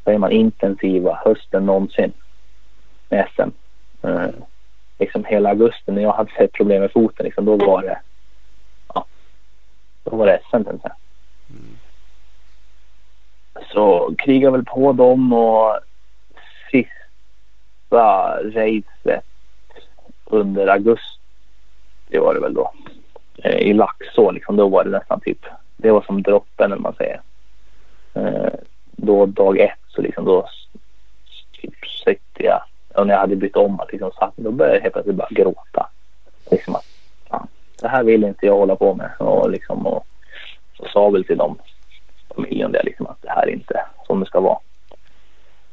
säger 0.04 0.20
man, 0.20 0.32
intensiva 0.32 1.20
hösten 1.26 1.66
någonsin 1.66 2.14
med 3.10 3.28
SM. 3.36 3.50
Eh, 4.08 4.30
liksom 5.00 5.26
hela 5.26 5.50
augusti 5.50 5.92
när 5.92 6.02
jag 6.02 6.14
hade 6.14 6.48
problem 6.54 6.82
med 6.82 6.92
foten, 6.92 7.26
liksom, 7.26 7.46
då 7.46 7.58
var 7.58 7.82
det 7.82 8.00
ja, 8.94 9.06
då 10.04 10.16
var 10.16 10.26
det 10.26 10.40
SM. 10.50 10.70
Jag. 10.84 10.92
Så 13.74 14.16
krigade 14.18 14.52
väl 14.52 14.66
på 14.66 14.94
dem 14.94 15.34
och 15.34 15.80
sista 16.72 18.38
racet 18.44 19.26
under 20.26 20.68
augusti 20.68 21.20
det 22.08 22.20
var 22.20 22.34
det 22.34 22.40
väl 22.40 22.54
då. 22.54 22.72
Eh, 23.44 23.58
I 23.58 23.74
Laxå 23.74 24.32
liksom, 24.32 24.56
då 24.56 24.70
var 24.70 24.84
det 24.84 24.90
nästan 24.90 25.20
typ, 25.20 25.46
det 25.78 25.92
var 25.92 26.02
som 26.02 26.22
droppen 26.22 26.72
eller 26.72 26.82
man 26.82 26.96
säger. 26.96 27.22
Eh, 28.14 28.54
då 28.92 29.26
dag 29.26 29.58
ett 29.58 29.80
så 29.88 30.02
liksom 30.02 30.26
då 30.26 30.48
typ 31.62 31.74
sitter 32.06 32.44
jag 32.44 32.62
och 32.96 33.08
när 33.08 33.14
jag 33.14 33.22
hade 33.22 33.36
bytt 33.36 33.56
om 33.56 33.80
att 33.80 33.92
liksom 33.92 34.12
satt, 34.12 34.34
då 34.36 34.52
började 34.52 34.76
jag 34.76 34.82
helt 34.82 34.94
plötsligt 34.94 35.16
bara 35.16 35.28
gråta. 35.30 35.90
Liksom 36.52 36.76
att, 36.76 36.86
fan, 37.30 37.48
det 37.82 37.88
här 37.88 38.04
vill 38.04 38.24
inte 38.24 38.46
jag 38.46 38.58
hålla 38.58 38.76
på 38.76 38.94
med 38.94 39.12
och 39.20 39.50
liksom 39.50 39.88
och, 39.88 40.06
och 40.80 40.88
sa 40.88 41.10
väl 41.10 41.24
till 41.24 41.38
dem 41.38 41.58
familjen 42.36 42.72
det 42.72 42.84
liksom 42.84 43.08
att 43.08 43.22
det 43.22 43.30
här 43.30 43.48
är 43.48 43.52
inte 43.52 43.82
som 44.08 44.20
det 44.20 44.26
ska 44.26 44.40
vara. 44.40 44.60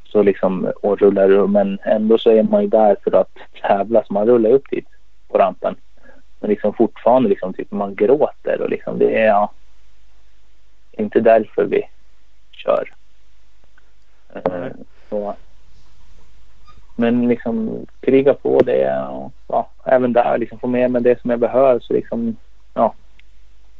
Så 0.04 0.22
liksom 0.22 0.72
och 0.82 0.98
rullar 0.98 1.46
men 1.46 1.78
ändå 1.84 2.18
så 2.18 2.30
är 2.30 2.42
man 2.42 2.62
ju 2.62 2.68
där 2.68 2.96
för 3.04 3.14
att 3.14 3.36
tävla 3.62 4.04
så 4.04 4.12
man 4.12 4.26
rullar 4.26 4.50
upp 4.50 4.70
dit 4.70 4.88
på 5.28 5.38
rampen. 5.38 5.76
Men 6.40 6.50
liksom 6.50 6.74
fortfarande 6.74 7.28
liksom 7.28 7.52
typ 7.52 7.70
man 7.70 7.94
gråter 7.94 8.60
och 8.60 8.70
liksom 8.70 8.98
det 8.98 9.18
är 9.18 9.26
ja, 9.26 9.50
inte 10.92 11.20
därför 11.20 11.64
vi 11.64 11.82
kör. 12.52 12.92
Mm. 14.34 14.72
Så, 15.10 15.34
men 16.96 17.28
liksom 17.28 17.86
kriga 18.00 18.34
på 18.34 18.60
det 18.60 19.06
och 19.08 19.32
ja, 19.48 19.70
även 19.84 20.12
där 20.12 20.38
liksom 20.38 20.58
få 20.58 20.66
med 20.66 20.90
mig 20.90 21.02
det 21.02 21.20
som 21.20 21.30
jag 21.30 21.40
behöver 21.40 21.80
så 21.80 21.92
liksom 21.92 22.36
ja, 22.74 22.94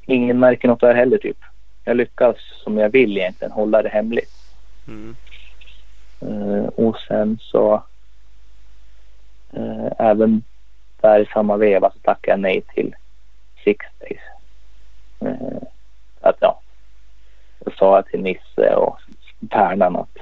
ingen 0.07 0.39
märker 0.39 0.69
något 0.69 0.81
där 0.81 0.95
heller 0.95 1.19
typ 1.19 1.39
jag 1.85 1.97
lyckas 1.97 2.37
som 2.65 2.79
jag 2.79 2.91
vill 2.91 3.17
egentligen 3.17 3.53
hålla 3.53 3.83
det 3.83 3.89
hemligt. 3.89 4.31
Mm. 4.89 5.17
Uh, 6.23 6.67
och 6.67 6.97
sen 7.09 7.39
så 7.41 7.83
uh, 9.57 9.89
även 9.99 10.43
där 11.01 11.21
i 11.21 11.27
samma 11.27 11.57
veva 11.57 11.91
så 11.91 11.99
tackade 11.99 12.33
jag 12.33 12.41
nej 12.41 12.63
till 12.75 12.95
Six 13.65 13.87
Days. 14.01 14.21
Uh, 15.23 15.63
att 16.21 16.37
ja, 16.41 16.61
jag 17.65 17.75
sa 17.75 18.03
till 18.03 18.23
Nisse 18.23 18.75
och 18.75 18.99
Pärlan 19.51 19.97
att 19.97 20.15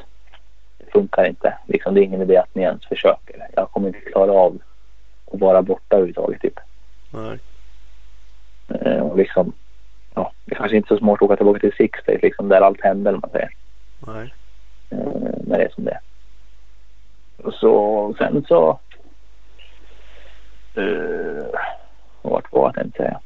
det 0.79 0.91
funkar 0.93 1.25
inte. 1.25 1.59
Liksom, 1.67 1.95
det 1.95 2.01
är 2.01 2.05
ingen 2.05 2.23
idé 2.23 2.37
att 2.37 2.55
ni 2.55 2.63
ens 2.63 2.87
försöker. 2.87 3.49
Jag 3.57 3.71
kommer 3.71 3.89
inte 3.89 4.01
klara 4.01 4.33
av 4.33 4.59
att 5.33 5.41
vara 5.41 5.63
borta 5.63 5.97
överhuvudtaget 5.97 6.41
typ. 6.41 6.61
Nej. 7.11 7.39
och 9.01 9.17
liksom 9.17 9.53
ja, 10.15 10.33
det 10.45 10.55
kanske 10.55 10.77
inte 10.77 10.95
är 10.95 10.97
så 10.97 10.99
smart 10.99 11.15
att 11.15 11.23
åka 11.23 11.37
tillbaka 11.37 11.59
till 11.61 11.73
Six 11.73 11.99
Days 12.07 12.23
liksom 12.23 12.49
där 12.49 12.61
allt 12.61 12.81
händer 12.81 13.13
man 13.13 13.31
säger. 13.31 13.51
Nej. 14.07 14.35
Eh, 14.91 14.99
när 15.47 15.59
det 15.59 15.65
är 15.65 15.73
som 15.75 15.85
det 15.85 15.91
är. 15.91 16.01
Och 17.47 17.55
så 17.55 18.15
sen 18.19 18.45
så. 18.49 18.79
Uh, 20.79 21.45
vart 22.23 22.53
var 22.53 22.67
jag 22.67 22.75
tänkte 22.75 23.03
säga. 23.03 23.21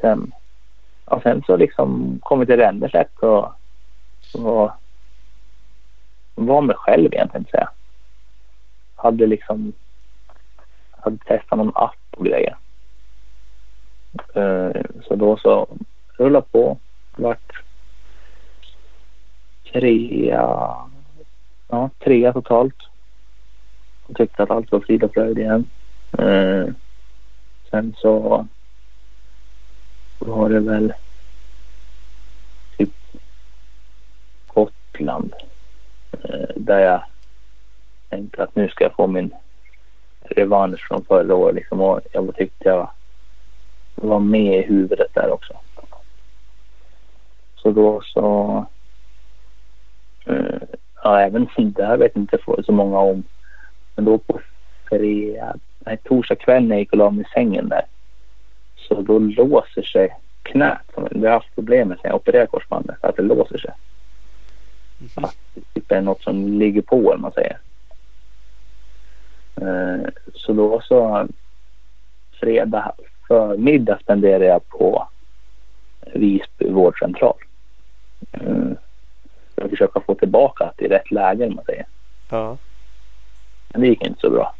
SM. 0.00 0.30
Ja, 1.06 1.20
sen 1.22 1.42
så 1.46 1.56
liksom 1.56 2.18
kom 2.22 2.40
vi 2.40 2.46
till 2.46 2.56
Ränneslätt 2.56 3.18
och 3.18 3.52
var, 4.34 4.72
var 6.34 6.60
mig 6.62 6.76
själv 6.76 7.14
egentligen 7.14 7.46
säga. 7.50 7.70
Hade 8.96 9.26
liksom 9.26 9.72
hade 10.90 11.16
testat 11.16 11.58
någon 11.58 11.72
app 11.74 11.96
och 12.10 12.24
grejer. 12.24 12.56
Eh, 14.34 14.82
så 15.02 15.16
då 15.16 15.36
så 15.36 15.68
rulla 16.18 16.40
på. 16.40 16.78
Vart 17.16 17.62
trea. 19.72 20.74
Ja, 21.68 21.90
trea 21.98 22.32
totalt. 22.32 22.76
Och 24.06 24.16
tyckte 24.16 24.42
att 24.42 24.50
allt 24.50 24.72
var 24.72 24.80
frid 24.80 25.04
och 25.04 25.14
fröjd 25.14 25.38
igen. 25.38 25.64
Eh, 26.18 26.66
sen 27.70 27.94
så 27.98 28.46
var 30.18 30.48
det 30.48 30.60
väl 30.60 30.92
typ 32.76 32.90
Gotland. 34.46 35.34
Eh, 36.12 36.48
där 36.56 36.78
jag 36.78 37.02
tänkte 38.08 38.42
att 38.42 38.56
nu 38.56 38.68
ska 38.68 38.84
jag 38.84 38.94
få 38.94 39.06
min 39.06 39.34
revansch 40.20 40.88
från 40.88 41.04
förra 41.04 41.34
året. 41.34 41.54
Liksom, 41.54 41.80
och 41.80 42.00
jag 42.12 42.36
tyckte 42.36 42.68
jag 42.68 42.90
var 44.06 44.20
med 44.20 44.58
i 44.58 44.62
huvudet 44.62 45.14
där 45.14 45.30
också. 45.30 45.56
Så 47.56 47.70
då 47.70 48.00
så... 48.04 48.66
Eh, 50.26 50.62
ja, 51.02 51.20
även 51.20 51.48
där 51.56 51.96
vet 51.96 52.12
jag 52.14 52.22
inte 52.22 52.38
så 52.64 52.72
många 52.72 52.98
om. 52.98 53.22
Men 53.96 54.04
då 54.04 54.18
på 54.18 54.40
fredag, 54.88 55.56
nej, 55.78 55.96
torsdag 56.04 56.36
kväll 56.36 56.64
när 56.64 56.74
jag 56.74 56.80
gick 56.80 56.92
och 56.92 56.98
la 56.98 57.10
mig 57.10 57.24
i 57.24 57.32
sängen 57.34 57.68
där. 57.68 57.82
Så 58.76 59.02
då 59.02 59.18
låser 59.18 59.82
sig 59.82 60.16
knät. 60.42 60.90
Vi 61.10 61.26
har 61.26 61.32
haft 61.32 61.54
problem 61.54 61.88
med 61.88 61.98
sen 61.98 62.08
jag 62.08 62.16
opererade 62.16 62.46
korsbandet. 62.46 62.96
Att 63.04 63.16
det 63.16 63.22
låser 63.22 63.58
sig. 63.58 63.70
Att 65.14 65.36
det 65.54 65.60
typ 65.74 65.92
är 65.92 66.00
något 66.00 66.22
som 66.22 66.58
ligger 66.58 66.82
på 66.82 67.12
eller 67.12 67.22
man 67.22 67.32
säger. 67.32 67.58
Eh, 69.60 70.08
så 70.34 70.52
då 70.52 70.80
så 70.80 71.28
fredag 72.40 72.92
förmiddag 73.28 73.98
spenderade 74.00 74.44
jag 74.44 74.68
på 74.68 75.08
Visby 76.14 76.70
vårdcentral. 76.70 77.36
Mm. 78.32 78.76
För 79.54 79.64
att 79.64 79.70
försöka 79.70 80.00
få 80.00 80.14
tillbaka 80.14 80.72
till 80.76 80.88
rätt 80.88 81.10
läge 81.10 81.46
om 81.46 81.54
man 81.54 81.64
säger. 81.64 81.86
Ja. 82.30 82.56
Men 83.68 83.80
det 83.80 83.86
gick 83.86 84.06
inte 84.06 84.20
så 84.20 84.30
bra. 84.30 84.54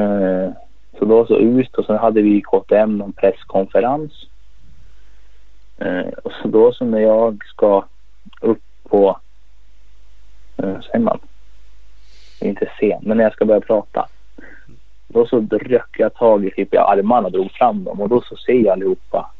Uh, 0.00 0.50
så 0.98 1.04
då 1.04 1.26
så 1.26 1.38
ut 1.38 1.74
och 1.74 1.84
sen 1.84 1.98
hade 1.98 2.22
vi 2.22 2.36
i 2.36 2.42
KTM 2.42 2.98
någon 2.98 3.12
presskonferens. 3.12 4.12
Uh, 5.84 6.08
och 6.24 6.32
så 6.42 6.48
då 6.48 6.72
så 6.72 6.84
när 6.84 7.00
jag 7.00 7.44
ska 7.44 7.84
upp 8.40 8.62
på, 8.88 9.20
uh, 10.62 10.80
säger 10.80 10.98
man, 10.98 11.18
inte 12.40 12.70
sen, 12.80 12.98
men 13.02 13.16
när 13.16 13.24
jag 13.24 13.32
ska 13.32 13.44
börja 13.44 13.60
prata. 13.60 14.08
Då 15.12 15.26
så 15.26 15.46
ryckte 15.50 16.02
jag 16.02 16.14
tag 16.14 16.46
i 16.46 16.50
typ 16.50 16.74
i 16.74 16.76
armarna 16.76 17.26
och 17.26 17.32
drog 17.32 17.52
fram 17.52 17.84
dem 17.84 18.00
och 18.00 18.08
då 18.08 18.22
så 18.22 18.36
ser 18.36 18.52
jag 18.52 18.72
allihopa 18.72 19.30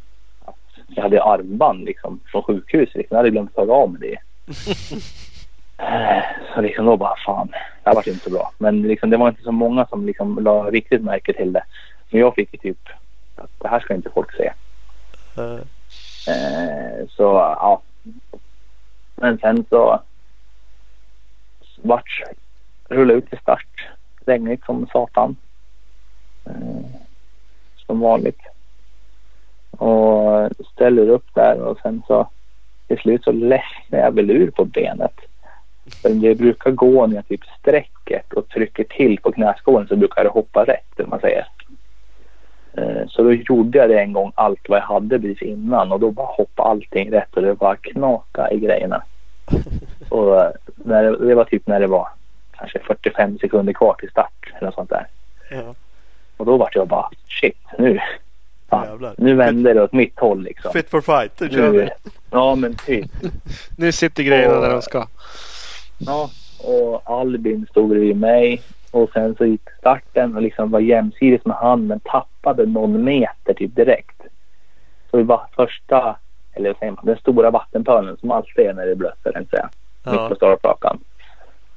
att 0.44 0.56
jag 0.88 1.02
hade 1.02 1.22
armband 1.22 1.84
liksom 1.84 2.20
från 2.26 2.42
sjukhuset. 2.42 2.94
Liksom. 2.94 3.14
Jag 3.14 3.18
hade 3.18 3.30
glömt 3.30 3.54
ta 3.54 3.72
av 3.72 3.92
mig 3.92 4.00
det. 4.00 4.18
så 6.54 6.60
liksom 6.60 6.86
då 6.86 6.96
bara 6.96 7.16
fan, 7.26 7.48
det 7.48 7.90
här 7.90 7.94
vart 7.94 8.06
inte 8.06 8.24
så 8.24 8.30
bra. 8.30 8.52
Men 8.58 8.82
liksom, 8.82 9.10
det 9.10 9.16
var 9.16 9.28
inte 9.28 9.42
så 9.42 9.52
många 9.52 9.86
som 9.86 10.06
liksom 10.06 10.44
la 10.44 10.70
riktigt 10.70 11.02
märke 11.02 11.32
till 11.32 11.52
det. 11.52 11.64
Men 12.10 12.20
jag 12.20 12.34
fick 12.34 12.52
ju 12.52 12.58
typ 12.58 12.88
att 13.36 13.50
det 13.58 13.68
här 13.68 13.80
ska 13.80 13.94
inte 13.94 14.10
folk 14.14 14.36
se. 14.36 14.52
Eh, 16.28 17.06
så 17.08 17.22
ja. 17.60 17.82
Men 19.16 19.38
sen 19.38 19.64
så 19.68 20.00
vart 21.82 22.22
rullade 22.88 23.18
ut 23.18 23.28
till 23.28 23.38
start. 23.38 23.88
Regnigt 24.26 24.64
som 24.64 24.86
satan. 24.92 25.36
Eh, 26.47 26.85
som 27.86 28.01
vanligt. 28.01 28.40
Och 29.70 30.51
ställer 30.73 31.09
upp 31.09 31.35
där 31.35 31.60
och 31.60 31.78
sen 31.82 32.02
så 32.06 32.28
till 32.86 32.98
slut 32.98 33.24
så 33.24 33.32
ledsnar 33.32 33.98
jag 33.98 34.14
väl 34.14 34.31
ur 34.31 34.51
på 34.51 34.64
benet. 34.64 35.20
För 36.02 36.10
det 36.10 36.35
brukar 36.35 36.70
gå 36.70 37.06
när 37.06 37.16
jag 37.16 37.28
typ 37.28 37.44
sträcker 37.60 38.23
och 38.35 38.48
trycker 38.48 38.85
till 38.85 39.19
på 39.19 39.32
knäskålen 39.32 39.89
så 39.89 39.97
brukar 39.97 40.24
det 40.24 40.31
hoppa 40.31 40.64
rätt 40.64 41.01
om 41.01 41.10
man 41.10 41.20
säger. 41.20 41.47
Eh, 42.77 43.06
så 43.09 43.23
då 43.23 43.32
gjorde 43.32 43.78
jag 43.78 43.89
det 43.89 44.01
en 44.01 44.12
gång 44.12 44.32
allt 44.35 44.69
vad 44.69 44.78
jag 44.78 44.85
hade 44.85 45.20
precis 45.20 45.43
innan 45.43 45.93
och 45.93 46.01
då 46.01 46.10
bara 46.10 46.27
hoppade 46.27 46.69
allting 46.69 47.12
rätt 47.12 47.35
och 47.35 47.43
det 47.43 47.55
bara 47.55 47.77
knaka 47.77 48.51
i 48.51 48.59
grejerna. 48.59 49.02
Och 50.09 50.40
eh, 50.40 50.51
när 50.77 51.02
det, 51.02 51.27
det 51.27 51.35
var 51.35 51.44
typ 51.44 51.66
när 51.66 51.81
det 51.81 51.86
var 51.86 52.09
kanske 52.52 52.78
45 52.78 53.39
sekunder 53.39 53.73
kvar 53.73 53.94
till 53.94 54.10
start 54.10 54.52
eller 54.55 54.66
något 54.66 54.74
sånt 54.74 54.90
där. 54.90 55.06
Ja. 55.51 55.74
Och 56.43 56.47
då 56.47 56.56
vart 56.56 56.74
jag 56.74 56.89
bara 56.89 57.10
shit 57.28 57.59
nu. 57.78 58.01
Fan, 58.70 59.14
nu 59.19 59.35
vänder 59.35 59.74
det 59.74 59.82
åt 59.82 59.93
mitt 59.93 60.19
håll 60.19 60.43
liksom. 60.43 60.73
Fit 60.73 60.90
for 60.90 61.01
fight, 61.01 61.40
nu 61.40 61.51
kör 61.51 61.70
vi. 61.70 61.89
Ja 62.31 62.55
men 62.55 62.74
typ. 62.74 63.10
nu 63.77 63.93
sitter 63.93 64.23
grejerna 64.23 64.56
och, 64.56 64.62
där 64.62 64.70
de 64.70 64.82
ska. 64.82 65.06
Ja 65.98 66.31
och 66.59 67.02
Albin 67.05 67.66
stod 67.70 67.89
bredvid 67.89 68.16
mig. 68.16 68.62
Och 68.90 69.10
sen 69.12 69.35
så 69.35 69.44
gick 69.44 69.70
starten 69.78 70.36
och 70.36 70.43
liksom 70.43 70.70
var 70.70 70.81
jämsides 70.81 71.44
med 71.44 71.56
han 71.56 71.86
men 71.86 72.01
tappade 72.01 72.66
någon 72.66 73.05
meter 73.05 73.55
typ 73.55 73.77
direkt. 73.77 74.23
Så 75.10 75.16
vi 75.16 75.23
var 75.23 75.47
första, 75.56 76.16
eller 76.52 76.69
vad 76.69 76.78
säger 76.78 76.93
man, 76.93 77.06
den 77.06 77.19
stora 77.19 77.51
vattenpölen 77.51 78.16
som 78.16 78.31
alltid 78.31 78.66
är 78.66 78.74
när 78.74 78.86
det 78.86 78.90
är 78.90 78.97
blött, 78.97 79.27
eller 79.27 79.44
säga. 79.51 79.70
Ja. 80.05 80.12
Mitt 80.12 80.28
på 80.28 80.35
startrakan. 80.35 80.98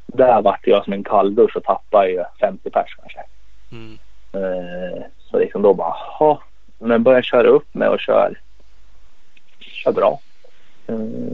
Där 0.08 0.42
vart 0.42 0.68
jag 0.68 0.84
som 0.84 0.94
en 0.94 1.04
kalldusch 1.04 1.56
och 1.56 1.64
tappade 1.64 2.10
ju 2.10 2.24
50 2.40 2.70
pers 2.70 2.96
kanske. 3.00 3.20
Mm. 3.72 3.98
Eh, 4.36 5.04
så 5.20 5.40
liksom 5.40 5.62
då 5.62 5.74
bara, 5.74 5.96
ha. 6.20 6.44
Men 6.80 7.04
börjar 7.04 7.22
köra 7.22 7.48
upp 7.48 7.74
med 7.74 7.90
och 7.90 8.00
kör, 8.00 8.40
kör 9.60 9.92
bra. 9.92 10.20
Eh, 10.88 11.34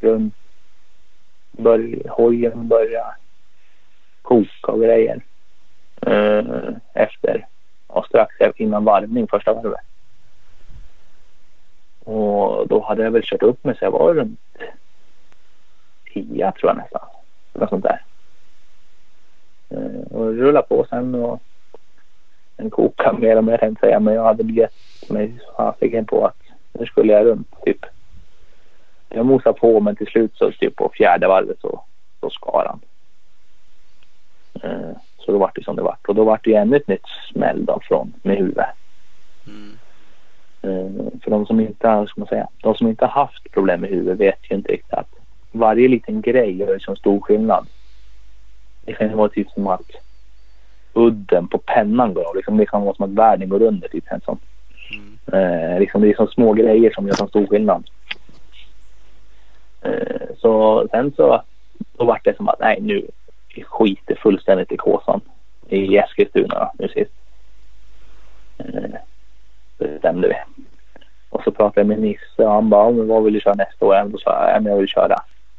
runt 0.00 0.34
bör, 1.50 2.08
hojen 2.08 2.68
börjar 2.68 3.16
koka 4.22 4.72
och 4.72 4.80
grejer. 4.80 5.20
Eh, 6.06 6.74
efter 6.94 7.46
och 7.86 8.06
strax 8.06 8.34
innan 8.56 8.84
varvning 8.84 9.28
första 9.28 9.52
varvet. 9.54 9.80
Och 12.04 12.68
då 12.68 12.80
hade 12.80 13.04
jag 13.04 13.10
väl 13.10 13.22
kört 13.24 13.42
upp 13.42 13.64
mig 13.64 13.76
så 13.78 13.84
jag 13.84 13.90
var 13.90 14.14
runt 14.14 14.40
10 16.12 16.52
tror 16.52 16.70
jag 16.70 16.76
nästan. 16.76 17.08
Något 17.52 17.68
sånt 17.68 17.84
där. 17.84 18.04
Och 20.10 20.26
rullade 20.26 20.66
på 20.68 20.86
sen 20.90 21.14
och 21.14 21.42
den 22.56 22.70
kokade 22.70 23.18
mer 23.18 23.36
och 23.36 23.44
mer 23.44 23.56
tänkte 23.56 23.86
säga. 23.86 24.00
Men 24.00 24.14
jag 24.14 24.24
hade 24.24 24.52
gett 24.52 25.10
mig 25.10 25.38
fasiken 25.56 26.04
på 26.04 26.26
att 26.26 26.36
nu 26.72 26.86
skulle 26.86 27.12
jag 27.12 27.26
runt 27.26 27.64
typ. 27.64 27.86
Jag 29.08 29.26
mosade 29.26 29.58
på 29.58 29.80
men 29.80 29.96
till 29.96 30.06
slut 30.06 30.32
så 30.34 30.50
typ 30.50 30.76
på 30.76 30.90
fjärde 30.94 31.28
varvet 31.28 31.60
så, 31.60 31.84
så 32.20 32.30
skar 32.30 32.66
han. 32.68 32.80
Eh, 34.62 34.96
så 35.18 35.32
då 35.32 35.38
vart 35.38 35.56
det 35.56 35.64
som 35.64 35.76
det 35.76 35.82
vart. 35.82 36.08
Och 36.08 36.14
då 36.14 36.24
vart 36.24 36.44
det 36.44 36.54
ännu 36.54 36.76
ett 36.76 36.88
nytt 36.88 37.06
smäll 37.32 37.64
då 37.64 37.80
från 37.82 38.12
med 38.22 38.36
huvudet. 38.36 38.66
Mm. 39.46 39.78
Eh, 40.62 41.20
för 41.22 41.30
de 41.30 41.46
som 41.46 41.60
inte 41.60 41.88
har, 41.88 42.06
ska 42.06 42.20
man 42.20 42.28
säga, 42.28 42.48
de 42.62 42.74
som 42.74 42.88
inte 42.88 43.04
har 43.04 43.22
haft 43.22 43.50
problem 43.52 43.80
med 43.80 43.90
huvudet 43.90 44.20
vet 44.20 44.50
ju 44.50 44.56
inte 44.56 44.72
riktigt 44.72 44.94
att 44.94 45.10
varje 45.52 45.88
liten 45.88 46.20
grej 46.20 46.56
gör 46.56 46.78
så 46.78 46.96
stor 46.96 47.20
skillnad. 47.20 47.66
Det 48.84 48.92
kan 48.92 49.08
ju 49.08 49.14
vara 49.14 49.28
typ 49.28 49.50
som 49.50 49.66
att 49.66 49.90
udden 50.92 51.48
på 51.48 51.58
pennan 51.58 52.14
går 52.14 52.24
av. 52.24 52.36
Liksom, 52.36 52.56
det 52.56 52.66
kan 52.66 52.82
vara 52.82 52.94
som 52.94 53.04
att 53.04 53.18
världen 53.18 53.48
går 53.48 53.62
under. 53.62 53.88
Typ, 53.88 54.04
sån. 54.24 54.38
Mm. 54.94 55.18
Eh, 55.32 55.80
liksom, 55.80 56.00
det 56.00 56.10
är 56.10 56.14
som 56.14 56.26
små 56.26 56.52
grejer 56.52 56.90
som 56.90 57.06
gör 57.06 57.14
så 57.14 57.26
stor 57.26 57.46
skillnad. 57.46 57.84
Eh, 59.82 60.26
så 60.38 60.86
sen 60.90 61.12
så 61.16 61.42
då 61.96 62.04
vart 62.04 62.24
det 62.24 62.36
som 62.36 62.48
att 62.48 62.60
nej 62.60 62.78
nu 62.80 63.06
skiter 63.64 64.14
fullständigt 64.14 64.72
i 64.72 64.76
Kåsan 64.76 65.20
i 65.68 65.96
Eskilstuna 65.96 66.70
nu 66.78 66.88
sist. 66.88 67.12
Eh, 68.58 68.90
det 69.78 69.88
bestämde 69.88 70.28
vi. 70.28 70.34
Och 71.30 71.42
så 71.44 71.50
pratade 71.50 71.80
jag 71.80 71.86
med 71.86 72.00
Nisse 72.00 72.46
och 72.46 72.52
han 72.52 72.70
bara, 72.70 72.90
men 72.90 73.08
vad 73.08 73.24
vill 73.24 73.34
du 73.34 73.40
köra 73.40 73.54
nästa 73.54 73.86
år? 73.86 73.94
Jag 73.94 74.20
sa 74.20 74.60
jag 74.64 74.76
vill 74.76 74.88
köra 74.88 75.16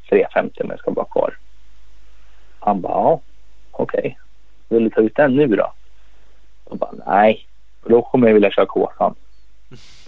350 0.08 0.56
men 0.60 0.70
jag 0.70 0.78
ska 0.78 0.90
vara 0.90 1.06
kvar. 1.06 1.38
Han 2.58 2.80
bara, 2.80 2.92
ja 2.92 3.20
okej. 3.70 3.98
Okay. 3.98 4.23
Vill 4.68 4.84
du 4.84 4.90
ta 4.90 5.00
ut 5.00 5.16
den 5.16 5.36
nu 5.36 5.46
då? 5.46 5.72
Och 6.64 6.76
bara, 6.76 6.90
nej. 7.06 7.46
då 7.86 8.02
kommer 8.02 8.26
jag 8.26 8.34
vilja 8.34 8.50
köra 8.50 8.66
Kåsan 8.66 9.14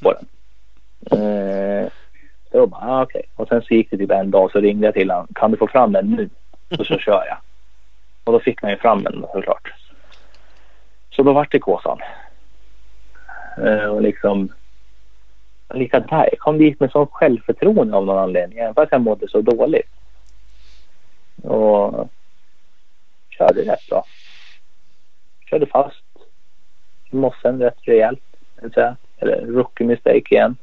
på 0.02 0.12
den. 0.12 0.26
Eh, 1.10 1.88
så 2.50 2.56
jag 2.56 2.68
bara, 2.68 2.80
ah, 2.80 3.02
okej. 3.02 3.18
Okay. 3.18 3.30
Och 3.36 3.48
sen 3.48 3.62
så 3.62 3.74
gick 3.74 3.90
det 3.90 3.96
typ 3.96 4.10
en 4.10 4.30
dag 4.30 4.50
så 4.50 4.60
ringde 4.60 4.86
jag 4.86 4.94
till 4.94 5.10
honom. 5.10 5.26
Kan 5.34 5.50
du 5.50 5.56
få 5.56 5.66
fram 5.66 5.92
den 5.92 6.10
nu? 6.10 6.30
Och 6.78 6.86
så 6.86 6.98
kör 6.98 7.24
jag. 7.26 7.38
Och 8.24 8.32
då 8.32 8.40
fick 8.40 8.62
man 8.62 8.70
ju 8.70 8.76
fram 8.76 9.02
den 9.04 9.24
såklart. 9.32 9.72
Så 11.10 11.22
då 11.22 11.32
vart 11.32 11.52
det 11.52 11.58
Kåsan. 11.58 11.98
Eh, 13.58 13.86
och 13.86 14.02
liksom 14.02 14.52
lika 15.74 16.00
där. 16.00 16.28
Jag 16.32 16.38
kom 16.38 16.58
dit 16.58 16.80
med 16.80 16.90
sån 16.90 17.06
självförtroende 17.06 17.96
av 17.96 18.06
någon 18.06 18.18
anledning. 18.18 18.58
Även 18.58 18.74
fast 18.74 18.92
jag 18.92 19.00
mådde 19.00 19.28
så 19.28 19.40
dåligt. 19.40 19.90
Och 21.42 22.08
körde 23.30 23.60
rätt 23.60 23.88
bra. 23.90 24.04
Körde 25.50 25.66
fast 25.66 26.02
mossen 27.10 27.58
rätt 27.58 27.78
rejält. 27.82 28.22
Eller 29.18 29.46
rookie 29.46 29.86
mistake 29.86 30.34
igen. 30.34 30.56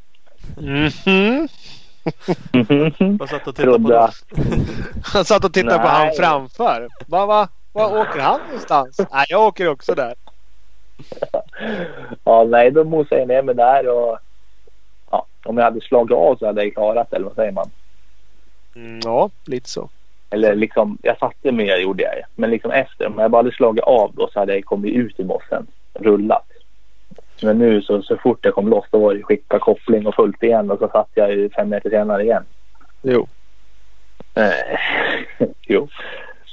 Mm 0.57 0.87
-hmm. 0.87 1.47
Vad 3.19 3.29
satt 3.29 3.47
och 3.47 3.55
tittade 3.55 3.83
på 3.83 3.93
att... 3.93 4.23
Han 5.13 5.25
satt 5.25 5.45
och 5.45 5.53
tittade 5.53 5.79
på 5.79 5.87
han 5.87 6.11
framför. 6.17 6.87
Va, 7.07 7.25
va, 7.25 7.47
var 7.71 8.01
åker 8.01 8.19
han 8.19 8.39
någonstans? 8.45 8.99
Nej, 9.11 9.25
jag 9.29 9.41
åker 9.41 9.67
också 9.67 9.95
där. 9.95 10.13
Ja, 12.23 12.43
nej, 12.43 12.71
då 12.71 12.83
mosade 12.83 13.21
jag 13.21 13.27
ner 13.27 13.41
mig 13.41 13.55
där 13.55 13.87
och... 13.87 14.19
Ja, 15.11 15.25
om 15.43 15.57
jag 15.57 15.63
hade 15.63 15.81
slagit 15.81 16.17
av 16.17 16.35
så 16.35 16.45
hade 16.45 16.63
jag 16.63 16.73
klarat 16.73 17.13
eller 17.13 17.25
vad 17.25 17.35
säger 17.35 17.51
man? 17.51 17.69
Mm, 18.75 18.99
ja, 19.03 19.29
lite 19.45 19.69
så. 19.69 19.89
Eller 20.33 20.55
liksom, 20.55 20.97
jag 21.01 21.17
satte 21.17 21.51
mig 21.51 21.65
ner 21.65 21.77
gjorde 21.77 22.03
jag. 22.03 22.13
Men 22.35 22.49
liksom 22.49 22.71
efter, 22.71 23.07
om 23.07 23.19
jag 23.19 23.31
bara 23.31 23.37
hade 23.37 23.51
slagit 23.51 23.83
av 23.83 24.11
då 24.15 24.29
så 24.33 24.39
hade 24.39 24.53
jag 24.53 24.65
kommit 24.65 24.93
ut 24.93 25.19
i 25.19 25.23
mossen. 25.23 25.67
Rullat. 25.93 26.45
Men 27.43 27.57
nu 27.57 27.81
så, 27.81 28.01
så 28.01 28.17
fort 28.17 28.45
jag 28.45 28.53
kom 28.53 28.67
loss 28.67 28.85
då 28.91 28.99
var 28.99 29.13
det 29.13 29.23
skicka 29.23 29.59
koppling 29.59 30.07
och 30.07 30.15
fullt 30.15 30.43
igen 30.43 30.71
och 30.71 30.79
så 30.79 30.87
satt 30.87 31.09
jag 31.13 31.31
ju 31.31 31.49
fem 31.49 31.69
meter 31.69 31.89
senare 31.89 32.23
igen. 32.23 32.43
Jo. 33.01 33.27
Eh, 34.35 34.79
jo. 35.61 35.87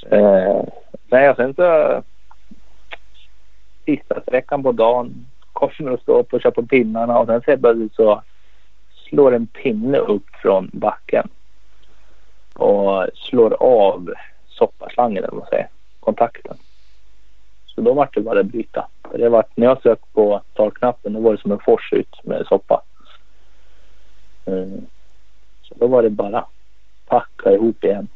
Eh, 0.09 0.63
nej, 1.09 1.29
och 1.29 1.35
sen 1.35 1.53
så 1.53 2.01
sista 3.85 4.21
sträckan 4.21 4.63
på 4.63 4.71
dagen 4.71 5.25
kommer 5.53 5.91
att 5.91 6.01
stå 6.01 6.19
upp 6.19 6.33
och 6.33 6.41
köra 6.41 6.51
på 6.51 6.65
pinnarna 6.65 7.19
och 7.19 7.25
sen 7.25 7.41
helt 7.47 7.61
plötsligt 7.61 7.95
så 7.95 8.21
slår 9.09 9.35
en 9.35 9.47
pinne 9.47 9.97
upp 9.97 10.29
från 10.41 10.69
backen 10.73 11.29
och 12.53 13.07
slår 13.15 13.53
av 13.63 14.13
soppaslangen 14.47 15.23
eller 15.23 15.33
man 15.35 15.47
säger, 15.49 15.67
kontakten. 15.99 16.57
Så 17.65 17.81
då 17.81 17.93
var 17.93 18.09
det 18.13 18.21
bara 18.21 18.39
att 18.39 18.45
bryta. 18.45 18.87
Det 19.13 19.29
var, 19.29 19.45
när 19.55 19.67
jag 19.67 19.81
sökte 19.81 20.07
på 20.13 20.41
startknappen 20.53 21.13
då 21.13 21.19
var 21.19 21.31
det 21.31 21.41
som 21.41 21.51
en 21.51 21.59
fors 21.59 21.93
ut 21.93 22.23
med 22.23 22.45
soppa. 22.47 22.81
Mm. 24.45 24.85
Så 25.61 25.75
då 25.79 25.87
var 25.87 26.03
det 26.03 26.09
bara 26.09 26.45
packa 27.07 27.51
ihop 27.51 27.83
igen. 27.83 28.07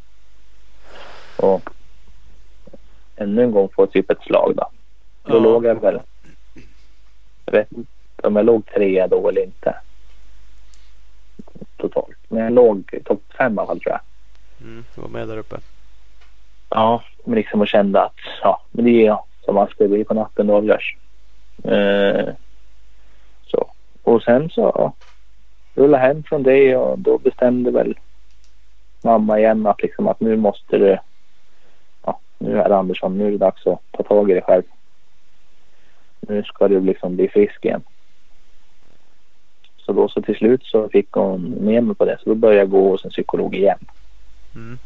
Och 1.38 1.70
ännu 3.16 3.44
en 3.44 3.52
gång 3.52 3.70
få 3.76 3.86
typ 3.88 4.12
ett 4.12 4.22
slag 4.22 4.54
då. 4.56 4.70
Då 5.24 5.36
Ja. 5.36 5.40
låg 5.40 5.66
jag 5.66 5.82
väl... 5.82 6.00
Jag 7.46 7.52
vet 7.52 7.72
inte 7.72 7.92
om 8.24 8.36
jag 8.36 8.46
låg 8.46 8.66
trea 8.66 9.08
då 9.08 9.30
eller 9.30 9.44
inte. 9.44 9.76
Totalt. 11.78 12.18
Men 12.28 12.44
jag 12.44 12.54
låg 12.54 13.00
topp 13.06 13.22
fem 13.38 13.54
i 13.56 13.58
alla 13.58 13.68
fall 13.68 13.80
tror 13.80 13.92
jag. 13.92 14.02
Mm, 14.66 14.84
du 14.96 15.02
var 15.02 15.10
med 15.10 15.28
där 15.28 15.38
uppe. 15.38 15.56
Ja, 16.70 17.04
men 17.26 17.36
liksom 17.36 17.62
och 17.62 17.68
kände 17.68 18.02
att 18.02 18.20
ja, 18.42 18.62
men 18.72 18.86
det 18.86 18.92
är 18.92 19.06
ja, 19.06 19.26
som 19.42 19.58
alltid 19.58 19.90
blir 19.90 20.04
på 20.04 20.14
natten 20.14 20.48
då 20.48 20.56
avgörs. 20.56 20.98
Eh, 21.64 22.30
så. 23.48 23.72
Och 24.04 24.24
sen 24.24 24.50
så 24.50 24.94
rullade 25.76 26.04
hem 26.04 26.24
från 26.24 26.44
det 26.44 26.76
och 26.76 27.00
då 27.00 27.18
bestämde 27.18 27.72
väl 27.72 28.00
mamma 29.02 29.40
igen 29.40 29.68
att 29.68 29.82
liksom 29.82 30.08
att 30.08 30.20
nu 30.20 30.36
måste 30.36 30.78
du 30.78 30.98
ja, 32.06 32.20
nu 32.38 32.60
är 32.60 32.70
det 32.70 32.76
Andersson, 32.76 33.18
nu 33.18 33.28
är 33.28 33.32
det 33.32 33.38
dags 33.38 33.68
att 33.68 33.82
ta 33.92 34.04
tag 34.04 34.32
i 34.32 34.34
dig 34.34 34.44
själv. 34.44 34.64
Nu 36.20 36.44
ska 36.44 36.68
du 36.68 36.82
liksom 36.82 37.16
bli 37.16 37.28
frisk 37.28 37.66
igen. 37.66 37.84
Så 39.78 39.94
då 39.94 40.08
så 40.08 40.22
till 40.22 40.36
slut 40.36 40.64
så 40.64 40.90
fick 40.90 41.12
hon 41.12 41.42
med 41.50 41.84
mig 41.84 41.96
på 41.96 42.06
det. 42.06 42.18
Så 42.24 42.30
då 42.30 42.36
började 42.36 42.60
jag 42.60 42.70
gå 42.70 42.90
hos 42.90 43.06
en 43.06 43.12
psykolog 43.12 43.56
igen. 43.56 43.80
Mm. 44.56 44.78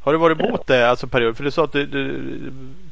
Har 0.00 0.12
du 0.12 0.18
varit 0.18 0.40
emot 0.40 0.66
det 0.66 0.90
alltså 0.90 1.06
period? 1.06 1.36
För 1.36 1.44
du 1.44 1.50
sa 1.50 1.64
att 1.64 1.72
du, 1.72 1.86
du 1.86 2.32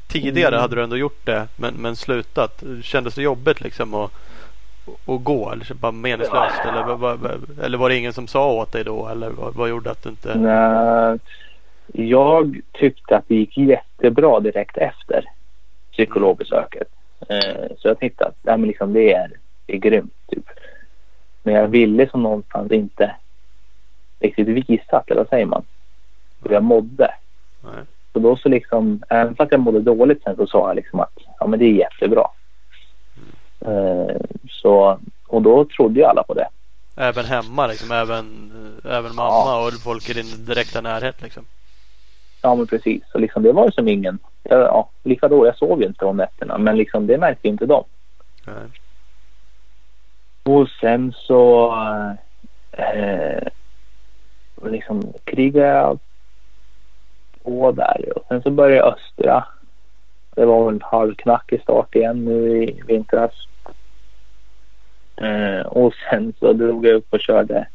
tidigare 0.07 0.55
Mm. 0.55 0.61
hade 0.61 0.75
du 0.75 0.83
ändå 0.83 0.97
gjort 0.97 1.25
det 1.25 1.47
men, 1.55 1.73
men 1.73 1.95
slutat. 1.95 2.63
Kändes 2.81 3.15
det 3.15 3.21
jobbigt 3.21 3.61
liksom 3.61 3.93
att, 3.93 4.11
att 5.05 5.23
gå? 5.23 5.51
Eller 5.51 5.73
bara 5.73 5.91
meningslöst? 5.91 6.59
Eller, 6.65 7.39
eller 7.63 7.77
var 7.77 7.89
det 7.89 7.95
ingen 7.97 8.13
som 8.13 8.27
sa 8.27 8.51
åt 8.53 8.71
dig 8.71 8.83
då? 8.83 9.07
Eller 9.07 9.29
vad, 9.29 9.53
vad 9.55 9.69
gjorde 9.69 9.91
att 9.91 10.03
du 10.03 10.09
inte... 10.09 10.35
Nej, 10.37 11.19
jag 11.93 12.61
tyckte 12.71 13.17
att 13.17 13.25
det 13.27 13.35
gick 13.35 13.57
jättebra 13.57 14.39
direkt 14.39 14.77
efter 14.77 15.25
psykologbesöket. 15.91 16.87
Eh, 17.29 17.67
så 17.77 17.87
jag 17.87 17.99
tänkte 17.99 18.25
att 18.25 18.35
nej, 18.41 18.57
men 18.57 18.67
liksom, 18.67 18.93
det, 18.93 19.13
är, 19.13 19.31
det 19.65 19.73
är 19.73 19.77
grymt. 19.77 20.13
Typ. 20.27 20.49
Men 21.43 21.53
jag 21.53 21.67
ville 21.67 22.09
som 22.09 22.23
någonstans 22.23 22.71
inte 22.71 23.15
riktigt 24.19 24.47
visa, 24.47 25.03
eller 25.07 25.21
vad 25.21 25.29
säger 25.29 25.45
man, 25.45 25.63
hur 26.43 26.51
jag 26.51 26.63
mådde. 26.63 27.13
Nej. 27.63 27.83
Så 28.13 28.19
då 28.19 28.35
så 28.35 28.49
liksom, 28.49 29.03
även 29.09 29.35
fast 29.35 29.51
jag 29.51 29.61
mådde 29.61 29.79
dåligt 29.79 30.23
sen 30.23 30.35
så 30.35 30.47
sa 30.47 30.67
jag 30.67 30.75
liksom 30.75 30.99
att 30.99 31.17
ja 31.39 31.47
men 31.47 31.59
det 31.59 31.65
är 31.65 31.71
jättebra. 31.71 32.27
Eh, 33.59 34.15
så, 34.49 34.99
och 35.27 35.41
då 35.41 35.65
trodde 35.65 35.99
ju 35.99 36.05
alla 36.05 36.23
på 36.23 36.33
det. 36.33 36.47
Även 36.95 37.25
hemma 37.25 37.67
liksom? 37.67 37.91
Även, 37.91 38.51
även 38.83 39.15
mamma 39.15 39.65
och 39.65 39.73
folk 39.73 40.09
i 40.09 40.13
din 40.13 40.45
direkta 40.45 40.81
närhet 40.81 41.21
liksom? 41.21 41.45
Ja 42.41 42.55
men 42.55 42.67
precis. 42.67 43.03
Så 43.11 43.17
liksom, 43.17 43.43
det 43.43 43.51
var 43.51 43.65
ju 43.65 43.71
som 43.71 43.87
ingen, 43.87 44.19
ja, 44.43 44.55
ja, 44.55 44.89
lika 45.03 45.27
då, 45.27 45.45
jag 45.45 45.57
sov 45.57 45.81
ju 45.81 45.87
inte 45.87 46.05
om 46.05 46.17
nätterna 46.17 46.57
men 46.57 46.77
liksom 46.77 47.07
det 47.07 47.17
märkte 47.17 47.47
inte 47.47 47.65
de. 47.65 47.83
Nej. 48.45 48.55
Och 50.43 50.69
sen 50.81 51.13
så 51.17 51.71
eh, 52.71 53.47
liksom 54.63 55.13
krigade 55.23 55.97
på 57.43 57.71
där 57.71 58.17
och 58.17 58.25
sen 58.27 58.41
så 58.41 58.49
började 58.49 58.91
östra. 58.91 59.45
Det 60.35 60.45
var 60.45 60.71
väl 60.71 60.81
halvknackig 60.81 61.61
start 61.61 61.95
igen 61.95 62.25
nu 62.25 62.63
i 62.63 62.81
vintras. 62.87 63.31
Eh, 65.15 65.65
och 65.65 65.93
sen 66.09 66.33
så 66.39 66.53
drog 66.53 66.85
jag 66.85 66.95
upp 66.95 67.07
och 67.09 67.19
körde 67.19 67.67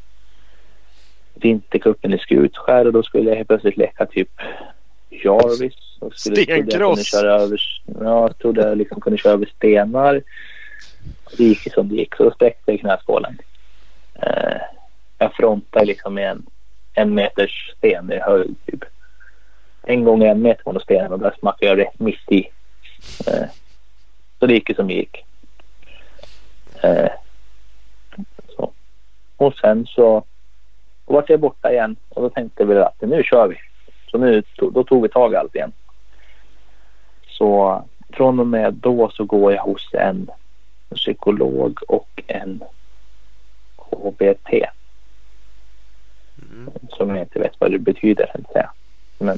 vintercupen 1.33 2.13
i 2.13 2.17
Skutskär 2.17 2.87
och 2.87 2.93
då 2.93 3.03
skulle 3.03 3.29
jag 3.29 3.35
helt 3.35 3.47
plötsligt 3.47 3.77
leka 3.77 4.05
typ 4.05 4.29
Jarvis. 5.09 5.75
Och 5.99 6.13
skulle, 6.13 6.35
trodde 6.35 6.51
jag 6.51 6.67
Stenkross. 6.67 7.13
över, 7.13 7.59
ja, 7.99 8.29
trodde 8.29 8.61
jag 8.61 8.77
liksom 8.77 9.01
kunde 9.01 9.17
köra 9.17 9.33
över 9.33 9.45
stenar. 9.45 10.21
Det 11.37 11.43
gick 11.43 11.73
som 11.73 11.89
det 11.89 11.95
gick 11.95 12.15
så 12.15 12.23
då 12.23 12.31
spräckte 12.31 12.71
jag 12.71 12.79
knäskålen. 12.79 13.37
Eh, 14.15 14.61
jag 15.17 15.33
frontade 15.33 15.85
liksom 15.85 16.13
med 16.13 16.31
en, 16.31 16.45
en 16.93 17.13
meters 17.13 17.73
sten 17.77 18.11
i 18.11 18.19
höjd 18.19 18.55
typ. 18.65 18.83
En 19.83 20.03
gång 20.03 20.23
en 20.23 20.41
meter 20.41 20.63
från 20.63 20.79
stenen 20.79 21.11
och 21.11 21.19
där 21.19 21.35
smackade 21.39 21.71
jag 21.71 21.77
rätt 21.77 21.99
mitt 21.99 22.31
i. 22.31 22.49
Eh, 23.27 23.49
så 24.39 24.45
det 24.45 24.53
gick 24.53 24.69
ju 24.69 24.75
som 24.75 24.87
det 24.87 24.93
gick. 24.93 25.25
Eh, 26.83 27.11
så. 28.55 28.71
Och 29.37 29.55
sen 29.55 29.85
så 29.85 30.23
då 31.05 31.13
vart 31.13 31.29
jag 31.29 31.39
borta 31.39 31.71
igen 31.71 31.95
och 32.09 32.21
då 32.21 32.29
tänkte 32.29 32.65
vi 32.65 32.77
att 32.77 33.01
nu 33.01 33.23
kör 33.23 33.47
vi. 33.47 33.55
Så 34.11 34.17
nu 34.17 34.43
då 34.57 34.83
tog 34.83 35.03
vi 35.03 35.09
tag 35.09 35.33
i 35.33 35.35
allt 35.35 35.55
igen. 35.55 35.71
Så 37.27 37.83
från 38.09 38.39
och 38.39 38.47
med 38.47 38.73
då 38.73 39.09
så 39.09 39.23
går 39.23 39.53
jag 39.53 39.63
hos 39.63 39.93
en 39.93 40.29
psykolog 40.95 41.79
och 41.87 42.23
en 42.27 42.63
KBT 43.77 44.49
Mm. 46.53 46.73
som 46.89 47.09
jag 47.09 47.19
inte 47.19 47.39
vet 47.39 47.53
vad 47.59 47.71
det 47.71 47.79
betyder. 47.79 48.31
säga. 48.53 48.71
Men 49.19 49.37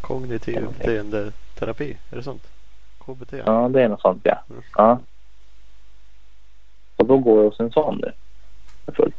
Kognitiv 0.00 0.66
beteendeterapi, 0.78 1.96
är 2.10 2.16
det 2.16 2.22
sånt? 2.22 2.46
KBT? 2.98 3.32
ja, 3.46 3.68
det 3.68 3.82
är 3.82 3.88
något 3.88 4.00
sånt 4.00 4.20
ja. 4.24 4.38
Mm. 4.50 4.62
ja. 4.76 4.98
Och 6.96 7.06
då 7.06 7.18
går 7.18 7.42
jag 7.42 7.50
hos 7.50 7.60
en 7.60 7.70
sån 7.72 8.00
nu. 8.04 8.12
Fullt. 8.92 9.16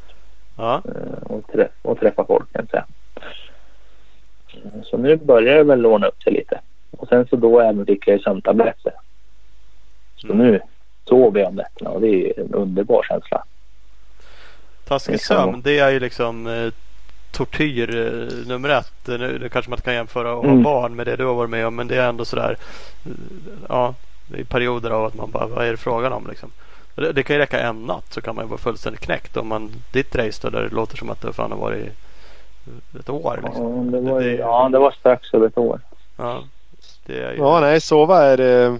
Ja. 0.57 0.81
eh, 0.85 1.23
och, 1.23 1.47
träff, 1.51 1.71
och 1.81 1.99
träffa 1.99 2.25
folk 2.25 2.53
kan 2.53 2.67
jag 2.69 2.69
säga. 2.69 2.85
Så 4.83 4.97
nu 4.97 5.15
börjar 5.15 5.55
det 5.55 5.63
väl 5.63 5.79
låna 5.81 6.07
upp 6.07 6.23
sig 6.23 6.33
lite. 6.33 6.59
Och 6.91 7.07
sen 7.07 7.27
så 7.27 7.35
då 7.35 7.59
även 7.59 7.85
fick 7.85 8.07
jag 8.07 8.17
ju 8.17 8.23
sömntabletter. 8.23 8.93
Så 10.15 10.27
Mm. 10.27 10.37
nu 10.37 10.59
sover 11.05 11.39
jag 11.39 11.49
om 11.49 11.55
nätterna 11.55 11.89
och 11.89 12.01
det 12.01 12.07
är 12.07 12.39
en 12.39 12.53
underbar 12.53 13.03
känsla. 13.03 13.43
Taskig 14.89 15.21
sömn 15.21 15.61
det 15.61 15.79
är 15.79 15.89
ju 15.89 15.99
liksom 15.99 16.47
eh, 16.47 16.73
tortyr 17.31 17.95
eh, 17.95 18.47
nummer 18.47 18.69
ett. 18.69 18.93
Nu, 19.05 19.17
nu 19.41 19.49
kanske 19.49 19.69
man 19.69 19.77
inte 19.77 19.85
kan 19.85 19.93
jämföra 19.93 20.29
att 20.31 20.37
ha 20.37 20.43
Mm. 20.43 20.63
barn 20.63 20.95
med 20.95 21.07
det 21.07 21.15
du 21.15 21.25
har 21.25 21.33
varit 21.33 21.49
med 21.49 21.67
om. 21.67 21.75
Men 21.75 21.87
det 21.87 21.95
är 21.95 22.09
ändå 22.09 22.25
sådär. 22.25 22.57
eh, 23.05 23.11
Ja, 23.69 23.93
det 24.27 24.39
är 24.39 24.43
perioder 24.43 24.89
av 24.89 25.05
att 25.05 25.13
man 25.15 25.31
bara, 25.31 25.47
vad 25.47 25.65
är 25.65 25.71
det 25.71 25.77
frågan 25.77 26.13
om 26.13 26.27
liksom? 26.27 26.51
Det, 26.95 27.11
det 27.11 27.23
kan 27.23 27.35
ju 27.35 27.41
räcka 27.41 27.59
en 27.59 27.83
natt 27.85 28.05
så 28.13 28.21
kan 28.21 28.35
man 28.35 28.45
ju 28.45 28.49
vara 28.49 28.57
fullständigt 28.59 29.01
knäckt. 29.01 29.37
Om 29.37 29.47
man, 29.47 29.71
ditt 29.91 30.15
race 30.15 30.39
då, 30.43 30.49
där 30.49 30.63
det 30.69 30.75
låter 30.75 30.97
som 30.97 31.09
att 31.09 31.21
det 31.21 31.33
fan 31.33 31.51
har 31.51 31.57
varit 31.59 31.85
ett 32.99 33.09
år. 33.09 33.39
Ja, 33.43 33.47
Liksom. 33.47 33.91
det 33.91 33.99
var, 34.01 34.21
Det- 34.21 34.35
ja, 34.35 34.69
det 34.71 34.79
var 34.79 34.91
strax 34.91 35.33
över 35.33 35.47
ett 35.47 35.57
år. 35.57 35.79
Ja, 36.17 36.43
det 37.05 37.23
är 37.23 37.31
ju, 37.31 37.37
Ja, 37.37 37.59
nej, 37.59 37.81
sova 37.81 38.23
är 38.23 38.39
eh, 38.39 38.75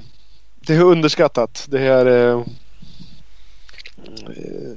det 0.62 0.76
är 0.76 0.84
underskattat. 0.84 1.66
Det 1.70 1.82
är 1.82 2.06
eh, 2.30 2.42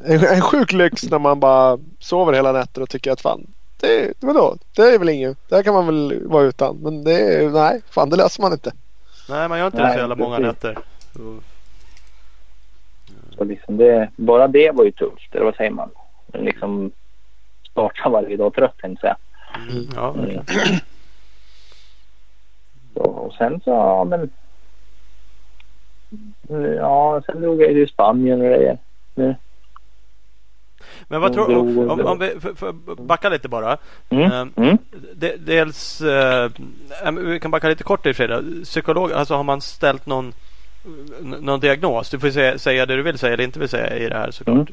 en, 0.04 0.24
en 0.24 0.40
sjuk 0.40 0.72
lyx 0.72 1.02
när 1.10 1.18
man 1.18 1.40
bara 1.40 1.78
sover 1.98 2.32
hela 2.32 2.52
nätter 2.52 2.82
och 2.82 2.88
tycker 2.90 3.12
att 3.12 3.20
fan, 3.20 3.46
det, 3.80 4.12
vadå? 4.20 4.56
Det 4.76 4.82
är 4.82 4.98
väl 4.98 5.08
inget. 5.08 5.38
Det 5.48 5.56
här 5.56 5.62
kan 5.62 5.74
man 5.74 5.86
väl 5.86 6.26
vara 6.26 6.42
utan. 6.44 6.76
Men 6.76 7.04
det 7.04 7.20
är, 7.20 7.50
nej, 7.50 7.80
fan 7.90 8.10
det 8.10 8.16
löser 8.16 8.42
man 8.42 8.52
inte. 8.52 8.72
Nej, 9.28 9.48
man 9.48 9.58
gör 9.58 9.66
inte 9.66 9.78
det 9.78 9.82
Nej, 9.84 9.92
så 9.92 9.98
jävla 9.98 10.16
många 10.16 10.38
nätter. 10.38 10.78
Så- 11.16 11.38
Så 13.36 13.44
liksom 13.44 13.76
det, 13.76 14.10
bara 14.16 14.48
det 14.48 14.70
var 14.70 14.84
ju 14.84 14.90
tufft, 14.92 15.34
eller 15.34 15.44
vad 15.44 15.54
säger 15.56 15.70
man? 15.70 15.90
liksom 16.32 16.90
starta 17.70 18.08
varje 18.08 18.36
dag 18.36 18.54
trött 18.54 18.78
tänkte 18.78 19.06
jag 19.06 19.16
Mm. 19.70 19.88
Ja, 19.94 20.14
så, 22.94 23.00
och 23.02 23.34
sen 23.34 23.60
så, 23.64 23.70
ja 23.70 24.04
men. 24.04 24.30
Ja, 26.76 27.22
sen 27.26 27.40
drog 27.40 27.62
jag 27.62 27.68
till 27.68 27.88
Spanien 27.88 28.40
och 28.40 28.46
grejer. 28.46 28.78
Nu. 29.14 29.34
Men 31.08 31.20
vad 31.20 31.32
tror 31.32 31.48
Drog- 31.48 31.90
om, 31.90 32.06
om, 32.06 32.18
vi 32.18 32.40
för, 32.40 32.54
för 32.54 32.72
backa 33.02 33.28
lite 33.28 33.48
bara. 33.48 33.76
Mm. 34.10 34.32
Ehm, 34.32 34.52
Mm. 34.56 34.78
De, 35.14 35.36
dels, 35.36 36.00
eh, 36.00 36.50
vi 37.18 37.40
kan 37.40 37.50
backa 37.50 37.68
lite 37.68 37.84
kort 37.84 38.06
i 38.06 38.14
Frida. 38.14 38.42
Psykolog, 38.64 39.12
alltså 39.12 39.34
har 39.34 39.42
man 39.42 39.60
ställt 39.60 40.06
någon, 40.06 40.32
någon 41.20 41.60
diagnos? 41.60 42.10
Du 42.10 42.18
får 42.18 42.30
säga, 42.30 42.58
säga 42.58 42.86
det 42.86 42.96
du 42.96 43.02
vill 43.02 43.18
säga 43.18 43.32
eller 43.32 43.44
inte 43.44 43.58
vill 43.58 43.68
säga 43.68 43.96
i 43.96 44.08
det 44.08 44.16
här 44.16 44.30
såklart. 44.30 44.68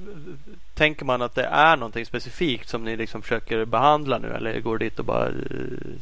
Tänker 0.73 1.05
man 1.05 1.21
att 1.21 1.35
det 1.35 1.45
är 1.45 1.77
någonting 1.77 2.05
specifikt 2.05 2.69
som 2.69 2.83
ni 2.83 2.95
liksom 2.95 3.21
försöker 3.21 3.65
behandla 3.65 4.17
nu 4.17 4.27
eller 4.27 4.59
går 4.59 4.77
dit 4.77 4.99
och 4.99 5.05
bara 5.05 5.27
eh, 5.27 5.33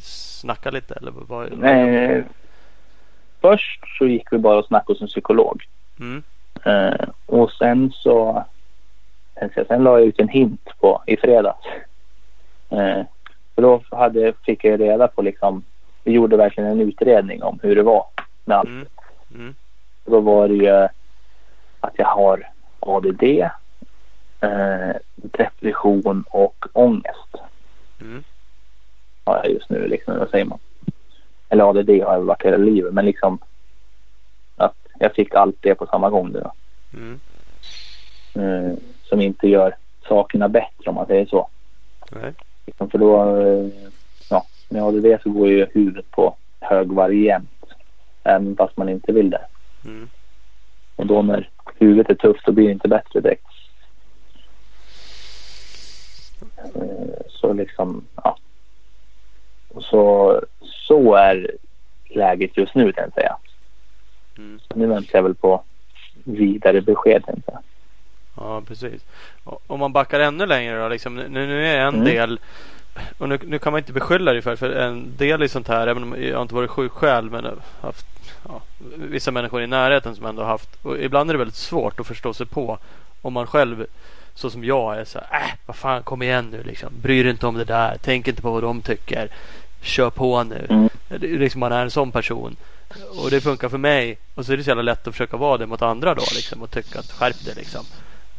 snackar 0.00 0.72
lite? 0.72 0.94
Eller 0.94 1.12
vad, 1.14 1.64
Eh, 1.64 2.24
först 3.40 3.80
så 3.98 4.06
gick 4.06 4.32
vi 4.32 4.38
bara 4.38 4.58
och 4.58 4.64
snackade 4.66 4.92
hos 4.92 5.00
en 5.02 5.08
psykolog. 5.08 5.64
Eh, 6.68 7.08
och 7.26 7.50
sen 7.52 7.90
så 7.92 8.44
sen, 9.38 9.50
så- 9.54 9.64
sen 9.68 9.82
la 9.82 9.98
jag 9.98 10.08
ut 10.08 10.20
en 10.20 10.28
hint 10.28 10.68
på 10.80 11.02
i 11.06 11.16
fredags. 11.16 11.66
Eh, 12.70 13.04
för 13.54 13.62
då 13.62 13.82
hade, 13.90 14.32
fick 14.44 14.64
jag 14.64 14.80
reda 14.80 15.08
på 15.08 15.22
liksom, 15.22 15.64
vi 16.04 16.12
gjorde 16.12 16.36
verkligen 16.36 16.70
en 16.70 16.80
utredning 16.80 17.42
om 17.42 17.58
hur 17.62 17.76
det 17.76 17.82
var 17.82 18.06
med 18.44 18.56
allt. 18.56 18.68
mm, 18.68 18.86
mm, 19.34 19.54
Då 20.04 20.20
var 20.20 20.48
det 20.48 20.54
ju 20.54 20.68
att 21.80 21.92
jag 21.94 22.06
har 22.06 22.48
ADD, 22.80 23.22
eh, 24.40 24.96
depression 25.14 26.24
och 26.30 26.66
ångest 26.72 27.34
mm, 28.00 28.24
har 29.26 29.36
jag 29.36 29.50
just 29.50 29.70
nu. 29.70 29.88
Liksom, 29.88 30.18
vad 30.18 30.30
säger 30.30 30.44
man? 30.44 30.58
Eller 31.48 31.64
ADD 31.70 31.90
har 31.90 32.12
jag 32.12 32.20
varit 32.20 32.42
hela 32.44 32.56
livet 32.56 32.92
men 32.94 33.04
liksom 33.04 33.38
jag 34.98 35.14
fick 35.14 35.34
allt 35.34 35.56
det 35.60 35.74
på 35.74 35.86
samma 35.86 36.10
gång 36.10 36.32
då. 36.32 36.52
mm. 36.94 37.20
Eh, 38.34 38.76
som 39.04 39.20
inte 39.20 39.48
gör 39.48 39.76
sakerna 40.08 40.48
bättre 40.48 40.88
om 40.90 40.94
man 40.94 41.06
säger 41.06 41.26
så. 41.26 41.48
Nej. 42.12 42.32
Liksom, 42.66 42.90
för 42.90 42.98
då, 42.98 43.40
eh, 43.40 43.68
ja, 44.30 44.46
med 44.68 44.82
ADD 44.82 45.22
så 45.22 45.30
går 45.30 45.48
ju 45.48 45.66
huvudet 45.74 46.10
på 46.10 46.36
högvarv 46.60 47.14
jämt. 47.14 47.64
Även 48.24 48.56
fast 48.56 48.76
man 48.76 48.88
inte 48.88 49.12
vill 49.12 49.30
det. 49.30 49.46
Mm. 49.84 50.08
Och 50.96 51.06
då 51.06 51.22
när 51.22 51.50
huvudet 51.78 52.10
är 52.10 52.14
tufft 52.14 52.44
så 52.44 52.52
blir 52.52 52.66
det 52.66 52.72
inte 52.72 52.88
bättre 52.88 53.20
direkt. 53.20 53.46
Eh, 56.74 57.20
Så 57.28 57.52
liksom, 57.52 58.04
ja. 58.24 58.36
Och 59.68 59.84
Så, 59.84 60.40
så 60.62 61.14
är 61.14 61.50
läget 62.08 62.56
just 62.56 62.74
nu 62.74 62.82
tänkte 62.92 63.02
jag 63.02 63.12
säga. 63.14 63.36
Mm. 64.38 64.60
Nu 64.74 64.86
väntar 64.86 65.18
jag 65.18 65.22
väl 65.22 65.34
på 65.34 65.62
vidare 66.24 66.80
besked 66.80 67.24
tänkte 67.26 67.52
jag. 67.52 67.62
Ja, 68.36 68.60
precis. 68.66 69.02
Om 69.44 69.80
man 69.80 69.92
backar 69.92 70.20
ännu 70.20 70.46
längre 70.46 70.82
då. 70.82 70.88
Liksom, 70.88 71.16
nu, 71.16 71.28
nu 71.28 71.66
är 71.66 71.78
en 71.80 71.94
Mm. 71.94 72.04
del 72.04 72.40
och 73.18 73.28
nu, 73.28 73.38
nu 73.44 73.58
kan 73.58 73.72
man 73.72 73.78
inte 73.78 73.92
beskylla 73.92 74.32
dig 74.32 74.42
för 74.42 74.56
för 74.56 74.70
en 74.70 75.16
del 75.16 75.42
i 75.42 75.48
sånt 75.48 75.68
här, 75.68 75.86
även 75.86 76.02
om 76.02 76.22
jag 76.22 76.42
inte 76.42 76.54
varit 76.54 76.70
sjuk 76.70 76.92
själv, 76.92 77.32
men 77.32 77.60
haft 77.80 78.06
ja, 78.48 78.60
vissa 78.96 79.30
människor 79.30 79.62
i 79.62 79.66
närheten 79.66 80.14
som 80.16 80.26
ändå 80.26 80.42
har 80.42 80.48
haft. 80.48 80.84
Och 80.84 80.98
ibland 80.98 81.30
är 81.30 81.34
det 81.34 81.38
väldigt 81.38 81.54
svårt 81.54 82.00
att 82.00 82.06
förstå 82.06 82.34
sig 82.34 82.46
på 82.46 82.78
om 83.22 83.32
man 83.32 83.46
själv, 83.46 83.86
så 84.34 84.50
som 84.50 84.64
jag 84.64 84.98
är, 84.98 85.04
så 85.04 85.18
här, 85.30 85.40
äh, 85.40 85.52
vad 85.66 85.76
fan, 85.76 86.02
kom 86.02 86.22
igen 86.22 86.48
nu 86.52 86.62
liksom. 86.62 86.92
Bry 87.02 87.22
dig 87.22 87.30
inte 87.30 87.46
om 87.46 87.54
det 87.54 87.64
där. 87.64 87.96
Tänk 88.02 88.28
inte 88.28 88.42
på 88.42 88.50
vad 88.50 88.62
de 88.62 88.82
tycker. 88.82 89.28
Kör 89.80 90.10
på 90.10 90.42
nu. 90.42 90.66
Mm. 90.70 90.88
Liksom 91.40 91.60
man 91.60 91.72
är 91.72 91.82
en 91.82 91.90
sån 91.90 92.12
person. 92.12 92.56
Och 93.18 93.30
det 93.30 93.40
funkar 93.40 93.68
för 93.68 93.78
mig. 93.78 94.18
Och 94.34 94.46
så 94.46 94.52
är 94.52 94.56
det 94.56 94.64
så 94.64 94.70
jävla 94.70 94.82
lätt 94.82 95.06
att 95.06 95.14
försöka 95.14 95.36
vara 95.36 95.58
det 95.58 95.66
mot 95.66 95.82
andra 95.82 96.14
då 96.14 96.22
liksom. 96.34 96.62
Och 96.62 96.70
tycka 96.70 96.98
att 96.98 97.12
skärp 97.12 97.44
dig 97.44 97.54
liksom. 97.54 97.84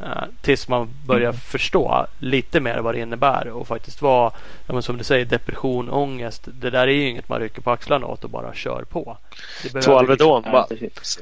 Eh, 0.04 0.24
tills 0.42 0.68
man 0.68 0.90
börjar 1.06 1.32
förstå 1.32 2.06
lite 2.20 2.60
mer 2.60 2.80
vad 2.80 2.96
det 2.96 3.00
innebär 3.00 3.48
och 3.48 3.68
faktiskt 3.68 4.02
vara, 4.02 4.32
ja, 4.68 4.82
som 4.82 4.98
du 4.98 5.04
säger, 5.04 5.26
depression, 5.26 5.90
ångest. 5.90 6.48
Det 6.62 6.70
där 6.70 6.88
är 6.88 6.92
ju 6.92 7.08
inget 7.10 7.30
man 7.30 7.40
rycker 7.40 7.62
på 7.62 7.72
axlarna 7.72 8.06
åt 8.08 8.24
och 8.24 8.30
bara 8.30 8.54
kör 8.54 8.84
på. 8.84 9.18
Två 9.84 9.98
Alvedon. 9.98 10.44
Bara, 10.52 10.68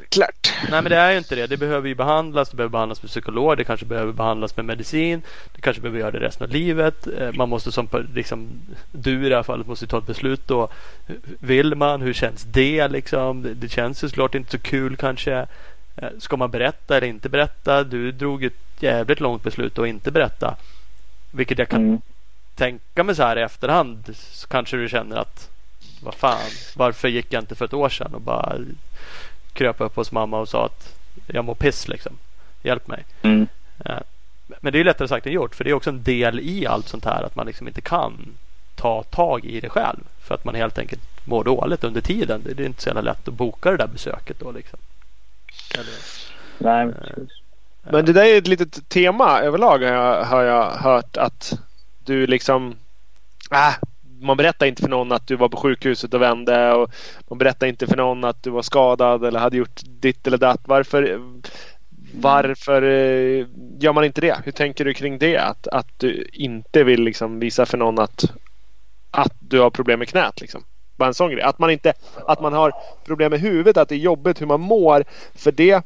klart. 0.10 0.54
Nej 0.72 0.82
men 0.82 0.84
det 0.84 0.96
är 0.98 1.12
ju 1.12 1.18
inte 1.18 1.36
det. 1.36 1.48
Det 1.48 1.58
behöver 1.58 1.88
ju 1.88 1.96
behandlas. 1.96 2.50
Det 2.50 2.56
behöver 2.58 2.72
behandlas 2.72 3.02
med 3.04 3.10
psykolog. 3.10 3.58
Det 3.58 3.64
kanske 3.64 3.86
behöver 3.86 4.14
behandlas 4.14 4.56
med 4.56 4.66
medicin. 4.66 5.22
Det 5.56 5.62
kanske 5.62 5.82
behöver 5.82 6.00
göra 6.00 6.12
det 6.12 6.20
resten 6.20 6.44
av 6.48 6.52
livet. 6.54 7.08
Eh, 7.20 7.32
Man 7.34 7.50
måste 7.50 7.72
som 7.72 7.88
liksom, 8.14 8.48
du 8.92 9.26
i 9.26 9.30
det 9.30 9.36
här 9.36 9.44
fallet 9.44 9.68
måste 9.68 9.88
ta 9.88 9.98
ett 9.98 10.08
beslut 10.08 10.48
då. 10.48 10.68
Vill 11.40 11.76
man? 11.76 12.02
Hur 12.02 12.14
känns 12.14 12.44
det 12.44 12.88
liksom? 12.88 13.42
Det, 13.44 13.54
det 13.54 13.70
känns 13.70 14.04
ju 14.04 14.10
såklart 14.10 14.36
inte 14.36 14.52
så 14.52 14.60
kul 14.60 14.96
kanske. 14.96 15.48
Eh, 15.96 16.10
Ska 16.20 16.38
man 16.38 16.52
berätta 16.52 16.98
eller 16.98 17.08
inte 17.08 17.30
berätta? 17.30 17.84
Du 17.84 18.12
drog 18.12 18.44
ett 18.44 18.54
jävligt 18.84 19.20
långt 19.20 19.44
beslut 19.44 19.80
att 19.80 19.88
inte 19.88 20.12
berätta. 20.12 20.56
Vilket 21.32 21.58
jag 21.60 21.70
kan 21.70 21.82
Mm. 21.86 22.02
tänka 22.56 23.04
mig 23.04 23.16
så 23.16 23.24
här 23.24 23.38
i 23.38 23.42
efterhand. 23.42 24.16
Så 24.16 24.48
kanske 24.48 24.78
du 24.78 24.90
känner 24.90 25.16
att 25.18 25.50
vad 26.02 26.16
fan, 26.16 26.40
varför 26.76 27.08
gick 27.08 27.34
jag 27.34 27.42
inte 27.44 27.56
för 27.56 27.66
ett 27.66 27.74
år 27.74 27.90
sedan 27.90 28.14
och 28.14 28.22
bara 28.22 28.58
kröp 29.54 29.82
upp 29.82 29.96
hos 29.96 30.12
mamma 30.12 30.40
och 30.40 30.50
sa 30.50 30.66
att 30.66 30.96
jag 31.28 31.46
mår 31.46 31.56
piss 31.56 31.88
liksom. 31.88 32.18
Hjälp 32.64 32.88
mig. 32.88 33.06
Mm. 33.22 33.48
Eh, 33.86 33.98
Men 34.62 34.72
det 34.72 34.78
är 34.78 34.80
ju 34.80 34.84
lättare 34.84 35.08
sagt 35.08 35.26
än 35.28 35.34
gjort. 35.34 35.56
För 35.56 35.64
det 35.64 35.70
är 35.70 35.74
också 35.74 35.90
en 35.90 36.04
del 36.04 36.40
i 36.40 36.66
allt 36.68 36.88
sånt 36.88 37.06
här 37.06 37.24
att 37.24 37.36
man 37.36 37.46
liksom 37.48 37.68
inte 37.68 37.82
kan 37.82 38.14
ta 38.76 39.04
tag 39.04 39.46
i 39.46 39.60
det 39.60 39.70
själv. 39.70 40.00
För 40.22 40.36
att 40.36 40.46
man 40.46 40.56
helt 40.56 40.78
enkelt 40.78 41.02
mår 41.28 41.44
dåligt 41.44 41.84
under 41.84 42.02
tiden. 42.02 42.42
Det 42.46 42.64
är 42.64 42.66
inte 42.66 42.82
så 42.82 42.90
jävla 42.90 43.02
lätt 43.02 43.28
att 43.28 43.34
boka 43.34 43.72
det 43.72 43.78
där 43.78 43.88
besöket 43.88 44.40
då 44.40 44.52
liksom. 44.52 44.80
Eller, 45.76 45.94
Nej, 46.58 46.82
Eh, 46.88 46.92
precis. 47.16 47.38
Men 47.92 48.06
det 48.06 48.14
där 48.14 48.26
är 48.26 48.38
ett 48.38 48.48
litet 48.48 48.90
tema 48.90 49.40
överlag 49.40 49.80
har 49.80 49.94
jag, 49.94 50.24
har 50.24 50.44
jag 50.44 50.72
hört 50.72 51.18
att 51.18 51.60
du 52.06 52.28
liksom... 52.28 52.76
Äh, 53.52 53.74
man 54.22 54.38
berättar 54.38 54.66
inte 54.66 54.82
för 54.82 54.90
någon 54.90 55.12
att 55.12 55.28
du 55.28 55.36
var 55.36 55.50
på 55.50 55.58
sjukhuset 55.58 56.14
och 56.14 56.22
vände 56.22 56.74
och 56.74 56.92
man 57.30 57.38
berättar 57.38 57.68
inte 57.68 57.88
för 57.88 57.98
någon 57.98 58.24
att 58.24 58.44
du 58.44 58.50
var 58.50 58.62
skadad 58.62 59.26
eller 59.26 59.40
hade 59.40 59.58
gjort 59.58 59.82
ditt 59.86 60.28
eller 60.28 60.38
datt. 60.38 60.62
Varför, 60.66 61.20
varför 62.14 62.82
eh, 62.82 63.46
gör 63.80 63.94
man 63.94 64.04
inte 64.04 64.22
det? 64.22 64.38
Hur 64.44 64.52
tänker 64.52 64.86
du 64.86 64.94
kring 64.94 65.18
det? 65.18 65.38
Att, 65.38 65.68
att 65.68 65.88
du 65.98 66.30
inte 66.34 66.84
vill 66.84 67.04
liksom 67.04 67.40
visa 67.40 67.66
för 67.66 67.78
någon 67.78 68.00
att, 68.00 68.26
att 69.12 69.34
du 69.40 69.60
har 69.60 69.70
problem 69.70 70.00
med 70.00 70.10
knät. 70.10 70.42
Liksom. 70.42 70.64
Bara 70.96 71.08
en 71.08 71.14
sån 71.14 71.32
grej. 71.32 71.42
Att 71.42 71.60
man, 71.60 71.70
inte, 71.70 71.94
att 72.28 72.42
man 72.42 72.54
har 72.54 72.74
problem 73.06 73.32
med 73.32 73.40
huvudet, 73.40 73.78
att 73.78 73.90
det 73.90 73.96
är 73.96 74.00
jobbigt 74.00 74.42
hur 74.42 74.46
man 74.46 74.62
mår. 74.62 75.04
För 75.36 75.52
det 75.52 75.84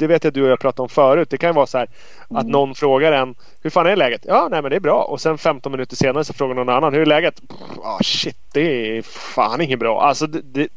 det 0.00 0.06
vet 0.06 0.24
jag 0.24 0.32
du 0.32 0.42
och 0.42 0.50
jag 0.50 0.60
pratade 0.60 0.82
om 0.82 0.88
förut. 0.88 1.30
Det 1.30 1.38
kan 1.38 1.50
ju 1.50 1.54
vara 1.54 1.66
så 1.66 1.78
här 1.78 1.88
att 2.22 2.30
Mm. 2.30 2.46
någon 2.46 2.74
frågar 2.74 3.12
en 3.12 3.34
Hur 3.62 3.70
fan 3.70 3.86
är 3.86 3.96
läget? 3.96 4.24
Ja, 4.24 4.48
nej 4.50 4.62
men 4.62 4.70
det 4.70 4.76
är 4.76 4.80
bra. 4.80 5.02
Och 5.02 5.20
sen 5.20 5.38
15 5.38 5.72
minuter 5.72 5.96
senare 5.96 6.24
så 6.24 6.32
frågar 6.32 6.54
någon 6.54 6.68
annan 6.68 6.94
Hur 6.94 7.00
är 7.00 7.06
läget? 7.06 7.40
Ah 7.82 7.98
shit, 8.02 8.38
det 8.52 8.98
är 8.98 9.02
fan 9.02 9.60
inget 9.60 9.78
bra. 9.78 10.02
Alltså 10.02 10.26
det, 10.26 10.40
det, 10.42 10.68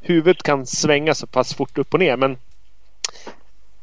huvudet 0.00 0.42
kan 0.42 0.66
svänga 0.66 1.14
så 1.14 1.26
pass 1.26 1.54
fort 1.54 1.78
upp 1.78 1.94
och 1.94 2.00
ner. 2.00 2.16
Men 2.16 2.36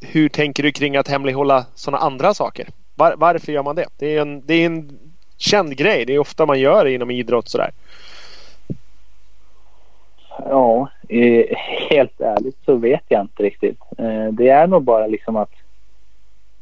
hur 0.01 0.29
tänker 0.29 0.63
du 0.63 0.71
kring 0.71 0.97
att 0.97 1.07
hemlighålla 1.07 1.65
sådana 1.75 1.97
andra 2.03 2.33
saker? 2.33 2.67
Var, 2.95 3.13
varför 3.17 3.51
gör 3.51 3.63
man 3.63 3.75
det? 3.75 3.85
Det 3.97 4.17
är, 4.17 4.21
en, 4.21 4.45
det 4.45 4.53
är 4.53 4.65
en 4.65 4.99
känd 5.37 5.77
grej. 5.77 6.05
Det 6.05 6.13
är 6.13 6.19
ofta 6.19 6.45
man 6.45 6.59
gör 6.59 6.85
det 6.85 6.91
inom 6.91 7.11
idrott 7.11 7.49
sådär. 7.49 7.71
Ja, 10.37 10.89
eh, 11.11 11.57
helt 11.89 12.21
ärligt 12.21 12.57
så 12.65 12.75
vet 12.75 13.03
jag 13.07 13.21
inte 13.21 13.43
riktigt. 13.43 13.79
Eh, 13.97 14.27
det 14.31 14.49
är 14.49 14.67
nog 14.67 14.83
bara 14.83 15.07
liksom 15.07 15.35
att 15.35 15.51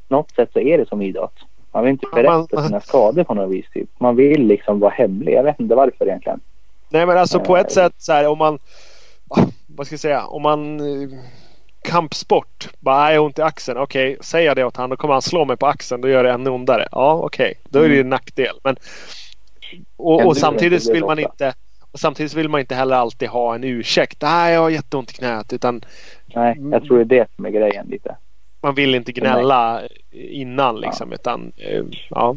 något 0.08 0.32
sätt 0.32 0.50
så 0.54 0.60
är 0.60 0.78
det 0.78 0.88
som 0.90 1.02
idrott. 1.02 1.36
Man 1.72 1.84
vill 1.84 1.92
inte 1.92 2.08
berätta 2.14 2.64
sina 2.68 2.80
skador 2.82 3.24
på 3.24 3.34
något 3.34 3.52
vis. 3.52 3.66
Typ. 3.74 3.90
Man 4.00 4.16
vill 4.16 4.48
liksom 4.48 4.80
vara 4.80 4.92
hemlig. 4.92 5.34
Jag 5.34 5.44
vet 5.44 5.60
inte 5.60 5.76
varför 5.76 6.06
egentligen. 6.08 6.40
Nej 6.90 7.06
men 7.06 7.18
alltså 7.18 7.40
på 7.40 7.58
ett 7.58 7.66
Eh. 7.66 7.84
sätt 7.84 7.94
så 7.98 8.14
här 8.14 8.28
om 8.28 8.38
man 8.38 8.60
ah, 9.30 9.42
Vad 9.68 9.86
ska 9.88 9.94
jag 9.94 10.00
säga? 10.00 10.26
Om 10.26 10.42
man 10.42 10.80
eh, 10.80 11.10
Kampsport. 11.82 12.70
Bara 12.80 12.98
"Nej, 13.04 13.14
jag 13.14 13.22
har 13.22 13.26
ont 13.26 13.40
i 13.40 13.42
axeln. 13.42 13.78
Okej, 13.80 14.18
säger 14.22 14.48
jag 14.48 14.56
det 14.56 14.64
åt 14.66 14.78
han 14.78 14.90
då 14.90 14.96
kommer 14.96 15.14
han 15.14 15.22
slå 15.22 15.46
mig 15.46 15.58
på 15.58 15.68
axeln. 15.68 16.02
Då 16.02 16.10
gör 16.10 16.24
det 16.24 16.32
ännu 16.32 16.50
ondare. 16.50 16.88
Ja 16.92 17.14
okej, 17.14 17.54
då 17.70 17.80
är 17.80 17.90
det 17.90 17.96
ju 17.96 18.02
en 18.02 18.10
nackdel. 18.10 18.56
Men, 18.64 18.76
och, 19.98 20.26
och 20.26 20.38
samtidigt 20.38 20.90
vill 20.90 21.06
man 21.06 21.20
inte 21.20 21.54
samtidigt 21.94 22.34
vill 22.34 22.50
man 22.50 22.60
inte 22.60 22.76
heller 22.76 22.96
alltid 22.96 23.30
ha 23.30 23.56
en 23.56 23.64
ursäkt. 23.64 24.22
Nej, 24.22 24.54
jag 24.54 24.62
har 24.62 24.70
jätteont 24.70 25.12
i 25.12 25.14
knät. 25.14 25.54
Utan 25.54 25.82
Nej, 26.26 26.58
jag 26.72 26.84
tror 26.84 26.98
det 26.98 27.16
är 27.16 27.20
det 27.20 27.28
som 27.36 27.46
är 27.46 27.50
grejen 27.50 27.88
lite. 27.88 28.16
man 28.62 28.76
vill 28.76 28.96
inte 28.96 29.12
gnälla 29.12 29.82
innan 30.12 30.80
liksom. 30.80 31.14
Utan 31.14 31.52
eh, 31.58 31.84
ja. 32.10 32.36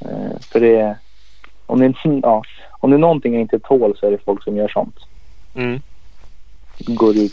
Eh, 0.00 0.40
för 0.40 0.60
det 0.60 0.96
om 1.66 1.80
det, 1.80 1.94
ja, 2.22 2.42
om 2.70 2.90
det 2.90 2.96
är 2.96 2.98
någonting 2.98 3.32
jag 3.32 3.42
inte 3.42 3.58
tål 3.58 3.96
så 3.96 4.06
är 4.06 4.10
det 4.10 4.24
folk 4.24 4.44
som 4.44 4.56
gör 4.56 4.68
sånt. 4.68 4.96
Mm. 5.54 5.80
Går 6.78 7.16
ut 7.16 7.32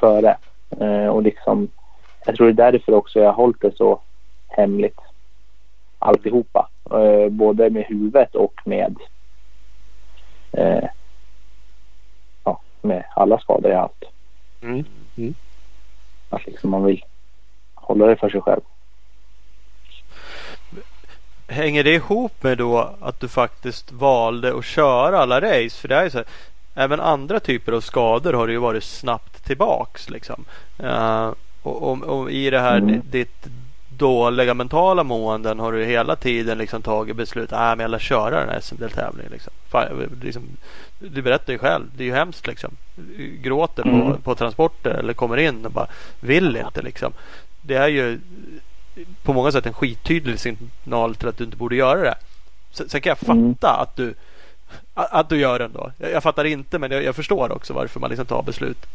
före. 0.00 0.36
Eh, 0.80 1.06
och 1.06 1.22
liksom, 1.22 1.68
jag 2.26 2.36
tror 2.36 2.52
det 2.52 2.62
är 2.62 2.72
därför 2.72 2.94
också 2.94 3.18
jag 3.18 3.26
har 3.26 3.32
hållit 3.32 3.60
det 3.60 3.76
så 3.76 4.00
hemligt. 4.48 4.98
alltihopa. 5.98 6.68
Både 7.30 7.70
med 7.70 7.84
huvudet 7.84 8.34
och 8.34 8.60
med 8.64 8.96
eh, 10.52 10.84
ja, 12.44 12.60
med 12.80 13.04
alla 13.16 13.38
skador 13.38 13.70
jag 13.70 13.78
haft. 13.80 14.04
Mm. 14.62 14.84
Mm. 15.16 15.34
Att 16.30 16.46
liksom 16.46 16.70
man 16.70 16.84
vill 16.84 17.04
hålla 17.74 18.06
det 18.06 18.16
för 18.16 18.28
sig 18.30 18.40
själv. 18.40 18.60
Hänger 21.48 21.84
det 21.84 21.94
ihop 21.94 22.42
med 22.42 22.58
då 22.58 22.94
att 23.00 23.20
du 23.20 23.28
faktiskt 23.28 23.92
valde 23.92 24.58
att 24.58 24.64
köra 24.64 25.18
alla 25.18 25.40
race? 25.40 25.80
För 25.80 25.88
det 25.88 25.96
är 25.96 26.04
ju 26.04 26.10
så 26.10 26.18
här, 26.18 26.26
även 26.74 27.00
andra 27.00 27.40
typer 27.40 27.72
av 27.72 27.80
skador 27.80 28.32
har 28.32 28.46
det 28.46 28.52
ju 28.52 28.58
varit 28.58 28.84
snabbt 28.84 29.44
tillbaks 29.44 30.10
liksom. 30.10 30.44
Uh, 30.82 31.32
och, 31.62 31.82
och, 31.82 32.02
och, 32.02 32.30
i 32.30 32.50
det 32.50 32.60
här 32.60 32.78
Mm. 32.78 33.00
ditt 33.10 33.46
dåliga 33.96 34.54
mentala 34.54 35.02
måenden 35.04 35.58
har 35.58 35.72
du 35.72 35.84
hela 35.84 36.16
tiden 36.16 36.58
liksom 36.58 36.82
tagit 36.82 37.16
beslut. 37.16 37.52
att 37.52 37.78
jag 37.80 37.88
vill 37.88 37.98
köra 38.00 38.40
den 38.40 38.48
här 38.48 38.60
SM-deltävlingen. 38.60 39.32
Liksom. 39.32 39.52
Liksom, 40.22 40.42
du 40.98 41.22
berättar 41.22 41.52
ju 41.52 41.58
själv. 41.58 41.84
Det 41.96 42.02
är 42.04 42.06
ju 42.06 42.14
hemskt 42.14 42.46
liksom. 42.46 42.70
Gråter 43.42 43.82
på, 43.82 43.88
Mm. 43.88 44.16
på 44.22 44.34
transporter 44.34 44.90
eller 44.90 45.12
kommer 45.12 45.36
in 45.36 45.66
och 45.66 45.72
bara 45.72 45.86
vill 46.20 46.56
inte 46.56 46.82
liksom. 46.82 47.12
Det 47.62 47.74
är 47.74 47.88
ju 47.88 48.18
på 49.22 49.32
många 49.32 49.52
sätt 49.52 49.66
en 49.66 49.72
skittydlig 49.72 50.40
signal 50.40 51.14
till 51.14 51.28
att 51.28 51.36
du 51.38 51.44
inte 51.44 51.56
borde 51.56 51.76
göra 51.76 52.00
det. 52.00 52.14
Sen, 52.72 52.88
sen 52.88 53.00
kan 53.00 53.10
jag 53.10 53.18
fatta 53.18 53.32
Mm. 53.32 53.54
att 53.82 53.96
du 53.96 54.14
att 54.94 55.28
du 55.28 55.40
gör 55.40 55.58
det 55.58 55.64
ändå. 55.64 55.90
Jag, 55.98 56.10
jag 56.10 56.22
fattar 56.22 56.44
inte 56.44 56.78
men 56.78 56.90
jag, 56.90 57.04
jag 57.04 57.16
förstår 57.16 57.52
också 57.52 57.74
varför 57.74 58.00
man 58.00 58.10
liksom 58.10 58.26
tar 58.26 58.42
beslut. 58.42 58.86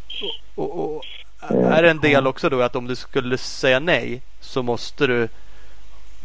Och, 0.55 0.79
och, 0.79 0.95
och, 0.95 1.03
är 1.51 1.83
det 1.83 1.89
en 1.89 1.99
del 1.99 2.27
också 2.27 2.49
då 2.49 2.61
att 2.61 2.75
om 2.75 2.87
du 2.87 2.95
skulle 2.95 3.37
säga 3.37 3.79
nej 3.79 4.21
så 4.39 4.63
måste 4.63 5.07
du 5.07 5.27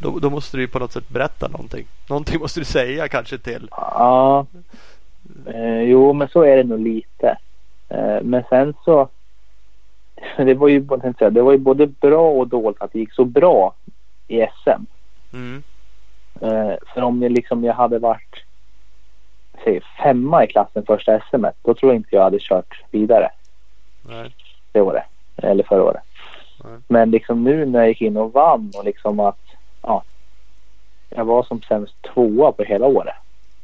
då, 0.02 0.18
då 0.18 0.30
måste 0.30 0.56
du 0.56 0.68
på 0.68 0.78
något 0.78 0.92
sätt 0.92 1.08
berätta 1.08 1.48
någonting. 1.48 1.86
Någonting 2.08 2.40
måste 2.40 2.60
du 2.60 2.64
säga 2.64 3.08
kanske 3.08 3.38
till. 3.38 3.68
Ja, 3.70 4.46
eh, 5.46 5.82
jo 5.82 6.12
men 6.12 6.28
så 6.28 6.42
är 6.42 6.56
det 6.56 6.64
nog 6.64 6.80
lite. 6.80 7.36
Eh, 7.88 8.22
men 8.22 8.44
sen 8.48 8.74
så 8.84 9.08
det 10.36 10.54
var, 10.54 10.68
ju, 10.68 10.80
det 11.30 11.42
var 11.42 11.52
ju 11.52 11.58
både 11.58 11.86
bra 11.86 12.30
och 12.30 12.48
dåligt 12.48 12.82
att 12.82 12.92
det 12.92 12.98
gick 12.98 13.12
så 13.12 13.24
bra 13.24 13.74
i 14.28 14.46
SM. 14.62 14.84
Mm. 15.32 15.62
Eh, 16.40 16.74
för 16.94 17.02
om 17.02 17.22
jag, 17.22 17.32
liksom, 17.32 17.64
jag 17.64 17.74
hade 17.74 17.98
varit 17.98 18.31
säg, 19.64 19.80
femma 20.02 20.44
i 20.44 20.46
klassen 20.46 20.84
första 20.86 21.20
SM 21.20 21.44
då 21.62 21.74
tror 21.74 21.92
jag 21.92 21.96
inte 21.96 22.16
jag 22.16 22.22
hade 22.22 22.38
kört 22.40 22.82
vidare 22.90 23.30
Nej. 24.08 24.34
det 24.72 24.80
året. 24.80 25.04
Eller 25.36 25.64
förra 25.64 25.82
året. 25.82 26.02
Nej. 26.64 26.78
Men 26.88 27.10
liksom 27.10 27.44
nu 27.44 27.66
när 27.66 27.78
jag 27.78 27.88
gick 27.88 28.00
in 28.00 28.16
och 28.16 28.32
vann 28.32 28.72
och 28.78 28.84
liksom 28.84 29.20
att 29.20 29.40
ja, 29.82 30.02
jag 31.10 31.24
var 31.24 31.42
som 31.42 31.62
sämst 31.62 31.94
tvåa 32.14 32.52
på 32.52 32.62
hela 32.62 32.86
året. 32.86 33.14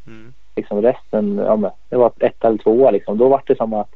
Mm. 0.06 0.32
Liksom 0.56 0.82
resten, 0.82 1.38
ja, 1.38 1.56
men, 1.56 1.70
det 1.88 1.96
var 1.96 2.12
ett 2.20 2.44
eller 2.44 2.58
tvåa 2.58 2.90
liksom. 2.90 3.18
Då 3.18 3.28
var 3.28 3.42
det 3.46 3.56
som 3.56 3.74
att 3.74 3.94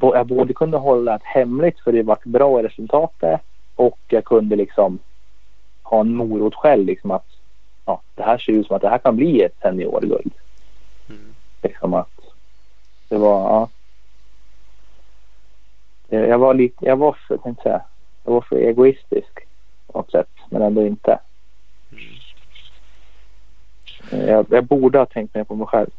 jag 0.00 0.26
både 0.26 0.52
kunde 0.52 0.76
hålla 0.76 1.14
ett 1.14 1.24
hemligt 1.24 1.80
för 1.80 1.92
det 1.92 2.02
vart 2.02 2.24
bra 2.24 2.60
i 2.60 2.62
resultatet 2.62 3.40
och 3.76 3.98
jag 4.08 4.24
kunde 4.24 4.56
liksom 4.56 4.98
ha 5.82 6.00
en 6.00 6.14
morot 6.14 6.54
själv 6.54 6.86
liksom 6.86 7.10
att 7.10 7.26
ja, 7.84 8.00
det 8.14 8.22
här 8.22 8.38
ser 8.38 8.52
ut 8.52 8.66
som 8.66 8.76
att 8.76 8.82
det 8.82 8.88
här 8.88 8.98
kan 8.98 9.16
bli 9.16 9.42
ett 9.42 9.56
seniorguld. 9.62 10.32
Mm. 11.64 11.70
Liksom 11.72 11.94
att 11.94 12.08
det 13.08 13.16
var, 13.16 13.40
ja. 13.50 13.68
Jag 16.08 16.38
var 16.38 16.54
lite, 16.54 16.84
jag 16.84 16.96
var 16.96 17.12
för, 17.12 17.34
jag 17.34 17.42
tänkte 17.42 17.62
säga, 17.62 17.80
jag 18.24 18.32
var 18.32 18.40
för 18.40 18.56
egoistisk 18.56 19.38
på 19.86 19.98
något 19.98 20.10
sätt, 20.10 20.28
men 20.50 20.62
ändå 20.62 20.86
inte. 20.86 21.18
Jag, 24.10 24.46
jag 24.50 24.64
borde 24.64 24.98
ha 24.98 25.06
tänkt 25.06 25.34
mer 25.34 25.44
på 25.44 25.54
mig 25.54 25.66
själv 25.66 25.90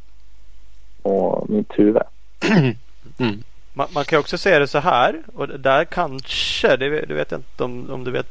och 1.01 1.49
mitt 1.49 1.79
huvud. 1.79 2.03
Mm. 3.19 3.43
Man, 3.73 3.87
man 3.93 4.05
kan 4.05 4.19
också 4.19 4.37
säga 4.37 4.59
det 4.59 4.67
så 4.67 4.79
här 4.79 5.21
och 5.35 5.47
där 5.59 5.85
kanske, 5.85 6.77
det, 6.77 6.89
vet- 6.89 7.07
det 7.07 7.13
vet 7.13 7.31
jag 7.31 7.39
inte 7.39 7.63
om, 7.63 7.89
om 7.89 8.03
du 8.03 8.11
vet, 8.11 8.27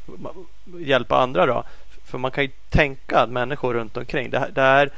hjälpa 0.78 1.16
andra 1.18 1.46
då. 1.46 1.64
För 2.04 2.18
man 2.18 2.30
kan 2.30 2.44
ju 2.44 2.50
tänka 2.70 3.18
att 3.18 3.30
människor 3.30 3.74
runt 3.74 3.96
omkring. 3.96 4.30
Det, 4.30 4.38
här- 4.38 4.50
det 4.50 4.60
här, 4.60 4.90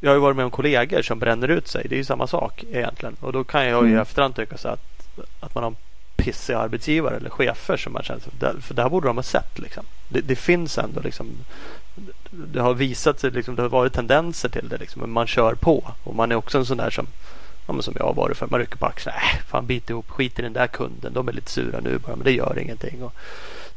jag 0.00 0.10
har 0.10 0.14
ju 0.14 0.20
varit 0.20 0.36
med 0.36 0.44
om 0.44 0.50
kollegor 0.50 1.02
som 1.02 1.18
bränner 1.18 1.48
ut 1.48 1.68
sig. 1.68 1.86
Det 1.88 1.94
är 1.94 1.98
ju 1.98 2.04
samma 2.04 2.26
sak 2.26 2.64
egentligen. 2.72 3.16
Och 3.20 3.32
då 3.32 3.44
kan 3.44 3.66
jag 3.66 3.82
ju 3.82 3.88
i 3.88 3.92
Mm. 3.92 4.02
efterhand 4.02 4.36
tycka 4.36 4.56
så 4.56 4.68
att, 4.68 4.80
att 5.40 5.54
man 5.54 5.64
har 5.64 5.70
en 5.70 5.76
pissig 6.16 6.54
arbetsgivare 6.54 7.16
eller 7.16 7.30
chefer 7.30 7.76
som 7.76 7.92
man 7.92 8.02
känner. 8.02 8.20
För, 8.20 8.60
för 8.60 8.74
det 8.74 8.82
här 8.82 8.88
borde 8.88 9.06
de 9.06 9.16
ha 9.16 9.22
sett 9.22 9.58
liksom. 9.58 9.84
Det, 10.08 10.20
det 10.20 10.36
finns 10.36 10.78
ändå 10.78 11.00
liksom. 11.00 11.26
Det 12.30 12.60
har 12.60 12.74
visat 12.74 13.20
sig 13.20 13.30
liksom. 13.30 13.56
Det 13.56 13.62
har 13.62 13.68
varit 13.68 13.92
tendenser 13.92 14.48
till 14.48 14.68
det 14.68 14.78
liksom. 14.78 15.00
Men 15.00 15.10
man 15.10 15.26
kör 15.26 15.54
på. 15.54 15.92
Och 16.04 16.14
man 16.14 16.32
är 16.32 16.36
också 16.36 16.58
en 16.58 16.66
sån 16.66 16.76
där 16.76 16.90
som 16.90 17.06
ja, 17.66 17.82
som 17.82 17.94
jag 17.98 18.04
har 18.04 18.14
varit 18.14 18.36
för. 18.36 18.46
Man 18.46 18.60
rycker 18.60 18.76
på 18.76 18.86
axlarna. 18.86 19.18
Äh, 19.18 19.46
fan 19.48 19.66
bit 19.66 19.90
ihop. 19.90 20.10
Skit 20.10 20.38
i 20.38 20.42
den 20.42 20.52
där 20.52 20.66
kunden. 20.66 21.12
De 21.12 21.28
är 21.28 21.32
lite 21.32 21.50
sura 21.50 21.80
nu 21.80 21.98
bara. 21.98 22.16
Men 22.16 22.24
det 22.24 22.32
gör 22.32 22.58
ingenting. 22.58 23.02
Och 23.02 23.14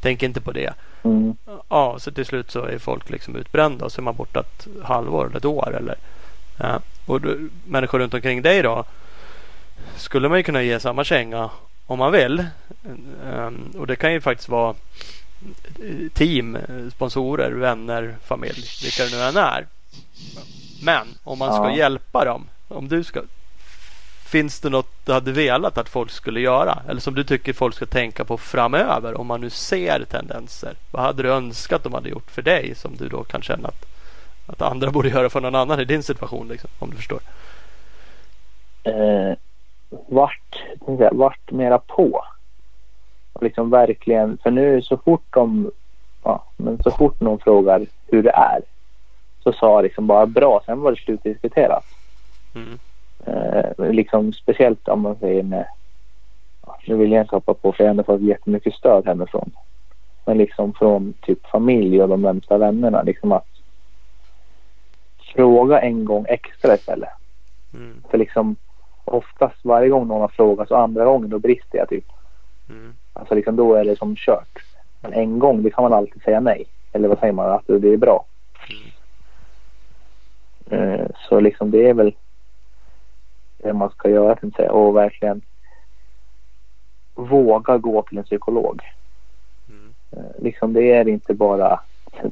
tänk 0.03 0.23
inte 0.23 0.41
på 0.41 0.51
det. 0.51 0.73
Mm. 1.03 1.35
Ja, 1.69 1.99
så 1.99 2.11
till 2.11 2.25
slut 2.25 2.51
så 2.51 2.65
är 2.65 2.77
folk 2.77 3.09
liksom 3.09 3.35
utbrända 3.35 3.85
och 3.85 3.91
så 3.91 4.01
är 4.01 4.03
man 4.03 4.15
borta 4.15 4.39
ett 4.39 4.67
halvår 4.83 5.25
eller 5.25 5.37
ett 5.37 5.45
år. 5.45 5.75
Eller, 5.77 5.95
ja. 6.57 6.79
Och 7.05 7.21
då, 7.21 7.35
människor 7.67 7.99
runt 7.99 8.13
omkring 8.13 8.41
dig 8.41 8.61
då 8.61 8.83
skulle 9.97 10.29
man 10.29 10.37
ju 10.37 10.43
kunna 10.43 10.61
ge 10.61 10.79
samma 10.79 11.03
känga 11.03 11.49
om 11.85 11.99
man 11.99 12.11
vill. 12.11 12.45
Ehm, 13.25 13.71
och 13.77 13.87
det 13.87 13.95
kan 13.95 14.13
ju 14.13 14.21
faktiskt 14.21 14.49
vara 14.49 14.75
team, 16.13 16.57
sponsorer, 16.95 17.51
vänner, 17.51 18.15
familj, 18.25 18.63
vilka 18.83 19.03
det 19.03 19.11
nu 19.17 19.21
än 19.23 19.37
är. 19.37 19.67
Men 20.83 21.07
om 21.23 21.39
man 21.39 21.53
ska 21.53 21.63
Ja. 21.69 21.77
hjälpa 21.77 22.25
dem, 22.25 22.47
om 22.67 22.87
du 22.87 23.03
ska 23.03 23.21
Finns 24.33 24.59
det 24.59 24.69
något 24.69 25.05
du 25.05 25.13
hade 25.13 25.31
velat 25.31 25.77
att 25.77 25.89
folk 25.89 26.11
skulle 26.11 26.39
göra? 26.39 26.77
Eller 26.89 27.01
som 27.01 27.13
du 27.15 27.23
tycker 27.23 27.53
folk 27.53 27.75
ska 27.75 27.85
tänka 27.85 28.25
på 28.25 28.37
framöver 28.37 29.19
om 29.19 29.27
man 29.27 29.41
nu 29.41 29.49
ser 29.49 30.05
tendenser? 30.05 30.73
Vad 30.91 31.01
hade 31.01 31.23
du 31.23 31.31
önskat 31.31 31.83
de 31.83 31.93
hade 31.93 32.09
gjort 32.09 32.31
för 32.31 32.41
dig 32.41 32.75
som 32.75 32.95
du 32.97 33.09
då 33.09 33.23
kan 33.23 33.41
känna 33.41 33.67
att, 33.67 33.85
att 34.47 34.61
andra 34.61 34.91
borde 34.91 35.09
göra 35.09 35.29
för 35.29 35.41
någon 35.41 35.55
annan 35.55 35.79
i 35.79 35.85
din 35.85 36.03
situation? 36.03 36.47
Liksom, 36.47 36.69
om 36.79 36.89
du 36.89 36.95
förstår. 36.95 37.19
eh, 38.83 39.37
vart, 40.07 40.63
vart 41.11 41.51
mera 41.51 41.77
på. 41.77 42.25
Och 43.33 43.43
liksom 43.43 43.69
verkligen, 43.69 44.37
för 44.43 44.51
nu 44.51 44.81
så 44.81 44.97
fort 44.97 45.25
de, 45.29 45.71
ja, 46.23 46.43
men 46.57 46.83
så 46.83 46.91
fort 46.91 47.21
någon 47.21 47.39
frågar 47.39 47.85
hur 48.07 48.23
det 48.23 48.31
är 48.31 48.61
så 49.43 49.53
sa 49.53 49.75
jag 49.75 49.83
liksom 49.83 50.07
bara 50.07 50.25
bra, 50.25 50.61
sen 50.65 50.81
var 50.81 50.91
det 50.91 50.97
slutdiskuterat. 50.97 51.85
Mm. 52.55 52.79
Eh, 53.25 53.91
liksom 53.91 54.33
speciellt 54.33 54.87
om 54.87 55.01
man 55.01 55.15
säger 55.15 55.43
med, 55.43 55.65
nu 56.87 56.95
vill 56.95 57.11
jag 57.11 57.23
inte 57.23 57.35
hoppa 57.35 57.53
på 57.53 57.71
för 57.71 57.83
jag 57.83 57.87
har 57.87 57.91
ändå 57.91 58.03
fått 58.03 58.21
jättemycket 58.21 58.73
stöd 58.73 59.05
hemifrån. 59.05 59.51
Men 60.25 60.37
liksom 60.37 60.73
från 60.73 61.13
typ 61.21 61.45
familj 61.45 62.01
och 62.01 62.09
de 62.09 62.21
närmsta 62.21 62.57
vännerna 62.57 63.01
liksom 63.01 63.31
att 63.31 63.47
fråga 65.35 65.81
en 65.81 66.05
gång 66.05 66.25
extra 66.29 66.73
istället. 66.75 67.09
Mm. 67.73 68.03
För 68.09 68.17
liksom 68.17 68.55
oftast 69.05 69.65
varje 69.65 69.89
gång 69.89 70.07
någon 70.07 70.21
har 70.21 70.27
frågat 70.27 70.67
så 70.67 70.75
andra 70.75 71.05
gången 71.05 71.29
då 71.29 71.39
brister 71.39 71.77
jag 71.77 71.89
typ. 71.89 72.05
Mm. 72.69 72.93
Alltså 73.13 73.35
liksom 73.35 73.55
då 73.55 73.73
är 73.73 73.85
det 73.85 73.97
som 73.97 74.15
kört. 74.15 74.63
Men 75.01 75.13
en 75.13 75.39
gång 75.39 75.63
det 75.63 75.69
kan 75.69 75.83
man 75.83 75.93
alltid 75.93 76.21
säga 76.21 76.39
nej. 76.39 76.65
Eller 76.93 77.07
vad 77.07 77.19
säger 77.19 77.33
man? 77.33 77.51
Att 77.51 77.67
det 77.67 77.93
är 77.93 77.97
bra. 77.97 78.25
Eh, 80.69 81.05
Så 81.29 81.39
liksom 81.39 81.71
det 81.71 81.89
är 81.89 81.93
väl 81.93 82.13
det 83.63 83.73
man 83.73 83.89
ska 83.89 84.09
göra 84.09 84.35
jag 84.35 84.51
säga. 84.51 84.71
Och 84.71 84.95
verkligen 84.95 85.41
våga 87.15 87.77
gå 87.77 88.01
till 88.01 88.17
en 88.17 88.23
psykolog. 88.23 88.81
Mm. 89.69 89.93
Eh, 90.11 90.41
Liksom 90.43 90.73
det 90.73 90.91
är 90.91 91.07
inte 91.07 91.33
bara 91.33 91.79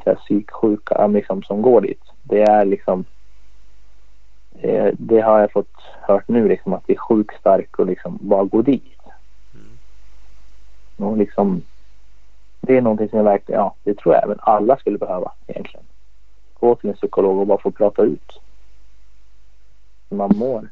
säga, 0.03 0.15
psyksjuka 0.15 1.07
liksom, 1.07 1.43
som 1.43 1.61
går 1.61 1.81
dit. 1.81 2.03
Det 2.23 2.41
är 2.41 2.65
liksom 2.65 3.05
eh, 4.59 4.93
det 4.97 5.21
har 5.21 5.39
jag 5.39 5.51
fått 5.51 5.75
hört 6.01 6.27
nu 6.27 6.47
liksom 6.47 6.73
att 6.73 6.87
det 6.87 6.93
är 6.93 6.97
sjukt 6.97 7.39
starkt 7.39 7.79
att 7.79 7.87
liksom 7.87 8.17
bara 8.21 8.43
gå 8.43 8.61
dit. 8.61 9.01
Och 10.97 11.17
liksom 11.17 11.61
det 12.61 12.77
är 12.77 12.81
någonting 12.81 13.09
som 13.09 13.17
jag 13.17 13.23
verkligen, 13.23 13.61
ja 13.61 13.75
det 13.83 13.97
tror 13.97 14.15
jag 14.15 14.23
även 14.23 14.37
alla 14.39 14.77
skulle 14.77 14.97
behöva 14.97 15.31
egentligen. 15.47 15.85
Gå 16.59 16.75
till 16.75 16.89
en 16.89 16.95
psykolog 16.95 17.37
och 17.39 17.47
bara 17.47 17.61
få 17.61 17.71
prata 17.71 18.03
ut. 18.03 18.39
hur 20.09 20.17
Man 20.17 20.37
mår. 20.37 20.69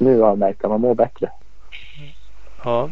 Nu 0.00 0.20
har 0.20 0.28
jag 0.28 0.38
märkt 0.38 0.64
att 0.64 0.70
man 0.70 0.80
mår 0.80 0.94
bättre. 0.94 1.30
Ja. 2.64 2.90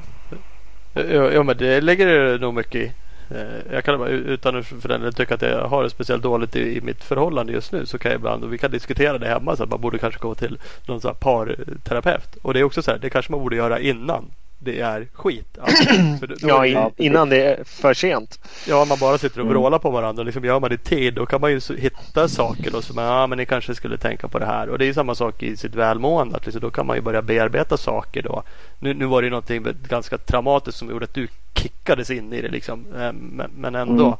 Ja, 0.94 1.02
ja 1.32 1.42
men 1.42 1.56
det 1.56 1.80
lägger 1.80 2.06
det 2.06 2.38
nog 2.38 2.54
mycket 2.54 2.74
i. 2.74 2.92
Eh, 3.30 3.72
jag 3.72 3.84
kan 3.84 4.02
utan 4.06 4.56
att 4.56 4.66
för 4.66 4.88
den 4.88 5.12
tycka 5.12 5.34
att 5.34 5.42
jag 5.42 5.68
har 5.68 5.82
det 5.82 5.90
speciellt 5.90 6.22
dåligt 6.22 6.56
i, 6.56 6.76
i 6.76 6.80
mitt 6.80 7.04
förhållande 7.04 7.52
just 7.52 7.72
nu 7.72 7.86
så 7.86 7.98
kan 7.98 8.10
jag 8.10 8.18
ibland 8.18 8.44
och 8.44 8.52
vi 8.52 8.58
kan 8.58 8.70
diskutera 8.70 9.18
det 9.18 9.28
hemma 9.28 9.56
så 9.56 9.62
att 9.62 9.70
man 9.70 9.80
borde 9.80 9.98
kanske 9.98 10.20
gå 10.20 10.34
till 10.34 10.58
någon 10.86 11.00
så 11.00 11.08
här 11.08 11.14
parterapeut. 11.14 12.36
Och 12.42 12.54
det 12.54 12.60
är 12.60 12.64
också 12.64 12.82
så 12.82 12.90
här, 12.90 12.98
det 12.98 13.10
kanske 13.10 13.32
man 13.32 13.40
borde 13.40 13.56
göra 13.56 13.80
innan 13.80 14.24
det 14.58 14.80
är 14.80 15.06
skit. 15.12 15.58
Alltså, 15.60 15.84
för 16.20 16.26
då, 16.26 16.34
då 16.34 16.48
Ja, 16.48 16.66
in, 16.66 16.78
innan 16.96 17.28
det 17.28 17.42
är 17.44 17.64
för 17.64 17.94
sent. 17.94 18.38
Ja, 18.68 18.84
man 18.84 18.98
bara 18.98 19.18
sitter 19.18 19.40
och 19.40 19.46
Mm. 19.46 19.52
vrålar 19.52 19.78
på 19.78 19.90
varandra. 19.90 20.22
Liksom 20.22 20.44
gör 20.44 20.60
man 20.60 20.70
det 20.70 20.74
i 20.74 20.78
tid 20.78 21.14
då 21.14 21.26
kan 21.26 21.40
man 21.40 21.50
ju 21.52 21.60
hitta 21.78 22.28
saker 22.28 22.70
då 22.70 22.82
som 22.82 22.98
ja, 22.98 23.26
men 23.26 23.38
ni 23.38 23.46
kanske 23.46 23.74
skulle 23.74 23.98
tänka 23.98 24.28
på 24.28 24.38
det 24.38 24.46
här. 24.46 24.68
Och 24.68 24.78
det 24.78 24.84
är 24.84 24.86
ju 24.86 24.94
samma 24.94 25.14
sak 25.14 25.42
i 25.42 25.56
sitt 25.56 25.74
välmående. 25.74 26.36
Att 26.36 26.46
liksom, 26.46 26.60
då 26.60 26.70
kan 26.70 26.86
man 26.86 26.96
ju 26.96 27.02
börja 27.02 27.22
bearbeta 27.22 27.76
saker 27.76 28.22
då. 28.22 28.42
Nu, 28.78 28.94
nu 28.94 29.06
var 29.06 29.22
det 29.22 29.26
ju 29.26 29.30
någonting 29.30 29.66
ganska 29.88 30.18
traumatiskt 30.18 30.78
som 30.78 30.90
gjorde 30.90 31.04
att 31.04 31.14
du 31.14 31.28
kickades 31.54 32.10
in 32.10 32.32
i 32.32 32.42
det 32.42 32.48
liksom. 32.48 32.84
Eh, 32.96 33.12
Men, 33.12 33.50
men 33.56 33.74
ändå 33.74 34.18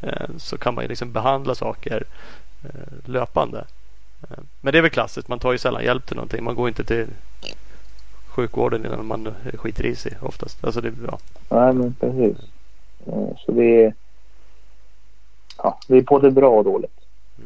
eh, 0.00 0.28
så 0.38 0.58
kan 0.58 0.74
man 0.74 0.84
ju 0.84 0.88
liksom 0.88 1.12
behandla 1.12 1.54
saker 1.54 2.04
eh, 2.64 2.70
löpande. 3.10 3.64
Men 4.60 4.72
det 4.72 4.78
är 4.78 4.82
väl 4.82 4.90
klassiskt. 4.90 5.28
Man 5.28 5.38
tar 5.38 5.52
ju 5.52 5.58
sällan 5.58 5.84
hjälp 5.84 6.06
till 6.06 6.16
någonting. 6.16 6.44
Man 6.44 6.54
går 6.54 6.68
inte 6.68 6.84
till 6.84 7.06
sjukvården 8.36 8.86
innan 8.86 9.06
man 9.06 9.34
skiter 9.54 9.86
i 9.86 9.94
sig 9.94 10.12
oftast. 10.22 10.64
Alltså 10.64 10.80
det, 10.80 10.92
ja. 11.06 11.18
Nej, 11.50 11.72
men 11.74 11.94
precis. 12.00 12.36
Eh, 13.06 13.36
Så 13.36 13.52
det 13.52 13.84
är, 13.84 13.94
ja, 15.58 15.78
det 15.88 15.96
är 15.96 16.02
både 16.02 16.30
bra 16.30 16.50
och 16.50 16.64
dåligt. 16.64 17.00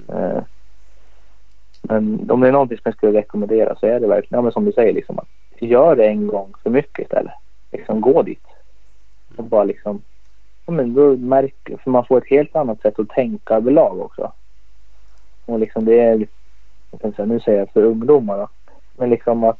Eh, 0.08 0.42
Men 1.82 2.30
om 2.30 2.40
det 2.40 2.48
är 2.48 2.52
någonting 2.52 2.78
som 2.78 2.82
jag 2.84 2.94
skulle 2.94 3.18
rekommendera 3.18 3.76
så 3.76 3.86
är 3.86 4.00
det 4.00 4.06
verkligen, 4.06 4.38
ja, 4.38 4.42
men 4.42 4.52
som 4.52 4.64
du 4.64 4.72
säger, 4.72 4.92
liksom, 4.92 5.18
att 5.18 5.28
gör 5.60 5.96
det 5.96 6.06
en 6.06 6.26
gång 6.26 6.54
för 6.62 6.70
mycket 6.70 7.04
istället. 7.04 7.32
Liksom, 7.72 8.00
gå 8.00 8.22
dit. 8.22 8.46
Och 9.36 9.44
bara 9.44 9.64
liksom, 9.64 10.02
ja, 10.66 10.72
men 10.72 10.94
då 10.94 11.16
märker, 11.16 11.76
för 11.76 11.90
man 11.90 12.04
får 12.04 12.18
ett 12.18 12.30
helt 12.30 12.56
annat 12.56 12.80
sätt 12.80 12.98
att 12.98 13.08
tänka 13.08 13.54
överlag 13.54 14.00
också. 14.00 14.32
Och 15.46 15.58
liksom 15.58 15.84
det 15.84 16.00
är, 16.00 16.26
jag 17.02 17.14
säga, 17.14 17.26
nu 17.26 17.40
säger 17.40 17.58
jag 17.58 17.70
för 17.70 17.82
ungdomar 17.82 18.38
då, 18.38 18.48
men 18.96 19.10
liksom 19.10 19.44
att 19.44 19.58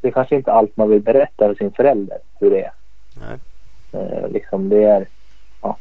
det 0.00 0.08
är 0.08 0.12
kanske 0.12 0.36
inte 0.36 0.52
allt 0.52 0.76
man 0.76 0.90
vill 0.90 1.02
berätta 1.02 1.46
för 1.46 1.54
sin 1.54 1.72
förälder 1.72 2.18
hur 2.40 2.50
det 2.50 2.62
är. 2.64 2.72
Nej. 3.20 3.38
Eh, 3.92 4.28
liksom 4.28 4.68
det 4.68 4.84
är, 4.84 5.06
ja. 5.62 5.76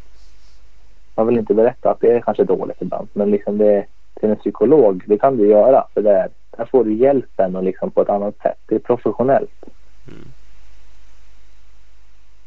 Man 1.16 1.28
vill 1.28 1.38
inte 1.38 1.54
berätta 1.54 1.92
att 1.92 2.02
det 2.02 2.12
är 2.12 2.22
kanske 2.22 2.44
dåligt 2.44 2.82
ibland. 2.82 3.08
Men 3.14 3.32
liksom 3.32 3.58
det, 3.58 3.86
till 4.20 4.30
en 4.30 4.36
psykolog, 4.36 5.04
det 5.08 5.18
kan 5.18 5.38
du 5.38 5.48
göra. 5.48 5.88
För 5.94 6.02
där, 6.02 6.30
där 6.58 6.66
får 6.66 6.84
du 6.84 6.94
hjälpen 6.94 7.56
och 7.56 7.64
liksom 7.64 7.92
på 7.92 8.02
ett 8.02 8.10
annat 8.10 8.38
sätt. 8.38 8.58
Det 8.66 8.76
är 8.76 8.80
professionellt. 8.80 9.66
Mm. 10.08 10.28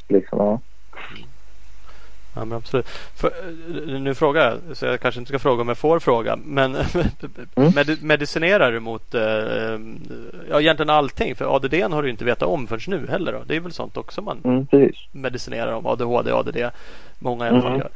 Liksom, 0.08 0.38
ja. 0.38 0.60
Ja 2.34 2.44
men 2.44 2.58
absolut. 2.58 2.88
För, 2.88 3.26
eh, 3.28 4.00
nu 4.00 4.14
frågar 4.14 4.44
jag, 4.68 4.76
så 4.76 4.86
jag 4.86 5.00
kanske 5.00 5.18
inte 5.20 5.28
ska 5.28 5.38
fråga 5.38 5.62
om 5.62 5.68
jag 5.68 5.78
får 5.78 5.98
fråga. 6.00 6.36
Men 6.44 6.76
Mm. 7.56 7.72
med, 7.74 8.02
medicinerar 8.02 8.72
du 8.72 8.80
mot 8.80 9.14
eh, 9.14 9.22
ja, 10.50 10.60
egentligen 10.60 10.90
allting? 10.90 11.34
För 11.36 11.56
ADD 11.56 11.74
har 11.74 12.02
du 12.02 12.10
inte 12.10 12.24
vetat 12.24 12.48
om 12.48 12.66
förrän 12.66 13.00
nu 13.00 13.06
heller. 13.10 13.32
Då. 13.32 13.42
Det 13.46 13.56
är 13.56 13.60
väl 13.60 13.72
sånt 13.72 13.96
också 13.96 14.22
man 14.22 14.40
Mm, 14.44 14.66
medicinerar 15.12 15.72
om. 15.72 15.86
ADHD, 15.86 16.32
ADD. 16.32 16.56
Många 17.18 17.46
i 17.46 17.48
alla 17.48 17.60
fall 17.62 17.74
Mm. 17.74 17.86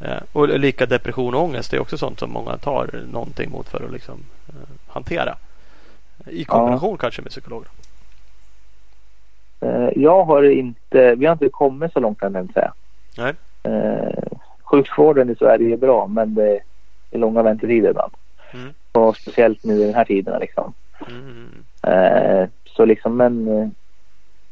gör. 0.00 0.10
Eh, 0.12 0.22
och 0.32 0.48
lika 0.58 0.86
depression 0.86 1.34
och 1.34 1.42
ångest. 1.42 1.70
Det 1.70 1.76
är 1.76 1.80
också 1.80 1.98
sånt 1.98 2.18
som 2.18 2.30
många 2.32 2.56
tar 2.56 2.90
någonting 3.12 3.50
mot 3.50 3.68
för 3.68 3.84
att 3.84 3.92
liksom, 3.92 4.14
eh, 4.48 4.54
hantera. 4.92 5.34
I 6.26 6.44
kombination 6.44 6.98
kanske 6.98 7.22
med 7.22 7.30
psykologer. 7.30 7.68
Eh, 9.60 9.88
jag 9.96 10.24
har 10.24 10.42
inte, 10.42 11.14
vi 11.14 11.26
har 11.26 11.32
inte 11.32 11.48
kommit 11.48 11.92
så 11.92 12.00
långt 12.00 12.18
jag 12.20 12.36
inte 12.36 12.52
säga. 12.52 12.72
Nej. 13.16 13.34
Eh, 13.62 14.38
sjukvården 14.62 15.30
i 15.30 15.34
Sverige 15.34 15.72
är 15.72 15.76
bra 15.76 16.06
men 16.06 16.34
det 16.34 16.60
är 17.10 17.18
långa 17.18 17.42
väntetider 17.42 17.90
ibland. 17.90 18.12
Mm. 18.54 18.74
Och 18.92 19.16
speciellt 19.16 19.64
nu 19.64 19.74
i 19.74 19.84
den 19.84 19.94
här 19.94 20.04
tiden 20.04 20.40
liksom. 20.40 20.72
Mm. 21.10 21.64
Eh, 21.82 22.48
så 22.64 22.84
liksom, 22.84 23.16
men 23.16 23.48
eh, 23.48 23.68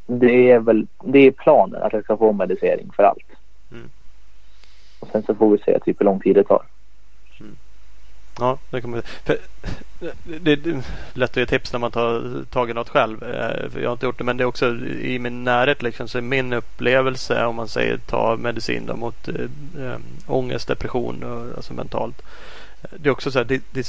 det 0.06 0.50
är 0.50 0.58
väl, 0.58 0.86
det 1.04 1.18
är 1.18 1.30
planen 1.30 1.82
att 1.82 1.92
jag 1.92 2.04
ska 2.04 2.16
få 2.16 2.32
medicinering 2.32 2.90
för 2.96 3.02
allt. 3.02 3.26
Mm. 3.72 3.90
Och 5.00 5.08
sen 5.12 5.22
så 5.22 5.34
får 5.34 5.50
vi 5.50 5.58
se 5.58 5.78
typ 5.78 6.00
hur 6.00 6.04
lång 6.04 6.20
tid 6.20 6.36
det 6.36 6.44
tar. 6.44 6.62
Ja, 8.38 8.58
det 8.70 8.86
man 8.86 9.02
för, 9.24 9.38
det, 10.24 10.52
är 10.52 10.82
lätt 11.12 11.30
att 11.30 11.36
ge 11.36 11.46
tips 11.46 11.72
när 11.72 11.80
man 11.80 11.90
tar 11.90 12.44
tag 12.50 12.70
i 12.70 12.74
något 12.74 12.88
själv. 12.88 13.22
Eh, 13.22 13.82
jag 13.82 13.88
har 13.88 13.92
inte 13.92 14.06
gjort 14.06 14.18
det 14.18 14.24
men 14.24 14.36
det 14.36 14.44
är 14.44 14.46
också 14.46 14.74
i 14.84 15.18
min 15.18 15.44
närhet 15.44 15.82
liksom, 15.82 16.08
så 16.08 16.18
är 16.18 16.22
min 16.22 16.52
upplevelse 16.52 17.44
om 17.44 17.56
man 17.56 17.68
säger 17.68 17.98
ta 17.98 18.36
medicin 18.36 18.86
då, 18.86 18.96
mot 18.96 19.28
eh, 19.28 19.96
ångest, 20.26 20.68
depression 20.68 21.22
och, 21.22 21.56
alltså 21.56 21.74
mentalt. 21.74 22.22
Det 22.96 23.08
är 23.08 23.12
också 23.12 23.30
så 23.30 23.38
här, 23.38 23.44
det, 23.44 23.62
det 23.70 23.80
är 23.80 23.84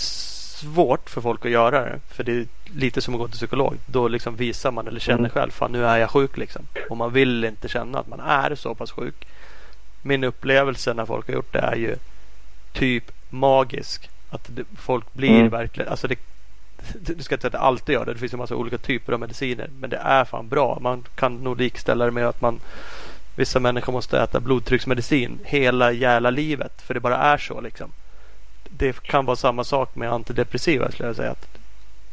svårt 0.58 1.10
för 1.10 1.22
folk 1.22 1.46
att 1.46 1.52
göra 1.52 1.82
det. 1.82 2.00
För 2.10 2.24
det 2.24 2.32
är 2.32 2.46
lite 2.66 3.02
som 3.02 3.14
att 3.14 3.20
gå 3.20 3.28
till 3.28 3.38
psykolog. 3.38 3.76
Då 3.86 4.08
liksom 4.08 4.36
visar 4.36 4.72
man 4.72 4.88
eller 4.88 5.00
känner 5.00 5.20
Mm. 5.20 5.30
själv, 5.30 5.52
fan 5.52 5.72
nu 5.72 5.86
är 5.86 5.98
jag 5.98 6.10
sjuk 6.10 6.38
liksom. 6.38 6.62
Och 6.90 6.98
man 6.98 7.14
vill 7.14 7.44
inte 7.44 7.68
känna 7.68 8.00
att 8.00 8.08
man 8.08 8.20
är 8.20 8.56
så 8.56 8.76
pass 8.76 8.92
sjuk. 8.92 9.28
Min 10.02 10.24
upplevelse 10.24 10.94
när 10.94 11.06
folk 11.06 11.28
har 11.28 11.34
gjort 11.34 11.54
det 11.54 11.60
är 11.60 11.76
ju 11.76 11.96
typ 12.74 13.12
magisk. 13.30 14.10
Att 14.30 14.42
det, 14.48 14.64
folk 14.78 15.14
blir 15.14 15.30
Mm. 15.40 15.50
verkligen, 15.50 15.90
alltså 15.90 16.08
det, 16.08 16.20
du 16.94 17.24
ska 17.24 17.36
inte 17.36 17.42
säga 17.42 17.48
att 17.48 17.52
det 17.52 17.60
alltid 17.60 17.94
gör 17.94 18.06
det. 18.06 18.14
Det 18.14 18.20
finns 18.20 18.34
en 18.34 18.40
massa 18.40 18.56
olika 18.56 18.78
typer 18.78 19.14
av 19.14 19.20
mediciner. 19.20 19.70
Men 19.80 19.90
det 19.90 19.98
är 19.98 20.26
fan 20.26 20.48
bra. 20.48 20.78
Man 20.82 21.04
kan 21.16 21.36
nog 21.36 21.58
likställa 21.58 22.06
det 22.06 22.12
med 22.12 22.28
att 22.28 22.42
man 22.42 22.60
Vissa 23.36 23.60
människor 23.60 23.94
måste 23.94 24.20
äta 24.20 24.40
blodtrycksmedicin 24.40 25.40
hela 25.44 25.92
jävla 25.92 26.30
livet. 26.30 26.82
För 26.82 26.94
det 26.94 27.00
bara 27.00 27.18
är 27.18 27.38
så 27.38 27.62
liksom. 27.62 27.92
Det 28.70 29.02
kan 29.02 29.26
vara 29.26 29.36
samma 29.36 29.64
sak 29.64 29.96
med 29.96 30.12
antidepressiva 30.12 30.92
skulle 30.92 31.10
jag 31.10 31.16
säga. 31.16 31.32
Att 31.32 31.48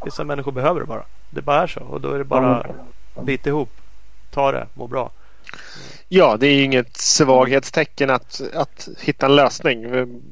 vissa 0.05 0.25
människor 0.25 0.53
behöver 0.53 0.81
det 0.81 0.87
bara. 0.87 1.03
Det 1.31 1.43
bara 1.43 1.63
är 1.63 1.67
så. 1.67 1.81
Och 1.81 2.01
då 2.01 2.13
är 2.13 2.19
det 2.19 2.25
bara 2.25 2.67
bit 3.23 3.47
ihop. 3.47 3.71
Ta 4.31 4.53
det, 4.53 4.67
må 4.75 4.87
bra. 4.87 5.11
Ja, 6.17 6.37
det 6.37 6.47
är 6.47 6.55
ju 6.55 6.63
inget 6.63 6.97
svaghetstecken 6.97 8.11
att, 8.11 8.41
att 8.55 8.89
hitta 9.01 9.27
en 9.27 9.37
lösning. 9.37 9.85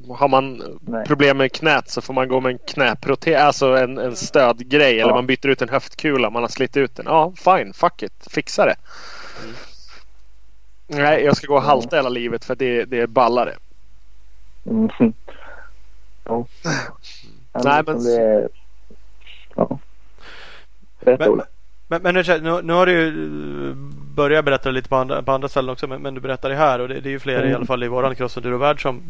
Har 0.09 0.27
man 0.27 0.77
Nej. 0.81 1.05
problem 1.05 1.37
med 1.37 1.51
knät 1.51 1.89
så 1.89 2.01
får 2.01 2.13
man 2.13 2.27
gå 2.27 2.39
med 2.39 2.51
en 2.51 2.57
knäprotes, 2.67 3.35
alltså 3.41 3.77
en, 3.77 3.97
en 3.97 4.15
stödgrej. 4.15 4.99
Eller 4.99 5.11
Ja. 5.11 5.15
man 5.15 5.27
byter 5.27 5.47
ut 5.47 5.61
en 5.61 5.69
höftkula, 5.69 6.29
man 6.29 6.43
har 6.43 6.47
slitit 6.49 6.77
ut 6.77 6.95
den. 6.95 7.05
Ja, 7.05 7.33
fine, 7.35 7.73
fuck 7.73 8.03
it, 8.03 8.27
fixa 8.29 8.65
det. 8.65 8.75
Mm. 9.43 9.55
Nej, 10.87 11.23
jag 11.23 11.37
ska 11.37 11.47
gå 11.47 11.55
och 11.55 11.61
halta 11.61 11.95
hela 11.95 12.09
livet 12.09 12.45
för 12.45 12.55
det, 12.55 12.85
det 12.85 12.99
är 12.99 13.07
ballare. 13.07 13.55
Mm. 14.65 14.89
Ja. 16.23 16.45
Nej, 17.63 17.83
men- 17.85 18.03
Det 18.03 18.21
är, 18.21 18.49
ja. 19.55 19.79
Men-. 20.99 21.41
Men, 21.87 22.01
men 22.01 22.15
nu, 22.15 22.61
nu 22.61 22.73
har 22.73 22.85
du 22.85 22.91
ju 22.91 23.07
börjat 24.15 24.45
berätta 24.45 24.71
lite 24.71 24.89
på 24.89 24.95
andra, 24.95 25.21
på 25.21 25.31
andra 25.31 25.47
ställen 25.47 25.69
också. 25.69 25.87
Men, 25.87 26.01
men 26.01 26.13
du 26.15 26.21
berättar 26.21 26.49
det 26.49 26.55
här 26.55 26.79
och 26.81 26.87
det, 26.87 26.99
det 26.99 27.09
är 27.09 27.11
ju 27.11 27.19
fler 27.19 27.39
i 27.43 27.45
Mm. 27.45 27.55
alla 27.55 27.65
fall 27.65 27.83
i 27.83 27.87
våran 27.87 28.15
cross 28.15 28.37
och 28.37 28.61
värld 28.61 28.81
som, 28.81 29.01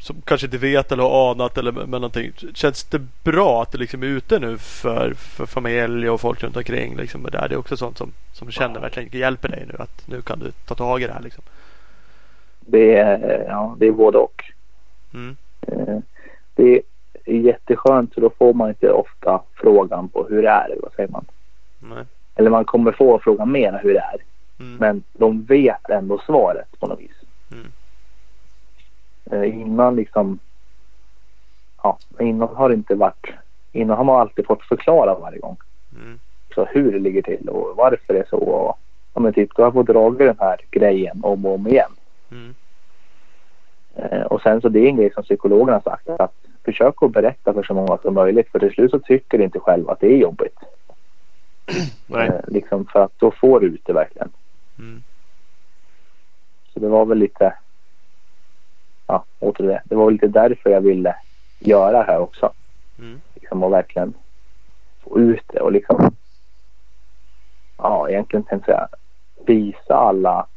som 0.00 0.16
kanske 0.24 0.46
inte 0.46 0.58
vet 0.58 0.92
eller 0.92 1.02
har 1.02 1.30
anat 1.30 1.58
eller 1.58 1.72
med 1.72 1.88
någonting. 1.88 2.32
Känns 2.54 2.84
det 2.84 2.98
bra 3.24 3.62
att 3.62 3.72
det 3.72 3.78
liksom 3.78 4.02
är 4.02 4.06
ute 4.06 4.38
nu 4.38 4.58
för, 4.58 5.14
för 5.14 5.46
familj 5.46 6.10
och 6.10 6.20
folk 6.20 6.42
runt 6.42 6.56
omkring? 6.56 6.96
Liksom, 6.96 7.24
och 7.24 7.30
där? 7.30 7.48
Det 7.48 7.54
är 7.54 7.58
också 7.58 7.76
sånt 7.76 7.98
som, 7.98 8.12
som 8.32 8.46
du 8.46 8.52
känner 8.52 8.80
verkligen 8.80 9.20
hjälper 9.20 9.48
dig 9.48 9.64
nu. 9.68 9.74
Att 9.78 10.08
nu 10.08 10.22
kan 10.22 10.38
du 10.38 10.50
ta 10.66 10.74
tag 10.74 11.02
i 11.02 11.06
det 11.06 11.12
här 11.12 11.22
liksom. 11.22 11.44
Det 12.60 12.96
är, 12.96 13.44
ja, 13.48 13.76
det 13.78 13.86
är 13.86 13.92
både 13.92 14.18
och. 14.18 14.44
Mm. 15.14 15.36
Eh, 15.66 15.98
Det 16.54 16.82
är 17.24 17.34
jätteskönt 17.34 18.14
för 18.14 18.20
då 18.20 18.30
får 18.38 18.54
man 18.54 18.68
inte 18.68 18.90
ofta 18.90 19.42
frågan 19.54 20.08
på 20.08 20.26
hur 20.30 20.42
det 20.42 20.48
är. 20.48 20.64
eller 20.64 20.82
Vad 20.82 20.92
säger 20.92 21.08
man? 21.08 21.24
Nej. 21.78 22.04
Eller 22.34 22.50
man 22.50 22.64
kommer 22.64 22.92
få 22.92 23.18
frågan 23.18 23.52
mer 23.52 23.80
hur 23.82 23.94
det 23.94 24.00
är. 24.00 24.16
Mm. 24.62 24.76
Men 24.78 25.02
de 25.12 25.42
vet 25.42 25.90
ändå 25.90 26.18
svaret 26.18 26.80
på 26.80 26.86
något 26.86 27.00
vis. 27.00 27.16
Mm. 27.52 27.72
Eh, 29.30 29.60
innan 29.60 29.96
liksom. 29.96 30.38
Ja, 31.82 31.98
innan 32.20 32.48
har 32.48 32.68
det 32.68 32.74
inte 32.74 32.94
varit. 32.94 33.26
Innan 33.72 33.96
har 33.96 34.04
man 34.04 34.20
alltid 34.20 34.46
fått 34.46 34.62
förklara 34.62 35.14
varje 35.14 35.38
gång. 35.38 35.56
Mm. 35.96 36.18
Så 36.54 36.64
hur 36.64 36.92
det 36.92 36.98
ligger 36.98 37.22
till 37.22 37.48
och 37.48 37.76
varför 37.76 38.14
det 38.14 38.20
är 38.20 38.26
så. 38.30 38.36
Och, 38.36 38.78
ja, 39.14 39.20
men 39.20 39.32
typ, 39.32 39.50
du 39.56 39.62
har 39.62 39.72
fått 39.72 39.86
dra 39.86 40.10
den 40.10 40.36
här 40.38 40.56
grejen 40.70 41.20
om 41.22 41.46
och 41.46 41.54
om 41.54 41.66
igen. 41.66 41.92
Mm. 42.30 42.54
Eh, 43.94 44.22
och 44.22 44.40
sen 44.40 44.60
så 44.60 44.68
det 44.68 44.80
är 44.80 44.88
en 44.88 44.96
grej 44.96 45.12
som 45.14 45.22
psykologerna 45.22 45.72
har 45.72 45.80
sagt 45.80 46.08
att 46.08 46.34
försök 46.64 47.02
att 47.02 47.12
berätta 47.12 47.54
för 47.54 47.62
så 47.62 47.74
många 47.74 47.98
som 47.98 48.14
möjligt 48.14 48.48
för 48.52 48.58
till 48.58 48.72
slut 48.72 48.90
så 48.90 48.98
tycker 48.98 49.38
du 49.38 49.44
inte 49.44 49.60
själv 49.60 49.90
att 49.90 50.00
det 50.00 50.06
är 50.06 50.16
jobbigt. 50.16 50.58
Eh, 52.16 52.40
liksom 52.46 52.86
för 52.86 53.04
att 53.04 53.12
då 53.18 53.30
får 53.30 53.60
du 53.60 53.66
ut 53.66 53.80
det 53.84 53.92
verkligen. 53.92 54.30
Mm. 54.78 55.02
Så 56.72 56.80
det 56.80 56.88
var 56.88 57.04
väl 57.04 57.18
lite, 57.18 57.54
ja 59.06 59.24
åter 59.38 59.66
det. 59.66 59.82
Det 59.84 59.94
var 59.94 60.04
väl 60.04 60.14
lite 60.14 60.28
därför 60.28 60.70
jag 60.70 60.80
ville 60.80 61.16
göra 61.58 61.98
det 61.98 62.04
här 62.04 62.18
också. 62.18 62.52
Mm. 62.98 63.20
Liksom 63.34 63.62
och 63.62 63.72
verkligen 63.72 64.14
få 65.00 65.18
ut 65.18 65.44
det 65.46 65.60
och 65.60 65.72
liksom, 65.72 66.16
ja 67.78 68.10
egentligen 68.10 68.44
tänkte 68.44 68.70
jag 68.70 68.88
visa 69.46 69.94
alla 69.94 70.30
att 70.30 70.48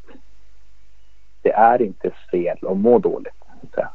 det 1.42 1.52
är 1.52 1.82
inte 1.82 2.12
fel 2.32 2.58
att 2.62 2.78
må 2.78 3.00
dåligt. 3.00 3.44
Så 3.74 3.82
att. 3.82 3.94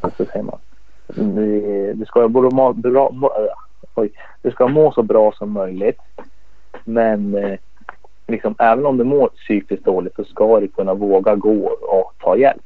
Alltså 0.00 0.24
säger 0.24 0.42
man. 0.42 0.58
Du, 1.06 1.94
du 1.94 2.04
ska 2.04 2.28
må, 2.28 2.72
bra, 2.72 3.10
må, 3.10 3.32
oj, 3.94 4.12
du 4.42 4.50
ska 4.50 4.68
må 4.68 4.92
så 4.92 5.02
bra 5.02 5.32
som 5.32 5.50
möjligt. 5.50 6.00
Men 6.84 7.34
eh, 7.34 7.58
liksom, 8.28 8.54
även 8.58 8.86
om 8.86 8.96
du 8.96 9.04
mår 9.04 9.28
psykiskt 9.28 9.84
dåligt 9.84 10.14
så 10.16 10.24
ska 10.24 10.60
du 10.60 10.68
kunna 10.68 10.94
våga 10.94 11.34
gå 11.34 11.66
och 11.68 12.12
ta 12.18 12.36
hjälp. 12.36 12.62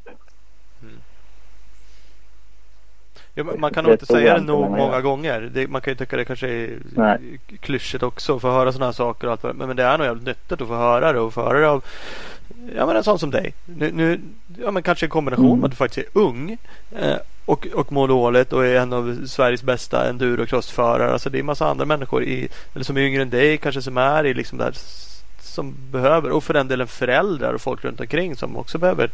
Ja, 3.34 3.44
men 3.44 3.60
man 3.60 3.72
kan 3.72 3.84
nog 3.84 3.94
inte 3.94 4.06
säga 4.06 4.38
det 4.38 4.44
nog 4.44 4.70
många 4.70 4.92
gör. 4.92 5.00
gånger. 5.00 5.50
Det, 5.54 5.68
man 5.68 5.80
kan 5.80 5.90
ju 5.90 5.96
tycka 5.96 6.16
det 6.16 6.24
kanske 6.24 6.48
är 6.48 6.78
Nej. 6.94 7.18
klyschigt 7.60 8.02
också 8.02 8.36
att 8.36 8.42
få 8.42 8.50
höra 8.50 8.72
sådana 8.72 8.86
här 8.86 8.92
saker. 8.92 9.26
Och 9.26 9.32
allt, 9.32 9.56
men, 9.56 9.76
det 9.76 9.82
är 9.82 9.98
nog 9.98 10.06
jävligt 10.06 10.26
nyttigt 10.26 10.60
att 10.60 10.68
få 10.68 10.74
höra 10.74 11.12
det 11.12 11.20
och 11.20 11.34
få 11.34 11.42
höra 11.42 11.60
det 11.60 11.68
av 11.70 11.84
ja, 12.76 12.86
men 12.86 12.96
en 12.96 13.04
sån 13.04 13.18
som 13.18 13.30
dig. 13.30 13.54
Nu, 13.64 13.90
nu, 13.92 14.20
ja, 14.58 14.70
men 14.70 14.82
kanske 14.82 15.06
en 15.06 15.10
kombination 15.10 15.46
Mm. 15.46 15.58
med 15.58 15.64
att 15.64 15.70
du 15.70 15.76
faktiskt 15.76 16.06
är 16.16 16.20
ung 16.20 16.56
eh, 16.96 17.16
och, 17.44 17.66
och 17.74 17.92
mår 17.92 18.08
dåligt 18.08 18.52
och 18.52 18.66
är 18.66 18.80
en 18.80 18.92
av 18.92 19.26
Sveriges 19.26 19.62
bästa 19.62 20.08
endurocrossförare. 20.08 21.12
Alltså 21.12 21.30
det 21.30 21.38
är 21.38 21.40
en 21.40 21.46
massa 21.46 21.66
andra 21.66 21.84
människor 21.84 22.22
i, 22.24 22.48
eller 22.74 22.84
som 22.84 22.96
är 22.96 23.00
yngre 23.00 23.22
än 23.22 23.30
dig 23.30 23.58
kanske 23.58 23.82
som 23.82 23.96
är 23.96 24.26
i 24.26 24.34
liksom 24.34 24.58
där 24.58 24.72
som 25.42 25.74
behöver 25.90 26.30
och 26.30 26.44
för 26.44 26.54
den 26.54 26.68
delen 26.68 26.86
föräldrar 26.86 27.54
och 27.54 27.60
folk 27.60 27.84
runt 27.84 28.00
omkring 28.00 28.36
som 28.36 28.56
också 28.56 28.78
behöver 28.78 29.10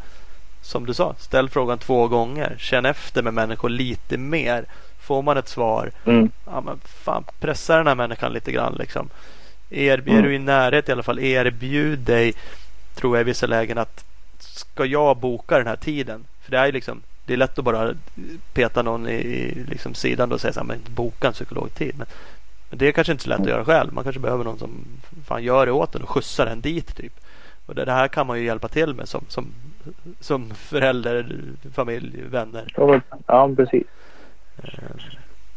som 0.62 0.86
du 0.86 0.94
sa, 0.94 1.14
ställ 1.18 1.48
frågan 1.48 1.78
två 1.78 2.08
gånger. 2.08 2.54
Känn 2.58 2.84
efter 2.86 3.22
med 3.22 3.34
människor 3.34 3.68
lite 3.68 4.16
mer. 4.18 4.64
Får 5.00 5.22
man 5.22 5.36
ett 5.36 5.48
svar, 5.48 5.90
Mm. 6.04 6.30
ja 6.46 6.60
men 6.60 6.80
fan 6.84 7.24
pressa 7.40 7.76
den 7.76 7.86
här 7.86 7.94
människan 7.94 8.32
lite 8.32 8.52
grann 8.52 8.74
liksom. 8.78 9.08
Er, 9.70 10.02
Mm. 10.06 10.22
Du 10.22 10.34
i 10.34 10.38
närhet 10.38 10.88
i 10.88 10.92
alla 10.92 11.02
fall, 11.02 11.18
erbjud 11.18 11.98
dig, 11.98 12.34
tror 12.94 13.16
jag 13.16 13.20
i 13.20 13.24
vissa 13.24 13.46
lägen 13.46 13.78
att 13.78 14.04
ska 14.38 14.84
jag 14.84 15.16
boka 15.16 15.58
den 15.58 15.66
här 15.66 15.76
tiden? 15.76 16.24
För 16.44 16.50
det 16.50 16.58
är 16.58 16.66
ju 16.66 16.72
liksom, 16.72 17.02
det 17.26 17.32
är 17.32 17.36
lätt 17.36 17.58
att 17.58 17.64
bara 17.64 17.94
peta 18.54 18.82
någon 18.82 19.08
i, 19.08 19.12
i 19.14 19.64
liksom 19.68 19.94
sidan 19.94 20.32
och 20.32 20.40
säga 20.40 20.52
så 20.52 20.60
här, 20.60 20.66
men 20.66 20.78
boka 20.88 21.26
en 21.26 21.32
psykologtid. 21.32 21.94
Men, 21.98 22.06
men 22.70 22.78
det 22.78 22.88
är 22.88 22.92
kanske 22.92 23.12
inte 23.12 23.24
så 23.24 23.30
lätt 23.30 23.40
att 23.40 23.46
göra 23.48 23.64
själv. 23.64 23.92
Man 23.92 24.04
kanske 24.04 24.20
behöver 24.20 24.44
någon 24.44 24.58
som 24.58 24.70
fan 25.26 25.42
gör 25.44 25.66
det 25.66 25.72
åt 25.72 25.94
en 25.94 26.02
och 26.02 26.08
skjutsar 26.10 26.46
en 26.46 26.60
dit 26.60 26.96
typ. 26.96 27.12
Och 27.66 27.74
det, 27.74 27.84
det 27.84 27.92
här 27.92 28.08
kan 28.08 28.26
man 28.26 28.38
ju 28.38 28.44
hjälpa 28.44 28.68
till 28.68 28.94
med 28.94 29.08
som, 29.08 29.24
som, 29.28 29.46
som 30.20 30.54
förälder, 30.54 31.38
familj, 31.74 32.22
vänner. 32.30 32.72
Ja, 33.26 33.50
precis. 33.56 33.86
Eh, 34.62 34.70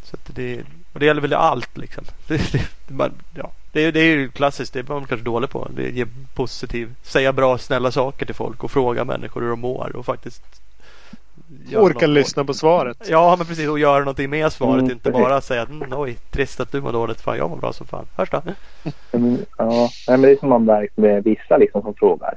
Så 0.03 0.17
det, 0.27 0.61
och 0.93 0.99
det 0.99 1.05
gäller 1.05 1.21
väl 1.21 1.33
allt 1.33 1.77
liksom. 1.77 2.03
Det, 2.27 2.51
det, 2.87 2.93
man, 2.93 3.11
ja, 3.35 3.51
det, 3.71 3.81
är- 3.85 3.91
det 3.91 3.99
är 3.99 4.05
ju 4.17 4.29
klassiskt, 4.31 4.73
det 4.73 4.79
är 4.79 4.83
man 4.83 5.05
kanske 5.05 5.25
dålig 5.25 5.49
på. 5.49 5.67
Det 5.75 5.89
ger 5.89 6.07
positiv, 6.35 6.95
säga 7.03 7.33
bra 7.33 7.57
snälla 7.57 7.91
saker 7.91 8.25
till 8.25 8.35
folk 8.35 8.63
och 8.63 8.71
fråga 8.71 9.05
människor 9.05 9.41
hur 9.41 9.49
de 9.49 9.59
mår 9.59 9.95
och 9.95 10.05
faktiskt 10.05 10.61
Orka 11.75 12.07
något- 12.07 12.13
lyssna 12.13 12.45
på 12.45 12.53
svaret. 12.53 12.97
Ja 13.09 13.35
men 13.37 13.47
precis 13.47 13.69
och 13.69 13.79
göra 13.79 13.99
någonting 13.99 14.29
med 14.29 14.51
svaret. 14.53 14.79
Mm, 14.81 14.91
inte 14.91 15.11
bara 15.11 15.41
säga 15.41 15.61
att 15.61 15.69
mm, 15.69 15.93
oj 15.93 16.17
trist 16.31 16.59
att 16.59 16.71
du 16.71 16.81
mår 16.81 16.91
dåligt. 16.91 17.21
Fan 17.21 17.37
jag 17.37 17.49
mår 17.49 17.57
bra 17.57 17.73
som 17.73 17.87
fan. 17.87 18.05
Hörs 18.17 18.29
då. 18.29 18.41
Men, 19.11 19.45
ja, 19.57 19.89
nej, 20.07 20.17
men 20.17 20.21
det 20.21 20.31
är 20.31 20.35
som 20.37 20.49
man 20.49 20.65
märkt 20.65 20.97
med 20.97 21.23
vissa 21.23 21.57
liksom 21.57 21.81
som 21.81 21.93
frågar. 21.93 22.33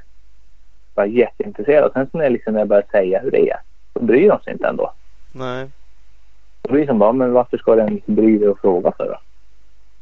Bara 0.95 1.07
jätteintresserade. 1.07 1.87
Och 1.87 1.93
sen 1.93 2.09
så 2.13 2.19
när, 2.19 2.31
liksom, 2.31 2.53
när 2.53 2.61
jag 2.61 2.69
börjar 2.69 2.85
säga 2.91 3.21
hur 3.21 3.31
det 3.31 3.51
är. 3.51 3.57
Så 3.93 4.01
bryr 4.05 4.29
de 4.29 4.41
sig 4.41 4.53
inte 4.53 4.67
ändå. 4.69 4.93
Nej. 5.33 5.69
Då 6.63 6.73
blir 6.73 6.81
det 6.81 6.87
som 6.87 6.99
bara, 6.99 7.13
men 7.13 7.33
varför 7.33 7.59
ska 7.59 7.75
den 7.75 7.95
liksom 7.95 8.15
bry 8.15 8.39
dig 8.39 8.49
och 8.49 8.59
fråga 8.61 8.93
för 8.97 9.07
då? 9.07 9.19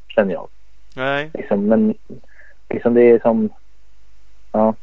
Känner 0.09 0.33
jag. 0.33 0.49
Nej. 0.95 1.31
Liksom, 1.35 1.67
men 1.67 1.95
liksom 2.69 2.95
det 2.95 3.03
är 3.11 3.19
som, 3.19 3.49
ja. 4.53 4.75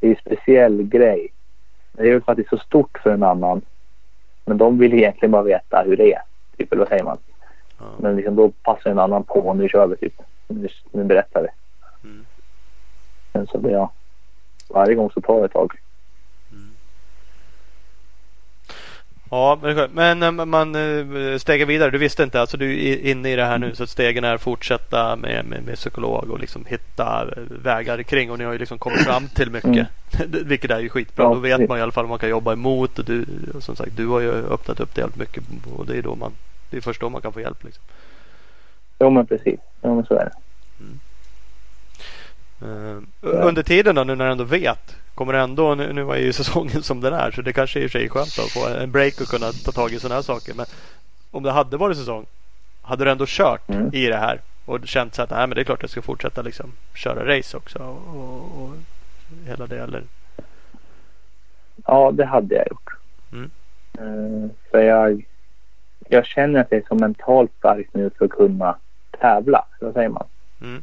Det 0.00 0.06
är 0.06 0.10
en 0.10 0.16
speciell 0.20 0.82
grej. 0.82 1.28
Det 1.96 2.02
är 2.02 2.06
ju 2.06 2.20
faktiskt 2.20 2.50
så 2.50 2.58
stort 2.58 2.98
för 3.02 3.10
en 3.10 3.22
annan. 3.22 3.62
Men 4.44 4.58
de 4.58 4.78
vill 4.78 4.94
egentligen 4.94 5.30
bara 5.30 5.42
veta 5.42 5.82
hur 5.86 5.96
det 5.96 6.12
är. 6.12 6.22
Typ, 6.56 6.72
eller 6.72 6.80
vad 6.80 6.88
säger 6.88 7.04
man? 7.04 7.18
Ja. 7.78 7.84
Men 7.98 8.16
liksom 8.16 8.36
då 8.36 8.50
passar 8.50 8.90
en 8.90 8.98
annan 8.98 9.24
på. 9.24 9.54
Nu 9.54 9.68
kör 9.68 9.86
vi 9.86 9.96
typ. 9.96 10.14
Nu, 10.48 10.68
nu 10.92 11.04
berättar 11.04 11.42
vi. 11.42 11.48
Mm. 12.08 12.26
Sen 13.32 13.46
så 13.46 13.58
blir 13.58 13.72
jag. 13.72 13.90
Varje 14.68 14.94
gång 14.94 15.10
så 15.10 15.20
tar 15.20 15.38
det 15.38 15.44
ett 15.44 15.52
tag. 15.52 15.72
Ja, 19.34 19.58
men, 19.62 19.90
men 19.92 20.22
eh, 20.22 20.44
man 20.44 20.74
eh, 20.74 21.38
stegar 21.38 21.66
vidare. 21.66 21.90
Du 21.90 21.98
visste 21.98 22.22
inte, 22.22 22.40
alltså 22.40 22.56
du 22.56 22.88
är 22.88 23.10
inne 23.10 23.32
i 23.32 23.36
det 23.36 23.44
här 23.44 23.58
nu 23.58 23.74
så 23.74 23.82
att 23.82 23.88
stegen 23.88 24.24
är 24.24 24.38
fortsätta 24.38 25.16
med, 25.16 25.44
med, 25.44 25.62
med 25.62 25.74
psykolog 25.74 26.30
och 26.30 26.40
liksom 26.40 26.64
hitta 26.64 27.22
eh, 27.36 27.42
vägar 27.62 28.02
kring 28.02 28.30
och 28.30 28.38
ni 28.38 28.44
har 28.44 28.52
ju 28.52 28.58
liksom 28.58 28.78
kommit 28.78 29.00
fram 29.00 29.28
till 29.28 29.50
mycket. 29.50 29.88
Vilket 30.46 30.70
är 30.70 30.80
ju 30.80 30.88
skitbra. 30.88 31.24
Ja, 31.24 31.34
Då 31.34 31.40
vet 31.40 31.68
man 31.68 31.78
i 31.78 31.80
alla 31.80 31.92
fall 31.92 32.04
vad 32.04 32.10
man 32.10 32.18
kan 32.18 32.28
jobba 32.28 32.52
emot 32.52 32.98
och 32.98 33.04
du, 33.04 33.26
och 33.54 33.62
som 33.62 33.76
sagt, 33.76 33.96
du 33.96 34.06
har 34.06 34.20
ju 34.20 34.30
öppnat 34.30 34.80
upp 34.80 34.94
det 34.94 35.00
jävligt 35.00 35.18
mycket 35.18 35.44
och 35.76 35.86
det 35.86 35.96
är 35.96 36.02
då 36.02 36.14
man, 36.14 36.32
det 36.70 36.76
är 36.76 36.80
först 36.80 37.00
då 37.00 37.08
man 37.08 37.22
kan 37.22 37.32
få 37.32 37.40
hjälp 37.40 37.64
liksom. 37.64 37.82
Jo 38.98 39.10
men 39.10 39.26
precis. 39.26 39.60
Jo 39.82 39.94
men 39.94 40.04
så 40.04 40.14
är 40.14 40.24
det. 40.24 40.32
Eh, 40.80 40.86
Under 43.20 43.62
tiden 43.62 43.94
då 43.94 44.04
nu 44.04 44.14
när 44.14 44.24
du 44.26 44.32
ändå 44.32 44.44
vet. 44.44 44.96
Kommer 45.14 45.32
det 45.32 45.38
ändå, 45.38 45.74
nu, 45.74 45.92
nu 45.92 46.02
var 46.02 46.16
ju 46.16 46.32
säsongen 46.42 46.82
som 46.82 47.00
den 47.00 47.12
är 47.12 47.30
så 47.30 47.42
det 47.42 47.52
kanske 47.52 47.80
i 47.80 47.86
och 47.86 47.90
för 47.90 47.98
sig 47.98 48.04
är 48.04 48.08
skönt 48.08 48.38
att 48.38 48.50
få 48.50 48.68
en 48.68 48.90
break 48.92 49.20
och 49.20 49.26
kunna 49.26 49.52
ta 49.64 49.72
tag 49.72 49.92
i 49.92 49.98
sådana 49.98 50.14
här 50.14 50.22
saker. 50.22 50.54
Men 50.54 50.66
om 51.30 51.42
det 51.42 51.50
hade 51.50 51.76
varit 51.76 51.96
säsong. 51.96 52.26
Hade 52.82 53.04
du 53.04 53.10
ändå 53.10 53.24
kört 53.28 53.68
Mm. 53.68 53.90
i 53.94 54.06
det 54.06 54.16
här 54.16 54.40
och 54.64 54.78
känt 54.84 55.14
så 55.14 55.22
att 55.22 55.30
nej, 55.30 55.46
men 55.46 55.50
det 55.50 55.60
är 55.60 55.64
klart 55.64 55.82
jag 55.82 55.90
ska 55.90 56.02
fortsätta 56.02 56.42
liksom 56.42 56.72
köra 56.94 57.36
race 57.36 57.56
också 57.56 57.78
och, 57.78 58.16
och, 58.16 58.62
och 58.62 58.74
hela 59.46 59.66
det 59.66 59.78
eller? 59.78 60.02
Ja 61.86 62.12
det 62.12 62.24
hade 62.24 62.54
jag 62.54 62.66
gjort. 62.70 62.90
Mm. 63.32 63.50
Eh, 63.98 64.50
för 64.70 64.80
jag, 64.80 65.26
jag 66.08 66.26
känner 66.26 66.60
att 66.60 66.66
jag 66.70 66.80
är 66.80 66.84
så 66.88 66.94
mentalt 66.94 67.50
stark 67.58 67.88
nu 67.92 68.10
för 68.18 68.24
att 68.24 68.30
kunna 68.30 68.76
tävla. 69.20 69.64
Vad 69.80 69.92
säger 69.92 70.08
man? 70.08 70.26
Mm. 70.62 70.82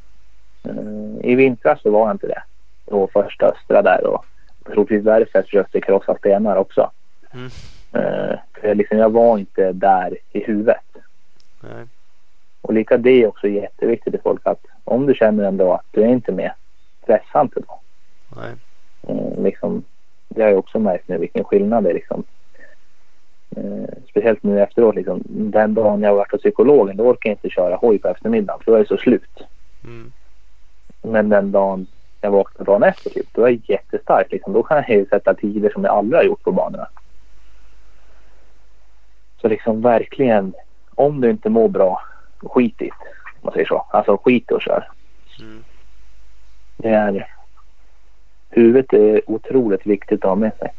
Eh, 0.64 1.32
I 1.32 1.36
vintras 1.36 1.82
så 1.82 1.92
var 1.92 2.08
jag 2.08 2.12
inte 2.12 2.28
det. 2.28 2.44
Var 2.86 3.08
första 3.08 3.46
östra 3.46 3.82
där 3.82 4.06
och 4.06 4.26
troligtvis 4.66 5.04
därför 5.04 5.30
jag 5.34 5.46
försökte 5.46 5.82
krossa 5.82 6.16
stenar 6.16 6.56
också. 6.56 6.92
Mm. 7.34 7.50
Eh, 7.94 8.40
för 8.54 8.76
liksom, 8.76 8.98
jag 8.98 9.10
var 9.10 9.38
inte 9.38 9.72
där 9.72 10.18
i 10.32 10.44
huvudet. 10.44 10.84
Nej. 11.62 11.86
Och 12.62 12.74
lika 12.74 12.98
det 12.98 13.24
är 13.24 13.28
också 13.28 13.48
jätteviktigt 13.48 14.14
för 14.14 14.22
folk 14.22 14.48
att 14.48 14.66
om 14.84 15.06
du 15.06 15.14
känner 15.14 15.44
ändå 15.44 15.74
att 15.74 15.86
du 15.92 16.02
är 16.02 16.08
inte 16.08 16.32
med, 16.32 16.52
stressa 17.04 17.42
inte 17.42 17.60
då. 17.60 17.80
Nej. 18.36 18.54
Eh, 19.08 19.44
liksom, 19.44 19.84
det 20.30 20.42
har 20.42 20.50
jag 20.50 20.60
också 20.60 20.80
märkt 20.80 21.08
nu 21.08 21.18
vilken 21.18 21.44
skillnad 21.44 21.84
det 21.84 21.90
är. 21.90 21.94
Liksom. 21.94 22.24
Eh, 23.56 23.96
speciellt 24.10 24.44
nu 24.44 24.62
efteråt. 24.62 24.96
Liksom, 24.96 25.24
den 25.26 25.74
dagen 25.74 26.02
jag 26.02 26.16
varit 26.16 26.32
hos 26.32 26.42
psykologen 26.42 26.98
då 26.98 27.04
orkar 27.04 27.30
jag 27.30 27.36
inte 27.36 27.50
köra 27.50 27.76
hoj 27.76 28.00
på 28.00 28.08
eftermiddagen 28.08 28.60
för 28.64 28.72
då 28.72 28.76
är 28.76 28.82
det 28.82 28.88
så 28.88 28.98
slut. 28.98 29.44
Mm. 29.84 30.12
Men 31.02 31.30
den 31.30 31.52
dagen 31.52 31.88
jag 32.22 32.32
vaknar 32.32 32.66
dagen 32.66 32.84
efter 32.84 33.10
typ, 33.10 33.28
då 33.34 33.46
är 33.46 33.50
jag 33.50 33.62
jättestark. 33.64 34.32
Liksom. 34.32 34.54
Då 34.54 34.64
kan 34.64 34.78
jag 34.78 34.90
ju 34.90 35.06
sätta 35.06 35.34
tider 35.34 35.70
som 35.70 35.84
jag 35.84 35.94
aldrig 35.94 36.20
har 36.20 36.26
gjort 36.26 36.44
på 36.44 36.52
banorna. 36.52 36.88
Så 39.42 39.48
liksom 39.48 39.82
verkligen, 39.82 40.54
om 40.96 41.22
du 41.22 41.30
inte 41.30 41.50
mår 41.50 41.70
bra, 41.70 42.02
skit 42.40 42.82
i 42.82 42.86
det. 42.86 42.92
Om 42.92 43.40
man 43.42 43.54
säger 43.54 43.66
så. 43.66 43.86
Alltså 43.90 44.18
skit 44.18 44.52
och 44.52 44.62
kör. 44.62 44.90
Mm. 45.40 45.64
Det 46.78 46.90
är... 46.90 47.28
Huvudet 48.50 48.94
är 48.94 49.32
otroligt 49.32 49.86
viktigt 49.86 50.24
att 50.24 50.30
ha 50.30 50.36
med 50.36 50.52
sig. 50.60 50.72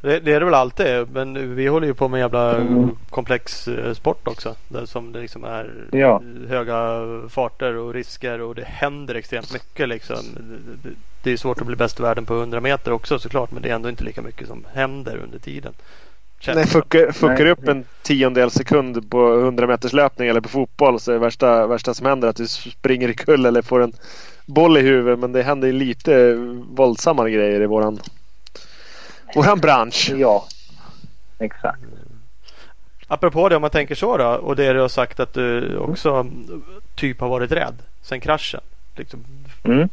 Det, 0.00 0.20
det 0.20 0.32
är 0.32 0.40
det 0.40 0.44
väl 0.46 0.54
alltid. 0.54 1.10
Men 1.12 1.56
vi 1.56 1.66
håller 1.66 1.86
ju 1.86 1.94
på 1.94 2.08
med 2.08 2.18
en 2.18 2.22
jävla 2.24 2.56
Mm. 2.56 2.90
komplex 3.10 3.68
eh, 3.68 3.92
sport 3.94 4.28
också. 4.28 4.54
Där 4.68 4.86
som 4.86 5.12
det 5.12 5.20
liksom 5.20 5.44
är 5.44 5.70
Ja. 5.92 6.22
höga 6.48 7.00
farter 7.28 7.76
och 7.76 7.94
risker 7.94 8.40
och 8.40 8.54
det 8.54 8.64
händer 8.64 9.14
extremt 9.14 9.52
mycket 9.52 9.88
liksom. 9.88 10.16
Det, 11.22 11.30
är 11.32 11.36
svårt 11.36 11.60
att 11.60 11.66
bli 11.66 11.76
bäst 11.76 12.00
i 12.00 12.02
världen 12.02 12.24
på 12.26 12.34
100 12.34 12.60
meter 12.60 12.92
också 12.92 13.18
såklart. 13.18 13.50
Men 13.52 13.62
det 13.62 13.70
är 13.70 13.74
ändå 13.74 13.88
inte 13.88 14.04
lika 14.04 14.22
mycket 14.22 14.46
som 14.48 14.64
händer 14.74 15.16
under 15.24 15.38
tiden. 15.38 15.72
Känns 16.40 16.56
Nej, 16.56 16.66
fuckar, 16.66 17.12
fuckar 17.12 17.44
du 17.44 17.50
upp 17.50 17.68
en 17.68 17.84
tiondel 18.02 18.50
sekund 18.50 19.10
på 19.10 19.34
100 19.34 19.66
meters 19.66 19.92
löpning 19.92 20.28
eller 20.28 20.40
på 20.40 20.48
fotboll 20.48 21.00
så 21.00 21.10
är 21.10 21.14
det 21.14 21.20
värsta, 21.20 21.66
värsta 21.66 21.94
som 21.94 22.06
händer 22.06 22.28
att 22.28 22.36
du 22.36 22.46
springer 22.48 23.08
i 23.08 23.14
kull 23.14 23.46
eller 23.46 23.62
får 23.62 23.82
en 23.82 23.92
boll 24.46 24.76
i 24.78 24.80
huvudet. 24.80 25.18
Men 25.18 25.32
det 25.32 25.42
händer 25.42 25.68
ju 25.68 25.72
lite 25.74 26.34
våldsammare 26.70 27.30
grejer 27.30 27.60
i 27.60 27.66
våran, 27.66 28.00
våran 29.34 29.58
bransch. 29.60 30.10
Ja, 30.16 30.44
exakt. 31.38 31.78
Apropå 33.08 33.48
det 33.48 33.56
om 33.56 33.60
man 33.60 33.70
tänker 33.70 33.94
så 33.94 34.16
då. 34.16 34.26
Och 34.26 34.56
det 34.56 34.72
du 34.72 34.80
har 34.80 34.88
sagt 34.88 35.20
att 35.20 35.34
du 35.34 35.76
också 35.76 36.10
mm, 36.10 36.62
typ 36.94 37.20
har 37.20 37.28
varit 37.28 37.52
rädd 37.52 37.74
sen 38.02 38.20
kraschen. 38.20 38.60
Liksom, 38.96 39.24
Mm. 39.64 39.88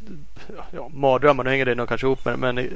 ja, 0.70 0.88
mardrömmar, 0.94 1.44
nu 1.44 1.50
hänger 1.50 1.64
det 1.64 1.74
nog 1.74 1.88
kanske 1.88 2.06
ihop 2.06 2.24
med. 2.24 2.38
Men 2.38 2.68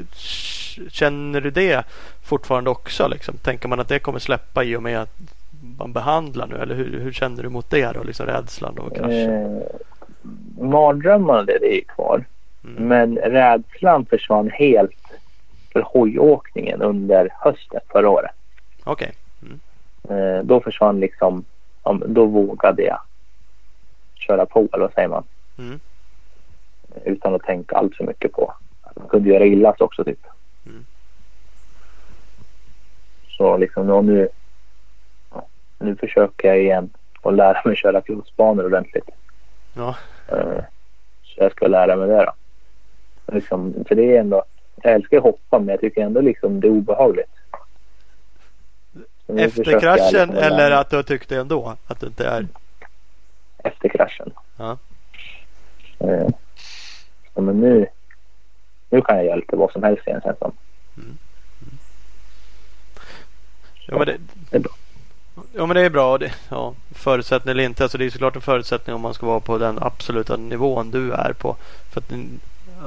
känner 0.88 1.40
du 1.40 1.50
det 1.50 1.84
fortfarande 2.24 2.70
också? 2.70 3.08
Liksom? 3.08 3.34
Tänker 3.36 3.68
man 3.68 3.80
att 3.80 3.88
det 3.88 3.98
kommer 3.98 4.18
släppa 4.18 4.64
i 4.64 4.76
och 4.76 4.82
med 4.82 4.98
att 5.00 5.16
man 5.78 5.92
behandlar 5.92 6.46
nu? 6.46 6.56
Eller 6.56 6.74
hur, 6.74 7.00
hur 7.00 7.12
känner 7.12 7.42
du 7.42 7.48
mot 7.48 7.70
det 7.70 7.92
då? 7.92 8.02
Liksom 8.02 8.26
rädslan 8.26 8.78
och 8.78 8.96
kraschen? 8.96 9.56
Eh, 9.56 9.62
mardrömmarna 10.64 11.42
det, 11.42 11.58
det 11.60 11.76
är 11.78 11.84
kvar. 11.84 12.24
Mm. 12.64 12.88
Men 12.88 13.16
rädslan 13.16 14.06
försvann 14.06 14.50
helt 14.50 14.90
för 15.72 15.80
hojåkningen 15.80 16.82
under 16.82 17.28
hösten 17.38 17.80
förra 17.88 18.08
året. 18.08 18.30
Okej. 18.84 19.12
Eh, 20.08 20.44
då 20.44 20.60
försvann 20.60 21.00
liksom, 21.00 21.44
då 22.06 22.26
vågade 22.26 22.82
jag 22.82 23.00
köra 24.14 24.46
på 24.46 24.68
eller 24.72 24.84
vad 24.84 24.92
säger 24.92 25.08
man. 25.08 25.24
Mm. 25.58 25.80
Utan 27.04 27.34
att 27.34 27.42
tänka 27.42 27.76
allt 27.76 27.96
för 27.96 28.04
mycket 28.04 28.32
på 28.32 28.54
att 28.82 28.96
man 28.96 29.08
kunde 29.08 29.28
göra 29.28 29.44
illa 29.44 29.76
sig 29.76 29.84
också 29.84 30.04
typ. 30.04 30.26
Mm. 30.66 30.84
Så 33.28 33.56
liksom 33.56 34.06
nu, 34.06 34.28
nu, 35.78 35.96
försöker 35.96 36.48
jag 36.48 36.60
igen 36.60 36.90
att 37.22 37.34
lära 37.34 37.62
mig 37.64 37.76
köra 37.76 38.00
crossbanor 38.00 38.66
ordentligt. 38.66 39.10
Ja. 39.74 39.96
Eh, 40.28 40.64
Så 41.22 41.42
jag 41.42 41.52
ska 41.52 41.66
lära 41.66 41.96
mig 41.96 42.08
det 42.08 42.24
då. 42.24 42.32
Liksom, 43.34 43.74
för 43.88 43.94
det 43.94 44.16
är 44.16 44.20
ändå, 44.20 44.44
jag 44.82 44.94
älskar 44.94 45.16
att 45.16 45.22
hoppa 45.22 45.58
men 45.58 45.68
jag 45.68 45.80
tycker 45.80 46.00
ändå 46.02 46.20
liksom 46.20 46.60
det 46.60 46.66
är 46.66 46.70
obehagligt. 46.70 47.30
Efter 49.36 49.80
kraschen 49.80 50.28
liksom 50.28 50.36
eller 50.36 50.70
att 50.70 50.90
du 50.90 50.96
har 50.96 51.02
tyckt 51.02 51.28
det 51.28 51.36
ändå? 51.36 51.76
Att 51.86 52.00
du 52.00 52.06
inte 52.06 52.26
är... 52.26 52.46
Efter 53.64 53.88
kraschen. 53.88 54.32
Ja. 54.56 54.78
Eh, 55.98 56.28
Så 57.34 57.40
men 57.40 57.60
nu, 57.60 57.86
nu 58.90 59.02
kan 59.02 59.16
jag 59.16 59.24
göra 59.24 59.36
lite 59.36 59.56
vad 59.56 59.72
som 59.72 59.82
helst 59.82 60.06
igen 60.06 60.20
känns 60.24 60.38
det 60.38 60.44
som. 60.44 60.52
Ja 63.86 63.98
men 63.98 64.06
det, 64.06 64.16
Det 64.50 64.56
är 64.56 64.60
bra. 64.60 64.72
ja, 65.54 65.66
men 65.66 65.74
det 65.76 65.80
är 65.82 65.90
bra. 65.90 66.18
Det, 66.18 66.32
ja, 66.48 66.74
förutsättning 66.90 67.50
eller 67.52 67.64
inte. 67.64 67.82
Alltså 67.82 67.98
det 67.98 68.04
är 68.04 68.10
såklart 68.10 68.36
en 68.36 68.42
förutsättning 68.42 68.94
om 68.96 69.00
man 69.02 69.14
ska 69.14 69.26
vara 69.26 69.40
på 69.40 69.58
den 69.58 69.78
absoluta 69.82 70.36
nivån 70.36 70.90
du 70.90 71.12
är 71.12 71.32
på. 71.32 71.56
För 71.90 72.00
att 72.00 72.12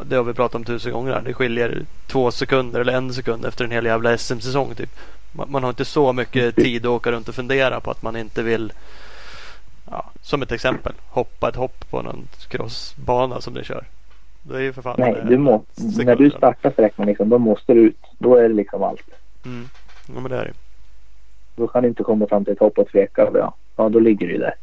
det 0.05 0.15
har 0.15 0.23
vi 0.23 0.33
pratat 0.33 0.55
om 0.55 0.63
tusen 0.63 0.91
gånger 0.91 1.13
här. 1.13 1.21
Det 1.21 1.33
skiljer 1.33 1.81
två 2.07 2.31
sekunder 2.31 2.79
eller 2.79 2.93
en 2.93 3.13
sekund 3.13 3.45
efter 3.45 3.65
en 3.65 3.71
hel 3.71 3.85
jävla 3.85 4.17
SM-säsong. 4.17 4.75
Typ. 4.75 4.89
Man, 5.31 5.51
man 5.51 5.63
har 5.63 5.69
inte 5.69 5.85
så 5.85 6.13
mycket 6.13 6.55
tid 6.55 6.85
att 6.85 6.89
åka 6.89 7.11
runt 7.11 7.29
och 7.29 7.35
fundera 7.35 7.79
på 7.79 7.91
att 7.91 8.01
man 8.01 8.15
inte 8.15 8.43
vill 8.43 8.73
ja, 9.91 10.05
som 10.21 10.41
ett 10.41 10.51
exempel 10.51 10.93
hoppa 11.09 11.49
ett 11.49 11.55
hopp 11.55 11.89
på 11.89 12.01
någon 12.01 12.27
crossbana 12.47 13.41
som 13.41 13.53
du 13.53 13.63
kör. 13.63 13.83
Det 14.43 14.55
är 14.55 14.61
ju 14.61 14.73
för 14.73 14.81
fan 14.81 14.95
Nej, 14.97 15.15
eh, 15.19 15.25
du 15.25 15.37
må, 15.37 15.63
när 16.05 16.15
du 16.15 16.29
startar 16.29 16.71
sträckan 16.71 17.05
liksom, 17.05 17.29
då 17.29 17.37
måste 17.37 17.73
du 17.73 17.79
ut. 17.79 17.97
Då 18.17 18.35
är 18.35 18.49
det 18.49 18.55
liksom 18.55 18.83
allt. 18.83 19.09
Mm. 19.45 19.67
Ja 20.07 20.21
men 20.21 20.31
det 20.31 20.37
är 20.37 20.45
det. 20.45 20.53
Då 21.55 21.67
kan 21.67 21.83
du 21.83 21.89
inte 21.89 22.03
komma 22.03 22.27
fram 22.27 22.43
till 22.43 22.53
ett 22.53 22.59
hopp 22.59 22.77
och 22.77 22.87
tveka. 22.87 23.29
Ja, 23.33 23.55
ja 23.75 23.89
då 23.89 23.99
ligger 23.99 24.27
du 24.27 24.33
ju 24.33 24.39
där. 24.39 24.55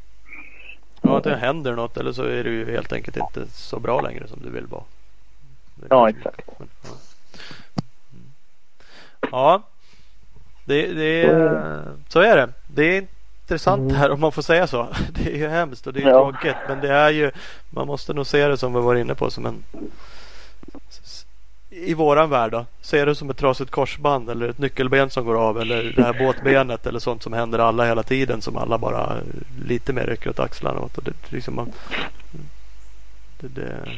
Ja, 1.02 1.18
att 1.18 1.24
det 1.24 1.36
händer 1.36 1.72
något 1.72 1.96
eller 1.96 2.12
så 2.12 2.22
är 2.22 2.44
du 2.44 2.50
ju 2.50 2.72
helt 2.72 2.92
enkelt 2.92 3.16
inte 3.16 3.46
så 3.50 3.80
bra 3.80 4.00
längre 4.00 4.28
som 4.28 4.38
du 4.42 4.50
vill 4.50 4.66
vara. 4.66 4.82
Ja, 5.90 6.08
exakt. 6.08 6.40
ja. 6.58 6.64
Mm. 8.12 8.32
Ja, 9.30 9.62
det, 10.64 10.86
det 10.86 11.22
är, 11.24 11.82
så 12.08 12.20
är 12.20 12.36
det. 12.36 12.48
Det 12.66 12.96
är 12.96 13.06
intressant 13.42 13.92
här 13.92 14.10
om 14.10 14.20
man 14.20 14.32
får 14.32 14.42
säga 14.42 14.66
så. 14.66 14.88
Det 15.14 15.26
är 15.32 15.36
ju 15.36 15.48
hemskt 15.48 15.86
och 15.86 15.92
det 15.92 16.02
är 16.02 16.08
Ja. 16.08 16.30
tråkigt. 16.32 16.56
Men 16.68 16.80
det 16.80 16.92
är 16.92 17.10
ju, 17.10 17.30
man 17.70 17.86
måste 17.86 18.12
nog 18.14 18.26
se 18.26 18.48
det 18.48 18.56
som 18.56 18.74
vi 18.74 18.80
var 18.80 18.94
inne 18.94 19.14
på 19.14 19.30
som 19.30 19.46
en 19.46 19.64
i 21.72 21.94
våran 21.94 22.30
värld 22.30 22.52
då, 22.52 22.66
se 22.80 23.04
det 23.04 23.14
som 23.14 23.30
ett 23.30 23.36
trasigt 23.36 23.70
korsband 23.70 24.30
eller 24.30 24.48
ett 24.48 24.58
nyckelben 24.58 25.10
som 25.10 25.24
går 25.24 25.34
av 25.48 25.60
eller 25.60 25.92
det 25.96 26.02
här 26.02 26.12
båtbenet 26.18 26.86
eller 26.86 26.98
sånt 26.98 27.22
som 27.22 27.32
händer 27.32 27.58
alla 27.58 27.84
hela 27.86 28.02
tiden 28.02 28.42
som 28.42 28.56
alla 28.56 28.78
bara 28.78 29.16
lite 29.66 29.92
mer 29.92 30.06
rycker 30.06 30.30
åt 30.30 30.38
axlarna 30.40 30.80
åt. 30.80 30.98
Och 30.98 31.04
det, 31.04 31.12
liksom 31.32 31.54
man, 31.54 31.72
det, 33.40 33.48
det, 33.48 33.88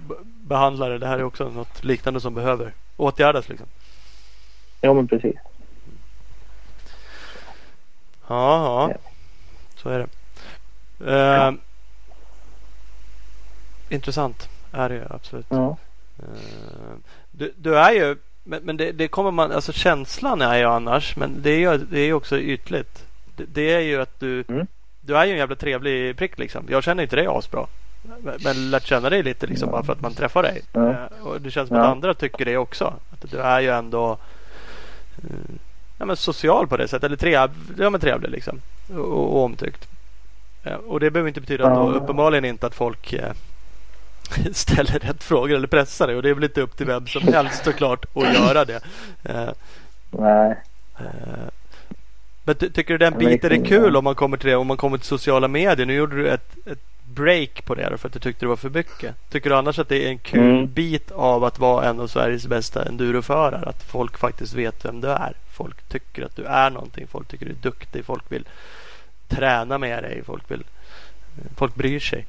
be- 0.00 0.14
behandlar 0.24 0.90
det. 0.90 1.06
Här 1.06 1.18
är 1.18 1.22
också 1.24 1.48
något 1.48 1.84
liknande 1.84 2.20
som 2.20 2.34
behöver 2.34 2.72
åtgärdas. 2.96 3.48
Liksom. 3.48 3.66
Ja, 4.80 4.94
men 4.94 5.08
precis. 5.08 5.36
Ja, 8.28 8.88
ja, 8.88 8.88
Ja. 8.90 8.96
så 9.76 9.88
är 9.88 9.98
det. 9.98 10.08
Eh, 11.12 11.52
Intressant 13.88 14.48
är 14.72 14.88
det 14.88 14.94
ju 14.94 15.04
absolut. 15.10 15.46
Ja. 15.48 15.76
Eh, 16.18 16.94
Du, 17.30 17.52
du 17.56 17.78
är 17.78 17.92
ju, 17.92 18.16
men, 18.42 18.62
men 18.62 18.76
det, 18.76 18.92
det 18.92 19.08
kommer 19.08 19.30
man, 19.30 19.52
alltså 19.52 19.72
känslan 19.72 20.42
är 20.42 20.58
ju 20.58 20.64
annars, 20.64 21.16
men 21.16 21.42
det 21.42 21.50
är 21.50 21.58
ju 21.58 21.78
det 21.78 22.00
är 22.00 22.04
ju 22.04 22.12
också 22.14 22.38
ytligt. 22.38 23.06
Det, 23.36 23.44
det 23.44 23.72
är 23.74 23.80
ju 23.80 24.00
att 24.00 24.20
du, 24.20 24.44
Mm. 24.48 24.66
du 25.00 25.16
är 25.16 25.24
ju 25.24 25.32
en 25.32 25.38
jävla 25.38 25.56
trevlig 25.56 26.16
prick 26.16 26.38
liksom. 26.38 26.66
Jag 26.68 26.84
känner 26.84 27.02
inte 27.02 27.16
dig 27.16 27.26
asbra. 27.26 27.66
Men- 28.44 28.70
lärt 28.70 28.86
känna 28.86 29.10
dig 29.10 29.22
lite 29.22 29.46
liksom 29.46 29.70
bara 29.70 29.82
för 29.82 29.92
att 29.92 30.00
man 30.00 30.14
träffar 30.14 30.42
dig. 30.42 30.62
Ja. 30.72 30.90
Eh, 30.90 31.26
Och 31.26 31.40
det 31.40 31.50
känns 31.50 31.68
som 31.68 31.76
Ja. 31.76 31.82
att 31.82 31.88
andra 31.90 32.14
tycker 32.14 32.44
det 32.44 32.56
också. 32.56 32.84
Att 33.12 33.30
du 33.30 33.38
är 33.38 33.60
ju 33.60 33.68
ändå 33.70 34.18
eh, 35.22 35.30
ja, 35.98 36.04
men 36.04 36.16
social 36.16 36.66
på 36.66 36.76
det 36.76 36.88
sättet. 36.88 37.04
Eller 37.04 37.16
trev, 37.16 37.50
ja, 37.78 37.90
men 37.90 38.00
trevlig 38.00 38.30
liksom. 38.30 38.60
Och, 38.88 38.98
och 39.36 39.42
omtyckt. 39.44 39.88
Eh, 40.64 40.74
Och 40.74 41.00
det 41.00 41.10
behöver 41.10 41.28
inte 41.28 41.40
betyda 41.40 41.66
att 41.66 41.74
då, 41.74 41.92
Ja. 41.92 41.98
uppenbarligen 41.98 42.44
inte 42.44 42.66
att 42.66 42.74
folk 42.74 43.14
ställer 44.52 44.98
rätt 44.98 45.24
frågor 45.24 45.56
eller 45.56 45.66
pressar 45.68 46.06
dig. 46.06 46.16
Och 46.16 46.22
det 46.22 46.30
är 46.30 46.34
väl 46.34 46.44
inte 46.44 46.60
upp 46.62 46.76
till 46.76 46.86
vem 46.86 47.06
som 47.06 47.22
helst 47.22 47.64
såklart 47.64 48.04
att 48.16 48.34
göra 48.34 48.64
det. 48.64 48.80
Nej. 50.10 50.56
Men 52.46 52.54
ty- 52.54 52.70
tycker 52.70 52.94
du 52.94 52.98
den 52.98 53.18
biten 53.18 53.52
är 53.52 53.64
kul 53.64 53.92
ja. 53.92 53.98
om 53.98 54.04
man 54.04 54.14
kommer 54.14 54.36
till 54.36 54.48
det? 54.50 54.56
Om 54.56 54.66
man 54.66 54.76
kommer 54.76 54.98
till 54.98 55.06
sociala 55.06 55.48
medier. 55.48 55.86
Nu 55.86 55.94
gjorde 55.94 56.16
du 56.16 56.28
ett, 56.28 56.54
ett 56.66 56.78
break 57.04 57.64
på 57.64 57.74
det 57.74 57.88
då 57.90 57.96
för 57.98 58.08
att 58.08 58.12
du 58.12 58.18
tyckte 58.20 58.44
det 58.44 58.48
var 58.48 58.56
för 58.56 58.70
mycket. 58.70 59.14
Tycker 59.30 59.50
du 59.50 59.56
annars 59.56 59.78
att 59.78 59.88
det 59.88 60.04
är 60.06 60.08
en 60.08 60.18
kul 60.18 60.40
Mm. 60.40 60.72
bit 60.72 61.10
av 61.12 61.44
att 61.44 61.58
vara 61.58 61.84
en 61.88 62.00
av 62.00 62.06
Sveriges 62.06 62.46
bästa 62.46 62.84
enduroförare? 62.84 63.68
Att 63.68 63.82
folk 63.82 64.18
faktiskt 64.18 64.54
vet 64.54 64.84
vem 64.84 65.00
du 65.00 65.08
är. 65.08 65.32
Folk 65.50 65.88
tycker 65.88 66.24
att 66.24 66.36
du 66.36 66.44
är 66.44 66.70
någonting. 66.70 67.06
Folk 67.06 67.28
tycker 67.28 67.46
du 67.46 67.52
är 67.52 67.56
duktig. 67.56 68.04
Folk 68.04 68.32
vill 68.32 68.48
träna 69.28 69.78
med 69.78 70.02
dig. 70.02 70.22
Folk, 70.26 70.50
vill, 70.50 70.62
folk 71.56 71.74
bryr 71.74 72.00
sig. 72.00 72.26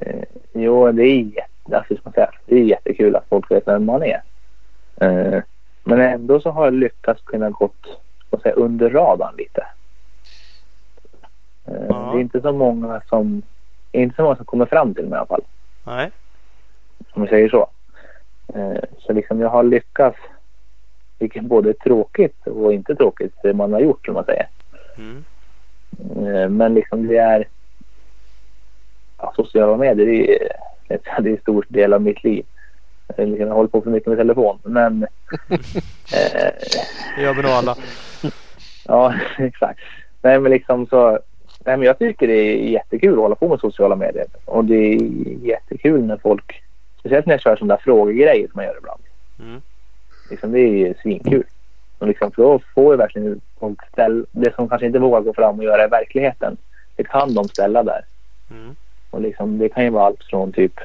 Eh, 0.00 0.22
jo, 0.52 0.92
det 0.92 1.02
är, 1.02 1.16
jätte, 1.16 1.76
alltså, 1.76 1.94
man 2.04 2.12
säga, 2.12 2.30
det 2.46 2.54
är 2.54 2.64
jättekul 2.64 3.16
att 3.16 3.28
folk 3.28 3.50
vet 3.50 3.66
vem 3.68 3.84
man 3.86 4.02
är. 4.02 4.22
Eh, 5.00 5.42
men 5.84 6.00
ändå 6.00 6.40
så 6.40 6.50
har 6.50 6.64
jag 6.64 6.74
lyckats 6.74 7.22
kunna 7.22 7.50
gått 7.50 7.86
säga, 8.42 8.54
under 8.54 8.90
radarn 8.90 9.34
lite. 9.38 9.66
Eh, 11.70 11.86
Ja. 11.88 12.10
Det 12.12 12.18
är 12.18 12.20
inte 12.20 12.40
så 12.40 12.52
många 12.52 13.02
som 13.08 13.42
inte 13.92 14.16
så 14.16 14.22
många 14.22 14.36
som 14.36 14.44
kommer 14.44 14.66
fram 14.66 14.94
till 14.94 15.04
mig 15.04 15.16
i 15.16 15.18
alla 15.18 15.26
fall. 15.26 15.44
Nej. 15.84 16.10
Om 17.12 17.22
vi 17.22 17.28
säger 17.28 17.48
så. 17.48 17.68
Eh, 18.54 18.82
så 18.98 19.12
liksom 19.12 19.40
jag 19.40 19.48
har 19.48 19.62
lyckats, 19.62 20.18
vilket 21.18 21.44
både 21.44 21.68
är 21.68 21.72
tråkigt 21.72 22.46
och 22.46 22.72
inte 22.72 22.94
tråkigt, 22.94 23.34
det 23.42 23.54
man 23.54 23.72
har 23.72 23.80
gjort 23.80 24.04
som 24.04 24.14
man 24.14 24.24
säger. 24.24 24.48
Mm. 24.98 25.24
Eh, 26.26 26.48
Men 26.48 26.74
liksom 26.74 27.06
det 27.06 27.16
är 27.16 27.48
ja, 29.18 29.32
sociala 29.36 29.76
medier 29.76 30.06
det 30.06 30.42
är, 30.42 30.48
det 31.22 31.28
är 31.30 31.32
en 31.32 31.40
stor 31.40 31.66
del 31.68 31.92
av 31.92 32.02
mitt 32.02 32.24
liv. 32.24 32.44
Jag 33.16 33.46
håller 33.46 33.68
på 33.68 33.80
för 33.82 33.90
mycket 33.90 34.08
med 34.08 34.18
telefon. 34.18 34.58
Men 34.62 35.02
eh, 36.12 36.52
Det 37.16 37.22
gör 37.22 37.34
vi 37.34 37.42
nog 37.42 37.50
alla. 37.50 37.76
ja, 38.86 39.14
exakt. 39.38 39.80
Nej 40.22 40.40
men 40.40 40.50
liksom 40.52 40.86
så. 40.86 41.18
Nej, 41.64 41.76
men 41.76 41.86
jag 41.86 41.98
tycker 41.98 42.26
det 42.26 42.34
är 42.34 42.56
jättekul 42.56 43.12
att 43.12 43.18
hålla 43.18 43.34
på 43.34 43.48
med 43.48 43.60
sociala 43.60 43.96
medier. 43.96 44.26
Och 44.44 44.64
det 44.64 44.74
är 44.74 45.00
jättekul 45.42 46.04
när 46.04 46.16
folk, 46.16 46.62
speciellt 46.98 47.26
när 47.26 47.34
jag 47.34 47.40
kör 47.40 47.56
sådana 47.56 47.74
där 47.74 47.82
frågegrejer 47.82 48.46
som 48.46 48.52
man 48.54 48.64
gör 48.64 48.78
ibland. 48.78 49.02
Mm. 49.40 49.60
Liksom, 50.30 50.52
det 50.52 50.60
är 50.60 50.68
ju 50.68 50.94
svinkul. 51.02 51.44
Och 51.98 52.06
liksom, 52.06 52.32
för 52.32 52.42
då 52.42 52.60
får 52.74 52.92
ju 52.94 52.96
verkligen 52.96 53.40
folk 53.60 53.78
ställa, 53.92 54.24
det 54.32 54.54
som 54.54 54.68
kanske 54.68 54.86
inte 54.86 54.98
vågar 54.98 55.20
gå 55.20 55.34
fram 55.34 55.58
och 55.58 55.64
göra 55.64 55.84
i 55.84 55.88
verkligheten. 55.88 56.56
Det 56.96 57.04
kan 57.04 57.34
de 57.34 57.44
ställa 57.44 57.82
där. 57.82 58.04
Mm. 58.50 58.76
Och 59.10 59.20
liksom, 59.20 59.58
det 59.58 59.68
kan 59.68 59.84
ju 59.84 59.90
vara 59.90 60.06
allt 60.06 60.24
från 60.24 60.52
typ 60.52 60.80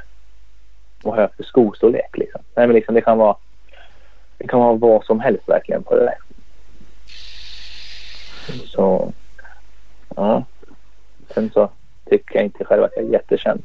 har 1.03 1.22
jag 1.22 1.34
för 1.34 1.43
skostorlek 1.43 2.18
liksom. 2.18 2.41
Nej 2.56 2.68
men 2.68 2.76
liksom 2.76 2.95
det 2.95 3.02
kan 3.02 3.18
vara 3.18 3.35
det 4.38 4.47
kan 4.47 4.60
vara 4.60 4.73
vad 4.73 5.06
som 5.06 5.19
helst 5.19 5.49
verkligen 5.49 5.84
på 5.84 5.95
det 5.95 6.03
där. 6.03 6.18
Så 8.65 9.14
ja. 10.15 10.43
Sen 11.34 11.52
så 11.53 11.69
tycker 12.10 12.35
jag 12.35 12.43
inte 12.43 12.65
själv 12.65 12.84
att 12.84 12.91
jag 12.95 13.06
är 13.06 13.10
jättekänd. 13.10 13.64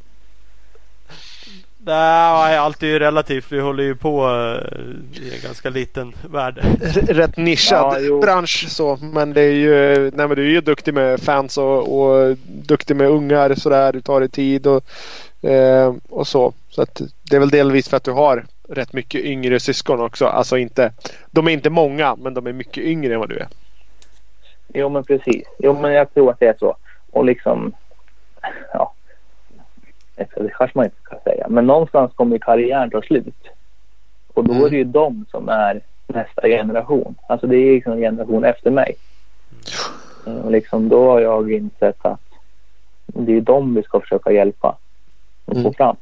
Nej, 1.84 2.58
allt 2.58 2.82
är 2.82 2.86
ju 2.86 2.98
relativt. 2.98 3.52
Vi 3.52 3.60
håller 3.60 3.82
ju 3.82 3.96
på 3.96 4.24
eh, 4.24 5.22
i 5.22 5.34
en 5.34 5.40
ganska 5.42 5.70
liten 5.70 6.12
värld. 6.30 6.58
Rätt 7.08 7.36
nischad 7.36 8.04
Ja, 8.04 8.20
bransch 8.20 8.66
så. 8.68 8.96
Men 8.96 9.32
det 9.32 9.40
är 9.40 9.52
ju, 9.52 10.10
nej 10.14 10.28
men 10.28 10.36
du 10.36 10.42
är 10.46 10.50
ju 10.50 10.60
duktig 10.60 10.94
med 10.94 11.20
fans 11.20 11.58
och, 11.58 12.00
och 12.00 12.36
duktig 12.46 12.96
med 12.96 13.08
ungar 13.08 13.54
sådär. 13.54 13.92
Du 13.92 14.00
tar 14.00 14.20
dig 14.20 14.28
tid 14.28 14.66
och, 14.66 14.84
eh, 15.50 15.94
och 16.08 16.26
så. 16.26 16.52
Så 16.68 16.82
att 16.82 17.02
det 17.30 17.36
är 17.36 17.40
väl 17.40 17.50
delvis 17.50 17.88
för 17.88 17.96
att 17.96 18.04
du 18.04 18.12
har 18.12 18.44
rätt 18.68 18.92
mycket 18.92 19.24
yngre 19.24 19.60
syskon 19.60 20.00
också. 20.00 20.26
Alltså 20.26 20.58
inte, 20.58 20.92
de 21.30 21.48
är 21.48 21.52
inte 21.52 21.70
många 21.70 22.16
men 22.16 22.34
de 22.34 22.46
är 22.46 22.52
mycket 22.52 22.84
yngre 22.84 23.14
än 23.14 23.20
vad 23.20 23.28
du 23.28 23.36
är. 23.36 23.48
Jo 24.74 24.88
men 24.88 25.04
precis. 25.04 25.44
Jo 25.58 25.80
men 25.80 25.92
jag 25.92 26.14
tror 26.14 26.30
att 26.30 26.40
det 26.40 26.46
är 26.46 26.56
så. 26.58 26.76
Och 27.12 27.24
liksom 27.24 27.72
ja. 28.72 28.92
Det 30.16 30.26
kanske 30.58 30.70
man 30.78 30.84
inte 30.84 30.96
ska 31.02 31.16
säga. 31.24 31.46
Men 31.48 31.66
någonstans 31.66 32.12
kommer 32.14 32.38
karriären 32.38 32.90
ta 32.90 33.02
slut. 33.02 33.48
Och 34.34 34.44
då 34.44 34.52
Mm. 34.52 34.64
är 34.64 34.70
det 34.70 34.76
ju 34.76 34.84
de 34.84 35.26
som 35.30 35.48
är 35.48 35.80
nästa 36.06 36.48
generation. 36.48 37.14
Alltså 37.28 37.46
det 37.46 37.56
är 37.56 37.72
liksom 37.74 37.92
en 37.92 37.98
generation 38.00 38.44
efter 38.44 38.70
mig. 38.70 38.96
Eh, 40.26 40.34
Och 40.36 40.50
liksom 40.50 40.88
då 40.88 41.10
har 41.10 41.20
jag 41.20 41.52
insett 41.52 41.96
att 42.06 42.20
det 43.06 43.36
är 43.36 43.40
dem 43.40 43.74
vi 43.74 43.82
ska 43.82 44.00
försöka 44.00 44.32
hjälpa 44.32 44.76
och 45.44 45.54
få 45.54 45.60
Mm. 45.60 45.74
fram. 45.74 45.96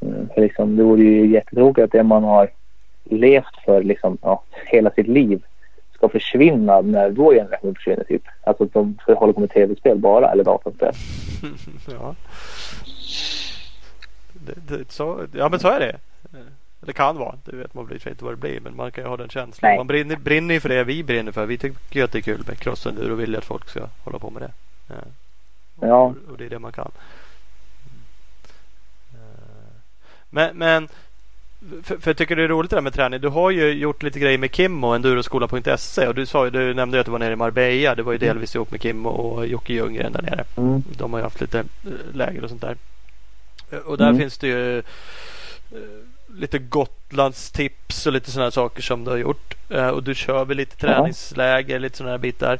Mm, 0.00 0.28
för 0.34 0.40
liksom, 0.40 0.76
det 0.76 0.82
vore 0.82 1.02
ju 1.02 1.26
jättetråkigt 1.26 1.84
att 1.84 1.92
det 1.92 2.02
man 2.02 2.24
har 2.24 2.50
levt 3.04 3.56
för 3.64 3.82
liksom, 3.82 4.18
ja, 4.22 4.42
hela 4.66 4.90
sitt 4.90 5.08
liv 5.08 5.42
ska 5.98 6.08
försvinna 6.08 6.80
när 6.80 7.10
vår 7.10 7.34
generation 7.34 7.74
försvinner. 7.74 8.04
Typ. 8.04 8.22
Alltså 8.44 8.64
att 8.64 8.72
de 8.72 8.98
hålla 9.06 9.32
på 9.32 9.40
med 9.40 9.50
tv-spel 9.50 9.98
bara 9.98 10.32
eller 10.32 10.44
dataspel. 10.44 10.92
ja. 11.90 12.14
Det, 14.32 14.76
det, 14.76 14.90
så, 14.92 15.26
ja 15.32 15.48
men 15.48 15.60
så 15.60 15.68
är 15.68 15.80
det. 15.80 15.96
Det 16.80 16.92
kan 16.92 17.16
vara. 17.16 17.34
Det 17.44 17.56
vet 17.56 17.74
man 17.74 17.86
blir 17.86 18.08
inte 18.08 18.24
vad 18.24 18.32
det 18.32 18.36
blir. 18.36 18.60
Men 18.60 18.76
man 18.76 18.90
kan 18.92 19.04
ju 19.04 19.08
ha 19.10 19.16
den 19.16 19.28
känslan. 19.28 19.68
Nej. 19.70 19.78
Man 19.78 19.86
brinner, 19.86 20.16
brinner 20.16 20.54
ju 20.54 20.60
för 20.60 20.68
det 20.68 20.84
vi 20.84 21.04
brinner 21.04 21.32
för. 21.32 21.46
Vi 21.46 21.58
tycker 21.58 21.98
ju 21.98 22.04
att 22.04 22.12
det 22.12 22.18
är 22.18 22.22
kul 22.22 22.42
med 22.46 22.58
crossenduro 22.58 23.12
och 23.12 23.20
vill 23.20 23.36
att 23.36 23.44
folk 23.44 23.68
ska 23.68 23.80
hålla 24.04 24.18
på 24.18 24.30
med 24.30 24.42
det. 24.42 24.52
Ja. 24.86 24.94
Ja. 25.80 26.02
Och, 26.02 26.32
och 26.32 26.38
det 26.38 26.44
är 26.44 26.50
det 26.50 26.58
man 26.58 26.72
kan. 26.72 26.90
Eh, 29.14 29.20
Men, 30.30 30.58
men 30.58 30.88
för, 31.82 31.96
för 31.98 32.10
jag 32.10 32.16
tycker 32.16 32.36
det 32.36 32.42
är 32.42 32.48
roligt 32.48 32.70
det 32.70 32.76
där 32.76 32.80
med 32.82 32.94
träning. 32.94 33.20
Du 33.20 33.28
har 33.28 33.50
ju 33.50 33.70
gjort 33.72 34.02
lite 34.02 34.18
grejer 34.18 34.38
med 34.38 34.50
Kim 34.52 34.84
och 34.84 34.94
enduroskola.se 34.94 36.06
och 36.08 36.14
du, 36.14 36.26
sa, 36.26 36.50
du 36.50 36.74
nämnde 36.74 37.00
att 37.00 37.06
du 37.06 37.12
var 37.12 37.18
nere 37.18 37.32
i 37.32 37.36
Marbella. 37.36 37.94
Det 37.94 38.02
var 38.02 38.12
ju 38.12 38.18
delvis 38.18 38.54
ihop 38.54 38.70
med 38.70 38.80
Kim 38.80 39.06
och 39.06 39.46
Jocke 39.46 39.72
Ljunggren 39.72 40.12
där 40.12 40.22
nere. 40.22 40.44
Mm. 40.56 40.82
De 40.98 41.12
har 41.12 41.20
ju 41.20 41.24
haft 41.24 41.40
lite 41.40 41.58
eh, 41.58 41.64
läger 42.14 42.42
och 42.44 42.48
sånt 42.50 42.60
där. 42.62 42.76
Eh, 43.70 43.78
Och 43.78 43.98
där 43.98 44.08
Mm. 44.08 44.18
finns 44.20 44.38
det 44.38 44.46
ju 44.46 44.78
eh, 44.78 44.84
lite 46.34 46.58
Gotlandstips 46.58 48.06
och 48.06 48.12
lite 48.12 48.30
sådana 48.30 48.50
saker 48.50 48.82
som 48.82 49.04
du 49.04 49.10
har 49.10 49.18
gjort. 49.18 49.54
Och 49.92 50.02
du 50.02 50.14
kör 50.14 50.44
väl 50.44 50.56
lite 50.56 50.86
Ja. 50.86 50.94
träningsläger, 50.94 51.78
lite 51.78 51.96
sådana 51.96 52.10
här 52.10 52.18
bitar. 52.18 52.58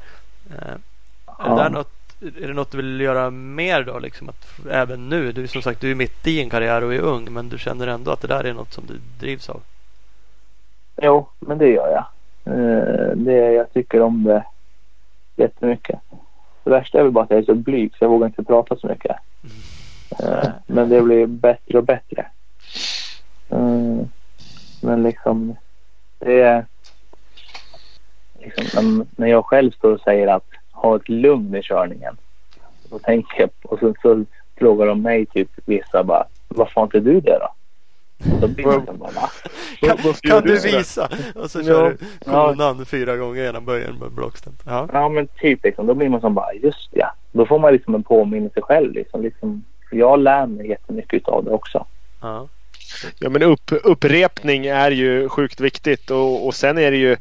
Är, 0.58 0.78
Ja. 1.26 1.48
det 1.56 1.62
där 1.62 1.70
något, 1.70 1.92
är 2.20 2.49
det 2.49 2.55
något 2.55 2.70
du 2.70 2.77
vill 2.77 3.01
göra 3.01 3.31
mer 3.31 3.82
då? 3.82 3.99
Liksom 3.99 4.28
att 4.28 4.66
även 4.70 5.09
nu, 5.09 5.32
du 5.32 5.43
är 5.43 5.47
som 5.47 5.62
sagt 5.62 5.81
du 5.81 5.90
är 5.90 5.95
mitt 5.95 6.27
i 6.27 6.40
en 6.40 6.51
karriär 6.51 6.85
och 6.85 6.95
är 6.95 7.01
ung 7.01 7.32
men 7.32 7.49
du 7.49 7.59
känner 7.59 7.86
ändå 7.86 8.11
att 8.11 8.20
det 8.20 8.28
där 8.28 8.45
är 8.45 8.55
något 8.55 8.73
som 8.73 8.85
du 8.86 9.01
drivs 9.20 9.51
av. 9.51 9.61
Jo, 11.03 11.28
men 11.39 11.59
det 11.59 11.69
gör 11.69 11.89
jag. 11.89 12.05
Eh, 12.55 13.16
det, 13.16 13.53
jag 13.53 13.73
tycker 13.73 14.01
om 14.01 14.24
det 14.24 14.45
jättemycket. 15.36 16.01
Det 16.65 16.70
värsta 16.70 16.99
är 16.99 17.03
väl 17.03 17.12
bara 17.12 17.24
att 17.24 17.31
jag 17.31 17.39
är 17.39 17.45
så 17.45 17.55
blyg 17.55 17.90
så 17.90 18.05
jag 18.05 18.09
vågar 18.09 18.27
inte 18.27 18.45
prata 18.45 18.77
så 18.77 18.86
mycket. 18.86 19.16
Mm. 20.20 20.53
men 20.66 20.89
det 20.89 21.03
blir 21.03 21.27
bättre 21.27 21.78
och 21.78 21.85
bättre. 21.85 22.27
Eh, 23.49 24.07
men 24.82 25.03
liksom, 25.03 25.57
det 26.19 26.40
är... 26.40 26.66
Liksom, 28.57 29.07
när 29.16 29.27
jag 29.27 29.45
själv 29.45 29.70
står 29.70 29.93
och 29.93 30.01
säger 30.01 30.27
att 30.27 30.57
ha 30.82 30.96
ett 30.96 31.09
lugn 31.09 31.55
i 31.55 31.62
körningen. 31.62 32.16
Då 32.90 32.98
tänker 32.98 33.40
jag, 33.40 33.50
och 33.62 33.78
så, 33.78 33.94
så 34.02 34.24
frågar 34.59 34.86
de 34.86 35.02
mig 35.02 35.26
typ 35.26 35.48
vissa 35.64 36.05
bara, 36.05 36.24
varför 36.48 36.74
har 36.74 36.82
inte 36.82 37.00
du 37.00 37.20
det 37.20 37.38
då? 37.38 37.48
Blir 38.46 38.66
man 38.66 38.98
bara? 38.98 39.30
Kan, 39.80 40.14
kan 40.22 40.42
du 40.42 40.59
visa? 40.60 41.09
Och 41.34 41.50
så 41.50 41.64
kör 41.64 41.84
Ja. 41.84 42.48
du 42.50 42.56
konan 42.56 42.86
fyra 42.86 43.16
gånger 43.16 43.42
genom 43.42 43.64
böjen 43.64 43.94
med 43.98 44.12
blockstämt. 44.12 44.62
Ja. 44.66 44.88
Ja 44.92 45.09
men 45.09 45.26
typ 45.26 45.64
liksom. 45.64 45.86
Då 45.86 45.94
blir 45.94 46.09
man 46.09 46.20
som 46.20 46.34
bara 46.34 46.52
just 46.52 46.88
ja. 46.90 47.14
Då 47.32 47.46
får 47.46 47.59
man 47.59 47.72
liksom 47.72 47.94
en 47.94 48.02
påminnelse 48.02 48.60
själv 48.60 48.92
liksom. 48.92 49.22
liksom 49.22 49.64
jag 49.90 50.18
lär 50.20 50.46
mig 50.46 50.68
jättemycket 50.68 51.28
av 51.28 51.44
det 51.44 51.50
också. 51.50 51.86
Ja. 52.20 52.48
Ja 53.18 53.28
men 53.30 53.42
upp, 53.42 53.72
upprepning 53.84 54.66
är 54.66 54.90
ju 54.90 55.28
sjukt 55.28 55.60
viktigt 55.60 56.10
och, 56.10 56.46
och 56.46 56.55
sen 56.55 56.78
är 56.78 56.90
det 56.90 56.96
ju 56.96 57.16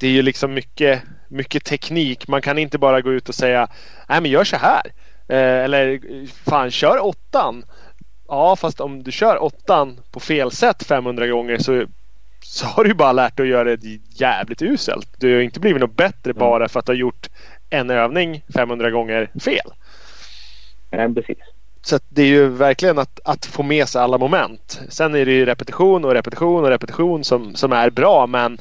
Det 0.00 0.06
är 0.06 0.10
ju 0.10 0.22
liksom 0.22 0.54
mycket, 0.54 1.02
mycket 1.36 1.64
teknik. 1.64 2.28
Man 2.28 2.42
kan 2.42 2.58
inte 2.58 2.78
bara 2.78 3.00
gå 3.00 3.12
ut 3.12 3.28
och 3.28 3.34
säga 3.34 3.68
Nej 4.08 4.20
men 4.20 4.30
gör 4.30 4.44
så 4.44 4.56
här. 4.56 4.82
Eh, 5.28 5.64
eller 5.64 6.00
fan 6.50 6.70
kör 6.70 7.04
åttan. 7.04 7.64
Ja 8.28 8.56
fast 8.56 8.80
om 8.80 9.02
du 9.02 9.12
kör 9.12 9.42
åttan 9.42 10.00
på 10.10 10.20
fel 10.20 10.50
sätt 10.50 10.82
500 10.82 11.26
gånger 11.26 11.58
så, 11.58 11.84
så 12.42 12.66
har 12.66 12.84
du 12.84 12.94
bara 12.94 13.12
lärt 13.12 13.36
dig 13.36 13.44
att 13.44 13.50
göra 13.50 13.76
det 13.76 14.00
jävligt 14.20 14.62
uselt. 14.62 15.08
Du 15.18 15.34
har 15.34 15.42
inte 15.42 15.60
blivit 15.60 15.80
något 15.80 15.96
bättre 15.96 16.34
bara 16.34 16.68
för 16.68 16.80
att 16.80 16.86
du 16.86 16.92
har 16.92 16.96
gjort 16.96 17.28
en 17.70 17.90
övning 17.90 18.42
500 18.54 18.90
gånger 18.90 19.30
fel. 19.40 19.72
Ja, 20.90 21.08
precis. 21.14 21.38
Så 21.86 21.98
det 22.08 22.22
är 22.22 22.26
ju 22.26 22.48
verkligen 22.48 22.98
att, 22.98 23.20
att 23.24 23.46
få 23.46 23.62
med 23.62 23.88
sig 23.88 24.02
alla 24.02 24.18
moment. 24.18 24.80
Sen 24.88 25.14
är 25.14 25.26
det 25.26 25.32
ju 25.32 25.46
repetition 25.46 26.04
och 26.04 26.12
repetition 26.12 26.64
och 26.64 26.70
repetition 26.70 27.24
som, 27.24 27.54
som 27.54 27.72
är 27.72 27.90
bra 27.90 28.26
men 28.26 28.58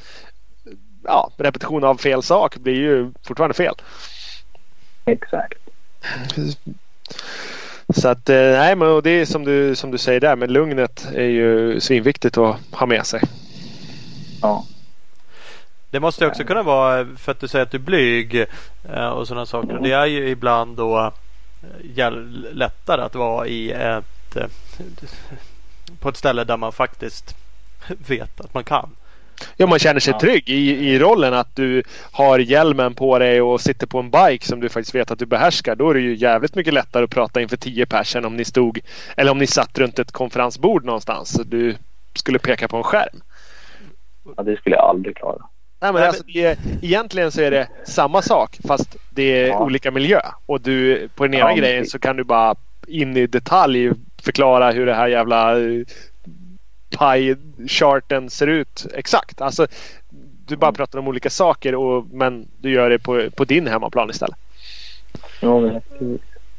ja, 1.07 1.31
repetition 1.37 1.83
av 1.83 1.97
fel 1.97 2.23
sak 2.23 2.57
blir 2.57 2.75
ju 2.75 3.11
fortfarande 3.23 3.53
fel. 3.53 3.75
Exakt. 5.05 5.59
Så 7.89 8.07
att 8.07 8.29
eh, 8.29 8.35
nej 8.35 8.75
men 8.75 9.01
det 9.03 9.09
är 9.09 9.25
som 9.25 9.45
du, 9.45 9.75
som 9.75 9.91
du 9.91 9.97
säger 9.97 10.19
där 10.19 10.35
med 10.35 10.51
lugnet 10.51 11.07
är 11.13 11.23
ju 11.23 11.79
svinviktigt 11.79 12.37
att 12.37 12.57
ha 12.71 12.85
med 12.85 13.05
sig. 13.05 13.21
Ja. 14.41 14.65
Det 15.91 15.99
måste 15.99 16.23
ju 16.23 16.29
också 16.29 16.43
kunna 16.43 16.63
vara 16.63 17.07
för 17.17 17.31
att 17.31 17.39
du 17.39 17.47
säger 17.47 17.63
att 17.63 17.71
du 17.71 17.77
är 17.77 17.81
blyg 17.81 18.45
eh, 18.89 19.09
och 19.09 19.27
sådana 19.27 19.45
saker. 19.45 19.79
Det 19.83 19.91
är 19.91 20.05
ju 20.05 20.29
ibland 20.29 20.77
då 20.77 21.11
eh, 21.95 22.11
lättare 22.51 23.01
att 23.01 23.15
vara 23.15 23.47
i 23.47 23.71
ett 23.71 24.37
på 25.99 26.09
ett 26.09 26.17
ställe 26.17 26.43
där 26.43 26.57
man 26.57 26.71
faktiskt 26.71 27.35
vet 28.07 28.41
att 28.41 28.53
man 28.53 28.63
kan. 28.63 28.89
Ja, 29.57 29.67
man 29.67 29.79
känner 29.79 29.99
sig 29.99 30.13
Ja. 30.13 30.19
trygg 30.19 30.49
i, 30.49 30.69
i 30.89 30.99
rollen 30.99 31.33
att 31.33 31.55
du 31.55 31.83
har 32.11 32.39
hjälmen 32.39 32.93
på 32.95 33.19
dig 33.19 33.41
och 33.41 33.61
sitter 33.61 33.87
på 33.87 33.99
en 33.99 34.11
bike 34.11 34.45
som 34.47 34.59
du 34.59 34.69
faktiskt 34.69 34.95
vet 34.95 35.11
att 35.11 35.19
du 35.19 35.25
behärskar. 35.25 35.75
Då 35.75 35.89
är 35.89 35.93
det 35.93 35.99
ju 35.99 36.15
jävligt 36.15 36.55
mycket 36.55 36.73
lättare 36.73 37.03
att 37.03 37.09
prata 37.09 37.41
inför 37.41 37.57
tio 37.57 37.85
personer 37.85 38.25
om 38.27 38.35
ni 38.37 38.45
stod 38.45 38.79
eller 39.17 39.31
om 39.31 39.37
ni 39.37 39.47
satt 39.47 39.77
runt 39.79 39.99
ett 39.99 40.11
konferensbord 40.11 40.85
någonstans 40.85 41.39
och 41.39 41.47
du 41.47 41.75
skulle 42.13 42.39
peka 42.39 42.67
på 42.67 42.77
en 42.77 42.83
skärm. 42.83 43.21
ja, 44.37 44.43
det 44.43 44.57
skulle 44.57 44.75
jag 44.75 44.85
aldrig 44.89 45.17
klara. 45.17 45.41
Nej, 45.81 45.93
men 45.93 46.03
alltså, 46.03 46.23
det 46.23 46.45
är, 46.45 46.57
egentligen 46.81 47.31
så 47.31 47.41
är 47.41 47.51
det 47.51 47.67
samma 47.85 48.21
sak 48.21 48.57
fast 48.67 48.95
det 49.09 49.23
är 49.43 49.47
Ja. 49.47 49.59
olika 49.63 49.91
miljö. 49.91 50.19
Och 50.45 50.61
du, 50.61 51.09
på 51.15 51.23
den 51.23 51.33
ena 51.33 51.49
Ja, 51.49 51.55
grejen 51.55 51.85
så 51.85 51.99
kan 51.99 52.15
du 52.17 52.23
bara 52.23 52.55
in 52.87 53.17
i 53.17 53.27
detalj 53.27 53.91
förklara 54.23 54.71
hur 54.71 54.85
det 54.85 54.93
här 54.93 55.07
jävla 55.07 55.59
eh, 55.59 55.81
pie-charten 56.89 58.29
ser 58.29 58.47
ut 58.47 58.85
exakt. 58.93 59.41
Alltså, 59.41 59.67
du 60.47 60.55
bara 60.55 60.67
Mm. 60.67 60.75
pratar 60.75 60.99
om 60.99 61.07
olika 61.07 61.29
saker 61.29 61.75
och, 61.75 62.05
men 62.11 62.47
du 62.61 62.71
gör 62.71 62.89
det 62.89 62.99
på, 62.99 63.29
på 63.35 63.45
din 63.45 63.67
hemmaplan 63.67 64.09
istället. 64.09 64.35
Ja, 65.39 65.59
men, 65.59 65.81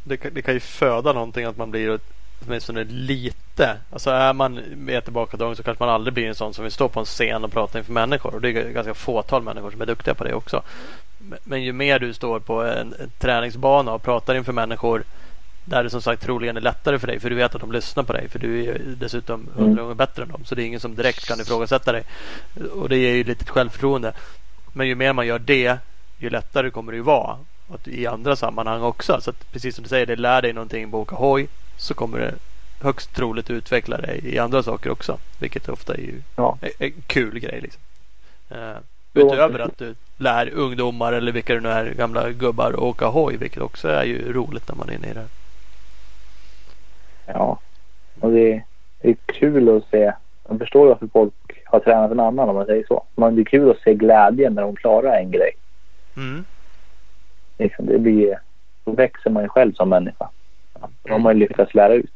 Det 0.05 0.17
kan, 0.17 0.35
det 0.35 0.43
kan 0.43 0.55
ju 0.55 0.61
föda 0.61 1.13
någonting 1.13 1.45
att 1.45 1.57
man 1.57 1.71
blir 1.71 1.99
åtminstone 2.47 2.85
lite. 2.85 3.77
Alltså 3.93 4.11
är 4.11 4.33
man 4.33 4.55
med 4.77 5.05
tillbakadragen 5.05 5.57
så 5.57 5.63
kanske 5.63 5.85
man 5.85 5.95
aldrig 5.95 6.15
blir 6.15 6.27
en 6.29 6.35
sån 6.35 6.55
som 6.55 6.63
vill 6.65 6.73
stå 6.73 6.89
på 6.89 7.01
en 7.01 7.07
scen 7.07 7.45
och 7.45 7.53
prata 7.53 7.79
inför 7.79 7.93
människor. 7.93 8.35
Och 8.35 8.41
det 8.41 8.49
är 8.49 8.71
ganska 8.71 8.95
fåtal 8.95 9.43
människor 9.43 9.71
som 9.71 9.81
är 9.81 9.87
duktiga 9.87 10.15
på 10.15 10.25
det 10.25 10.35
också. 10.35 10.63
Men- 11.19 11.39
Men 11.45 11.63
ju 11.63 11.73
mer 11.73 11.99
du 11.99 12.15
står 12.15 12.41
på 12.41 12.63
en, 12.63 12.95
en 13.01 13.11
träningsbana 13.19 13.93
och 13.93 14.03
pratar 14.03 14.35
inför 14.35 14.53
människor 14.53 15.05
där 15.69 15.85
det 15.85 15.91
som 15.91 16.03
sagt 16.03 16.23
troligen 16.23 16.57
är 16.57 16.61
lättare 16.61 16.99
för 16.99 17.07
dig 17.07 17.21
för 17.21 17.31
du 17.31 17.37
vet 17.37 17.55
att 17.55 17.61
de 17.61 17.73
lyssnar 17.73 18.03
på 18.03 18.13
dig 18.13 18.29
för 18.29 18.39
du 18.39 18.65
är 18.65 18.81
dessutom 18.99 19.49
hundra 19.55 19.83
gånger 19.83 19.95
bättre 19.95 20.23
än 20.23 20.29
dem. 20.29 20.45
Så 20.45 20.55
det 20.55 20.63
är 20.63 20.67
ingen 20.67 20.81
som 20.81 20.95
direkt 20.95 21.27
kan 21.27 21.41
ifrågasätta 21.41 21.93
dig. 21.93 22.03
Och 22.73 22.89
det 22.89 22.97
ger 22.97 23.15
ju 23.15 23.25
lite 23.25 23.45
självförtroende. 23.45 24.13
Men 24.73 24.89
ju 24.89 24.95
mer 24.95 25.13
man 25.13 25.27
gör 25.27 25.39
det 25.39 25.79
ju 26.19 26.31
lättare 26.31 26.71
kommer 26.71 26.93
det 26.93 26.97
ju 26.97 27.03
vara 27.03 27.39
att 27.75 27.89
i 27.89 28.07
andra 28.07 28.37
sammanhang 28.37 28.83
också. 28.83 29.21
Så 29.21 29.31
att 29.31 29.53
precis 29.53 29.75
som 29.75 29.83
du 29.83 29.89
säger, 29.89 30.07
det 30.07 30.17
lär 30.17 30.43
dig 30.43 30.53
någonting 30.53 30.91
på 30.91 31.01
åka 31.01 31.17
hoj 31.17 31.49
så 31.77 31.95
kommer 31.95 32.19
det 32.19 32.35
högst 32.81 33.15
troligt 33.15 33.51
utveckla 33.51 33.97
dig 33.97 34.21
i 34.25 34.39
andra 34.39 34.63
saker 34.63 34.91
också. 34.91 35.19
Vilket 35.39 35.69
ofta 35.69 35.95
är 35.95 35.99
ju 36.01 36.23
Ja. 36.37 36.59
en, 36.79 36.93
kul 37.07 37.39
grej. 37.39 37.61
Liksom. 37.61 37.81
Eh, 38.51 38.77
utöver 39.15 39.59
att 39.59 39.79
du 39.79 39.95
lär 40.17 40.51
ungdomar 40.51 41.13
eller 41.13 41.33
vilka 41.33 41.55
det 41.55 41.61
nu 41.61 41.69
är, 41.69 41.91
gamla 41.95 42.31
gubbar 42.31 42.81
åka 42.81 43.07
hoj. 43.07 43.37
Vilket 43.37 43.63
också 43.63 43.89
är 43.89 44.05
ju 44.05 44.33
roligt 44.33 44.69
när 44.69 44.75
man 44.77 44.89
är 44.89 44.95
inne 44.95 45.11
i 45.11 45.15
det. 45.15 45.27
Ja. 47.27 47.59
Och 48.21 48.31
det, 48.31 48.63
det 49.01 49.09
är 49.09 49.17
kul 49.27 49.77
att 49.77 49.85
se. 49.91 50.13
Man 50.49 50.59
förstår 50.59 50.87
varför 50.87 51.09
folk 51.13 51.35
har 51.65 51.81
tränat 51.81 52.11
en 52.11 52.21
annan 52.21 52.49
om 52.49 52.55
man 52.55 52.67
säger 52.67 52.85
så. 52.89 53.05
Men 53.15 53.35
det 53.37 53.43
är 53.43 53.45
kul 53.45 53.71
att 53.71 53.81
se 53.81 53.95
glädjen 53.95 54.55
när 54.55 54.63
de 54.63 54.77
klarar 54.77 55.19
en 55.19 55.31
grej. 55.31 55.51
Mm. 56.17 56.45
Liksom, 57.59 57.87
det 57.87 57.99
blir, 57.99 58.39
då 58.85 58.93
växer 58.93 59.31
man 59.31 59.43
ju 59.43 59.49
själv 59.49 59.73
som 59.73 59.89
människa. 59.89 60.29
Ja, 60.81 60.89
Då 61.03 61.13
har 61.13 61.19
man 61.19 61.35
ju 61.35 61.41
lyckats 61.41 61.75
lära 61.75 61.95
ut. 61.95 62.13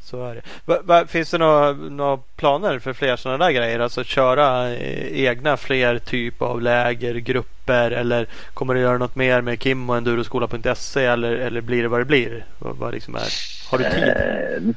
Så 0.00 0.24
är 0.24 0.34
det. 0.34 0.42
Va, 0.64 0.78
va, 0.82 1.06
finns 1.06 1.30
det 1.30 1.38
några, 1.38 1.72
några 1.72 2.16
planer 2.36 2.78
för 2.78 2.92
fler 2.92 3.16
sådana 3.16 3.44
där 3.44 3.52
grejer? 3.52 3.80
Alltså 3.80 4.04
köra 4.04 4.70
eh, 4.74 5.24
egna 5.24 5.56
fler 5.56 5.98
typ 5.98 6.42
av 6.42 6.62
läger, 6.62 7.14
grupper 7.64 7.90
eller 7.90 8.26
kommer 8.54 8.74
du 8.74 8.80
göra 8.80 8.98
något 8.98 9.16
mer 9.16 9.40
med 9.40 9.60
Kim 9.60 9.90
och 9.90 9.96
enduroskola.se 9.96 11.04
eller, 11.04 11.32
eller 11.32 11.60
blir 11.60 11.82
det 11.82 11.88
vad 11.88 12.00
det 12.00 12.04
blir? 12.04 12.44
Vad, 12.58 12.76
vad 12.76 12.94
liksom 12.94 13.14
är? 13.14 13.28
Har 13.70 13.78
du 13.78 13.84
tid? 13.84 14.74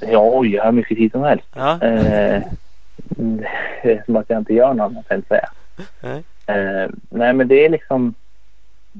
Eh, 0.00 0.12
ja, 0.12 0.30
oj, 0.32 0.54
jag 0.54 0.64
har 0.64 0.72
mycket 0.72 0.98
tid 0.98 1.12
som 1.12 1.22
helst. 1.22 1.46
Ja. 1.54 1.82
Eh, 1.82 2.42
som 4.06 4.16
att 4.16 4.30
jag 4.30 4.38
inte 4.38 4.54
gör 4.54 4.74
något 4.74 4.90
annat 4.90 5.10
än 5.10 5.18
att 5.18 5.28
säga. 5.28 5.48
Nej. 6.00 6.22
Eh, 6.46 6.90
nej, 7.10 7.32
men 7.32 7.48
det 7.48 7.64
är 7.64 7.68
liksom 7.68 8.14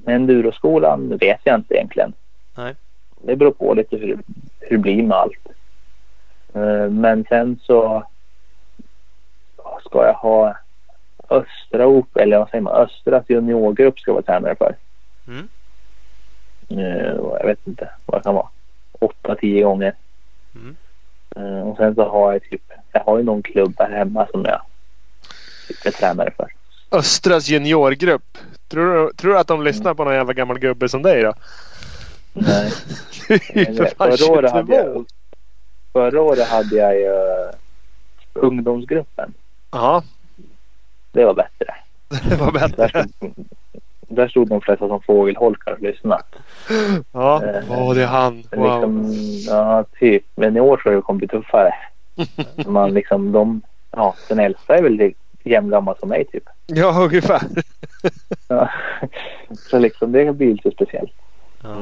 enduroskolan 0.06 1.16
vet 1.16 1.40
jag 1.44 1.54
inte 1.54 1.74
egentligen. 1.74 2.12
Nej. 2.56 2.74
det 3.22 3.36
beror 3.36 3.52
på 3.52 3.74
lite 3.74 3.96
hur, 3.96 4.18
hur 4.60 4.76
det 4.76 4.82
blir 4.82 5.02
med 5.02 5.16
allt. 5.16 5.46
Eh, 6.54 6.90
men 6.90 7.24
sen 7.28 7.58
så 7.62 8.04
ska 9.84 10.06
jag 10.06 10.14
ha 10.14 10.56
Östra 11.28 11.86
op 11.86 12.16
eller 12.16 12.38
vad 12.38 12.48
säger 12.50 12.62
man, 12.62 12.74
Östras 12.74 13.24
juniorgrupp 13.28 13.98
ska 13.98 14.12
vara 14.12 14.22
tränare 14.22 14.54
för. 14.54 14.76
Mm. 15.28 15.48
Och 17.18 17.36
jag 17.40 17.46
vet 17.46 17.66
inte 17.66 17.90
vad 18.06 18.20
det 18.20 18.24
kan 18.24 18.34
vara. 18.34 18.48
Åtta, 18.92 19.34
tio 19.34 19.64
gånger. 19.64 19.94
Mm. 20.54 20.76
Eh, 21.36 21.68
och 21.68 21.76
sen 21.76 21.94
så 21.94 22.08
har 22.08 22.32
jag 22.32 22.42
typ, 22.42 22.62
jag 22.92 23.00
har 23.00 23.18
ju 23.18 23.24
någon 23.24 23.42
klubb 23.42 23.74
här 23.78 23.90
hemma 23.90 24.26
som 24.30 24.44
jag 24.44 24.60
typ 25.68 25.86
är 25.86 25.90
tränare 25.90 26.30
för. 26.36 26.52
Östras 26.90 27.48
juniorgrupp. 27.48 28.38
Tror 28.68 28.94
du, 28.94 29.12
tror 29.12 29.32
du 29.32 29.38
att 29.38 29.46
de 29.46 29.62
lyssnar 29.62 29.94
på 29.94 30.04
någon 30.04 30.14
jävla 30.14 30.32
gammal 30.32 30.58
gubbe 30.58 30.88
som 30.88 31.02
dig 31.02 31.22
då? 31.22 31.34
Nej. 32.32 32.70
Förra 33.96 34.32
året, 34.32 34.52
hade 34.52 34.66
22. 34.66 34.74
jag, 34.74 35.06
förra 35.92 36.22
året 36.22 36.48
hade 36.48 36.76
jag 36.76 36.94
ju 36.94 37.08
uh, 37.08 37.50
ungdomsgruppen. 38.32 39.34
Ja, 39.70 40.02
Det 41.14 41.24
var 41.24 41.34
bättre. 41.34 41.74
det 42.28 42.36
var 42.36 42.52
Där 42.52 42.68
bättre. 42.68 42.88
stod, 43.08 43.34
där 44.08 44.28
stod 44.28 44.48
de 44.48 44.60
flesta 44.60 44.88
som 44.88 45.02
fågelholkar 45.02 45.72
och 45.72 45.80
lyssnade. 45.80 46.22
Ja, 47.12 47.42
Eh, 47.44 47.62
åh 47.70 47.94
det 47.94 48.02
är 48.02 48.06
han. 48.06 48.44
Men 48.50 48.60
Wow. 48.60 48.74
Liksom, 48.74 49.12
ja, 49.54 49.84
typ. 49.98 50.24
Men 50.34 50.56
i 50.56 50.60
år 50.60 50.80
så 50.82 50.88
har 50.88 50.96
det 50.96 51.02
kommit 51.02 51.30
tuffare. 51.30 51.74
Man 52.66 52.94
liksom, 52.94 53.32
de, 53.32 53.62
ja, 53.90 54.14
den 54.28 54.38
äldsta 54.38 54.76
är 54.78 54.82
väl 54.82 55.12
jämngammal 55.44 55.96
som 55.98 56.08
mig 56.08 56.24
typ. 56.24 56.44
Ja, 56.66 57.00
ungefär. 57.02 57.42
Ja. 58.48 58.70
Så 59.70 59.78
liksom 59.78 60.12
det 60.12 60.32
blir 60.36 60.52
lite 60.52 60.70
speciellt. 60.70 61.12
Ja. 61.62 61.76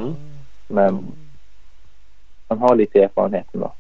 Men 0.69 1.07
man 2.49 2.59
har 2.59 2.77
lite 2.77 3.03
erfarenhet 3.03 3.47
ändå. 3.53 3.73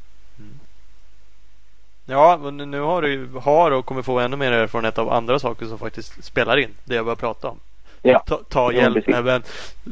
Ja, 2.07 2.39
men 2.43 2.57
nu 2.70 2.81
har 2.81 3.03
du 3.03 3.29
har 3.43 3.70
och 3.70 3.87
kommer 3.87 4.03
få 4.03 4.19
ännu 4.19 4.37
mer 4.37 4.53
erfarenhet 4.53 4.99
av 4.99 5.12
andra 5.12 5.39
saker 5.39 5.66
som 5.66 5.79
faktiskt 5.79 6.24
spelar 6.24 6.57
in. 6.57 6.70
Det 6.85 6.95
jag 6.95 7.05
börjar 7.05 7.16
prata 7.16 7.49
om. 7.49 7.59
Ja, 8.05 8.23
Ta, 8.27 8.41
ta 8.49 8.73
Ja, 8.73 8.81
hjälp 8.81 8.95
precis. 8.95 9.15
även 9.15 9.43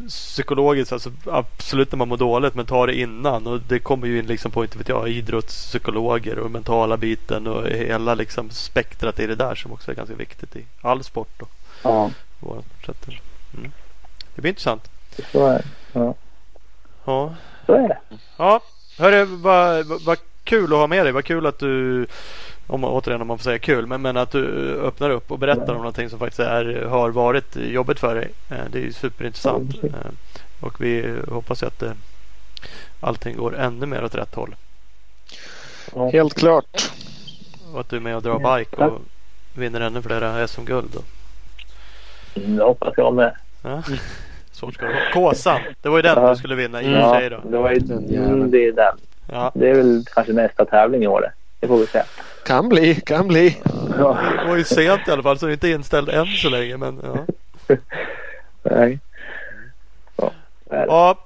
psykologiskt. 0.09 0.93
Alltså, 0.93 1.13
absolut 1.27 1.93
när 1.93 1.97
man 1.97 2.09
mår 2.09 2.17
dåligt 2.17 2.55
men 2.55 2.67
ta 2.67 2.87
det 2.87 2.95
innan. 3.01 3.47
Och 3.47 3.61
det 3.61 3.79
kommer 3.79 4.07
ju 4.07 4.19
in 4.19 4.27
liksom 4.27 4.51
på 4.51 4.65
inte 4.65 4.79
vet 4.79 4.89
jag, 4.89 5.09
idrottspsykologer 5.09 6.39
och 6.39 6.51
mentala 6.51 6.97
biten 6.97 7.47
och 7.47 7.67
hela 7.69 8.15
liksom 8.15 8.51
spektrat 8.51 9.21
i 9.21 9.27
det 9.27 9.35
där 9.35 9.55
som 9.55 9.73
också 9.73 9.91
är 9.91 9.95
ganska 9.95 10.15
viktigt 10.15 10.57
i 10.57 10.65
all 10.83 11.05
sport. 11.05 11.43
Och 11.43 11.51
ja 11.83 12.11
mm. 13.57 13.73
Det 14.35 14.41
blir 14.43 14.49
intressant. 14.51 14.91
så 15.33 15.47
är, 15.47 15.65
ja, 15.93 16.15
Ja, 17.05 17.35
så 17.67 17.73
är 17.73 17.89
det. 17.89 17.99
ja. 18.37 18.61
Hörru, 18.99 19.25
vad, 19.25 19.87
vad 19.87 20.19
kul 20.51 20.73
att 20.73 20.79
ha 20.79 20.87
med 20.87 21.05
dig. 21.07 21.13
Vad 21.13 21.25
kul 21.25 21.47
att 21.47 21.59
du 21.59 22.07
om, 22.67 22.85
återigen 22.85 23.21
om 23.21 23.27
man 23.29 23.39
får 23.39 23.45
säga 23.45 23.59
kul, 23.59 23.87
men, 23.87 24.03
men 24.03 24.17
att 24.17 24.31
du 24.31 24.45
öppnar 24.81 25.11
upp 25.11 25.31
och 25.31 25.39
berättar 25.39 25.71
om 25.73 25.77
någonting 25.77 26.11
som 26.11 26.19
faktiskt 26.19 26.41
är, 26.41 26.83
har 26.85 27.11
varit 27.11 27.57
jobbigt 27.57 28.01
för 28.01 28.15
dig. 28.15 28.29
Eh, 28.51 28.57
Det 28.73 28.79
är 28.79 28.83
ju 28.83 28.93
superintressant. 28.93 29.85
Eh, 29.85 29.91
Och 30.61 30.81
vi 30.81 31.15
hoppas 31.31 31.63
ju 31.63 31.67
att 31.67 31.83
eh, 31.83 31.93
allting 33.01 33.37
går 33.37 33.57
ännu 33.59 33.87
mer 33.87 34.05
åt 34.05 34.15
rätt 34.15 34.35
håll. 34.35 34.55
Helt 36.13 36.35
klart. 36.35 36.91
Och 37.73 37.81
att 37.81 37.89
du 37.89 37.97
är 37.97 38.01
med 38.01 38.17
och 38.17 38.23
drar 38.23 38.41
Ja, 38.43 38.57
bike 38.59 38.77
och 38.77 39.01
vinner 39.55 39.81
ännu 39.81 40.03
flera 40.03 40.49
SM-guld. 40.49 40.95
och- 40.97 41.05
Mm, 42.35 42.57
Det 42.57 42.63
hoppas 42.65 42.95
jag 42.97 43.15
med. 43.15 43.35
Ja. 43.63 43.83
Så 44.53 44.71
ska 44.71 44.87
det 44.87 44.93
vara. 44.93 45.13
Kåsan, 45.13 45.61
det 45.83 45.89
var 45.89 45.97
ju 45.99 46.03
den 46.03 46.23
Ja. 46.23 46.31
du 46.31 46.37
skulle 46.37 46.55
vinna 46.55 46.83
i 46.83 46.85
och 46.87 46.91
för 46.93 46.99
Ja, 47.01 47.19
sig 47.21 47.31
då. 47.31 47.41
det, 47.51 47.59
var 47.59 47.71
ju, 47.71 47.79
Den 47.79 48.15
mm, 48.15 48.51
det 48.51 48.67
är 48.67 48.73
den. 48.73 48.97
Ja. 49.33 49.51
Det 49.55 49.71
är 49.71 49.75
väl 49.75 50.05
kanske 50.15 50.33
nästa 50.33 50.65
tävling 50.65 51.03
i 51.03 51.07
år. 51.07 51.21
det. 51.21 51.33
Det 51.61 51.67
får 51.69 51.79
vi 51.79 51.87
se. 51.87 52.03
Kan 52.47 52.69
bli, 52.69 52.95
kan 52.95 53.29
bli. 53.29 53.59
Ja. 53.99 54.19
Det 54.43 54.49
var 54.49 54.57
ju 54.57 54.65
sent 54.65 55.09
i 55.09 55.11
alla 55.11 55.23
fall 55.23 55.39
så 55.39 55.47
det 55.47 55.53
är 55.53 55.55
inte 55.55 55.69
inställd 55.69 56.09
än 56.09 56.27
så 56.27 56.49
länge. 56.49 56.77
Men 56.77 57.01
ja. 57.03 57.27
Nej. 58.63 58.99
Ja, 60.17 60.33
ja. 60.71 61.19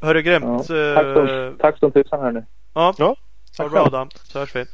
Hörru 0.00 0.18
Ja. 0.18 0.22
grymt. 0.22 0.66
Tack, 0.66 0.76
Eh, 0.76 1.14
som, 1.14 1.56
tack 1.60 1.78
som 1.78 1.92
tusan 1.92 2.20
här 2.20 2.30
nu. 2.32 2.44
Ja, 2.74 2.94
Ja, 2.98 3.16
ha 3.58 3.64
det 3.64 3.70
bra. 3.70 3.86
Adam. 3.86 4.08
Så 4.24 4.38
hörs 4.38 4.56
vi. 4.56 4.64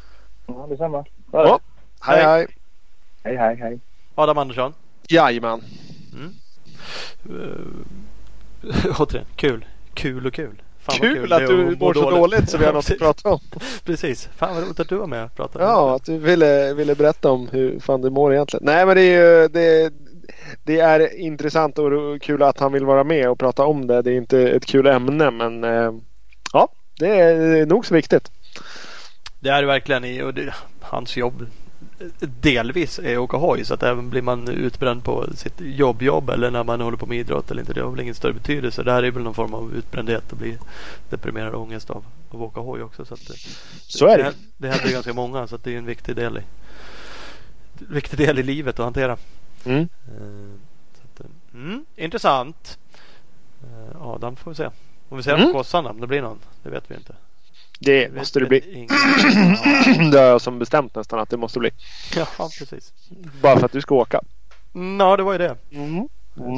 Ja, 0.47 0.67
detsamma. 0.71 1.05
Ja. 1.33 1.59
Hej, 2.01 2.23
Hej. 2.25 2.47
hej. 3.25 3.37
Hej, 3.37 3.57
hej. 3.57 3.81
Adam 4.15 4.39
Andersson. 4.39 4.75
Jajamän. 5.09 5.61
Uh, 7.31 7.57
återigen, 8.99 9.27
kul. 9.37 9.65
Kul 9.95 10.27
och 10.27 10.33
kul. 10.35 10.63
Fan 10.87 10.97
Kul 10.97 11.33
är 11.33 11.37
att 11.37 11.49
du 11.49 11.57
må 11.57 11.87
mår 11.87 11.95
så 11.95 12.11
dåligt 12.11 12.51
så 12.51 12.59
vi 12.59 12.65
har 12.65 12.73
något 12.73 12.91
att 12.91 12.99
prata 12.99 13.29
om. 13.29 13.41
Precis. 13.85 14.29
Fan 14.37 14.55
vad 14.55 14.65
roligt 14.65 14.81
att 14.81 14.89
du 14.89 14.97
var 14.97 15.07
med 15.07 15.25
och 15.25 15.35
pratade. 15.37 15.65
Ja, 15.65 15.97
att 15.97 16.05
du 16.05 16.19
ville, 16.19 16.75
ville 16.75 16.95
berätta 16.95 17.31
om 17.31 17.49
hur 17.53 17.81
fan 17.81 18.01
du 18.01 18.11
mår 18.11 18.35
egentligen. 18.35 18.65
Nej 18.67 18.87
men 18.87 18.97
det 18.97 19.03
är 19.03 19.43
ju 19.43 19.49
det, 19.49 19.93
det 20.65 20.81
är 20.81 21.19
intressant 21.21 21.79
och 21.79 22.23
kul 22.23 22.43
att 22.43 22.61
han 22.61 22.73
vill 22.73 22.85
vara 22.85 23.05
med 23.05 23.31
och 23.31 23.39
prata 23.39 23.65
om 23.65 23.87
det. 23.87 24.03
Det 24.03 24.13
är 24.13 24.17
inte 24.17 24.41
ett 24.41 24.67
kul 24.67 24.87
ämne 24.87 25.31
men 25.31 25.65
eh, 25.65 25.93
ja, 26.53 26.69
det 26.99 27.09
är 27.09 27.67
nog 27.67 27.87
så 27.87 27.95
viktigt. 27.95 28.31
Det 29.41 29.49
är 29.49 29.61
det 29.61 29.67
verkligen 29.67 30.05
i 30.05 30.23
och 30.23 30.35
det, 30.35 30.55
hans 30.81 31.17
jobb 31.17 31.47
delvis 32.21 32.99
är 32.99 33.19
åka 33.19 33.37
hoj 33.37 33.65
så 33.65 33.75
att 33.75 33.83
även 33.83 34.11
blir 34.11 34.23
man 34.23 34.49
utbränd 34.49 35.05
på 35.05 35.27
sitt 35.35 35.61
jobbjobb 35.61 36.31
eller 36.31 36.51
när 36.51 36.65
man 36.65 36.81
håller 36.81 36.97
på 36.97 37.07
med 37.07 37.19
idrott 37.19 37.51
eller 37.51 37.63
inte 37.63 37.73
det 37.73 37.81
har 37.83 37.91
väl 37.91 38.01
ingen 38.01 38.15
större 38.15 38.33
betydelse. 38.33 38.83
Det 38.83 38.93
här 38.93 39.03
är 39.03 39.11
väl 39.11 39.23
någon 39.23 39.35
form 39.35 39.55
av 39.55 39.75
utbrändhet 39.75 40.33
och 40.33 40.39
bli 40.39 40.59
deprimerad 41.11 41.55
och 41.55 41.63
ångest 41.63 41.91
av 41.91 42.05
att 42.29 42.35
åka 42.35 42.61
hoj 42.61 42.83
också. 42.83 43.05
Så, 43.05 43.15
att, 43.15 43.21
Så 43.83 44.07
är 44.07 44.19
det. 44.19 44.25
Det, 44.25 44.35
det 44.57 44.69
händer 44.69 44.93
ganska 44.93 45.13
många 45.13 45.47
så 45.47 45.55
att 45.55 45.65
det 45.65 45.75
är 45.75 45.79
en 45.79 45.87
viktig 45.87 46.17
del 46.17 46.39
i, 46.39 46.43
viktig 47.79 48.19
del 48.19 48.39
i 48.39 48.43
livet 48.43 48.79
att 48.79 48.85
hantera. 48.85 49.17
Mm. 49.65 49.81
Eh, 50.09 50.55
att, 51.05 51.21
eh, 51.21 51.27
mm, 51.55 51.85
intressant. 51.97 52.79
Eh, 53.63 54.03
Adam 54.03 54.37
får 54.37 54.51
vi 54.51 54.55
se. 54.55 54.69
Om 55.09 55.17
vi 55.17 55.23
ser 55.23 55.35
Mm. 55.35 55.47
på 55.47 55.53
kossan 55.59 55.87
om 55.87 56.01
det 56.01 56.07
blir 56.07 56.23
någon. 56.23 56.39
Det 56.63 56.71
vet 56.71 56.85
vi 56.91 56.95
inte. 56.95 57.15
Det 57.79 58.15
måste 58.15 58.41
det 58.41 58.47
bli. 58.47 58.61
Det 60.13 60.19
har 60.19 60.27
jag 60.27 60.41
som 60.41 60.59
bestämt 60.59 60.95
nästan 60.95 61.19
att 61.19 61.31
det 61.31 61.37
måste 61.37 61.59
bli. 61.59 61.71
Ja, 62.17 62.27
precis. 62.59 62.93
Bara 63.43 63.59
för 63.59 63.67
att 63.67 63.73
du 63.73 63.81
ska 63.81 63.95
åka. 63.95 64.21
Mm, 64.75 65.01
Ja, 65.01 65.17
det 65.17 65.23
var 65.23 65.33
ju 65.33 65.39
det. 65.39 65.57
Mm. 65.73 66.09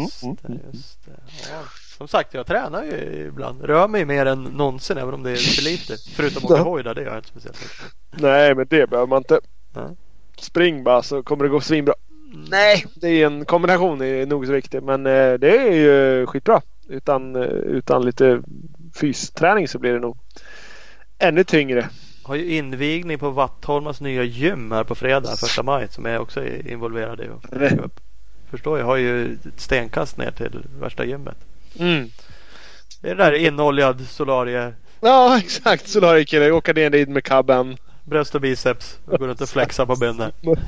Just 0.00 0.20
det, 0.20 0.52
just 0.72 1.04
det. 1.04 1.10
Ja. 1.50 1.62
Som 1.98 2.08
sagt, 2.08 2.34
jag 2.34 2.46
tränar 2.46 2.84
ju 2.84 3.24
ibland. 3.28 3.64
Rör 3.64 3.88
mig 3.88 4.04
mer 4.04 4.26
än 4.26 4.42
någonsin 4.44 4.98
även 4.98 5.14
om 5.14 5.22
det 5.22 5.30
är 5.30 5.36
för 5.36 5.62
lite. 5.62 5.96
Förutom 6.14 6.44
att 6.44 6.50
åka 6.50 6.62
hoj 6.62 6.82
där, 6.82 6.94
det 6.94 7.02
gör 7.02 7.08
jag 7.08 7.18
inte 7.18 7.28
speciellt 7.28 7.58
mycket. 7.60 8.22
Nej 8.22 8.54
men 8.54 8.66
det 8.70 8.90
behöver 8.90 9.06
man 9.08 9.18
inte. 9.18 9.40
Nej. 9.74 9.96
Spring 10.38 10.84
bara 10.84 11.02
så 11.02 11.22
kommer 11.22 11.44
det 11.44 11.50
gå 11.50 11.60
svinbra. 11.60 11.94
Mm. 12.34 12.44
Nej, 12.50 12.86
det 12.94 13.08
är 13.08 13.26
en 13.26 13.44
kombination 13.44 14.02
är 14.02 14.26
nog 14.26 14.46
så 14.46 14.52
viktig. 14.52 14.82
Men 14.82 15.06
eh, 15.06 15.32
det 15.34 15.58
är 15.58 15.72
ju 15.72 16.26
skitbra. 16.26 16.60
Utan, 16.88 17.36
eh, 17.36 17.42
utan 17.48 18.04
lite 18.04 18.42
fysträning 18.94 19.68
så 19.68 19.78
blir 19.78 19.92
det 19.92 20.00
nog 20.00 20.18
ännu 21.18 21.44
tyngre. 21.44 21.88
Har 22.22 22.34
ju 22.34 22.54
invigning 22.56 23.18
på 23.18 23.30
Vattholmas 23.30 24.00
nya 24.00 24.22
gym 24.22 24.72
här 24.72 24.84
på 24.84 24.94
fredag, 24.94 25.36
första 25.36 25.62
maj, 25.62 25.88
som 25.90 26.04
jag 26.04 26.22
också 26.22 26.40
är 26.40 26.68
involverad 26.68 27.20
i. 27.20 27.28
Förstår 28.50 28.78
jag, 28.78 28.86
har 28.86 28.96
ju 28.96 29.32
ett 29.32 29.60
stenkast 29.60 30.16
ner 30.16 30.30
till 30.30 30.64
värsta 30.80 31.04
gymmet. 31.04 31.36
Mm. 31.78 32.10
Det 33.00 33.10
är 33.10 33.14
det 33.14 33.24
där 33.24 33.32
inoljad 33.32 34.06
solarie, 34.08 34.72
Ja 35.00 35.38
exakt, 35.38 35.88
solariekille. 35.88 36.50
Åka 36.50 36.72
ner 36.72 36.90
dit 36.90 37.08
med 37.08 37.24
cabben. 37.24 37.76
bröst 38.04 38.34
och 38.34 38.40
biceps 38.40 38.98
och 39.04 39.18
gå 39.18 39.26
runt 39.26 39.40
och 39.40 39.48
flexa 39.48 39.86
på 39.86 39.96
benen. 39.96 40.32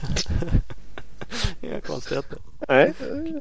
Inga 1.60 1.80
konstigheter. 1.80 2.38
Nej, 2.68 2.92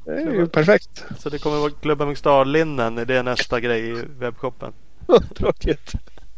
det 0.05 0.11
är 0.11 0.31
ju 0.31 0.47
perfekt. 0.47 1.05
Så 1.19 1.29
det 1.29 1.39
kommer 1.39 1.57
vara 1.57 1.71
Klubben 1.81 2.07
Mixstar-linnen. 2.07 2.95
Det 2.95 3.15
är 3.15 3.23
nästa 3.23 3.59
grej 3.59 3.89
i 3.89 4.03
webbshoppen. 4.19 4.73
Tråkigt. 5.35 5.93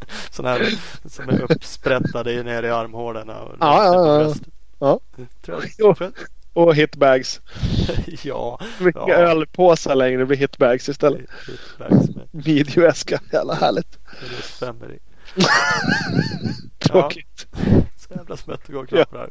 Sådana 0.32 0.58
här 0.58 0.74
som 1.10 1.30
är 1.30 1.42
uppsprättade 1.52 2.44
ner 2.44 2.64
i 2.64 2.70
armhålorna. 2.70 3.42
Och 3.42 3.56
Ja, 3.60 3.84
ja, 3.86 4.22
ja. 4.24 4.34
Ja. 4.80 5.00
Tror 5.42 5.64
jag, 5.78 6.12
Och 6.54 6.76
hitbags. 6.76 7.42
ja. 8.24 8.60
Mycket 8.80 9.02
Ja. 9.08 9.14
ölpåsar 9.14 9.96
längre. 9.96 10.18
Det 10.18 10.26
blir 10.26 10.38
hitbags 10.38 10.90
istället. 10.90 11.22
Hitbags 11.48 12.10
med 12.16 12.28
Videoväska. 12.32 13.20
Jävla 13.32 13.54
härligt. 13.54 13.98
i. 14.92 15.00
Tråkigt. 16.80 17.48
Så 17.98 18.14
jävla 18.16 18.38
smätt 18.38 18.70
och 18.70 18.90
knaprar. 18.90 19.30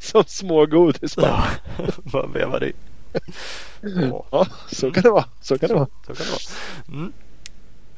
Som 0.00 0.24
små 0.26 0.66
godis 0.66 1.16
bara. 1.16 1.44
Ja. 1.78 1.84
Bara 2.04 2.26
vevar 2.26 2.64
i. 2.64 2.72
Ja, 3.82 4.24
Ja, 4.30 4.46
så 4.72 4.90
kan 4.90 5.02
det 5.02 5.10
vara. 5.10 5.24
Så 5.40 5.58
kan 5.58 5.68
det 5.68 5.74
vara. 5.74 5.86
så 6.06 6.14
kan 6.14 6.26
det 6.26 6.32
vara. 6.32 7.00
Mm. 7.00 7.12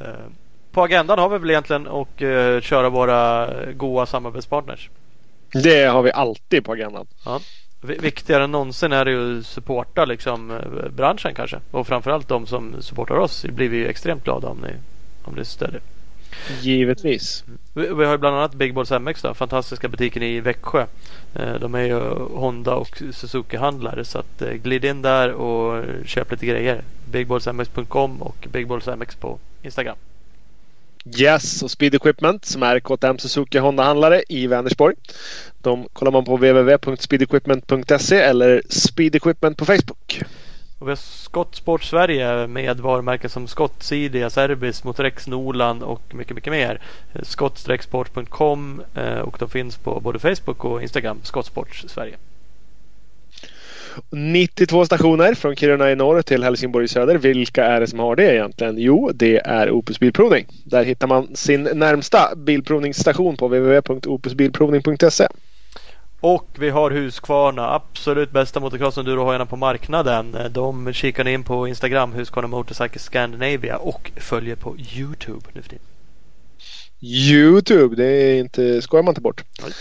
Eh, 0.01 0.27
På 0.73 0.83
agendan 0.83 1.19
har 1.19 1.29
vi 1.29 1.39
väl 1.39 1.51
egentligen 1.51 1.87
att 1.87 2.23
eh, 2.23 2.61
köra 2.61 2.89
våra 2.89 3.49
goa 3.73 4.07
samarbetspartners. 4.07 4.91
Det 5.53 5.85
har 5.85 6.03
vi 6.03 6.13
alltid 6.13 6.65
på 6.65 6.73
agendan. 6.73 7.07
Viktigare 7.81 8.45
än 8.45 8.51
någonsin 8.51 8.93
är 8.93 9.05
det 9.05 9.11
ju 9.11 9.39
att 9.39 9.47
supporta 9.47 10.05
liksom, 10.05 10.51
eh, 10.51 10.89
branschen 10.91 11.35
kanske. 11.35 11.61
Och 11.71 11.87
framförallt 11.87 12.29
de 12.29 12.47
som 12.47 12.83
supportar 12.83 13.15
oss 13.15 13.45
blir 13.45 13.69
vi 13.69 13.77
ju 13.77 13.87
extremt 13.87 14.25
glada 14.25 14.49
om 14.49 14.59
ni, 14.59 14.73
om 15.25 15.35
ni 15.35 15.45
stödjer. 15.45 15.81
Givetvis. 16.61 17.45
Vi, 17.75 17.95
vi 17.95 18.05
har 18.05 18.13
ju 18.13 18.19
bland 18.19 18.37
annat 18.37 18.55
Big 18.55 18.75
Balls 18.75 18.91
MX 18.91 19.23
då, 19.23 19.35
fantastiska 19.35 19.89
butiken 19.89 20.23
i 20.23 20.41
Växjö. 20.41 20.87
Eh, 21.35 21.55
de 21.55 21.75
är 21.75 21.83
ju 21.83 22.01
Honda 22.35 22.75
och 22.75 23.03
Suzuki-handlare 23.13 24.05
så 24.05 24.19
att 24.19 24.43
glid 24.63 24.85
in 24.85 25.03
där 25.03 25.33
och 25.33 25.85
köp 26.07 26.31
lite 26.31 26.47
grejer. 26.47 26.83
Bigballsmx.com 27.11 28.23
och 28.23 28.49
Bigballsmx 28.51 29.15
på 29.17 29.39
Instagram. 29.63 29.97
Yes, 31.05 31.63
och 31.63 31.71
Speed 31.71 31.95
Equipment 31.95 32.45
som 32.45 32.63
är 32.63 32.81
KTM 32.81 33.19
Suzuki 33.19 33.59
Honda-handlare 33.59 34.23
i 34.29 34.47
Vänersborg. 34.47 34.95
De 35.59 35.89
kollar 35.93 36.13
man 36.13 36.25
på 36.25 36.37
www.speedequipment.se 36.37 38.17
eller 38.17 38.63
Speed 38.69 39.15
Equipment 39.15 39.59
på 39.59 39.65
Facebook. 39.65 40.23
Och 40.79 40.89
vi 40.89 40.91
har 40.91 40.97
Skottsport 40.97 41.85
Sverige 41.85 42.47
med 42.47 42.81
varumärken 42.81 43.31
som 43.31 43.47
Scott, 43.49 43.83
Sidia, 43.83 44.31
Serbis, 44.31 44.85
Motorex, 44.85 45.27
Nolan 45.27 45.83
och 45.83 46.15
mycket, 46.15 46.35
mycket 46.35 46.53
mer. 46.53 46.81
Skott-sport.com 47.23 48.83
eh, 48.95 49.19
och 49.19 49.37
de 49.39 49.49
finns 49.49 49.77
på 49.77 50.01
både 50.01 50.19
Facebook 50.19 50.65
och 50.65 50.83
Instagram, 50.83 51.19
Skottsport 51.23 51.75
Sverige. 51.75 52.17
92 54.11 54.87
stationer 54.87 55.35
från 55.35 55.57
Kiruna 55.57 55.91
i 55.91 55.97
norr 55.97 56.23
till 56.23 56.45
Helsingborg 56.45 56.85
i 56.85 56.89
söder. 56.89 57.19
Vilka 57.19 57.65
är 57.65 57.81
det 57.81 57.87
som 57.87 57.99
har 57.99 58.17
det 58.17 58.35
egentligen? 58.35 58.79
Jo, 58.79 59.11
det 59.15 59.37
är 59.37 59.71
Opus 59.71 60.01
Bilprovning. 60.01 60.47
Där 60.65 60.85
hittar 60.85 61.07
man 61.07 61.37
sin 61.37 61.63
närmsta 61.63 62.37
bilprovningsstation 62.37 63.37
på 63.37 63.47
www.opusbilprovning.se. 63.47 65.29
Och 66.21 66.49
vi 66.59 66.71
har 66.71 66.91
Husqvarna, 66.91 67.75
absolut 67.75 68.31
bästa 68.31 68.61
motocross-endurohojarna 68.61 69.47
på 69.47 69.57
marknaden. 69.57 70.37
De 70.51 70.93
kikar 70.93 71.25
ni 71.25 71.33
in 71.33 71.45
på 71.45 71.69
Instagram, 71.69 72.13
Husqvarna 72.13 72.49
Motorcycle 72.49 72.99
Scandinavia 72.99 73.77
och 73.77 74.13
följer 74.17 74.57
på 74.57 74.77
Youtube 74.97 75.47
nu 75.53 75.63
för 75.63 75.69
tiden. 75.69 75.85
Youtube, 77.01 77.97
det 77.97 78.05
är 78.05 78.41
inte, 78.41 78.83
skojar 78.83 79.03
man 79.03 79.13
inte 79.13 79.21
bort. 79.21 79.45
Nej. 79.63 79.73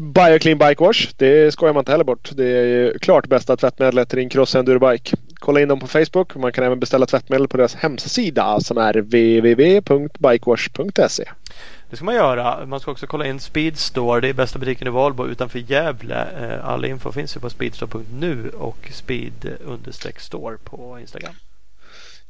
Bioclean 0.00 0.58
Bike 0.58 0.84
Wash, 0.84 1.08
det 1.16 1.52
skojar 1.52 1.74
man 1.74 1.80
inte 1.80 1.92
heller 1.92 2.04
bort. 2.04 2.30
Det 2.34 2.44
är 2.44 2.98
klart 2.98 3.26
bästa 3.26 3.56
tvättmedlet 3.56 4.08
till 4.08 4.18
din 4.18 4.28
cross 4.28 4.54
endurobike. 4.54 5.16
Kolla 5.34 5.60
in 5.60 5.68
dem 5.68 5.80
på 5.80 5.86
Facebook. 5.86 6.34
Man 6.34 6.52
kan 6.52 6.64
även 6.64 6.80
beställa 6.80 7.06
tvättmedel 7.06 7.48
på 7.48 7.56
deras 7.56 7.74
hemsida 7.74 8.60
som 8.60 8.78
är 8.78 8.92
www.bikewash.se. 8.92 11.24
Det 11.90 11.96
ska 11.96 12.04
man 12.04 12.14
göra. 12.14 12.66
Man 12.66 12.80
ska 12.80 12.90
också 12.90 13.06
kolla 13.06 13.26
in 13.26 13.40
Speedstore. 13.40 14.20
Det 14.20 14.28
är 14.28 14.32
bästa 14.32 14.58
butiken 14.58 14.86
i 14.86 14.90
Valbo 14.90 15.26
utanför 15.26 15.58
Gävle. 15.58 16.26
Eh, 16.40 16.68
all 16.68 16.84
info 16.84 17.12
finns 17.12 17.36
ju 17.36 17.40
på 17.40 17.50
speedstore.nu 17.50 18.48
och 18.48 18.90
speed-store 18.92 20.56
på 20.64 20.98
Instagram. 21.00 21.34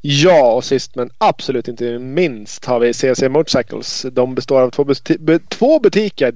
Ja, 0.01 0.53
och 0.53 0.65
sist 0.65 0.95
men 0.95 1.11
absolut 1.19 1.69
inte 1.69 1.99
minst 1.99 2.65
har 2.65 2.81
vi 2.81 2.93
CC 2.95 3.29
Motorcycles. 3.29 4.07
De 4.13 4.35
består 4.35 4.61
av 4.61 4.71
två, 4.71 4.85
buti 4.85 5.19
bu 5.19 5.39
två 5.49 5.81
butiker. 5.81 6.35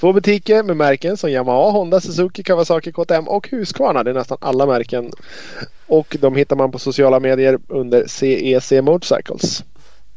Två 0.00 0.12
butiker 0.12 0.62
med 0.62 0.76
märken 0.76 1.16
som 1.16 1.30
Yamaha, 1.30 1.70
Honda, 1.70 2.00
Suzuki, 2.00 2.42
Kawasaki, 2.42 2.92
KTM 2.92 3.28
och 3.28 3.48
Husqvarna. 3.48 4.02
Det 4.02 4.10
är 4.10 4.14
nästan 4.14 4.38
alla 4.40 4.66
märken. 4.66 5.12
Och 5.86 6.16
de 6.20 6.36
hittar 6.36 6.56
man 6.56 6.72
på 6.72 6.78
sociala 6.78 7.20
medier 7.20 7.58
under 7.68 8.06
CEC 8.06 8.72
Motorcycles. 8.82 9.64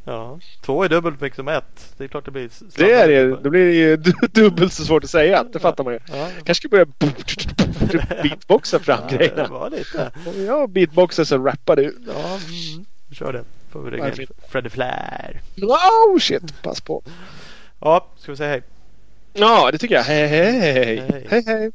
Ja, 0.08 0.40
två 0.62 0.84
är 0.84 0.90
dubbelt 0.90 1.22
mycket 1.22 1.36
som 1.36 1.48
ett. 1.48 1.94
Det 1.98 2.04
är 2.04 2.08
klart 2.08 2.26
det 2.26 2.32
blir 2.32 2.50
Det 2.76 2.92
är 2.92 3.08
det. 3.08 3.50
Blir 3.50 3.66
det 3.66 3.74
ju 3.74 3.98
dubbelt 4.34 4.74
så 4.74 4.86
svårt 4.86 5.04
att 5.04 5.10
säga. 5.10 5.44
Det 5.54 5.60
fattar 5.60 5.84
man 5.84 5.94
ju. 5.94 6.00
Ja, 6.08 6.30
Kanske 6.36 6.54
ska 6.56 6.70
börja 6.70 6.86
beatboxa 8.24 8.80
fram 8.80 9.00
ja, 9.02 9.08
det 9.10 9.18
grejerna. 9.18 9.48
var 9.48 9.70
lite. 9.70 10.12
Om 10.26 10.46
jag 10.46 10.70
beatboxar 10.70 11.24
så 11.24 11.38
rappar 11.38 11.76
du. 11.76 11.98
Ja, 12.08 12.40
mm. 12.74 12.86
Kör 13.12 13.34
det. 13.34 13.44
Får 13.72 13.82
vi 13.82 13.92
ringa 13.92 14.12
Freddy 14.50 14.70
Flair. 14.70 15.42
Oh 15.62 16.20
shit, 16.20 16.62
pass 16.62 16.82
på. 16.82 17.04
Ja, 17.80 18.08
ska 18.18 18.32
vi 18.32 18.38
säga 18.38 18.50
hej? 18.50 18.62
Ja, 19.34 19.72
det 19.72 19.78
tycker 19.78 19.96
jag. 19.96 20.04
Hej 20.04 20.28
hej 20.28 20.52
hej. 20.60 20.74
Hej. 21.10 21.26
hej, 21.30 21.44
hej. 21.46 21.72